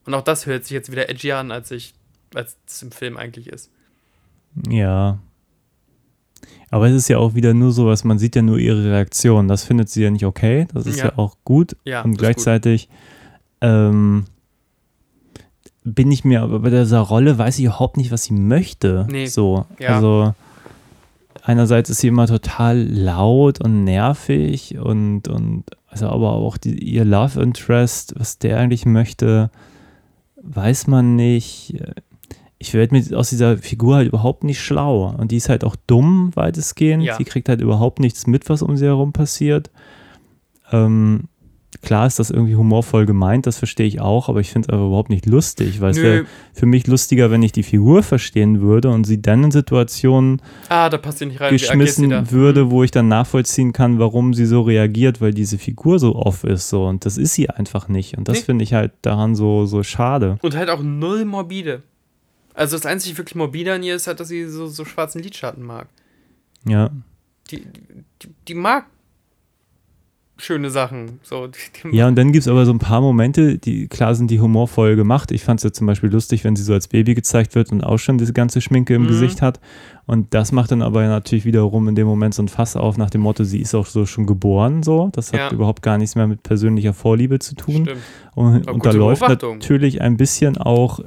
Und 0.04 0.14
auch 0.14 0.22
das 0.22 0.46
hört 0.46 0.64
sich 0.64 0.72
jetzt 0.72 0.92
wieder 0.92 1.08
edgy 1.08 1.32
an, 1.32 1.50
als 1.50 1.70
ich, 1.70 1.94
als 2.34 2.56
es 2.66 2.82
im 2.82 2.92
Film 2.92 3.16
eigentlich 3.16 3.48
ist. 3.48 3.70
Ja. 4.68 5.18
Aber 6.70 6.88
es 6.88 6.94
ist 6.94 7.08
ja 7.08 7.18
auch 7.18 7.34
wieder 7.34 7.54
nur 7.54 7.72
so, 7.72 7.86
was 7.86 8.04
man 8.04 8.18
sieht 8.18 8.36
ja 8.36 8.42
nur 8.42 8.58
ihre 8.58 8.84
Reaktion. 8.92 9.48
Das 9.48 9.64
findet 9.64 9.88
sie 9.88 10.02
ja 10.02 10.10
nicht 10.10 10.24
okay. 10.24 10.66
Das 10.72 10.86
ist 10.86 10.98
ja, 10.98 11.06
Ja. 11.06 11.18
auch 11.18 11.36
gut. 11.44 11.76
Ja, 11.84 12.02
Und 12.02 12.16
gleichzeitig 12.16 12.88
ähm, 13.60 14.24
bin 15.84 16.10
ich 16.10 16.24
mir 16.24 16.42
aber 16.42 16.60
bei 16.60 16.70
dieser 16.70 17.00
Rolle, 17.00 17.38
weiß 17.38 17.58
ich 17.58 17.64
überhaupt 17.64 17.96
nicht, 17.96 18.10
was 18.10 18.24
sie 18.24 18.34
möchte. 18.34 19.06
Nee. 19.10 19.26
So. 19.26 19.66
Ja. 19.78 19.96
Also 19.96 20.34
einerseits 21.42 21.90
ist 21.90 22.00
sie 22.00 22.08
immer 22.08 22.26
total 22.26 22.78
laut 22.78 23.60
und 23.62 23.84
nervig 23.84 24.78
und, 24.78 25.28
und 25.28 25.64
also 25.88 26.08
aber 26.08 26.32
auch 26.32 26.56
die, 26.56 26.78
ihr 26.78 27.04
Love 27.04 27.42
Interest, 27.42 28.14
was 28.16 28.38
der 28.38 28.58
eigentlich 28.58 28.86
möchte, 28.86 29.50
weiß 30.36 30.86
man 30.86 31.16
nicht. 31.16 31.76
Ich 32.58 32.74
werde 32.74 32.94
mir 32.94 33.18
aus 33.18 33.30
dieser 33.30 33.58
Figur 33.58 33.96
halt 33.96 34.08
überhaupt 34.08 34.44
nicht 34.44 34.60
schlau. 34.60 35.12
Und 35.18 35.32
die 35.32 35.36
ist 35.36 35.48
halt 35.48 35.64
auch 35.64 35.74
dumm, 35.88 36.30
weitestgehend. 36.34 37.02
Ja. 37.02 37.16
Sie 37.16 37.24
kriegt 37.24 37.48
halt 37.48 37.60
überhaupt 37.60 37.98
nichts 37.98 38.28
mit, 38.28 38.48
was 38.48 38.62
um 38.62 38.76
sie 38.76 38.86
herum 38.86 39.12
passiert. 39.12 39.70
Ähm, 40.70 41.24
klar 41.82 42.06
ist 42.06 42.18
das 42.18 42.30
irgendwie 42.30 42.56
humorvoll 42.56 43.04
gemeint, 43.06 43.46
das 43.46 43.58
verstehe 43.58 43.86
ich 43.86 44.00
auch, 44.00 44.28
aber 44.28 44.40
ich 44.40 44.50
finde 44.50 44.66
es 44.68 44.72
aber 44.72 44.86
überhaupt 44.86 45.10
nicht 45.10 45.26
lustig, 45.26 45.80
weil 45.80 45.90
es 45.90 45.96
Nö. 45.98 46.02
wäre 46.02 46.26
für 46.54 46.66
mich 46.66 46.86
lustiger, 46.86 47.30
wenn 47.30 47.42
ich 47.42 47.52
die 47.52 47.62
Figur 47.64 48.02
verstehen 48.02 48.60
würde 48.60 48.88
und 48.90 49.04
sie 49.04 49.20
dann 49.20 49.44
in 49.44 49.50
Situationen 49.50 50.40
Ah, 50.68 50.88
da 50.88 50.98
rein. 51.02 51.52
Geschmissen 51.52 52.30
würde, 52.30 52.70
wo 52.70 52.82
ich 52.84 52.90
dann 52.92 53.08
nachvollziehen 53.08 53.72
kann, 53.72 53.98
warum 53.98 54.32
sie 54.32 54.46
so 54.46 54.62
reagiert, 54.62 55.20
weil 55.20 55.34
diese 55.34 55.58
Figur 55.58 55.98
so 55.98 56.14
off 56.16 56.44
ist 56.44 56.68
so 56.68 56.86
und 56.86 57.04
das 57.04 57.18
ist 57.18 57.34
sie 57.34 57.50
einfach 57.50 57.88
nicht 57.88 58.16
und 58.16 58.28
das 58.28 58.38
Nee. 58.38 58.44
finde 58.44 58.62
ich 58.64 58.72
halt 58.74 58.92
daran 59.02 59.34
so 59.34 59.66
so 59.66 59.82
schade. 59.82 60.38
Und 60.42 60.54
halt 60.56 60.70
auch 60.70 60.82
null 60.82 61.24
morbide. 61.24 61.82
Also 62.54 62.76
das 62.76 62.86
einzige 62.86 63.18
wirklich 63.18 63.34
morbide 63.34 63.72
an 63.74 63.82
ihr 63.82 63.96
ist 63.96 64.06
halt, 64.06 64.20
dass 64.20 64.28
sie 64.28 64.46
so, 64.48 64.66
so 64.66 64.84
schwarzen 64.84 65.22
Lidschatten 65.22 65.64
mag. 65.64 65.88
Ja. 66.66 66.90
Die, 67.50 67.62
die, 68.22 68.28
die 68.48 68.54
mag 68.54 68.86
schöne 70.42 70.70
Sachen. 70.70 71.20
So, 71.22 71.48
Ja, 71.92 72.08
und 72.08 72.16
dann 72.16 72.32
gibt 72.32 72.42
es 72.42 72.48
aber 72.48 72.66
so 72.66 72.72
ein 72.72 72.78
paar 72.78 73.00
Momente, 73.00 73.58
die 73.58 73.86
klar 73.88 74.14
sind 74.14 74.30
die 74.30 74.40
humorvoll 74.40 74.96
gemacht. 74.96 75.30
Ich 75.30 75.44
fand 75.44 75.60
es 75.60 75.64
ja 75.64 75.72
zum 75.72 75.86
Beispiel 75.86 76.10
lustig, 76.10 76.44
wenn 76.44 76.56
sie 76.56 76.62
so 76.62 76.72
als 76.72 76.88
Baby 76.88 77.14
gezeigt 77.14 77.54
wird 77.54 77.70
und 77.72 77.82
auch 77.84 77.98
schon 77.98 78.18
diese 78.18 78.32
ganze 78.32 78.60
Schminke 78.60 78.94
im 78.94 79.02
Mhm. 79.02 79.08
Gesicht 79.08 79.42
hat. 79.42 79.60
Und 80.06 80.34
das 80.34 80.50
macht 80.52 80.72
dann 80.72 80.82
aber 80.82 81.06
natürlich 81.06 81.44
wiederum 81.44 81.86
in 81.88 81.94
dem 81.94 82.06
Moment 82.06 82.34
so 82.34 82.42
ein 82.42 82.48
Fass 82.48 82.74
auf 82.76 82.96
nach 82.98 83.10
dem 83.10 83.20
Motto, 83.20 83.44
sie 83.44 83.60
ist 83.60 83.74
auch 83.74 83.86
so 83.86 84.04
schon 84.04 84.26
geboren 84.26 84.82
so. 84.82 85.10
Das 85.12 85.32
hat 85.32 85.38
Ja. 85.40 85.52
überhaupt 85.52 85.82
gar 85.82 85.96
nichts 85.98 86.16
mehr 86.16 86.26
mit 86.26 86.42
persönlicher 86.42 86.92
Vorliebe 86.92 87.38
zu 87.38 87.54
tun. 87.54 87.84
Stimmt. 87.86 88.00
Und, 88.34 88.68
und 88.70 88.84
da 88.84 88.90
läuft 88.90 89.22
natürlich 89.22 90.00
ein 90.00 90.16
bisschen 90.16 90.58
auch 90.58 91.00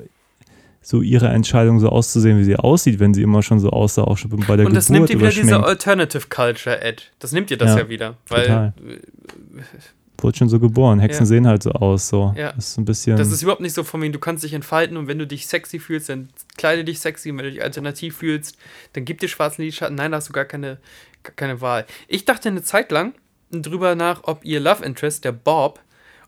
so 0.86 1.02
ihre 1.02 1.30
Entscheidung, 1.30 1.80
so 1.80 1.90
auszusehen, 1.90 2.38
wie 2.38 2.44
sie 2.44 2.58
aussieht, 2.58 3.00
wenn 3.00 3.16
sie 3.16 3.24
immer 3.24 3.42
schon 3.42 3.60
so 3.60 3.72
aussah, 3.72 4.04
auch 4.04 4.20
schon 4.20 4.30
bei 4.30 4.56
der 4.56 4.68
Und 4.68 4.76
das 4.76 4.86
Geburt 4.86 5.00
nimmt 5.00 5.10
ihr 5.10 5.20
wieder 5.20 5.32
diese. 5.32 5.64
Alternative 5.64 6.28
Culture 6.30 6.80
Ed. 6.80 7.12
Das 7.18 7.32
nimmt 7.32 7.50
ihr 7.50 7.58
das 7.58 7.72
Ja, 7.72 7.80
ja, 7.80 7.90
wieder. 7.90 8.18
Weil 8.28 8.42
total. 8.44 8.74
wurde 10.20 10.38
schon 10.38 10.48
so 10.48 10.60
geboren. 10.60 11.00
Hexen 11.00 11.24
Ja. 11.24 11.26
sehen 11.26 11.48
halt 11.48 11.64
so 11.64 11.72
aus, 11.72 12.08
so. 12.08 12.36
Ja. 12.38 12.52
Das 12.52 12.68
ist 12.70 12.78
ein 12.78 12.86
bisschen. 12.86 13.18
Das 13.18 13.32
ist 13.32 13.42
überhaupt 13.42 13.62
nicht 13.62 13.74
so 13.74 13.84
von 13.84 14.00
wegen, 14.00 14.14
du 14.14 14.20
kannst 14.20 14.44
dich 14.44 14.54
entfalten 14.54 14.96
und 14.96 15.08
wenn 15.08 15.18
du 15.18 15.26
dich 15.26 15.48
sexy 15.48 15.80
fühlst, 15.80 16.10
dann 16.10 16.30
kleide 16.56 16.84
dich 16.84 17.00
sexy 17.00 17.32
und 17.32 17.40
wenn 17.40 17.46
du 17.46 17.52
dich 17.52 17.64
alternativ 17.64 18.18
fühlst, 18.18 18.56
dann 18.94 19.06
gib 19.06 19.20
dir 19.20 19.28
schwarzen 19.28 19.64
Lidschatten. 19.64 19.96
Nein, 19.96 20.12
da 20.12 20.18
hast 20.18 20.30
du 20.30 20.34
gar 20.34 20.46
keine, 20.46 20.78
gar 21.24 21.34
keine 21.36 21.62
Wahl. 21.62 21.88
Ich 22.08 22.26
dachte 22.26 22.50
eine 22.50 22.62
Zeit 22.62 22.92
lang 22.92 23.14
drüber 23.52 23.96
nach, 23.96 24.20
ob 24.26 24.46
ihr 24.46 24.60
Love 24.60 24.86
Interest, 24.86 25.26
der 25.26 25.32
Bob, 25.32 25.80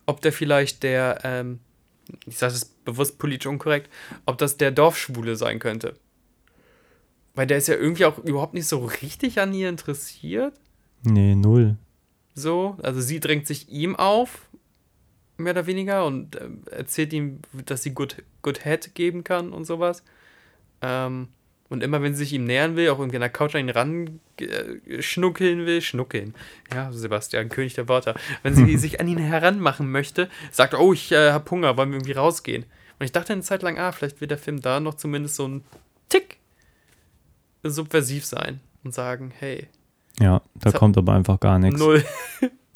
ob 0.04 0.20
der 0.20 0.32
vielleicht 0.32 0.82
der, 0.82 1.20
ähm, 1.22 1.60
ich 2.26 2.38
sage 2.38 2.52
das 2.52 2.64
bewusst 2.64 3.18
politisch 3.18 3.46
unkorrekt, 3.46 3.90
ob 4.26 4.38
das 4.38 4.56
der 4.56 4.70
Dorfschwule 4.70 5.36
sein 5.36 5.58
könnte. 5.58 5.94
Weil 7.34 7.46
der 7.46 7.58
ist 7.58 7.68
ja 7.68 7.74
irgendwie 7.74 8.04
auch 8.04 8.18
überhaupt 8.18 8.54
nicht 8.54 8.66
so 8.66 8.84
richtig 8.84 9.40
an 9.40 9.54
ihr 9.54 9.68
interessiert. 9.68 10.54
nee, 11.02 11.34
null. 11.34 11.76
So, 12.34 12.76
also 12.82 13.00
sie 13.00 13.18
drängt 13.18 13.46
sich 13.46 13.68
ihm 13.68 13.96
auf, 13.96 14.48
mehr 15.38 15.52
oder 15.52 15.66
weniger, 15.66 16.06
und 16.06 16.40
ähm, 16.40 16.62
erzählt 16.70 17.12
ihm, 17.12 17.40
dass 17.66 17.82
sie 17.82 17.90
Good, 17.92 18.22
Good 18.42 18.64
Head 18.64 18.94
geben 18.94 19.24
kann 19.24 19.52
und 19.52 19.64
sowas. 19.64 20.04
Ähm, 20.80 21.28
und 21.68 21.82
immer 21.82 22.00
wenn 22.02 22.14
sie 22.14 22.20
sich 22.24 22.32
ihm 22.32 22.44
nähern 22.44 22.76
will, 22.76 22.88
auch 22.90 22.98
irgendwie 22.98 23.16
an 23.16 23.22
der 23.22 23.30
Couch 23.30 23.54
an 23.54 23.60
ihn 23.62 23.70
ran 23.70 24.20
äh, 24.40 25.02
schnuckeln 25.02 25.66
will, 25.66 25.80
schnuckeln. 25.82 26.34
Ja, 26.72 26.90
Sebastian, 26.92 27.48
König 27.50 27.74
der 27.74 27.88
Wörter. 27.88 28.14
Wenn 28.42 28.54
sie 28.54 28.76
sich 28.78 29.00
an 29.00 29.08
ihn 29.08 29.18
heranmachen 29.18 29.90
möchte, 29.90 30.28
sagt, 30.50 30.74
oh, 30.74 30.92
ich 30.92 31.12
äh, 31.12 31.32
hab 31.32 31.50
Hunger, 31.50 31.76
wollen 31.76 31.90
wir 31.90 31.96
irgendwie 31.98 32.12
rausgehen. 32.12 32.64
Und 32.98 33.04
ich 33.04 33.12
dachte 33.12 33.32
eine 33.32 33.42
Zeit 33.42 33.62
lang, 33.62 33.78
ah, 33.78 33.92
vielleicht 33.92 34.20
wird 34.20 34.30
der 34.30 34.38
Film 34.38 34.60
da 34.60 34.80
noch 34.80 34.94
zumindest 34.94 35.36
so 35.36 35.46
ein 35.46 35.64
Tick 36.08 36.38
subversiv 37.62 38.24
sein 38.24 38.60
und 38.82 38.94
sagen, 38.94 39.32
hey, 39.38 39.68
Ja, 40.20 40.42
da 40.54 40.72
kommt 40.72 40.96
aber 40.96 41.12
einfach 41.12 41.38
gar 41.38 41.58
nichts. 41.58 41.78
null. 41.78 42.02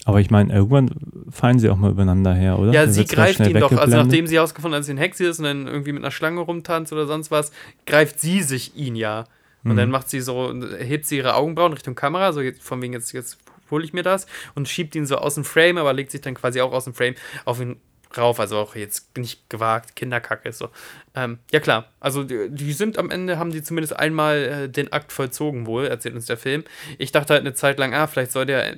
Aber 0.05 0.20
ich 0.20 0.30
meine, 0.30 0.53
irgendwann 0.53 0.90
fallen 1.30 1.59
sie 1.59 1.68
auch 1.70 1.76
mal 1.76 1.90
übereinander 1.92 2.34
her, 2.34 2.59
oder? 2.59 2.72
Ja, 2.72 2.82
Dann 2.84 2.92
sie 2.92 3.05
greift 3.05 3.38
ihn 3.40 3.59
doch. 3.61 3.70
Also 3.72 3.96
nachdem 3.96 4.26
sie 4.26 4.36
herausgefunden 4.36 4.74
hat, 4.74 4.80
dass 4.80 4.86
sie 4.86 4.94
ein 4.94 4.98
Hexe 4.98 5.26
ist 5.26 5.38
und 5.38 5.44
dann 5.44 5.66
irgendwie 5.68 5.92
mit 5.92 6.03
einer 6.03 6.11
Schlange 6.11 6.40
rumtanzt 6.40 6.92
oder 6.92 7.07
sonst 7.07 7.30
was, 7.30 7.53
greift 7.86 8.18
sie 8.20 8.42
sich 8.42 8.76
ihn 8.76 8.96
ja. 8.96 9.24
Und 9.64 9.72
Mhm. 9.74 9.76
dann 9.76 9.90
macht 9.90 10.11
sie 10.11 10.20
so, 10.20 10.53
hebt 10.80 11.07
sie 11.07 11.18
ihre 11.18 11.34
Augenbrauen 11.36 11.72
Richtung 11.72 11.94
Kamera, 11.94 12.32
so 12.32 12.40
jetzt, 12.40 12.62
von 12.62 12.82
wegen 12.82 12.94
jetzt, 12.94 13.12
jetzt 13.12 13.38
hole 13.70 13.84
ich 13.84 13.92
mir 13.92 14.03
das 14.03 14.26
und 14.57 14.68
schiebt 14.68 14.94
ihn 14.96 15.07
so 15.07 15.16
aus 15.18 15.36
dem 15.36 15.44
Frame, 15.44 15.78
aber 15.78 15.92
legt 15.92 16.11
sich 16.11 16.20
dann 16.20 16.34
quasi 16.34 16.61
auch 16.61 16.72
aus 16.72 16.84
dem 16.84 16.94
Frame 16.94 17.14
auf 17.44 17.61
ihn 17.61 17.76
rauf. 18.18 18.40
Also 18.40 18.59
auch 18.59 18.74
jetzt 18.74 19.16
nicht 19.16 19.48
gewagt, 19.48 19.94
Kinderkacke 19.94 20.48
ist 20.48 20.59
so. 20.59 20.68
Ähm, 21.14 21.38
ja 21.53 21.61
klar, 21.61 21.86
also 22.00 22.24
die, 22.24 22.48
die 22.50 22.72
sind 22.72 22.98
am 22.98 23.09
Ende, 23.11 23.38
haben 23.38 23.53
die 23.53 23.62
zumindest 23.62 23.96
einmal 23.96 24.36
äh, 24.64 24.68
den 24.68 24.92
Akt 24.92 25.12
vollzogen 25.12 25.66
wohl, 25.66 25.86
erzählt 25.86 26.16
uns 26.16 26.26
der 26.26 26.36
Film. 26.38 26.64
Ich 26.98 27.12
dachte 27.12 27.32
halt 27.32 27.42
eine 27.42 27.55
Zeit 27.55 27.78
lang, 27.78 27.94
ah, 27.94 28.09
vielleicht 28.09 28.32
soll 28.32 28.46
der 28.46 28.76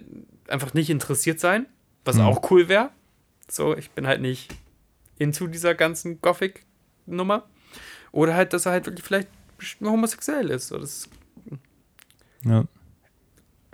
einfach 0.49 0.75
nicht 0.75 0.91
interessiert 0.91 1.41
sein, 1.41 1.67
was 2.05 2.19
auch 2.19 2.51
cool 2.51 2.69
wäre. 2.69 2.91
So, 3.49 3.77
ich 3.77 3.91
bin 3.91 4.07
halt 4.07 4.21
nicht 4.21 4.51
into 5.19 5.47
dieser 5.47 5.75
ganzen 5.75 6.21
Gothic-Nummer. 6.21 7.45
Oder 8.13 8.35
halt, 8.35 8.53
dass 8.53 8.67
er 8.67 8.73
halt 8.73 8.87
wirklich 8.87 9.05
vielleicht 9.05 9.29
nur 9.81 9.93
homosexuell 9.93 10.51
ist. 10.51 10.69
So, 10.69 10.79
das 10.79 11.09
Ja, 12.45 12.65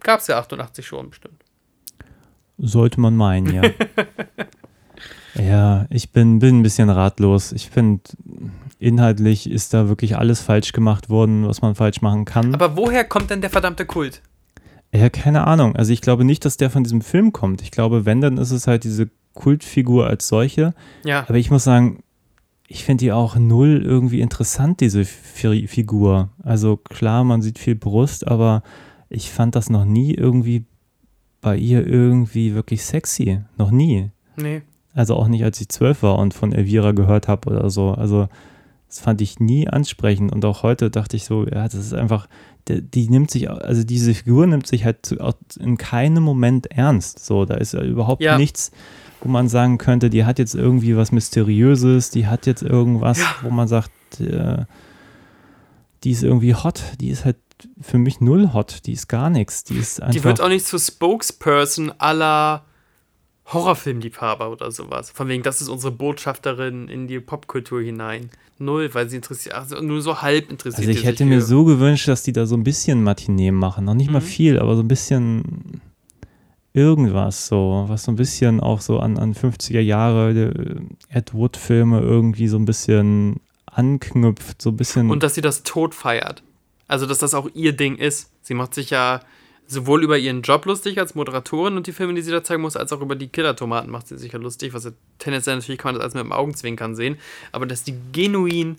gab 0.03 0.21
es 0.21 0.27
ja 0.29 0.39
88 0.39 0.87
schon 0.87 1.11
bestimmt. 1.11 1.43
sollte 2.59 3.01
man 3.01 3.17
meinen, 3.17 3.53
ja. 3.55 3.63
ja, 5.35 5.87
ich 5.91 6.11
bin, 6.13 6.39
bin 6.39 6.61
ein 6.61 6.63
bisschen 6.63 6.91
ratlos. 6.91 7.53
Ich 7.53 7.71
finde, 7.71 8.03
inhaltlich 8.79 9.49
ist 9.51 9.75
da 9.75 9.89
wirklich 9.89 10.17
alles 10.17 10.41
falsch 10.41 10.73
gemacht 10.73 11.09
worden, 11.11 11.47
was 11.47 11.63
man 11.63 11.75
falsch 11.75 12.01
machen 12.03 12.25
kann. 12.25 12.55
Aber 12.55 12.77
woher 12.77 13.05
kommt 13.05 13.31
denn 13.31 13.41
der 13.41 13.51
verdammte 13.51 13.87
Kult? 13.87 14.23
Ja, 14.93 15.09
keine 15.09 15.47
Ahnung. 15.47 15.77
Also 15.77 15.93
ich 15.93 16.01
glaube 16.01 16.25
nicht, 16.25 16.45
dass 16.45 16.57
der 16.57 16.71
von 16.71 16.83
diesem 16.83 17.01
Film 17.01 17.33
kommt. 17.33 17.63
Ich 17.63 17.71
glaube, 17.71 18.05
wenn, 18.07 18.21
dann 18.21 18.39
ist 18.39 18.51
es 18.51 18.67
halt 18.67 18.85
diese 18.85 19.09
Kultfigur 19.35 20.07
als 20.07 20.27
solche. 20.27 20.75
Ja, 21.05 21.25
Aber 21.29 21.39
ich 21.39 21.51
muss 21.51 21.65
sagen, 21.65 22.03
ich 22.67 22.85
finde 22.85 23.05
die 23.05 23.13
auch 23.13 23.37
null 23.37 23.83
irgendwie 23.85 24.21
interessant, 24.21 24.81
diese 24.81 25.05
Fi 25.05 25.67
Figur. 25.67 26.31
Also 26.43 26.77
klar, 26.77 27.25
man 27.25 27.43
sieht 27.43 27.59
viel 27.59 27.75
Brust, 27.75 28.27
aber 28.29 28.63
ich 29.09 29.31
fand 29.31 29.57
das 29.57 29.71
noch 29.71 29.85
nie 29.85 30.15
irgendwie 30.15 30.65
bei 31.41 31.57
ihr 31.57 31.87
irgendwie 31.87 32.55
wirklich 32.55 32.85
sexy. 32.85 33.41
Noch 33.57 33.71
nie. 33.71 34.11
nee. 34.37 34.63
Also 34.93 35.15
auch 35.15 35.29
nicht, 35.29 35.45
als 35.45 35.61
ich 35.61 35.69
zwölf 35.69 36.03
war 36.03 36.19
und 36.19 36.35
von 36.35 36.53
Elvira 36.53 36.91
gehört 36.91 37.29
habe 37.29 37.49
oder 37.49 37.71
so. 37.71 37.93
Also 37.93 38.29
das 38.89 38.99
fand 38.99 39.21
ich 39.21 39.39
nie 39.39 39.69
ansprechend. 39.69 40.33
Und 40.33 40.45
auch 40.45 40.65
heute 40.65 40.91
dachte 40.91 41.17
ich 41.17 41.25
so, 41.25 41.47
ja, 41.47 41.63
das 41.63 41.75
ist 41.75 41.95
einfach, 41.95 42.29
die, 42.69 42.83
die 42.83 43.09
nimmt 43.09 43.31
sich, 43.31 43.51
also 43.51 43.85
diese 43.85 44.15
Figur 44.15 44.47
nimmt 44.47 44.67
sich 44.67 44.85
halt 44.85 45.15
in 45.59 45.77
keinem 45.79 46.23
Moment 46.23 46.67
ernst. 46.71 47.25
So, 47.25 47.45
da 47.45 47.55
ist 47.55 47.75
ja 47.75 47.83
überhaupt 47.83 48.23
Ja. 48.23 48.37
nichts, 48.39 48.71
wo 49.21 49.29
man 49.29 49.49
sagen 49.49 49.79
könnte, 49.79 50.11
die 50.11 50.25
hat 50.25 50.39
jetzt 50.39 50.55
irgendwie 50.55 50.97
was 50.97 51.13
Mysteriöses, 51.13 52.11
die 52.11 52.27
hat 52.27 52.47
jetzt 52.47 52.63
irgendwas, 52.63 53.21
wo 53.43 53.51
man 53.51 53.69
sagt, 53.69 53.91
äh, 54.21 54.65
die 56.05 56.11
ist 56.13 56.23
irgendwie 56.23 56.55
hot. 56.55 56.83
Die 57.01 57.09
ist 57.11 57.25
halt 57.25 57.37
für 57.81 57.99
mich 57.99 58.21
null 58.23 58.53
hot. 58.55 58.87
Die 58.87 58.93
ist 58.93 59.09
gar 59.09 59.29
nichts. 59.29 59.65
Die 59.65 59.77
ist 59.77 60.01
einfach. 60.01 60.15
Die 60.15 60.25
wird 60.25 60.41
auch 60.41 60.49
nicht 60.49 60.67
zur 60.67 60.79
Spokesperson 60.79 61.93
aller 61.99 62.65
Horrorfilmliebhaber 63.53 64.51
oder 64.51 64.71
sowas. 64.71 65.11
Von 65.11 65.29
wegen, 65.29 65.43
das 65.43 65.61
ist 65.61 65.69
unsere 65.69 65.93
Botschafterin 65.93 66.89
in 66.89 67.07
die 67.09 67.21
Popkultur 67.21 67.83
hinein. 67.83 68.31
Null, 68.59 68.91
weil 68.93 69.09
sie 69.09 69.17
interessiert, 69.17 69.55
also 69.55 69.81
nur 69.81 70.03
so 70.03 70.21
halb 70.21 70.51
interessiert. 70.51 70.87
Also 70.87 70.91
ich 70.99 71.05
hätte 71.05 71.25
mir 71.25 71.41
für- 71.41 71.47
so 71.47 71.65
gewünscht, 71.65 72.07
dass 72.09 72.23
die 72.23 72.33
da 72.33 72.45
so 72.47 72.55
ein 72.57 72.63
bisschen 72.65 73.03
Matinee 73.03 73.53
machen. 73.53 73.87
Noch 73.87 73.95
nicht 73.95 74.11
mal 74.11 74.21
Mhm. 74.21 74.25
viel, 74.25 74.59
aber 74.59 74.77
so 74.77 74.83
ein 74.83 74.89
bisschen 74.89 75.81
irgendwas 76.73 77.47
so, 77.49 77.85
was 77.89 78.05
so 78.05 78.13
ein 78.13 78.17
bisschen 78.17 78.61
auch 78.61 78.81
so 78.81 79.01
an, 79.01 79.19
an 79.19 79.35
50er 79.35 79.81
Jahre 79.81 80.31
äh, 80.31 81.17
Ed 81.19 81.35
Wood 81.35 81.57
Filme 81.57 82.01
irgendwie 82.01 82.49
so 82.49 82.57
ein 82.59 82.65
bisschen 82.65 83.41
anknüpft, 83.67 84.63
so 84.63 84.71
ein 84.71 84.77
bisschen 84.77 85.11
Und 85.11 85.23
dass 85.23 85.35
sie 85.35 85.41
das 85.41 85.63
tot 85.63 85.95
feiert. 85.95 86.43
Also, 86.87 87.07
dass 87.07 87.19
das 87.19 87.35
auch 87.35 87.49
ihr 87.55 87.73
Ding 87.73 87.97
ist. 87.97 88.31
Sie 88.43 88.55
macht 88.55 88.75
sich 88.75 88.91
ja 88.91 89.21
sowohl 89.71 90.03
über 90.03 90.19
ihren 90.19 90.43
Job 90.43 90.67
lustig 90.67 90.99
als 90.99 91.15
Moderatorin 91.15 91.77
und 91.77 91.87
die 91.87 91.93
Filme, 91.93 92.15
die 92.15 92.23
sie 92.23 92.33
da 92.33 92.43
zeigen 92.43 92.63
muss, 92.63 92.77
als 92.77 92.93
auch 92.93 93.01
über 93.01 93.15
die 93.15 93.29
Killertomaten 93.29 93.91
macht 93.91 94.09
sie 94.09 94.19
sich 94.19 94.33
ja 94.33 94.39
lustig, 94.39 94.75
was 94.75 94.85
ja 94.85 94.91
tendenziell 95.19 95.57
natürlich 95.57 95.79
kann 95.79 95.93
man 95.93 95.95
das 95.95 96.03
alles 96.03 96.15
mit 96.15 96.25
dem 96.25 96.33
Augenzwinkern 96.33 96.97
sehen, 96.97 97.17
aber 97.53 97.67
dass 97.67 97.85
die 97.85 97.95
genuin 98.13 98.79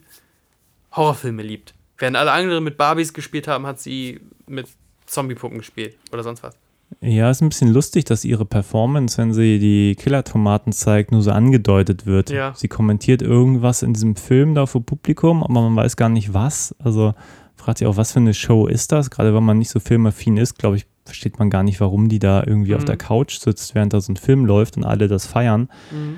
Horrorfilme 0.94 1.42
liebt. 1.42 1.74
Während 1.98 2.16
alle 2.16 2.32
anderen 2.32 2.64
mit 2.64 2.76
Barbies 2.76 3.12
gespielt 3.12 3.48
haben, 3.48 3.66
hat 3.66 3.80
sie 3.80 4.20
mit 4.46 4.68
Zombie-Puppen 5.06 5.58
gespielt 5.58 5.96
oder 6.12 6.22
sonst 6.22 6.42
was. 6.42 6.56
Ja, 7.00 7.30
ist 7.30 7.40
ein 7.40 7.48
bisschen 7.48 7.72
lustig, 7.72 8.04
dass 8.04 8.24
ihre 8.24 8.44
Performance, 8.44 9.16
wenn 9.18 9.32
sie 9.32 9.58
die 9.58 9.94
Killertomaten 9.94 10.72
zeigt, 10.72 11.10
nur 11.10 11.22
so 11.22 11.30
angedeutet 11.30 12.06
wird. 12.06 12.30
Ja. 12.30 12.52
Sie 12.54 12.68
kommentiert 12.68 13.22
irgendwas 13.22 13.82
in 13.82 13.94
diesem 13.94 14.14
Film 14.14 14.54
da 14.54 14.66
vor 14.66 14.84
Publikum, 14.84 15.42
aber 15.42 15.62
man 15.62 15.76
weiß 15.76 15.96
gar 15.96 16.10
nicht 16.10 16.34
was. 16.34 16.74
Also 16.78 17.14
fragt 17.62 17.78
sich 17.78 17.86
auch, 17.86 17.96
was 17.96 18.12
für 18.12 18.18
eine 18.20 18.34
Show 18.34 18.66
ist 18.66 18.92
das? 18.92 19.10
Gerade 19.10 19.34
wenn 19.34 19.44
man 19.44 19.58
nicht 19.58 19.70
so 19.70 19.80
filmaffin 19.80 20.36
ist, 20.36 20.58
glaube 20.58 20.76
ich, 20.76 20.86
versteht 21.04 21.38
man 21.38 21.50
gar 21.50 21.62
nicht, 21.62 21.80
warum 21.80 22.08
die 22.08 22.18
da 22.18 22.42
irgendwie 22.46 22.74
auf 22.74 22.82
Mhm. 22.82 22.86
der 22.86 22.96
Couch 22.96 23.38
sitzt, 23.38 23.74
während 23.74 23.92
da 23.92 24.00
so 24.00 24.12
ein 24.12 24.16
Film 24.16 24.44
läuft 24.46 24.76
und 24.76 24.84
alle 24.84 25.08
das 25.08 25.26
feiern. 25.26 25.68
Mhm. 25.90 26.16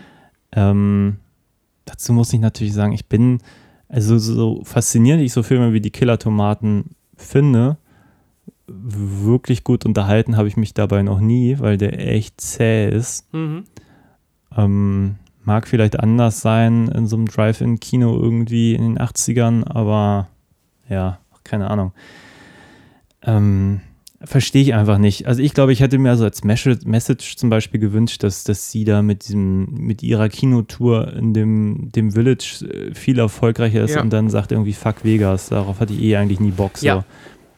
Ähm, 0.52 1.16
dazu 1.84 2.12
muss 2.12 2.32
ich 2.32 2.40
natürlich 2.40 2.72
sagen, 2.74 2.92
ich 2.92 3.06
bin, 3.06 3.38
also 3.88 4.18
so 4.18 4.62
faszinierend 4.64 5.22
ich 5.24 5.32
so 5.32 5.42
Filme 5.42 5.72
wie 5.72 5.80
die 5.80 5.90
Killertomaten 5.90 6.90
finde, 7.16 7.78
wirklich 8.66 9.64
gut 9.64 9.84
unterhalten 9.84 10.36
habe 10.36 10.48
ich 10.48 10.56
mich 10.56 10.72
dabei 10.74 11.02
noch 11.02 11.20
nie, 11.20 11.58
weil 11.58 11.76
der 11.76 11.98
echt 12.14 12.40
zäh 12.40 12.88
ist. 12.88 13.32
Mhm. 13.34 13.64
Ähm, 14.56 15.16
mag 15.42 15.68
vielleicht 15.68 16.00
anders 16.00 16.40
sein 16.40 16.88
in 16.88 17.06
so 17.06 17.16
einem 17.16 17.26
Drive-In-Kino 17.26 18.14
irgendwie 18.18 18.74
in 18.74 18.82
den 18.82 18.98
80ern, 18.98 19.64
aber 19.64 20.28
ja, 20.88 21.18
keine 21.44 21.70
Ahnung. 21.70 21.92
Ähm, 23.22 23.80
Verstehe 24.26 24.62
ich 24.62 24.72
einfach 24.72 24.96
nicht. 24.96 25.26
Also 25.26 25.42
ich 25.42 25.52
glaube, 25.52 25.72
ich 25.74 25.80
hätte 25.80 25.98
mir 25.98 26.08
also 26.08 26.24
als 26.24 26.44
Mes- 26.44 26.86
Message 26.86 27.36
zum 27.36 27.50
Beispiel 27.50 27.78
gewünscht, 27.78 28.22
dass, 28.22 28.42
dass 28.44 28.70
sie 28.70 28.84
da 28.84 29.02
mit 29.02 29.28
diesem, 29.28 29.66
mit 29.74 30.02
ihrer 30.02 30.30
Kinotour 30.30 31.12
in 31.12 31.34
dem, 31.34 31.90
dem 31.94 32.12
Village 32.12 32.64
äh, 32.64 32.94
viel 32.94 33.18
erfolgreicher 33.18 33.84
ist 33.84 33.96
Ja. 33.96 34.00
und 34.00 34.10
dann 34.14 34.30
sagt 34.30 34.50
irgendwie 34.52 34.72
Fuck 34.72 35.04
Vegas. 35.04 35.50
Darauf 35.50 35.78
hatte 35.78 35.92
ich 35.92 36.00
eh 36.00 36.16
eigentlich 36.16 36.40
nie 36.40 36.52
Bock. 36.52 36.78
So. 36.78 36.86
Ja. 36.86 37.04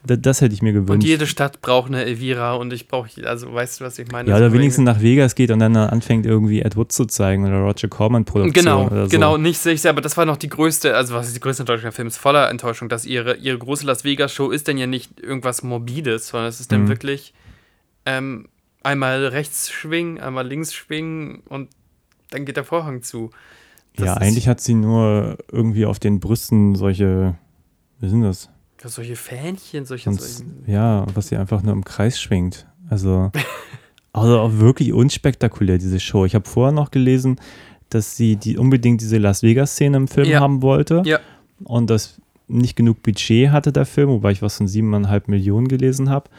Da, 0.06 0.16
das 0.16 0.40
hätte 0.40 0.54
ich 0.54 0.62
mir 0.62 0.72
gewünscht. 0.72 0.90
Und 0.90 1.04
jede 1.04 1.26
Stadt 1.26 1.60
braucht 1.60 1.88
eine 1.88 2.04
Elvira 2.04 2.54
und 2.54 2.72
ich 2.72 2.86
brauche, 2.88 3.08
also 3.28 3.52
weißt 3.52 3.80
du, 3.80 3.84
was 3.84 3.98
ich 3.98 4.10
meine? 4.12 4.28
ja, 4.28 4.34
Also 4.36 4.46
oder 4.46 4.54
wenigstens 4.54 4.84
nach 4.84 5.00
Vegas 5.00 5.34
geht 5.34 5.50
und 5.50 5.58
dann 5.58 5.76
anfängt 5.76 6.24
irgendwie 6.26 6.62
Ed 6.62 6.76
Wood 6.76 6.92
zu 6.92 7.06
zeigen 7.06 7.44
oder 7.46 7.58
Roger 7.60 7.88
Corman 7.88 8.24
Produktion 8.24 8.64
Genau, 8.64 8.86
oder 8.86 9.04
so. 9.06 9.10
genau, 9.10 9.36
nicht 9.36 9.58
sehe 9.58 9.72
ich 9.74 9.82
sehr, 9.82 9.90
aber 9.90 10.00
das 10.00 10.16
war 10.16 10.24
noch 10.24 10.36
die 10.36 10.48
größte, 10.48 10.94
also 10.94 11.14
was 11.14 11.26
ist 11.26 11.36
die 11.36 11.40
größte 11.40 11.62
Enttäuschung? 11.62 11.82
Der 11.84 11.92
Film 11.92 12.08
ist 12.08 12.16
voller 12.18 12.48
Enttäuschung, 12.50 12.88
dass 12.88 13.04
ihre, 13.04 13.36
ihre 13.36 13.58
große 13.58 13.84
Las 13.86 14.04
Vegas 14.04 14.32
Show 14.32 14.50
ist 14.50 14.68
denn 14.68 14.78
ja 14.78 14.86
nicht 14.86 15.20
irgendwas 15.20 15.62
Morbides, 15.62 16.28
sondern 16.28 16.48
es 16.48 16.60
ist 16.60 16.70
dann 16.72 16.84
Mhm. 16.84 16.88
wirklich 16.88 17.34
ähm, 18.06 18.48
einmal 18.82 19.26
rechts 19.26 19.70
schwingen, 19.70 20.20
einmal 20.20 20.46
links 20.46 20.72
schwingen 20.72 21.42
und 21.48 21.68
dann 22.30 22.44
geht 22.44 22.56
der 22.56 22.64
Vorhang 22.64 23.02
zu. 23.02 23.30
Das 23.96 24.06
ja, 24.06 24.14
eigentlich 24.14 24.46
hat 24.46 24.60
sie 24.60 24.74
nur 24.74 25.38
irgendwie 25.50 25.86
auf 25.86 25.98
den 25.98 26.20
Brüsten 26.20 26.74
solche, 26.74 27.34
wie 28.00 28.08
sind 28.08 28.22
das? 28.22 28.50
Solche 28.84 29.16
Fähnchen, 29.16 29.84
solche, 29.84 30.10
Und, 30.10 30.20
solche 30.20 30.44
ja, 30.66 31.04
was 31.14 31.28
sie 31.28 31.36
einfach 31.36 31.62
nur 31.62 31.72
im 31.72 31.84
Kreis 31.84 32.20
schwingt. 32.20 32.66
Also 32.88 33.30
Also 34.12 34.38
auch 34.38 34.52
wirklich 34.54 34.92
unspektakulär, 34.94 35.76
diese 35.78 36.00
Show. 36.00 36.24
Ich 36.24 36.34
habe 36.34 36.48
vorher 36.48 36.72
noch 36.72 36.90
gelesen, 36.90 37.36
dass 37.90 38.16
sie 38.16 38.36
die, 38.36 38.56
unbedingt 38.56 39.00
diese 39.02 39.18
Las 39.18 39.42
Vegas-Szene 39.42 39.96
im 39.96 40.08
Film 40.08 40.28
Ja. 40.28 40.40
haben 40.40 40.62
wollte. 40.62 41.02
Ja. 41.04 41.18
Und 41.64 41.90
dass 41.90 42.18
nicht 42.48 42.76
genug 42.76 43.02
Budget 43.02 43.50
hatte 43.50 43.72
der 43.72 43.84
Film, 43.86 44.08
wobei 44.08 44.30
ich 44.30 44.40
was 44.40 44.56
von 44.56 44.68
siebeneinhalb 44.68 45.28
Millionen 45.28 45.68
gelesen 45.68 46.08
habe. 46.10 46.30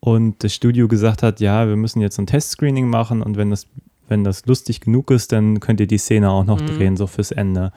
Und 0.00 0.44
das 0.44 0.54
Studio 0.54 0.86
gesagt 0.86 1.22
hat, 1.24 1.40
ja, 1.40 1.66
wir 1.66 1.74
müssen 1.76 2.00
jetzt 2.00 2.18
ein 2.18 2.26
Testscreening 2.28 2.88
machen 2.88 3.22
und 3.22 3.36
wenn 3.36 3.50
das, 3.50 3.66
wenn 4.06 4.22
das 4.22 4.46
lustig 4.46 4.80
genug 4.80 5.10
ist, 5.10 5.32
dann 5.32 5.58
könnt 5.58 5.80
ihr 5.80 5.86
die 5.88 5.98
Szene 5.98 6.30
auch 6.30 6.44
noch 6.44 6.60
Mhm. 6.60 6.66
drehen, 6.66 6.96
so 6.96 7.06
fürs 7.08 7.32
Ende. 7.32 7.72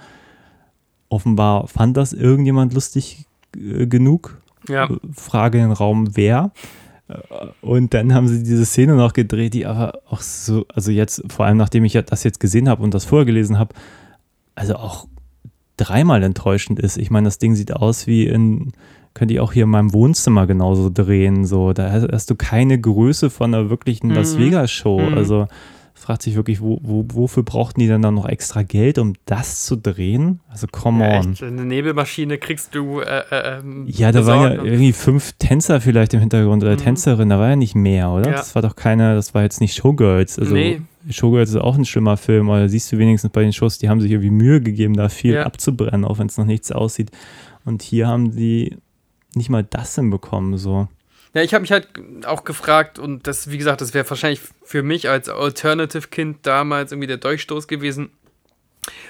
Offenbar 1.10 1.68
fand 1.68 1.97
das 1.97 2.14
irgendjemand 2.14 2.74
lustig 2.74 3.26
äh, 3.58 3.88
genug. 3.88 4.41
Ja. 4.68 4.89
Frage 5.14 5.58
in 5.58 5.66
den 5.66 5.72
Raum, 5.74 6.16
wer? 6.16 6.52
Äh, 7.08 7.16
Und 7.62 7.93
dann 7.93 8.14
haben 8.14 8.28
sie 8.28 8.43
diese 8.43 8.66
Szene 8.66 8.95
noch 8.95 9.14
gedreht, 9.14 9.54
die 9.54 9.66
aber 9.66 9.99
auch 10.10 10.22
so, 10.22 10.66
also 10.74 10.91
jetzt, 10.91 11.24
vor 11.32 11.45
allem 11.45 11.58
nachdem 11.58 11.84
ich 11.86 11.93
das 11.93 12.24
jetzt 12.24 12.39
gesehen 12.39 12.70
habe 12.70 12.84
und 12.84 12.93
das 12.93 13.06
vorher 13.06 13.26
gelesen 13.26 13.58
habe, 13.58 13.74
also 14.56 14.76
auch 14.76 15.08
dreimal 15.78 16.22
enttäuschend 16.24 16.80
ist. 16.80 16.97
Ich 16.97 17.10
meine, 17.10 17.26
das 17.26 17.39
Ding 17.39 17.56
sieht 17.56 17.74
aus 17.74 18.06
wie 18.06 18.28
in, 18.28 18.72
könnte 19.14 19.34
ich 19.34 19.39
auch 19.39 19.52
hier 19.54 19.64
in 19.64 19.70
meinem 19.70 19.93
Wohnzimmer 19.93 20.45
genauso 20.45 20.89
drehen. 20.93 21.45
So, 21.45 21.74
da 21.74 21.91
hast, 21.91 22.08
hast 22.12 22.30
du 22.30 22.36
keine 22.36 22.80
Größe 22.80 23.30
von 23.30 23.54
einer 23.54 23.70
wirklichen 23.70 24.10
Las 24.12 24.36
Mhm. 24.36 24.39
Vegas-Show. 24.39 24.99
Mhm. 25.10 25.18
Also 25.18 25.47
fragt 26.02 26.24
sich 26.24 26.36
wirklich, 26.36 26.62
wo, 26.62 26.80
wo, 26.82 27.06
wofür 27.14 27.43
brauchten 27.43 27.80
die 27.80 27.88
denn 27.88 28.02
dann 28.02 28.16
noch 28.16 28.28
extra 28.28 28.64
Geld, 28.64 28.97
um 28.97 29.14
das 29.26 29.66
zu 29.66 29.76
drehen? 29.76 30.39
Also 30.49 30.66
come 30.72 31.08
Ja, 31.08 31.20
on. 31.20 31.34
echt, 31.34 31.43
eine 31.43 31.64
Nebelmaschine 31.64 32.39
kriegst 32.39 32.74
du. 32.74 33.02
Äh, 33.02 33.20
äh, 33.30 33.60
ähm, 33.60 33.86
Ja, 33.88 34.12
da 34.12 34.26
waren 34.26 34.52
ja 34.54 34.64
irgendwie 34.64 34.93
fünf 34.93 35.34
Tänzer 35.34 35.80
vielleicht 35.80 36.14
im 36.16 36.20
Hintergrund 36.20 36.64
oder 36.64 36.74
Mhm. 36.74 36.78
Tänzerin, 36.78 37.30
da 37.30 37.38
war 37.38 37.49
ja 37.49 37.56
nicht 37.56 37.76
mehr, 37.76 38.10
oder? 38.10 38.32
Ja. 38.32 38.38
Das 38.38 38.56
war 38.56 38.64
doch 38.64 38.76
keine, 38.76 39.14
das 39.14 39.34
war 39.36 39.43
jetzt 39.43 39.62
nicht 39.62 39.76
Showgirls. 39.76 40.39
Also 40.39 40.54
Nee. 40.56 40.82
Showgirls 41.10 41.52
ist 41.52 41.56
auch 41.58 41.78
ein 41.78 41.86
schlimmer 41.86 42.18
Film, 42.18 42.49
aber 42.49 42.68
siehst 42.68 42.91
du 42.91 42.97
wenigstens 42.97 43.32
bei 43.32 43.41
den 43.43 43.54
Shows, 43.54 43.78
die 43.78 43.88
haben 43.89 44.02
sich 44.02 44.12
irgendwie 44.12 44.30
Mühe 44.32 44.60
gegeben, 44.62 44.95
da 44.95 45.08
viel 45.10 45.36
Ja. 45.36 45.43
abzubrennen, 45.45 46.04
auch 46.06 46.18
wenn 46.20 46.28
es 46.28 46.38
noch 46.38 46.45
nichts 46.45 46.72
aussieht. 46.72 47.12
Und 47.64 47.84
hier 47.84 48.08
haben 48.08 48.36
die 48.36 48.78
nicht 49.36 49.49
mal 49.49 49.64
das 49.64 49.95
hinbekommen, 49.95 50.58
so. 50.58 50.88
Ja, 51.34 51.41
ich 51.41 51.53
habe 51.53 51.61
mich 51.61 51.71
halt 51.71 51.88
auch 52.25 52.43
gefragt 52.43 52.99
und 52.99 53.25
das, 53.25 53.49
wie 53.49 53.57
gesagt, 53.57 53.79
das 53.79 53.93
wäre 53.93 54.09
wahrscheinlich 54.09 54.41
für 54.63 54.84
mich 54.84 55.07
als 55.07 55.29
Alternative-Kind 55.29 56.45
damals 56.45 56.91
irgendwie 56.91 57.07
der 57.07 57.17
Durchstoß 57.17 57.67
gewesen. 57.67 58.11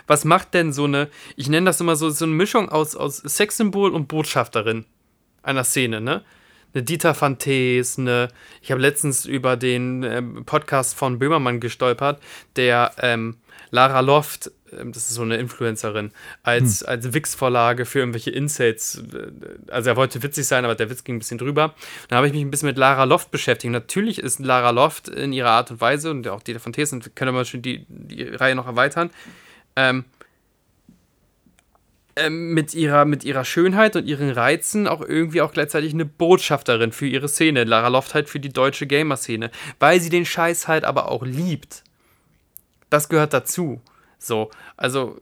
Was 0.06 0.26
macht 0.26 0.54
denn 0.54 0.74
so 0.74 0.84
eine, 0.84 1.10
ich 1.36 1.50
nenne 1.50 1.66
das 1.66 1.80
immer 1.80 1.96
so, 1.96 2.10
so 2.10 2.26
eine 2.26 2.34
Mischung 2.34 2.70
aus, 2.70 2.96
aus 2.96 3.18
Sexsymbol 3.18 3.92
und 3.92 4.08
Botschafterin 4.08 4.86
einer 5.42 5.64
Szene, 5.64 6.02
ne? 6.02 6.24
Eine 6.74 6.84
Dieter 6.84 7.20
Van 7.20 7.38
Thees, 7.38 8.00
eine, 8.00 8.30
ich 8.62 8.72
habe 8.72 8.82
letztens 8.82 9.26
über 9.26 9.58
den 9.58 10.04
ähm, 10.04 10.46
Podcast 10.46 10.96
von 10.96 11.20
Böhmermann 11.20 11.60
gestolpert, 11.60 12.22
der 12.56 12.92
ähm, 13.00 13.38
Lara 13.72 14.00
Loft, 14.00 14.52
das 14.72 15.10
ist 15.10 15.16
so 15.16 15.22
eine 15.22 15.38
Influencerin, 15.38 16.12
als, 16.44 16.84
als 16.84 17.14
Wix-Vorlage 17.14 17.86
für 17.86 18.00
irgendwelche 18.00 18.32
Insights, 18.32 19.04
äh, 19.14 19.72
also 19.72 19.90
er 19.90 19.96
wollte 19.96 20.24
witzig 20.24 20.48
sein, 20.48 20.66
aber 20.66 20.76
der 20.76 20.90
Witz 20.90 21.04
ging 21.04 21.16
ein 21.16 21.20
bisschen 21.20 21.38
drüber. 21.38 21.76
Dann 22.08 22.18
habe 22.18 22.28
ich 22.28 22.34
mich 22.34 22.42
ein 22.42 22.52
bisschen 22.52 22.68
mit 22.68 22.78
Lara 22.78 23.04
Loft 23.04 23.32
beschäftigt. 23.32 23.72
Natürlich 23.72 24.20
ist 24.20 24.40
Lara 24.40 24.72
Loft 24.72 25.10
in 25.10 25.34
ihrer 25.34 25.52
Art 25.52 25.72
und 25.72 25.82
Weise 25.82 26.12
und 26.12 26.28
auch 26.28 26.42
Thees, 26.42 26.94
und 26.94 27.06
wir 27.06 27.12
können 27.14 27.30
aber 27.36 27.46
schon 27.46 27.62
die, 27.62 27.86
die 27.90 28.24
Reihe 28.24 28.56
noch 28.56 28.68
erweitern, 28.68 29.10
ähm, 29.76 30.06
ähm, 32.16 32.54
mit, 32.54 32.74
ihrer, 32.74 33.06
mit 33.06 33.24
ihrer 33.24 33.46
Schönheit 33.46 33.96
und 33.96 34.06
ihren 34.06 34.30
Reizen 34.32 34.88
auch 34.88 35.02
irgendwie 35.02 35.42
auch 35.42 35.54
gleichzeitig 35.54 35.94
eine 35.94 36.06
Botschafterin 36.06 36.92
für 36.92 37.08
ihre 37.08 37.30
Szene. 37.30 37.64
Lara 37.64 37.88
Loft 37.88 38.14
halt 38.14 38.30
für 38.30 38.40
die 38.40 38.50
deutsche 38.50 38.86
Gamer-Szene, 38.86 39.50
weil 39.80 40.02
sie 40.02 40.10
den 40.10 40.26
Scheiß 40.26 40.68
halt 40.68 40.84
aber 40.84 41.10
auch 41.10 41.24
liebt. 41.24 41.84
Das 42.90 43.08
gehört 43.08 43.34
dazu. 43.34 43.82
So, 44.22 44.52
also 44.78 45.20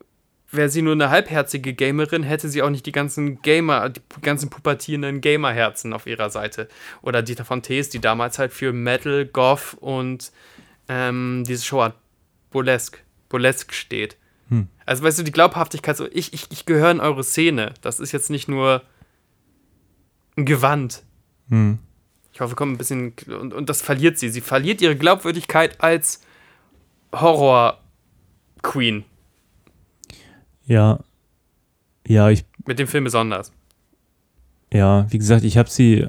wäre 0.52 0.70
sie 0.70 0.82
nur 0.82 0.94
eine 0.94 1.10
halbherzige 1.10 1.74
Gamerin, 1.74 2.24
hätte 2.24 2.50
sie 2.50 2.62
auch 2.62 2.70
nicht 2.70 2.86
die 2.86 2.92
ganzen 2.92 3.42
Gamer, 3.42 3.90
die 3.90 4.02
ganzen 4.22 4.50
pubertierenden 4.50 5.22
Gamerherzen 5.22 5.94
auf 5.94 6.08
ihrer 6.08 6.30
Seite. 6.30 6.68
Oder 7.02 7.22
Dieter 7.22 7.46
von 7.46 7.62
Thees, 7.62 7.90
die 7.90 8.00
damals 8.00 8.40
halt 8.40 8.52
für 8.52 8.74
Metal, 8.74 9.26
Goth 9.26 9.76
und 9.80 10.32
ähm, 10.88 11.44
diese 11.48 11.64
Show 11.64 11.84
hat 11.84 11.96
Burlesque, 12.50 13.00
Burlesque 13.30 13.74
steht. 13.74 14.18
Also 14.86 15.04
weißt 15.04 15.20
du, 15.20 15.24
die 15.24 15.32
Glaubhaftigkeit, 15.32 15.96
so 15.96 16.08
ich, 16.12 16.34
ich, 16.34 16.48
ich 16.50 16.66
gehöre 16.66 16.92
in 16.92 17.00
eure 17.00 17.24
Szene. 17.24 17.76
Das 17.82 18.00
ist 18.00 18.12
jetzt 18.12 18.32
nicht 18.32 18.48
nur 18.48 18.82
ein 20.36 20.46
Gewand. 20.46 21.04
Hm. 21.50 21.78
Ich 22.34 22.42
hoffe, 22.42 22.56
kommt 22.56 22.74
ein 22.74 22.78
bisschen. 22.78 23.14
Und, 23.28 23.54
und 23.54 23.70
das 23.70 23.82
verliert 23.82 24.18
sie. 24.18 24.30
Sie 24.30 24.42
verliert 24.42 24.82
ihre 24.82 24.96
Glaubwürdigkeit 24.96 25.82
als 25.82 26.22
Horror-Queen. 28.64 29.04
Ja. 30.66 31.00
Ja, 32.08 32.30
ich 32.30 32.46
Mit 32.66 32.80
dem 32.80 32.88
Film 32.88 33.04
besonders. 33.04 33.52
Ja, 34.72 35.06
wie 35.10 35.18
gesagt, 35.18 35.44
ich 35.44 35.58
habe 35.58 35.70
sie 35.70 36.08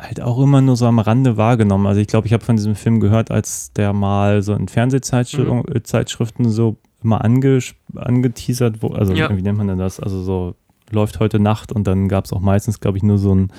halt 0.00 0.20
auch 0.20 0.38
immer 0.40 0.60
nur 0.60 0.76
so 0.76 0.86
am 0.86 0.98
Rande 0.98 1.36
wahrgenommen. 1.36 1.86
Also 1.86 2.00
ich 2.00 2.06
glaube, 2.06 2.26
ich 2.26 2.32
habe 2.32 2.44
von 2.44 2.56
diesem 2.56 2.76
Film 2.76 3.00
gehört, 3.00 3.30
als 3.30 3.72
der 3.72 3.92
mal 3.92 4.42
so 4.42 4.54
in 4.54 4.68
Fernsehzeitschriften 4.68 5.56
Mhm. 5.56 5.84
Zeitschriften 5.84 6.48
so 6.50 6.76
immer 7.02 7.24
ange, 7.24 7.58
angeteasert, 7.96 8.82
wo, 8.82 8.88
also 8.88 9.12
Ja. 9.12 9.34
wie 9.36 9.42
nennt 9.42 9.58
man 9.58 9.66
denn 9.68 9.78
das? 9.78 9.98
Also 9.98 10.22
so 10.22 10.54
läuft 10.90 11.18
heute 11.20 11.40
Nacht 11.40 11.72
und 11.72 11.86
dann 11.86 12.08
gab 12.08 12.26
es 12.26 12.32
auch 12.32 12.40
meistens, 12.40 12.78
glaube 12.78 12.98
ich, 12.98 13.02
nur 13.02 13.18
so 13.18 13.34
ein 13.34 13.50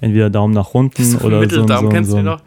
entweder 0.00 0.28
Daumen 0.28 0.52
nach 0.52 0.74
unten 0.74 1.02
So 1.04 1.18
oder 1.18 1.28
so 1.30 1.36
ein, 1.36 1.40
Mitteldarm, 1.40 1.80
so 1.84 1.88
ein, 1.88 1.92
kennst 1.94 2.10
so 2.10 2.16
du 2.18 2.22
noch? 2.24 2.42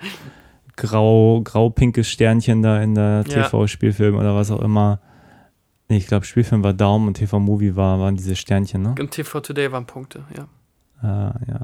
Grau, 0.75 1.41
grau-pinkes 1.43 2.07
Sternchen 2.07 2.61
da 2.61 2.81
in 2.81 2.95
der 2.95 3.23
Ja. 3.27 3.43
TV-Spielfilm 3.43 4.15
oder 4.15 4.35
was 4.35 4.51
auch 4.51 4.61
immer. 4.61 4.99
Nee, 5.89 5.97
ich 5.97 6.07
glaube, 6.07 6.25
Spielfilm 6.25 6.63
war 6.63 6.73
Daumen 6.73 7.07
und 7.07 7.15
TV-Movie 7.15 7.75
war, 7.75 7.99
waren 7.99 8.15
diese 8.15 8.35
Sternchen, 8.35 8.81
ne? 8.81 8.95
Und 8.99 9.11
TV 9.11 9.39
Today 9.41 9.71
waren 9.71 9.85
Punkte, 9.85 10.23
ja. 10.35 10.47
Ah, 11.07 11.35
ja. 11.47 11.61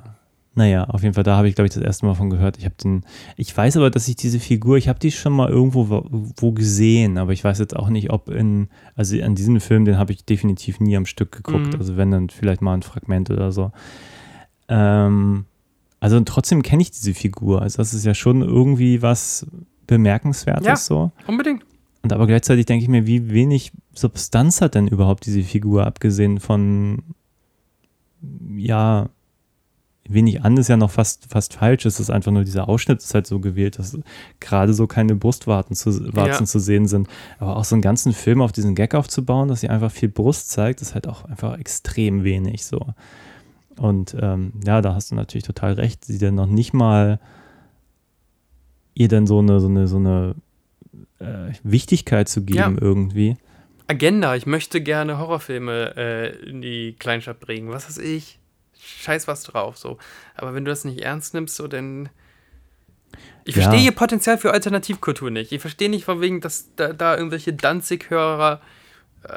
Naja, 0.55 0.83
auf 0.85 1.03
jeden 1.03 1.13
Fall, 1.13 1.23
da 1.23 1.37
habe 1.37 1.47
ich, 1.47 1.55
glaube 1.55 1.67
ich, 1.67 1.73
das 1.73 1.83
erste 1.83 2.05
Mal 2.05 2.15
von 2.15 2.29
gehört. 2.29 2.57
Ich 2.57 2.65
habe 2.65 2.75
den, 2.83 3.03
ich 3.37 3.55
weiß 3.55 3.77
aber, 3.77 3.89
dass 3.89 4.07
ich 4.09 4.17
diese 4.17 4.39
Figur, 4.39 4.77
ich 4.77 4.89
habe 4.89 4.99
die 4.99 5.11
schon 5.11 5.31
mal 5.31 5.47
irgendwo 5.49 5.89
wo, 5.89 6.05
wo 6.09 6.51
gesehen, 6.51 7.17
aber 7.17 7.31
ich 7.31 7.43
weiß 7.43 7.59
jetzt 7.59 7.75
auch 7.75 7.87
nicht, 7.87 8.11
ob 8.11 8.29
in, 8.29 8.67
also 8.95 9.15
an 9.21 9.35
diesem 9.35 9.61
Film, 9.61 9.85
den 9.85 9.97
habe 9.97 10.11
ich 10.11 10.25
definitiv 10.25 10.81
nie 10.81 10.97
am 10.97 11.05
Stück 11.05 11.31
geguckt. 11.31 11.73
Mhm. 11.73 11.79
Also 11.79 11.95
wenn 11.95 12.11
dann 12.11 12.29
vielleicht 12.29 12.61
mal 12.61 12.73
ein 12.73 12.81
Fragment 12.81 13.29
oder 13.29 13.51
so. 13.53 13.71
Ähm, 14.67 15.45
also 15.99 16.19
trotzdem 16.21 16.61
kenne 16.61 16.81
ich 16.81 16.91
diese 16.91 17.13
Figur. 17.13 17.61
Also 17.61 17.77
das 17.77 17.93
ist 17.93 18.05
ja 18.05 18.13
schon 18.13 18.41
irgendwie 18.41 19.01
was 19.01 19.45
Bemerkenswertes 19.87 20.65
Ja. 20.65 20.75
so. 20.75 21.11
Unbedingt. 21.27 21.63
Und 22.01 22.13
aber 22.13 22.27
gleichzeitig 22.27 22.65
denke 22.65 22.83
ich 22.83 22.89
mir, 22.89 23.05
wie 23.05 23.29
wenig 23.31 23.71
Substanz 23.93 24.61
hat 24.61 24.75
denn 24.75 24.87
überhaupt 24.87 25.25
diese 25.25 25.43
Figur, 25.43 25.85
abgesehen 25.85 26.39
von, 26.39 27.03
ja, 28.55 29.09
wenig 30.07 30.43
an 30.43 30.57
ist 30.57 30.69
ja 30.69 30.77
noch 30.77 30.89
fast, 30.91 31.27
fast 31.29 31.53
falsch. 31.55 31.85
Es 31.85 31.99
ist 31.99 32.09
einfach 32.09 32.31
nur 32.31 32.43
dieser 32.43 32.67
Ausschnitt 32.67 32.99
ist 33.03 33.13
halt 33.13 33.27
so 33.27 33.39
gewählt, 33.39 33.77
dass 33.77 33.97
gerade 34.39 34.73
so 34.73 34.87
keine 34.87 35.15
Brustwarzen 35.15 35.75
zu, 35.75 35.91
Warzen 36.15 36.43
Ja. 36.43 36.49
zu 36.49 36.59
sehen 36.59 36.87
sind. 36.87 37.07
Aber 37.37 37.57
auch 37.57 37.63
so 37.65 37.75
einen 37.75 37.81
ganzen 37.83 38.13
Film 38.13 38.41
auf 38.41 38.51
diesen 38.51 38.73
Gag 38.75 38.95
aufzubauen, 38.95 39.49
dass 39.49 39.61
sie 39.61 39.69
einfach 39.69 39.91
viel 39.91 40.09
Brust 40.09 40.49
zeigt, 40.49 40.81
ist 40.81 40.95
halt 40.95 41.07
auch 41.07 41.25
einfach 41.25 41.59
extrem 41.59 42.23
wenig 42.23 42.65
so. 42.65 42.87
Und 43.79 44.15
ähm, 44.19 44.53
ja, 44.65 44.81
da 44.81 44.93
hast 44.93 45.11
du 45.11 45.15
natürlich 45.15 45.45
total 45.45 45.73
recht, 45.73 46.03
sie 46.05 46.17
dann 46.19 46.35
noch 46.35 46.47
nicht 46.47 46.73
mal 46.73 47.19
ihr 48.93 49.07
dann 49.07 49.25
so 49.25 49.39
eine, 49.39 49.59
so 49.61 49.67
eine, 49.67 49.87
so 49.87 49.95
eine 49.97 50.35
äh, 51.19 51.53
Wichtigkeit 51.63 52.27
zu 52.27 52.43
geben 52.43 52.57
Ja. 52.57 52.81
irgendwie. 52.81 53.37
Agenda, 53.87 54.35
ich 54.35 54.45
möchte 54.45 54.81
gerne 54.81 55.17
Horrorfilme 55.17 55.95
äh, 55.95 56.49
in 56.49 56.61
die 56.61 56.95
Kleinstadt 56.99 57.39
bringen. 57.39 57.69
Was 57.69 57.87
weiß 57.87 57.97
ich? 57.99 58.37
Scheiß 58.77 59.27
was 59.27 59.43
drauf, 59.43 59.77
so. 59.77 59.97
Aber 60.35 60.53
wenn 60.53 60.65
du 60.65 60.69
das 60.71 60.83
nicht 60.85 60.99
ernst 61.01 61.33
nimmst, 61.33 61.55
so, 61.55 61.67
dann. 61.67 62.09
Ich 63.45 63.55
Ja. 63.55 63.63
verstehe 63.63 63.83
ihr 63.85 63.91
Potenzial 63.95 64.37
für 64.37 64.51
Alternativkultur 64.51 65.31
nicht. 65.31 65.51
Ich 65.51 65.61
verstehe 65.61 65.89
nicht, 65.89 66.03
von 66.05 66.21
wegen, 66.21 66.41
dass 66.41 66.69
da, 66.75 66.93
da 66.93 67.15
irgendwelche 67.17 67.53
Danzig-Hörer 67.53 68.61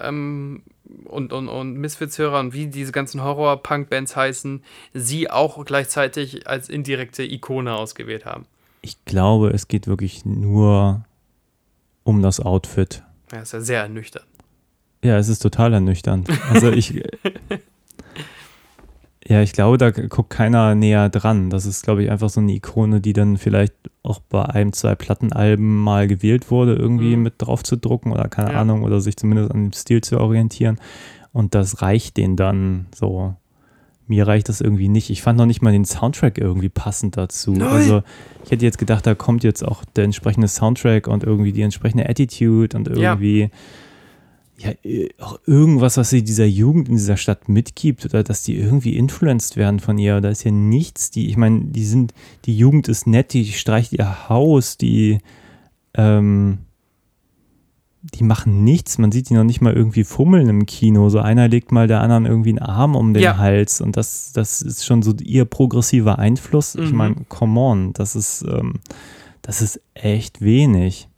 ähm, 0.03 0.63
und, 1.05 1.33
und, 1.33 1.49
und 1.49 1.75
Misfits-Hörer 1.75 2.41
und 2.41 2.53
wie 2.53 2.67
diese 2.67 2.93
ganzen 2.93 3.23
Horror-Punk-Bands 3.23 4.17
heißen, 4.17 4.63
sie 4.95 5.31
auch 5.31 5.65
gleichzeitig 5.65 6.47
als 6.47 6.69
indirekte 6.69 7.23
Ikone 7.23 7.75
ausgewählt 7.75 8.25
haben. 8.25 8.47
Ich 8.81 9.05
glaube, 9.05 9.51
es 9.51 9.69
geht 9.69 9.87
wirklich 9.87 10.25
nur 10.25 11.05
um 12.05 12.23
das 12.23 12.41
Outfit. 12.41 13.03
Ja, 13.33 13.41
ist 13.41 13.53
ja 13.53 13.61
sehr 13.61 13.83
ernüchternd. 13.83 14.27
Ja, 15.05 15.19
es 15.19 15.29
ist 15.29 15.41
total 15.41 15.73
ernüchternd. 15.73 16.29
Also 16.51 16.71
ich. 16.71 16.95
ja, 19.27 19.41
ich 19.43 19.53
glaube, 19.53 19.79
da 19.79 19.91
guckt 19.91 20.31
keiner 20.31 20.75
näher 20.75 21.09
dran. 21.09 21.49
Das 21.51 21.65
ist, 21.67 21.85
glaube 21.85 22.03
ich, 22.03 22.11
einfach 22.11 22.29
so 22.31 22.41
eine 22.41 22.53
Ikone, 22.53 23.01
die 23.01 23.13
dann 23.13 23.37
vielleicht 23.37 23.75
auch 24.03 24.19
bei 24.21 24.45
einem, 24.45 24.73
zwei 24.73 24.95
Plattenalben 24.97 25.79
mal 25.81 26.09
gewählt 26.09 26.51
wurde, 26.51 26.75
irgendwie 26.75 27.15
Mhm. 27.17 27.23
mit 27.23 27.35
drauf 27.39 27.63
zu 27.63 27.77
drucken 27.77 28.11
oder 28.13 28.29
keine 28.29 28.53
Ja. 28.53 28.61
Ahnung, 28.61 28.83
oder 28.83 29.01
sich 29.01 29.17
zumindest 29.17 29.53
an 29.53 29.65
dem 29.67 29.73
Stil 29.73 30.01
zu 30.03 30.19
orientieren. 30.21 30.79
Und 31.33 31.55
das 31.55 31.83
reicht 31.83 32.17
denen 32.17 32.37
dann 32.37 32.87
so. 32.95 33.35
mir 34.09 34.27
reicht 34.27 34.51
das 34.51 34.61
irgendwie 34.61 34.89
nicht. 34.89 35.09
Ich 35.09 35.23
fand 35.23 35.39
noch 35.39 35.47
nicht 35.47 35.63
mal 35.63 35.73
den 35.73 35.87
Soundtrack 35.87 36.37
irgendwie 36.37 36.69
passend 36.69 37.17
dazu. 37.17 37.53
Nein. 37.53 37.69
Also 37.69 38.03
ich 38.45 38.51
hätte 38.51 38.65
jetzt 38.67 38.77
gedacht, 38.77 39.07
da 39.07 39.15
kommt 39.15 39.43
jetzt 39.43 39.65
auch 39.67 39.85
der 39.97 40.05
entsprechende 40.05 40.49
Soundtrack 40.49 41.07
und 41.07 41.23
irgendwie 41.25 41.53
die 41.53 41.63
entsprechende 41.63 42.07
Attitude 42.07 42.77
und 42.77 42.89
irgendwie 42.89 43.41
ja, 43.43 43.49
äh, 44.83 45.09
auch 45.21 45.39
irgendwas, 45.47 45.97
was 45.97 46.11
sie 46.11 46.23
dieser 46.23 46.45
Jugend 46.47 46.89
in 46.89 46.97
dieser 46.97 47.17
Stadt 47.17 47.49
mitgibt 47.49 48.05
oder 48.05 48.23
dass 48.23 48.43
die 48.43 48.57
irgendwie 48.57 48.97
influenced 48.97 49.57
werden 49.57 49.81
von 49.81 49.99
ihr. 49.99 50.21
Da 50.21 50.29
ist 50.31 50.45
ja 50.45 50.51
nichts, 50.51 51.11
die, 51.11 51.29
ich 51.29 51.37
meine, 51.37 51.61
die 51.67 51.85
sind, 51.85 52.15
die 52.45 52.57
Jugend 52.57 52.89
ist 52.89 53.07
nett, 53.07 53.33
die 53.33 53.47
streicht 53.53 53.93
ihr 53.93 54.29
Haus, 54.29 54.77
die, 54.77 55.19
ähm, 55.95 56.59
die 58.03 58.25
machen 58.25 58.65
nichts. 58.65 58.99
Man 58.99 59.13
sieht 59.13 59.31
die 59.31 59.35
noch 59.35 59.45
nicht 59.45 59.61
mal 59.61 59.73
irgendwie 59.73 60.03
fummeln 60.05 60.49
im 60.49 60.67
Kino. 60.67 61.09
So 61.09 61.21
einer 61.21 61.47
legt 61.49 61.71
mal 61.71 61.87
der 61.87 62.01
anderen 62.01 62.27
irgendwie 62.27 62.51
einen 62.51 62.59
Arm 62.59 62.97
um 62.97 63.15
den 63.15 63.23
Ja. 63.23 63.37
Hals 63.39 63.81
und 63.81 63.97
das, 63.97 64.33
das 64.33 64.61
ist 64.61 64.85
schon 64.85 65.03
so 65.03 65.15
ihr 65.23 65.45
progressiver 65.45 66.19
Einfluss. 66.19 66.75
Ich 66.75 66.91
Mhm. 66.91 66.97
meine, 66.97 67.17
come 67.29 67.61
on, 67.61 67.93
das 67.93 68.17
ist, 68.17 68.43
ähm, 68.49 68.81
das 69.41 69.63
ist 69.63 69.81
echt 69.95 70.41
wenig. 70.41 71.09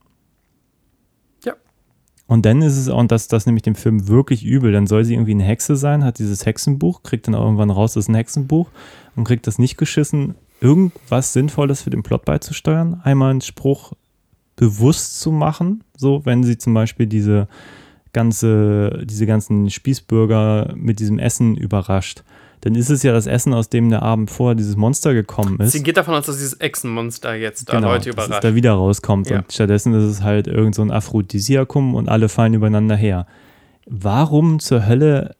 Und 2.27 2.47
dann 2.47 2.63
ist 2.63 2.79
es, 2.79 2.89
und 2.89 3.13
das, 3.13 3.29
das 3.29 3.47
nämlich 3.47 3.63
dem 3.63 3.75
Film 3.75 4.09
wirklich 4.09 4.45
übel, 4.45 4.73
dann 4.73 4.87
soll 4.87 5.05
sie 5.05 5.15
irgendwie 5.15 5.33
eine 5.33 5.45
Hexe 5.45 5.77
sein, 5.77 6.05
hat 6.05 6.19
dieses 6.19 6.47
Hexenbuch, 6.47 7.03
kriegt 7.03 7.27
dann 7.27 7.35
irgendwann 7.35 7.71
raus, 7.71 7.95
das 7.95 8.05
ist 8.05 8.09
ein 8.09 8.15
Hexenbuch 8.15 8.69
und 9.15 9.25
kriegt 9.25 9.47
das 9.47 9.59
nicht 9.59 9.77
geschissen, 9.77 10.35
irgendwas 10.61 11.35
Sinnvolles 11.35 11.83
für 11.83 11.91
den 11.91 12.03
Plot 12.03 12.25
beizusteuern. 12.25 13.01
Einmal 13.05 13.31
einen 13.31 13.41
Spruch 13.43 13.93
bewusst 14.57 15.21
zu 15.21 15.33
machen, 15.33 15.85
so 15.97 16.25
wenn 16.25 16.45
sie 16.45 16.57
zum 16.57 16.73
Beispiel 16.73 17.07
diese 17.07 17.49
ganze, 18.13 19.03
diese 19.05 19.27
ganzen 19.27 19.69
Spießbürger 19.69 20.73
mit 20.77 21.01
diesem 21.01 21.19
Essen 21.19 21.57
überrascht. 21.57 22.25
Dann 22.65 22.77
ist 22.77 22.89
es 22.89 23.03
ja 23.03 23.13
das 23.13 23.27
Essen, 23.27 23.53
aus 23.53 23.69
dem 23.69 23.91
der 23.91 24.03
Abend 24.03 24.31
vorher 24.31 24.55
dieses 24.55 24.75
Monster 24.75 25.13
gekommen 25.13 25.61
ist. 25.61 25.73
Sie 25.73 25.83
geht 25.83 25.99
davon 25.99 26.15
aus, 26.15 26.25
dass 26.25 26.37
dieses 26.37 26.59
Echsenmonster 26.63 27.35
jetzt 27.35 27.69
da 27.69 27.75
Genau, 27.75 27.89
Leute 27.89 28.09
dass 28.09 28.17
es 28.17 28.25
überrascht. 28.25 28.45
da 28.45 28.55
wieder 28.55 28.73
rauskommt. 28.73 29.29
Ja. 29.29 29.41
Und 29.41 29.53
stattdessen 29.53 29.93
ist 29.93 30.05
es 30.05 30.23
halt 30.23 30.47
irgend 30.47 30.75
so 30.75 30.81
ein 30.81 30.91
Aphrodisiakum 30.91 31.95
und 31.95 32.09
alle 32.09 32.31
fallen 32.31 32.55
übereinander 32.55 32.97
her. 32.97 33.27
Warum 33.85 34.61
zur 34.61 34.87
Hölle, 34.87 35.37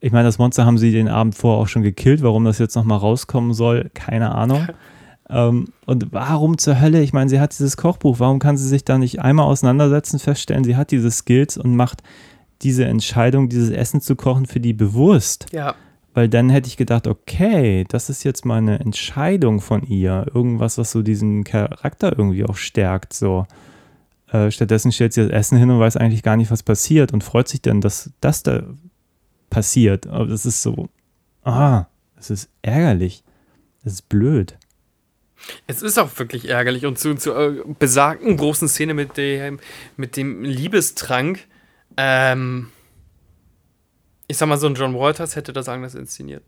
ich 0.00 0.10
meine, 0.10 0.24
das 0.24 0.38
Monster 0.38 0.66
haben 0.66 0.76
sie 0.76 0.90
den 0.90 1.08
Abend 1.08 1.36
vorher 1.36 1.62
auch 1.62 1.68
schon 1.68 1.82
gekillt, 1.82 2.20
warum 2.24 2.44
das 2.44 2.58
jetzt 2.58 2.74
nochmal 2.74 2.98
rauskommen 2.98 3.54
soll, 3.54 3.88
keine 3.94 4.34
Ahnung. 4.34 4.66
ähm, 5.30 5.66
und 5.84 6.08
warum 6.10 6.58
zur 6.58 6.80
Hölle, 6.80 7.00
ich 7.00 7.12
meine, 7.12 7.30
sie 7.30 7.38
hat 7.38 7.56
dieses 7.56 7.76
Kochbuch, 7.76 8.18
warum 8.18 8.40
kann 8.40 8.56
sie 8.56 8.66
sich 8.66 8.84
da 8.84 8.98
nicht 8.98 9.20
einmal 9.20 9.46
auseinandersetzen, 9.46 10.18
feststellen, 10.18 10.64
sie 10.64 10.74
hat 10.74 10.90
diese 10.90 11.12
Skills 11.12 11.58
und 11.58 11.76
macht 11.76 12.02
diese 12.62 12.86
Entscheidung, 12.86 13.48
dieses 13.48 13.70
Essen 13.70 14.00
zu 14.00 14.16
kochen, 14.16 14.46
für 14.46 14.58
die 14.58 14.72
bewusst. 14.72 15.46
ja, 15.52 15.76
Weil 16.16 16.30
dann 16.30 16.48
hätte 16.48 16.66
ich 16.66 16.78
gedacht, 16.78 17.06
okay, 17.06 17.84
das 17.90 18.08
ist 18.08 18.24
jetzt 18.24 18.46
mal 18.46 18.56
eine 18.56 18.78
Entscheidung 18.80 19.60
von 19.60 19.82
ihr. 19.82 20.24
Irgendwas, 20.32 20.78
was 20.78 20.90
so 20.90 21.02
diesen 21.02 21.44
Charakter 21.44 22.10
irgendwie 22.16 22.42
auch 22.46 22.56
stärkt. 22.56 23.12
So. 23.12 23.46
Äh, 24.32 24.50
stattdessen 24.50 24.92
stellt 24.92 25.12
sie 25.12 25.24
das 25.24 25.30
Essen 25.30 25.58
hin 25.58 25.68
und 25.68 25.78
weiß 25.78 25.98
eigentlich 25.98 26.22
gar 26.22 26.38
nicht, 26.38 26.50
was 26.50 26.62
passiert 26.62 27.12
und 27.12 27.22
freut 27.22 27.48
sich 27.48 27.60
dann, 27.60 27.82
dass 27.82 28.12
das 28.22 28.42
da 28.42 28.62
passiert. 29.50 30.06
Aber 30.06 30.24
das 30.24 30.46
ist 30.46 30.62
so, 30.62 30.88
ah, 31.44 31.84
das 32.16 32.30
ist 32.30 32.48
ärgerlich. 32.62 33.22
Das 33.84 33.92
ist 33.92 34.08
blöd. 34.08 34.56
es 35.66 35.82
ist 35.82 35.98
auch 35.98 36.18
wirklich 36.18 36.48
ärgerlich. 36.48 36.86
Und 36.86 36.98
zu, 36.98 37.14
zur 37.16 37.38
äh, 37.38 37.62
besagten 37.78 38.38
großen 38.38 38.68
Szene 38.68 38.94
mit 38.94 39.18
dem, 39.18 39.60
mit 39.98 40.16
dem 40.16 40.44
Liebestrank, 40.44 41.46
ähm, 41.98 42.68
ich 44.28 44.36
sag 44.36 44.48
mal, 44.48 44.58
so 44.58 44.66
ein 44.66 44.74
John 44.74 44.94
Walters 44.94 45.36
hätte 45.36 45.52
das 45.52 45.68
anders 45.68 45.94
inszeniert. 45.94 46.42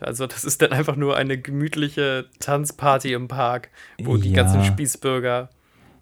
Also, 0.00 0.26
das 0.26 0.44
ist 0.44 0.60
dann 0.60 0.72
einfach 0.72 0.96
nur 0.96 1.16
eine 1.16 1.38
gemütliche 1.38 2.26
Tanzparty 2.40 3.12
im 3.12 3.28
Park, 3.28 3.70
wo 4.02 4.16
die 4.16 4.30
Ja. 4.30 4.42
ganzen 4.42 4.64
Spießbürger. 4.64 5.50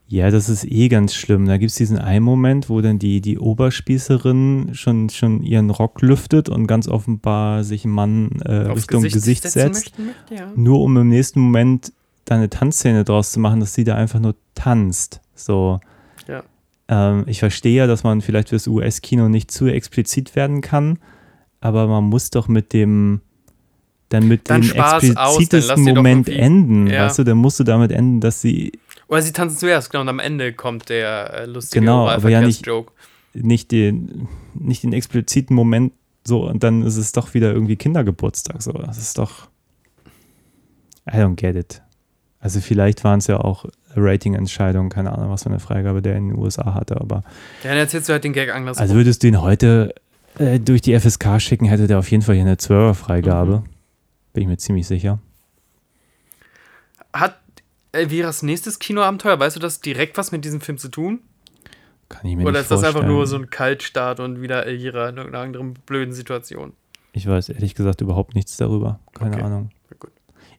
Ja, 0.09 0.31
das 0.31 0.49
ist 0.49 0.65
eh 0.65 0.89
ganz 0.89 1.15
schlimm. 1.15 1.47
Da 1.47 1.57
gibt 1.57 1.71
es 1.71 1.77
diesen 1.77 1.99
einen 1.99 2.25
Moment, 2.25 2.69
wo 2.69 2.81
dann 2.81 2.99
die, 2.99 3.21
die 3.23 3.39
Oberspießerin 3.39 4.71
schon, 4.75 5.09
schon 5.11 5.43
ihren 5.43 5.71
Rock 5.71 6.03
lüftet 6.03 6.49
und 6.49 6.67
ganz 6.67 6.89
offenbar 6.89 7.65
sich 7.65 7.85
ein 7.85 7.91
Mann 7.91 8.31
äh, 8.45 8.53
Richtung 8.53 9.03
Gesicht, 9.03 9.43
setzen 9.43 9.73
setzt. 9.75 9.99
möchten 9.99 10.35
ja. 10.35 10.53
nur 10.55 10.81
um 10.81 10.97
im 10.97 11.09
nächsten 11.09 11.41
Moment 11.41 11.93
da 12.25 12.37
eine 12.37 12.51
Tanzszene 12.51 13.05
draus 13.05 13.33
zu 13.33 13.41
machen, 13.41 13.61
dass 13.61 13.75
sie 13.75 13.85
da 13.85 13.95
einfach 13.95 14.21
nur 14.21 14.35
tanzt. 14.55 15.21
So. 15.35 15.81
Ja. 16.29 16.43
Ähm, 16.89 17.25
ich 17.27 17.39
verstehe 17.41 17.77
ja, 17.77 17.87
dass 17.87 18.05
man 18.05 18.21
vielleicht 18.21 18.51
fürs 18.51 18.67
US-Kino 18.67 19.29
nicht 19.29 19.51
zu 19.51 19.67
explizit 19.67 20.37
werden 20.37 20.61
kann, 20.61 20.99
aber 21.63 21.87
man 21.87 22.05
muss 22.05 22.29
doch 22.31 22.49
mit 22.49 22.73
dem 22.75 23.23
dann 24.11 24.29
mit 24.29 24.51
Dann 24.51 24.61
dem 24.61 24.69
Spaß 24.69 25.17
aus, 25.17 25.39
explizitesten 25.39 25.87
doch 25.87 25.95
Moment 25.95 26.29
enden, 26.29 26.87
Ja. 26.87 27.07
weißt 27.07 27.21
du, 27.21 27.25
dann 27.25 27.39
musst 27.39 27.59
du 27.61 27.65
damit 27.65 27.91
enden, 27.93 28.21
dass 28.21 28.43
sie 28.43 28.73
Oder 29.09 29.23
sie 29.23 29.33
tanzen 29.33 29.57
zuerst, 29.57 29.91
genau, 29.91 30.03
und 30.03 30.09
am 30.11 30.19
Ende 30.19 30.53
kommt 30.53 30.91
der 30.91 31.33
äh, 31.33 31.47
lustige 31.47 31.81
Genau, 31.81 32.07
aber 32.09 32.29
ja 32.29 32.43
nicht- 32.43 32.67
Joke. 32.67 32.93
nicht 33.33 33.71
den, 33.71 34.29
nicht 34.53 34.83
den 34.83 34.93
expliziten 34.93 35.57
Moment 35.57 35.95
so 36.25 36.47
und 36.47 36.63
dann 36.63 36.83
ist 36.83 36.99
es 36.99 37.13
doch 37.13 37.33
wieder 37.33 37.53
irgendwie 37.55 37.77
Kindergeburtstag. 37.77 38.61
So, 38.63 38.73
das 38.73 38.99
ist 38.99 39.17
doch. 39.19 39.49
I 41.11 41.17
don't 41.17 41.35
get 41.37 41.57
it. 41.57 41.83
Also 42.39 42.61
vielleicht 42.61 43.03
waren 43.05 43.19
es 43.19 43.27
ja 43.29 43.39
auch 43.41 43.65
Rating-Entscheidungen, 43.97 44.89
keine 44.91 45.13
Ahnung, 45.13 45.31
was 45.31 45.45
für 45.45 45.49
eine 45.49 45.59
Freigabe 45.61 46.03
der 46.03 46.17
in 46.17 46.29
den 46.29 46.39
USA 46.39 46.75
hatte, 46.75 47.01
aber 47.01 47.23
Ja, 47.65 47.71
dann 47.71 47.79
erzählst 47.79 48.09
du 48.09 48.13
halt 48.13 48.25
den 48.25 48.33
Gag 48.35 48.55
anders. 48.55 48.79
also 48.79 48.95
würdest 48.95 49.23
du 49.23 49.29
ihn 49.29 49.41
heute 49.41 49.95
äh, 50.39 50.59
durch 50.61 50.81
die 50.83 50.99
FSK 50.99 51.41
schicken, 51.41 51.67
hätte 51.67 51.87
der 51.87 51.99
auf 51.99 52.11
jeden 52.11 52.23
Fall 52.23 52.35
hier 52.35 52.45
eine 52.45 52.57
12er-Freigabe. 52.57 53.59
Mhm. 53.61 53.65
Bin 54.33 54.43
ich 54.43 54.49
mir 54.49 54.57
ziemlich 54.57 54.87
sicher. 54.87 55.19
Hat 57.13 57.39
Elviras 57.93 58.43
nächstes 58.43 58.79
Kinoabenteuer, 58.79 59.39
weißt 59.39 59.57
du 59.57 59.61
das 59.61 59.81
direkt 59.81 60.17
was 60.17 60.33
mit 60.33 60.45
diesem 60.45 60.61
Film 60.61 60.79
zu 60.79 60.89
tun? 60.89 61.21
Kann 62.09 62.27
ich 62.27 62.37
mir 62.37 62.43
Oder 62.43 62.53
nicht 62.53 62.61
ist 62.63 62.71
das 62.71 62.81
vorstellen. 62.81 63.05
einfach 63.05 63.09
nur 63.15 63.27
so 63.27 63.37
ein 63.37 63.51
Kaltstart 63.51 64.21
und 64.21 64.41
wieder 64.41 64.67
Elvira 64.67 65.09
in 65.11 65.17
irgendeiner 65.17 65.45
anderen 65.45 65.75
blöden 65.87 66.15
Situation? 66.15 66.73
Ich 67.13 67.27
weiß 67.27 67.51
ehrlich 67.51 67.75
gesagt 67.75 68.01
überhaupt 68.01 68.35
nichts 68.35 68.57
darüber. 68.57 69.01
Keine 69.15 69.37
Okay. 69.37 69.43
Ahnung. 69.45 69.71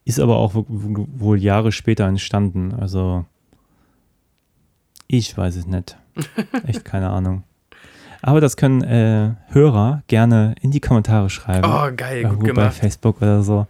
Ist 0.06 0.20
aber 0.20 0.36
auch 0.38 0.54
wo- 0.54 0.66
wo- 0.68 1.08
wohl 1.16 1.42
Jahre 1.42 1.72
später 1.72 2.06
entstanden. 2.06 2.74
Also 2.74 3.26
ich 5.08 5.36
weiß 5.36 5.56
es 5.56 5.66
nicht. 5.66 5.98
Echt 6.68 6.86
keine 6.86 7.10
Ahnung. 7.10 7.44
Aber 8.26 8.42
das 8.42 8.58
können 8.58 8.82
äh, 8.84 9.32
Hörer 9.54 10.02
gerne 10.08 10.56
in 10.62 10.72
die 10.72 10.80
Kommentare 10.80 11.30
schreiben. 11.30 11.68
Oh, 11.70 11.90
geil, 11.96 12.22
Irgendwo 12.22 12.40
gut 12.40 12.56
bei 12.56 12.62
gemacht. 12.64 12.78
Facebook 12.78 13.18
oder 13.22 13.44
so. 13.44 13.68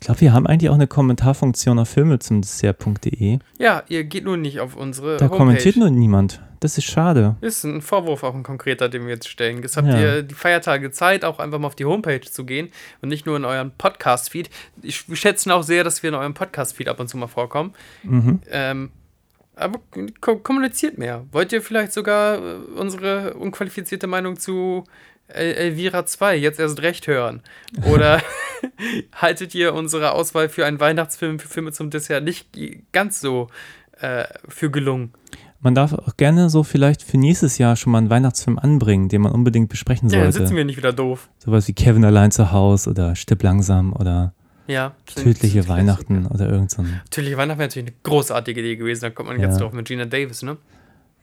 Ich 0.00 0.06
glaube, 0.06 0.20
wir 0.20 0.32
haben 0.32 0.46
eigentlich 0.46 0.70
auch 0.70 0.74
eine 0.74 0.86
Kommentarfunktion 0.86 1.78
auf 1.80 1.88
filme 1.88 2.18
zum 2.20 2.40
Dessert.de. 2.42 3.38
Ja, 3.58 3.82
ihr 3.88 4.04
geht 4.04 4.24
nun 4.24 4.42
nicht 4.42 4.60
auf 4.60 4.76
unsere 4.76 5.16
Da 5.16 5.24
Homepage. 5.24 5.36
kommentiert 5.38 5.76
nur 5.76 5.90
niemand. 5.90 6.40
Das 6.60 6.76
ist 6.76 6.84
schade. 6.84 7.36
Ist 7.40 7.64
ein 7.64 7.80
Vorwurf, 7.82 8.24
auch 8.24 8.34
ein 8.34 8.42
konkreter, 8.42 8.88
den 8.88 9.02
wir 9.04 9.10
jetzt 9.14 9.28
stellen. 9.28 9.62
Jetzt 9.62 9.76
habt 9.76 9.86
Ja. 9.88 9.98
ihr 9.98 10.22
die 10.22 10.34
Feiertage 10.34 10.90
Zeit, 10.90 11.24
auch 11.24 11.38
einfach 11.38 11.58
mal 11.58 11.68
auf 11.68 11.76
die 11.76 11.84
Homepage 11.84 12.20
zu 12.20 12.44
gehen 12.44 12.68
und 13.00 13.08
nicht 13.08 13.26
nur 13.26 13.36
in 13.36 13.44
euren 13.44 13.70
Podcast-Feed. 13.78 14.50
Ich- 14.82 15.08
Wir 15.08 15.16
schätzen 15.16 15.50
auch 15.52 15.62
sehr, 15.62 15.82
dass 15.84 16.02
wir 16.02 16.08
in 16.10 16.14
eurem 16.16 16.34
Podcast-Feed 16.34 16.88
ab 16.88 16.98
und 17.00 17.08
zu 17.08 17.16
mal 17.16 17.28
vorkommen. 17.28 17.72
Mhm. 18.02 18.40
Ähm, 18.50 18.90
aber 19.58 19.80
ko 20.20 20.36
kommuniziert 20.36 20.98
mehr. 20.98 21.24
Wollt 21.32 21.52
ihr 21.52 21.62
vielleicht 21.62 21.92
sogar 21.92 22.38
äh, 22.38 22.54
unsere 22.76 23.34
unqualifizierte 23.34 24.06
Meinung 24.06 24.38
zu 24.38 24.84
El 25.28 25.52
Elvira 25.52 26.06
2 26.06 26.36
jetzt 26.36 26.58
erst 26.58 26.80
recht 26.82 27.06
hören? 27.06 27.42
Oder 27.84 28.22
haltet 29.14 29.54
ihr 29.54 29.74
unsere 29.74 30.12
Auswahl 30.12 30.48
für 30.48 30.66
einen 30.66 30.80
Weihnachtsfilm 30.80 31.38
für 31.38 31.48
Filme 31.48 31.72
zum 31.72 31.90
Dessert 31.90 32.24
nicht 32.24 32.48
ganz 32.92 33.20
so 33.20 33.48
äh, 34.00 34.24
für 34.48 34.70
gelungen? 34.70 35.12
Man 35.60 35.74
darf 35.74 35.92
auch 35.92 36.16
gerne 36.16 36.50
so 36.50 36.62
vielleicht 36.62 37.02
für 37.02 37.18
nächstes 37.18 37.58
Jahr 37.58 37.74
schon 37.74 37.90
mal 37.90 37.98
einen 37.98 38.10
Weihnachtsfilm 38.10 38.58
anbringen, 38.60 39.08
den 39.08 39.22
man 39.22 39.32
unbedingt 39.32 39.68
besprechen 39.68 40.08
Ja, 40.08 40.18
dann 40.20 40.32
sollte. 40.32 40.46
sitzen 40.46 40.56
wir 40.56 40.64
nicht 40.64 40.76
wieder 40.76 40.92
doof. 40.92 41.28
Sowas 41.38 41.66
wie 41.66 41.72
Kevin 41.72 42.04
allein 42.04 42.30
zu 42.30 42.52
Hause 42.52 42.90
oder 42.90 43.16
Stipp 43.16 43.42
langsam 43.42 43.92
oder 43.92 44.34
Ja. 44.68 44.94
Tödliche 45.06 45.62
sind 45.62 45.68
Weihnachten 45.68 46.26
oder 46.26 46.48
irgend 46.48 46.70
so 46.70 46.82
ein. 46.82 47.00
Tödliche 47.10 47.36
Weihnachten 47.36 47.58
wäre 47.58 47.68
natürlich 47.68 47.88
eine 47.88 47.96
großartige 48.04 48.60
Idee 48.60 48.76
gewesen. 48.76 49.00
Da 49.02 49.10
kommt 49.10 49.28
man 49.30 49.40
jetzt 49.40 49.54
Ja. 49.54 49.58
drauf 49.64 49.72
mit 49.72 49.86
Gina 49.88 50.04
Davis, 50.04 50.42
ne? 50.42 50.56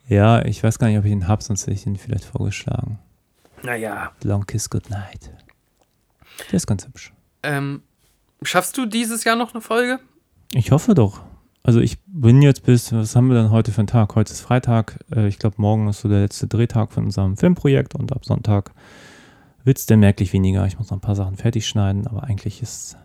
Ja, 0.09 0.43
ich 0.43 0.61
weiß 0.63 0.77
gar 0.79 0.87
nicht, 0.87 0.97
ob 0.97 1.05
ich 1.05 1.11
ihn 1.11 1.27
habe, 1.27 1.43
sonst 1.43 1.61
hätte 1.63 1.71
ich 1.73 1.85
ihn 1.85 1.95
vielleicht 1.95 2.25
vorgeschlagen. 2.25 2.99
Naja. 3.63 4.11
Long 4.23 4.45
Kiss 4.45 4.69
Goodnight. 4.69 5.31
Der 6.51 6.57
ist 6.57 6.67
ganz 6.67 6.85
hübsch. 6.85 7.13
Ähm, 7.43 7.81
schaffst 8.41 8.77
du 8.77 8.85
dieses 8.85 9.23
Jahr 9.23 9.35
noch 9.35 9.53
eine 9.53 9.61
Folge? 9.61 9.99
Ich 10.53 10.71
hoffe 10.71 10.93
doch. 10.93 11.21
Also 11.63 11.79
ich 11.79 11.97
bin 12.05 12.41
jetzt 12.43 12.63
bis, 12.63 12.93
was 12.93 13.15
haben 13.15 13.27
wir 13.29 13.35
denn 13.41 13.49
heute 13.51 13.71
für 13.71 13.79
einen 13.79 13.87
Tag? 13.87 14.13
Heute 14.15 14.31
ist 14.33 14.41
Freitag. 14.41 14.99
Äh, 15.15 15.27
Ich 15.27 15.39
glaube, 15.39 15.55
morgen 15.59 15.87
ist 15.87 16.01
so 16.01 16.09
der 16.09 16.21
letzte 16.21 16.47
Drehtag 16.47 16.91
von 16.91 17.05
unserem 17.05 17.37
Filmprojekt 17.37 17.95
und 17.95 18.11
ab 18.11 18.25
Sonntag 18.25 18.71
wird 19.63 19.77
es 19.79 19.87
dann 19.87 19.99
merklich 19.99 20.31
weniger. 20.33 20.65
Ich 20.67 20.77
muss 20.77 20.89
noch 20.91 20.97
ein 20.97 21.01
paar 21.01 21.15
Sachen 21.15 21.37
fertig 21.37 21.67
schneiden, 21.67 22.05
aber 22.05 22.23
eigentlich 22.23 22.61
ist 22.61 22.97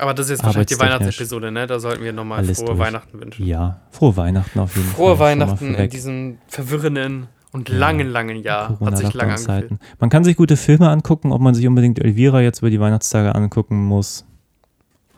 Aber 0.00 0.14
das 0.14 0.26
ist 0.26 0.30
jetzt 0.30 0.44
wahrscheinlich 0.44 0.68
die. 0.68 0.78
Weihnachtsepisode, 0.80 1.50
ne? 1.52 1.66
Da 1.66 1.78
sollten 1.78 2.02
wir 2.02 2.12
nochmal 2.12 2.44
frohe 2.44 2.66
durch. 2.66 2.78
Weihnachten 2.78 3.20
wünschen. 3.20 3.46
ja 3.46 3.80
frohe 3.90 4.16
Weihnachten 4.16 4.58
auf 4.58 4.74
jeden 4.76 4.88
Frohe 4.88 5.16
Fall. 5.16 5.36
mal 5.36 5.46
Weihnachten 5.46 5.74
in 5.74 5.90
diesem 5.90 6.38
verwirrenden 6.48 7.26
Und 7.52 7.68
langen, 7.68 8.08
langen 8.08 8.36
Jahr 8.42 8.78
hat 8.80 8.96
sich 8.96 9.12
lange 9.12 9.34
angefühlt. 9.34 9.72
Man 9.98 10.08
kann 10.10 10.24
sich 10.24 10.36
gute 10.36 10.56
Filme 10.56 10.88
angucken, 10.88 11.32
ob 11.32 11.40
man 11.40 11.54
sich 11.54 11.66
unbedingt 11.66 11.98
Elvira 11.98 12.40
jetzt 12.40 12.60
über 12.60 12.70
die 12.70 12.80
Weihnachtstage 12.80 13.34
angucken 13.34 13.84
muss. 13.84 14.24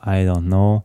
I 0.05 0.27
don't 0.27 0.47
know. 0.47 0.85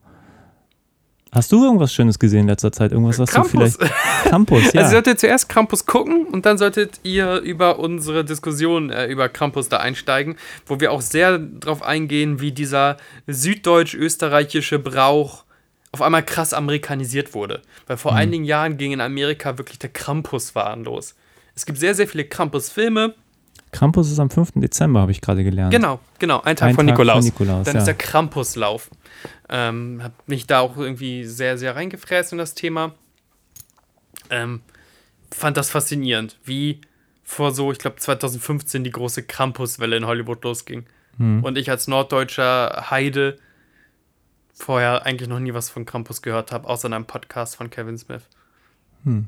Hast 1.31 1.51
du 1.51 1.63
irgendwas 1.63 1.93
Schönes 1.93 2.19
gesehen 2.19 2.41
in 2.41 2.47
letzter 2.47 2.71
Zeit? 2.71 2.91
Irgendwas, 2.91 3.19
was 3.19 3.29
Krampus. 3.29 3.51
du 3.51 3.57
vielleicht. 3.57 3.95
Krampus, 4.23 4.73
ja. 4.73 4.81
Also 4.81 4.95
ihr 4.95 5.03
solltet 5.03 5.19
zuerst 5.19 5.49
Krampus 5.49 5.85
gucken 5.85 6.25
und 6.27 6.45
dann 6.45 6.57
solltet 6.57 6.99
ihr 7.03 7.37
über 7.37 7.79
unsere 7.79 8.23
Diskussion 8.23 8.89
äh, 8.89 9.07
über 9.07 9.29
Krampus 9.29 9.69
da 9.69 9.77
einsteigen, 9.77 10.37
wo 10.65 10.79
wir 10.79 10.91
auch 10.91 11.01
sehr 11.01 11.37
drauf 11.37 11.83
eingehen, 11.83 12.39
wie 12.39 12.51
dieser 12.51 12.97
süddeutsch-österreichische 13.27 14.79
Brauch 14.79 15.43
auf 15.91 16.01
einmal 16.01 16.23
krass 16.23 16.53
amerikanisiert 16.53 17.33
wurde. 17.33 17.61
Weil 17.87 17.97
vor 17.97 18.15
einigen 18.15 18.43
Jahren 18.43 18.77
ging 18.77 18.91
in 18.91 19.01
Amerika 19.01 19.57
wirklich 19.57 19.79
der 19.79 19.89
Krampuswahn 19.89 20.83
los. 20.83 21.15
Es 21.55 21.65
gibt 21.65 21.79
sehr, 21.79 21.95
sehr 21.95 22.07
viele 22.07 22.25
Krampus-Filme. 22.25 23.15
Krampus 23.71 24.11
ist 24.11 24.19
am 24.19 24.29
5. 24.29 24.53
Dezember, 24.55 25.01
habe 25.01 25.11
ich 25.11 25.21
gerade 25.21 25.43
gelernt. 25.43 25.73
Genau, 25.73 25.99
genau. 26.19 26.41
Ein 26.41 26.55
Tag 26.55 26.69
Ein 26.69 26.75
von 26.75 26.87
Tag 26.87 26.93
Nikolaus. 26.93 27.17
von 27.17 27.25
Nikolaus, 27.25 27.65
Dann 27.65 27.75
ja. 27.75 27.79
ist 27.79 27.85
der 27.85 27.95
Krampuslauf. 27.95 28.89
Ähm, 29.49 30.01
hab 30.03 30.27
mich 30.27 30.47
da 30.47 30.59
auch 30.59 30.77
irgendwie 30.77 31.25
sehr, 31.25 31.57
sehr 31.57 31.75
reingefräst 31.75 32.31
in 32.31 32.37
das 32.37 32.53
Thema. 32.53 32.93
Ähm, 34.29 34.61
fand 35.31 35.57
das 35.57 35.69
faszinierend, 35.69 36.37
wie 36.43 36.81
vor 37.23 37.53
so, 37.53 37.71
ich 37.71 37.79
glaube 37.79 37.97
2015 37.97 38.83
die 38.83 38.91
große 38.91 39.23
Krampuswelle 39.23 39.97
in 39.97 40.05
Hollywood 40.05 40.43
losging. 40.43 40.85
Hm. 41.17 41.43
Und 41.43 41.57
ich 41.57 41.69
als 41.69 41.87
norddeutscher 41.87 42.89
Heide 42.89 43.37
vorher 44.53 45.05
eigentlich 45.05 45.29
noch 45.29 45.39
nie 45.39 45.53
was 45.53 45.69
von 45.69 45.85
Krampus 45.85 46.21
gehört 46.21 46.51
habe, 46.51 46.67
außer 46.67 46.87
in 46.87 46.93
einem 46.93 47.05
Podcast 47.05 47.55
von 47.55 47.69
Kevin 47.69 47.97
Smith. 47.97 48.23
Hm. 49.03 49.27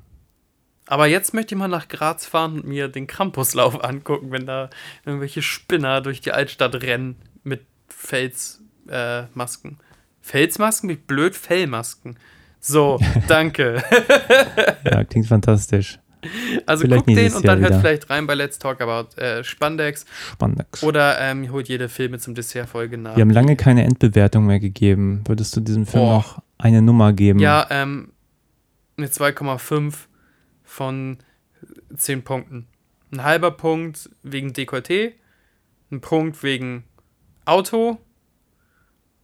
Aber 0.89 1.05
jetzt 1.05 1.33
möchte 1.35 1.53
ich 1.53 1.59
mal 1.59 1.67
nach 1.67 1.87
Graz 1.87 2.25
fahren 2.25 2.55
und 2.55 2.65
mir 2.67 2.87
den 2.87 3.05
Krampuslauf 3.05 3.83
angucken, 3.83 4.31
wenn 4.31 4.45
da 4.47 4.69
irgendwelche 5.05 5.41
Spinner 5.43 6.01
durch 6.01 6.19
die 6.19 6.31
Altstadt 6.31 6.81
rennen 6.81 7.15
mit 7.43 7.61
Felsmasken. 7.87 8.65
Äh, 8.89 9.23
Masken. 9.35 9.77
Felsmasken? 10.21 10.89
Wie 10.89 10.95
blöd, 10.95 11.35
Fellmasken. 11.35 12.17
So, 12.59 12.99
danke. 13.27 13.83
Ja, 14.83 15.03
klingt 15.03 15.27
fantastisch. 15.27 15.99
Also 16.65 16.81
Vielleicht 16.85 17.05
guckt 17.05 17.17
den 17.17 17.33
und 17.33 17.47
dann 17.47 17.59
Jahr 17.61 17.69
hört 17.69 17.69
wieder. 17.69 17.79
vielleicht 17.79 18.09
rein 18.09 18.27
bei 18.27 18.33
Let's 18.33 18.59
Talk 18.59 18.81
About 18.81 19.15
äh, 19.21 19.41
Spandex 19.43 20.05
Spannend. 20.33 20.65
oder 20.81 21.17
ähm, 21.21 21.49
holt 21.49 21.69
jede 21.69 21.87
Filme 21.87 22.19
zum 22.19 22.35
Dessertfolge 22.35 22.97
nach. 22.97 23.15
Wir 23.15 23.21
haben 23.21 23.29
lange 23.29 23.55
keine 23.55 23.85
Endbewertung 23.85 24.45
mehr 24.45 24.59
gegeben. 24.59 25.23
Würdest 25.27 25.55
du 25.55 25.61
diesem 25.61 25.85
Film 25.85 26.03
Oh. 26.03 26.13
noch 26.15 26.41
eine 26.57 26.81
Nummer 26.81 27.13
geben? 27.13 27.39
Ja, 27.39 27.65
ähm, 27.69 28.11
eine 28.97 29.07
2,5 29.07 29.93
von 30.69 31.17
10 31.95 32.23
Punkten. 32.23 32.67
Ein 33.11 33.23
halber 33.23 33.51
Punkt 33.51 34.09
wegen 34.21 34.51
Dekolleté, 34.51 35.13
ein 35.91 35.99
Punkt 35.99 36.43
wegen 36.43 36.83
Auto 37.45 37.97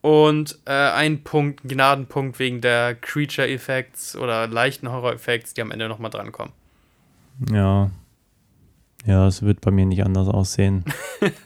und 0.02 0.60
äh, 0.66 0.72
ein 0.72 1.24
Punkt, 1.24 1.64
ein 1.64 1.68
Gnadenpunkt 1.68 2.40
wegen 2.40 2.62
der 2.62 2.96
Creature-Effects 2.96 4.16
oder 4.16 4.48
leichten 4.48 4.92
Horror-Effects, 4.92 5.54
die 5.54 5.62
am 5.62 5.72
Ende 5.72 5.88
nochmal 5.88 6.12
drankommen. 6.12 6.54
Ja. 7.52 7.92
Ja, 9.06 9.28
es 9.28 9.44
wird 9.44 9.62
bei 9.62 9.70
mir 9.70 9.86
nicht 9.86 10.04
anders 10.04 10.28
aussehen. 10.28 10.84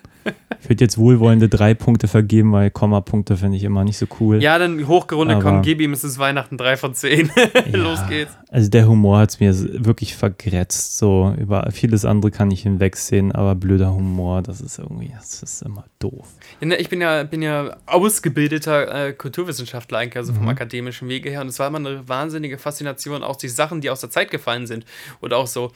ich 0.62 0.70
würde 0.70 0.84
jetzt 0.84 0.98
wohlwollende 0.98 1.48
drei 1.50 1.74
Punkte 1.74 2.08
vergeben, 2.08 2.52
weil 2.52 2.70
Kommapunkte 2.70 3.38
finde 3.38 3.58
ich 3.58 3.64
immer 3.64 3.84
nicht 3.84 3.98
so 3.98 4.06
cool. 4.20 4.42
Ja, 4.42 4.58
dann 4.60 4.88
hochgerundet, 4.88 5.38
Aber- 5.38 5.44
komm, 5.44 5.62
gib 5.62 5.80
ihm, 5.82 5.94
es 5.94 6.04
ist 6.04 6.20
Weihnachten 6.20 6.58
3 6.58 6.78
von 6.78 6.94
10. 6.94 7.32
Los 7.72 8.00
geht's. 8.08 8.32
Also 8.50 8.70
der 8.70 8.88
Humor 8.88 9.20
hat 9.20 9.30
es 9.30 9.40
mir 9.40 9.54
wirklich 9.86 10.16
vergrätzt. 10.16 10.98
So, 10.98 11.34
über 11.38 11.70
vieles 11.72 12.04
andere 12.06 12.32
kann 12.32 12.52
ich 12.52 12.64
hinwegsehen, 12.64 13.32
aber 13.32 13.56
blöder 13.56 13.94
Humor, 13.94 14.42
das 14.42 14.60
ist 14.62 14.80
irgendwie, 14.80 15.12
das 15.16 15.42
ist 15.42 15.62
immer 15.62 15.86
doof. 16.00 16.28
Ja, 16.60 16.68
ne, 16.68 16.76
Ich 16.78 16.90
bin 16.90 17.00
ja, 17.02 17.24
bin 17.24 17.42
ja 17.42 17.78
ausgebildeter 17.86 19.08
äh, 19.08 19.14
Kulturwissenschaftler, 19.14 20.00
eigentlich, 20.00 20.18
also 20.18 20.34
vom 20.34 20.48
akademischen 20.48 21.08
Wege 21.08 21.30
her. 21.30 21.42
Und 21.42 21.48
es 21.48 21.60
war 21.60 21.68
immer 21.68 21.78
eine 21.78 22.08
wahnsinnige 22.08 22.58
Faszination, 22.58 23.24
auch 23.24 23.36
die 23.38 23.50
Sachen, 23.50 23.82
die 23.82 23.90
aus 23.90 24.02
der 24.02 24.10
Zeit 24.10 24.32
gefallen 24.32 24.68
sind. 24.68 24.86
Oder 25.22 25.38
auch 25.38 25.48
so 25.48 25.72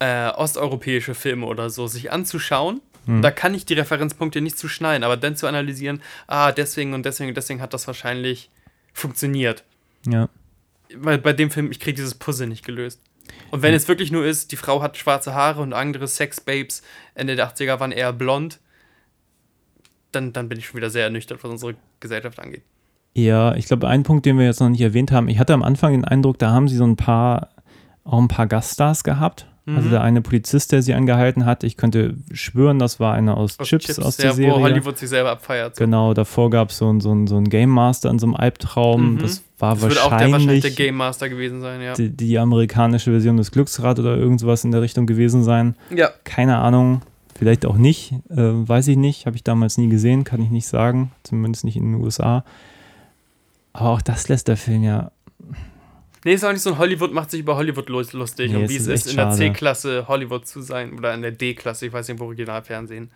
äh, 0.00 0.28
osteuropäische 0.30 1.14
Filme 1.14 1.46
oder 1.46 1.70
so, 1.70 1.86
sich 1.86 2.12
anzuschauen. 2.12 2.80
Da 3.22 3.30
kann 3.30 3.54
ich 3.54 3.64
die 3.64 3.74
Referenzpunkte 3.74 4.40
nicht 4.40 4.58
zu 4.58 4.68
schneiden, 4.68 5.02
aber 5.02 5.16
dann 5.16 5.36
zu 5.36 5.46
analysieren, 5.46 6.02
ah, 6.26 6.52
deswegen 6.52 6.94
und 6.94 7.04
deswegen 7.06 7.30
und 7.30 7.36
deswegen 7.36 7.60
hat 7.60 7.74
das 7.74 7.86
wahrscheinlich 7.86 8.50
funktioniert. 8.92 9.64
Ja. 10.06 10.28
Weil 10.94 11.18
bei 11.18 11.32
dem 11.32 11.50
Film, 11.50 11.70
ich 11.70 11.80
kriege 11.80 11.96
dieses 11.96 12.14
Puzzle 12.14 12.46
nicht 12.46 12.64
gelöst. 12.64 13.00
Und 13.50 13.62
wenn 13.62 13.74
es 13.74 13.88
wirklich 13.88 14.10
nur 14.10 14.24
ist, 14.24 14.52
die 14.52 14.56
Frau 14.56 14.82
hat 14.82 14.96
schwarze 14.96 15.34
Haare 15.34 15.60
und 15.60 15.72
andere 15.72 16.08
Sex-Babes 16.08 16.82
Ende 17.14 17.36
der 17.36 17.52
80er 17.52 17.80
waren 17.80 17.92
eher 17.92 18.12
blond, 18.12 18.58
dann, 20.12 20.32
dann 20.32 20.48
bin 20.48 20.58
ich 20.58 20.66
schon 20.66 20.76
wieder 20.76 20.90
sehr 20.90 21.04
ernüchtert, 21.04 21.42
was 21.42 21.50
unsere 21.50 21.74
Gesellschaft 22.00 22.38
angeht. 22.38 22.62
Ja, 23.14 23.54
ich 23.54 23.66
glaube, 23.66 23.88
ein 23.88 24.02
Punkt, 24.02 24.26
den 24.26 24.38
wir 24.38 24.46
jetzt 24.46 24.60
noch 24.60 24.68
nicht 24.68 24.80
erwähnt 24.80 25.12
haben, 25.12 25.28
ich 25.28 25.38
hatte 25.38 25.54
am 25.54 25.62
Anfang 25.62 25.92
den 25.92 26.04
Eindruck, 26.04 26.38
da 26.38 26.50
haben 26.50 26.68
sie 26.68 26.76
so 26.76 26.86
ein 26.86 26.96
paar, 26.96 27.50
auch 28.04 28.18
ein 28.18 28.28
paar 28.28 28.46
Gaststars 28.46 29.02
gehabt. 29.02 29.46
Mhm. 29.68 29.76
Also 29.76 29.90
der 29.90 30.00
eine 30.00 30.22
Polizist, 30.22 30.72
der 30.72 30.80
sie 30.82 30.94
angehalten 30.94 31.44
hat, 31.44 31.62
ich 31.62 31.76
könnte 31.76 32.14
schwören, 32.32 32.78
das 32.78 32.98
war 33.00 33.12
einer 33.14 33.36
aus, 33.36 33.58
Chips, 33.58 33.98
aus 33.98 34.16
der 34.16 34.26
ja, 34.30 34.32
Serie. 34.32 34.52
Wo 34.54 34.60
Hollywood 34.60 34.96
sich 34.96 35.08
selber 35.10 35.30
abfeiert. 35.32 35.76
So. 35.76 35.84
Genau, 35.84 36.14
davor 36.14 36.48
gab 36.50 36.70
es 36.70 36.78
so, 36.78 36.90
ein- 36.90 37.00
so, 37.00 37.12
ein- 37.12 37.26
so 37.26 37.36
einen 37.36 37.48
Game 37.50 37.70
Master 37.70 38.08
in 38.10 38.18
so 38.18 38.26
einem 38.26 38.34
Albtraum. 38.36 39.14
Mhm. 39.14 39.18
Das 39.18 39.42
war 39.58 39.74
Das 39.74 39.82
wird 39.82 39.98
auch 39.98 40.04
der 40.04 40.10
wahrscheinlich 40.12 40.32
wahrscheinlich 40.32 40.62
der 40.62 40.70
Game 40.70 40.94
Master 40.96 41.28
gewesen 41.28 41.60
sein, 41.60 41.82
ja. 41.82 41.92
die, 41.94 42.08
die 42.10 42.38
amerikanische 42.38 43.10
Version 43.10 43.36
des 43.36 43.50
Glücksrad 43.50 43.98
oder 43.98 44.16
irgendwas 44.16 44.64
in 44.64 44.70
der 44.70 44.80
Richtung 44.82 45.06
gewesen 45.06 45.42
sein. 45.44 45.74
Ja, 45.94 46.10
Keine 46.24 46.58
Ahnung, 46.58 47.02
vielleicht 47.36 47.66
auch 47.66 47.76
nicht, 47.76 48.12
äh, 48.30 48.36
weiß 48.36 48.88
ich 48.88 48.96
nicht, 48.96 49.26
habe 49.26 49.36
ich 49.36 49.44
damals 49.44 49.76
nie 49.76 49.88
gesehen, 49.88 50.24
kann 50.24 50.40
ich 50.40 50.50
nicht 50.50 50.66
sagen, 50.66 51.10
zumindest 51.24 51.64
nicht 51.64 51.76
in 51.76 51.92
den 51.92 52.02
USA. 52.02 52.44
Aber 53.72 53.90
auch 53.90 54.02
das 54.02 54.28
lässt 54.28 54.48
der 54.48 54.56
Film 54.56 54.82
ja, 54.82 55.10
nee, 56.24 56.32
ist 56.34 56.44
auch 56.44 56.52
nicht 56.52 56.62
so 56.62 56.70
ein 56.72 56.78
Hollywood 56.78 57.12
macht 57.12 57.30
sich 57.30 57.40
über 57.40 57.56
Hollywood 57.56 57.88
lus- 57.88 58.12
lustig 58.12 58.52
Nee, 58.52 58.62
und 58.62 58.68
wie 58.68 58.76
es 58.76 58.86
ist 58.86 59.10
in 59.10 59.16
der. 59.16 59.30
C-Klasse 59.30 60.06
Hollywood 60.08 60.46
zu 60.46 60.60
sein 60.60 60.92
oder 60.98 61.14
in 61.14 61.22
der 61.22 61.32
D-Klasse, 61.32 61.86
ich 61.86 61.92
weiß 61.92 62.08
nicht, 62.08 62.18
wo 62.20 62.24
Originalfernsehen 62.24 63.10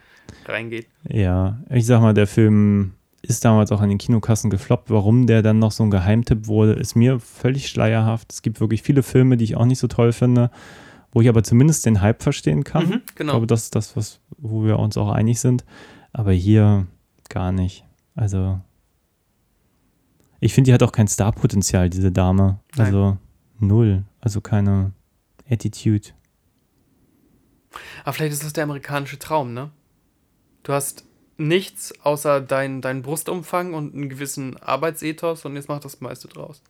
reingeht. 0.47 0.87
ja, 1.09 1.59
ich 1.71 1.87
sag 1.87 2.01
mal, 2.01 2.15
der 2.15 2.27
Film 2.27 2.93
ist 3.23 3.45
damals 3.45 3.71
auch 3.71 3.81
an 3.81 3.89
den 3.89 3.99
Kinokassen 3.99 4.51
gefloppt. 4.51 4.91
Warum 4.91 5.27
der 5.29 5.43
dann 5.43 5.59
noch 5.61 5.71
so 5.71 5.85
ein 5.85 5.91
Geheimtipp 5.93 6.49
wurde, 6.49 6.73
ist 6.73 6.97
mir 6.97 7.21
völlig 7.21 7.69
schleierhaft. 7.69 8.33
Es 8.33 8.43
gibt 8.43 8.61
wirklich 8.61 8.83
viele 8.83 9.03
Filme, 9.05 9.37
die 9.37 9.45
ich 9.45 9.57
auch 9.57 9.65
nicht 9.65 9.79
so 9.79 9.87
toll 9.87 10.13
finde, 10.13 10.51
wo 11.13 11.21
ich 11.21 11.29
aber 11.29 11.45
zumindest 11.45 11.87
den 11.87 12.01
Hype 12.01 12.21
verstehen 12.23 12.65
kann. 12.65 12.87
Mhm, 12.89 13.03
Ich 13.07 13.15
genau. 13.15 13.33
glaube, 13.35 13.47
das 13.47 13.65
ist 13.65 13.75
das, 13.77 13.97
was, 13.97 14.19
wo 14.39 14.65
wir 14.65 14.79
uns 14.81 14.97
auch 14.97 15.11
einig 15.11 15.39
sind. 15.41 15.65
Aber 16.13 16.33
hier 16.33 16.87
gar 17.29 17.53
nicht. 17.53 17.85
Also, 18.17 18.61
ich 20.45 20.53
finde, 20.55 20.69
die 20.69 20.75
hat 20.75 20.83
auch 20.83 20.93
kein 20.93 21.07
Starpotenzial, 21.09 21.89
diese 21.89 22.11
Dame. 22.11 22.59
Nein. 22.77 22.87
Also, 22.87 23.19
null. 23.61 24.03
Also 24.21 24.41
keine 24.41 24.93
Attitude. 25.49 26.09
Aber 28.05 28.13
vielleicht 28.13 28.33
ist 28.33 28.45
das 28.45 28.53
der 28.53 28.65
amerikanische 28.65 29.19
Traum, 29.19 29.55
ne? 29.55 29.71
Du 30.65 30.73
hast 30.73 31.05
nichts 31.39 31.93
außer 32.05 32.41
deinen 32.41 32.81
dein 32.83 33.03
Brustumfang 33.03 33.73
und 33.75 33.95
einen 33.95 34.09
gewissen 34.09 34.57
Arbeitsethos 34.59 35.45
und 35.45 35.57
jetzt 35.57 35.69
macht 35.69 35.85
das 35.85 36.01
meiste 36.01 36.29
draus. 36.29 36.63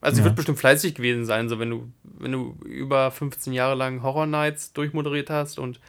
Also 0.00 0.16
sie 0.16 0.20
Ja. 0.20 0.24
wird 0.26 0.36
bestimmt 0.36 0.58
fleißig 0.58 0.94
gewesen 0.94 1.24
sein, 1.24 1.48
so 1.48 1.58
wenn 1.58 1.70
du, 1.70 1.88
wenn 2.02 2.32
du 2.32 2.56
über 2.64 3.10
15 3.10 3.52
Jahre 3.52 3.74
lang 3.74 4.02
Horror 4.02 4.26
Nights 4.26 4.72
durchmoderiert 4.72 5.30
hast 5.30 5.58
und 5.58 5.80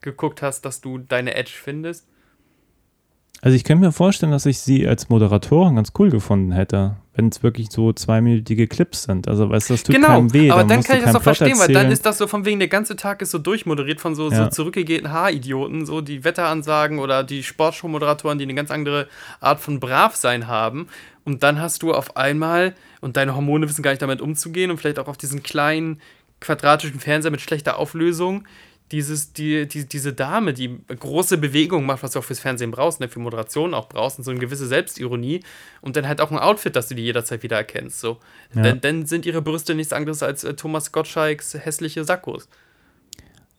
geguckt 0.00 0.42
hast, 0.42 0.62
dass 0.62 0.80
du 0.80 0.98
deine 0.98 1.34
Edge 1.34 1.52
findest. 1.54 2.06
Also, 3.40 3.54
ich 3.54 3.62
kann 3.62 3.78
mir 3.78 3.92
vorstellen, 3.92 4.32
dass 4.32 4.46
ich 4.46 4.58
sie 4.58 4.86
als 4.88 5.08
Moderatorin 5.10 5.76
ganz 5.76 5.92
cool 5.98 6.10
gefunden 6.10 6.50
hätte, 6.50 6.96
wenn 7.14 7.28
es 7.28 7.42
wirklich 7.44 7.70
so 7.70 7.92
zweiminütige 7.92 8.66
Clips 8.66 9.04
sind. 9.04 9.28
Also, 9.28 9.48
weißt 9.48 9.70
du, 9.70 9.74
das 9.74 9.84
tut 9.84 9.94
genau, 9.94 10.08
keinem 10.08 10.32
weh. 10.32 10.50
aber 10.50 10.62
da 10.62 10.68
dann 10.68 10.76
musst 10.78 10.88
kann 10.88 10.98
ich 10.98 11.04
das 11.04 11.14
auch 11.14 11.22
Plot 11.22 11.36
verstehen, 11.36 11.58
weil 11.58 11.68
dann 11.68 11.76
erzählen. 11.76 11.92
ist 11.92 12.04
das 12.06 12.18
so 12.18 12.26
von 12.26 12.44
wegen, 12.44 12.58
der 12.58 12.66
ganze 12.68 12.96
Tag 12.96 13.22
ist 13.22 13.30
so 13.30 13.38
durchmoderiert 13.38 14.00
von 14.00 14.16
so, 14.16 14.28
so 14.28 14.34
Ja. 14.34 14.50
zurückgegelten 14.50 15.12
Haaridioten, 15.12 15.86
so 15.86 16.00
die 16.00 16.24
Wetteransagen 16.24 16.98
oder 16.98 17.22
die 17.22 17.44
Sportshow-Moderatoren, 17.44 18.38
die 18.38 18.44
eine 18.44 18.54
ganz 18.54 18.72
andere 18.72 19.06
Art 19.40 19.60
von 19.60 19.78
Bravsein 19.78 20.48
haben. 20.48 20.88
Und 21.24 21.44
dann 21.44 21.60
hast 21.60 21.82
du 21.82 21.92
auf 21.94 22.16
einmal, 22.16 22.74
und 23.00 23.16
deine 23.16 23.36
Hormone 23.36 23.68
wissen 23.68 23.82
gar 23.82 23.92
nicht 23.92 24.02
damit 24.02 24.20
umzugehen 24.20 24.72
und 24.72 24.78
vielleicht 24.78 24.98
auch 24.98 25.06
auf 25.08 25.16
diesen 25.16 25.44
kleinen 25.44 26.00
quadratischen 26.40 26.98
Fernseher 27.00 27.30
mit 27.30 27.40
schlechter 27.40 27.78
Auflösung, 27.78 28.44
dieses, 28.92 29.32
die, 29.32 29.66
die, 29.68 29.86
diese 29.86 30.12
Dame, 30.12 30.54
die 30.54 30.78
große 30.88 31.38
Bewegung 31.38 31.86
macht, 31.86 32.02
was 32.02 32.12
du 32.12 32.18
auch 32.18 32.24
fürs 32.24 32.40
Fernsehen 32.40 32.70
brauchst, 32.70 33.00
ne, 33.00 33.08
für 33.08 33.20
Moderation 33.20 33.74
auch 33.74 33.88
brauchst 33.88 34.18
und 34.18 34.24
so 34.24 34.30
eine 34.30 34.40
gewisse 34.40 34.66
Selbstironie 34.66 35.40
und 35.80 35.96
dann 35.96 36.08
halt 36.08 36.20
auch 36.20 36.30
ein 36.30 36.38
Outfit, 36.38 36.76
das 36.76 36.88
du 36.88 36.94
dir 36.94 37.04
jederzeit 37.04 37.42
wieder 37.42 37.56
erkennst. 37.56 38.00
So. 38.00 38.18
Ja. 38.54 38.62
Dann, 38.62 38.80
dann 38.80 39.06
sind 39.06 39.26
ihre 39.26 39.42
Brüste 39.42 39.74
nichts 39.74 39.92
anderes 39.92 40.22
als 40.22 40.44
äh, 40.44 40.54
Thomas 40.54 40.92
Gottschalks 40.92 41.54
hässliche 41.54 42.04
Sakkos. 42.04 42.48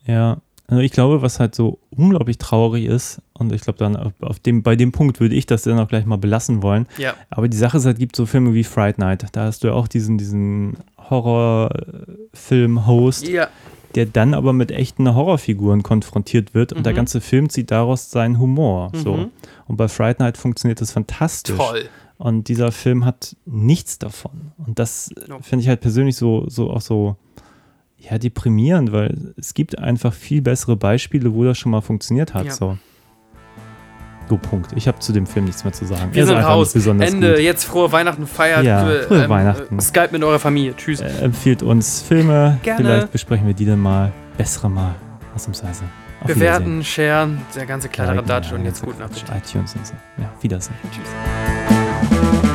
Ja, 0.06 0.42
also 0.70 0.82
ich 0.82 0.92
glaube, 0.92 1.22
was 1.24 1.40
halt 1.40 1.56
so 1.56 1.80
unglaublich 1.90 2.38
traurig 2.38 2.86
ist, 2.86 3.24
und 3.34 3.52
ich 3.52 3.62
glaube 3.62 3.80
dann 3.80 3.96
auf, 3.96 4.14
auf 4.22 4.38
dem, 4.40 4.62
bei 4.62 4.76
dem 4.76 4.92
Punkt 4.92 5.20
würde 5.20 5.34
ich 5.34 5.48
das 5.48 5.64
dann 5.64 5.80
auch 5.80 5.88
gleich 5.88 6.06
mal 6.06 6.18
belassen 6.18 6.62
wollen. 6.62 6.86
Ja. 6.98 7.16
Aber 7.32 7.48
die 7.48 7.58
Sache 7.58 7.78
ist 7.78 7.86
halt, 7.86 7.98
gibt 7.98 8.16
so 8.16 8.28
Filme 8.28 8.54
wie 8.54 8.64
Fright 8.64 9.00
Night. 9.00 9.26
Da 9.32 9.46
hast 9.46 9.64
du 9.64 9.70
ja 9.70 9.74
auch 9.74 9.88
diesen, 9.88 10.20
diesen 10.20 10.78
Horrorfilm-Host, 11.10 13.28
Ja. 13.28 13.48
Der 13.96 14.06
dann 14.06 14.34
aber 14.34 14.54
mit 14.54 14.72
echten 14.72 15.14
Horrorfiguren 15.14 15.84
konfrontiert 15.84 16.54
wird 16.54 16.74
und 16.74 16.86
der 16.86 16.94
ganze 16.94 17.22
Film 17.22 17.50
zieht 17.50 17.72
daraus 17.72 18.12
seinen 18.12 18.40
Humor. 18.40 18.92
So. 18.94 19.30
Und 19.68 19.78
bei 19.78 19.88
Fright 19.88 20.20
Night 20.20 20.38
funktioniert 20.38 20.80
das 20.82 20.92
fantastisch. 20.92 21.56
Toll. 21.58 21.90
Und 22.18 22.50
dieser 22.50 22.72
Film 22.72 23.06
hat 23.06 23.36
nichts 23.46 23.98
davon. 23.98 24.52
Und 24.66 24.78
das 24.78 25.10
Ja. 25.28 25.40
finde 25.42 25.64
ich 25.64 25.70
halt 25.70 25.82
persönlich 25.82 26.16
so, 26.18 26.46
so 26.50 26.70
auch 26.70 26.82
so 26.82 27.16
ja, 27.98 28.18
deprimierend, 28.18 28.92
weil 28.92 29.34
es 29.38 29.54
gibt 29.54 29.78
einfach 29.78 30.14
viel 30.14 30.42
bessere 30.42 30.76
Beispiele, 30.76 31.34
wo 31.34 31.44
das 31.44 31.58
schon 31.58 31.72
mal 31.72 31.82
funktioniert 31.82 32.34
hat. 32.34 32.46
Ja. 32.46 32.52
So. 32.52 32.78
So, 34.30 34.38
Punkt. 34.38 34.72
Ich 34.76 34.88
habe 34.88 35.00
zu 35.00 35.12
dem 35.12 35.26
Film 35.26 35.46
nichts 35.46 35.64
mehr 35.64 35.74
zu 35.74 35.86
sagen. 35.86 36.10
Wir 36.12 36.22
Er 36.22 36.28
sind 36.28 36.38
raus. 36.38 36.76
Ende. 36.76 37.32
gut. 37.34 37.40
Jetzt 37.40 37.64
frohe 37.66 37.92
Weihnachten. 37.92 38.28
Feiert. 38.28 38.64
Ja, 38.64 38.90
äh, 38.90 39.02
frohe 39.04 39.28
Weihnachten. 39.28 39.78
Äh, 39.78 39.82
Skype 39.82 40.10
mit 40.12 40.24
eurer 40.24 40.38
Familie. 40.40 40.76
Tschüss. 40.76 41.02
Äh, 41.02 41.10
empfiehlt 41.22 41.64
uns 41.64 42.02
Filme. 42.02 42.60
Gerne. 42.62 42.84
Vielleicht 42.84 43.12
besprechen 43.12 43.48
wir 43.48 43.54
die 43.56 43.66
dann 43.66 43.80
mal. 43.80 44.12
Bessere 44.38 44.70
mal. 44.70 44.96
Ausnahmsweise. 45.36 45.84
Auf 46.22 46.28
Bewerten, 46.28 46.84
sharen. 46.84 47.42
Der 47.56 47.66
ganze 47.66 47.90
kleine 47.90 48.18
Radatsch 48.18 48.52
und 48.52 48.66
jetzt 48.66 48.84
guten 48.84 49.02
Appetit. 49.02 49.26
iTunes 49.30 49.74
und 49.76 49.88
so. 49.88 49.94
Ja, 50.18 50.30
Wiedersehen. 50.42 50.76
Tschüss. 50.92 52.49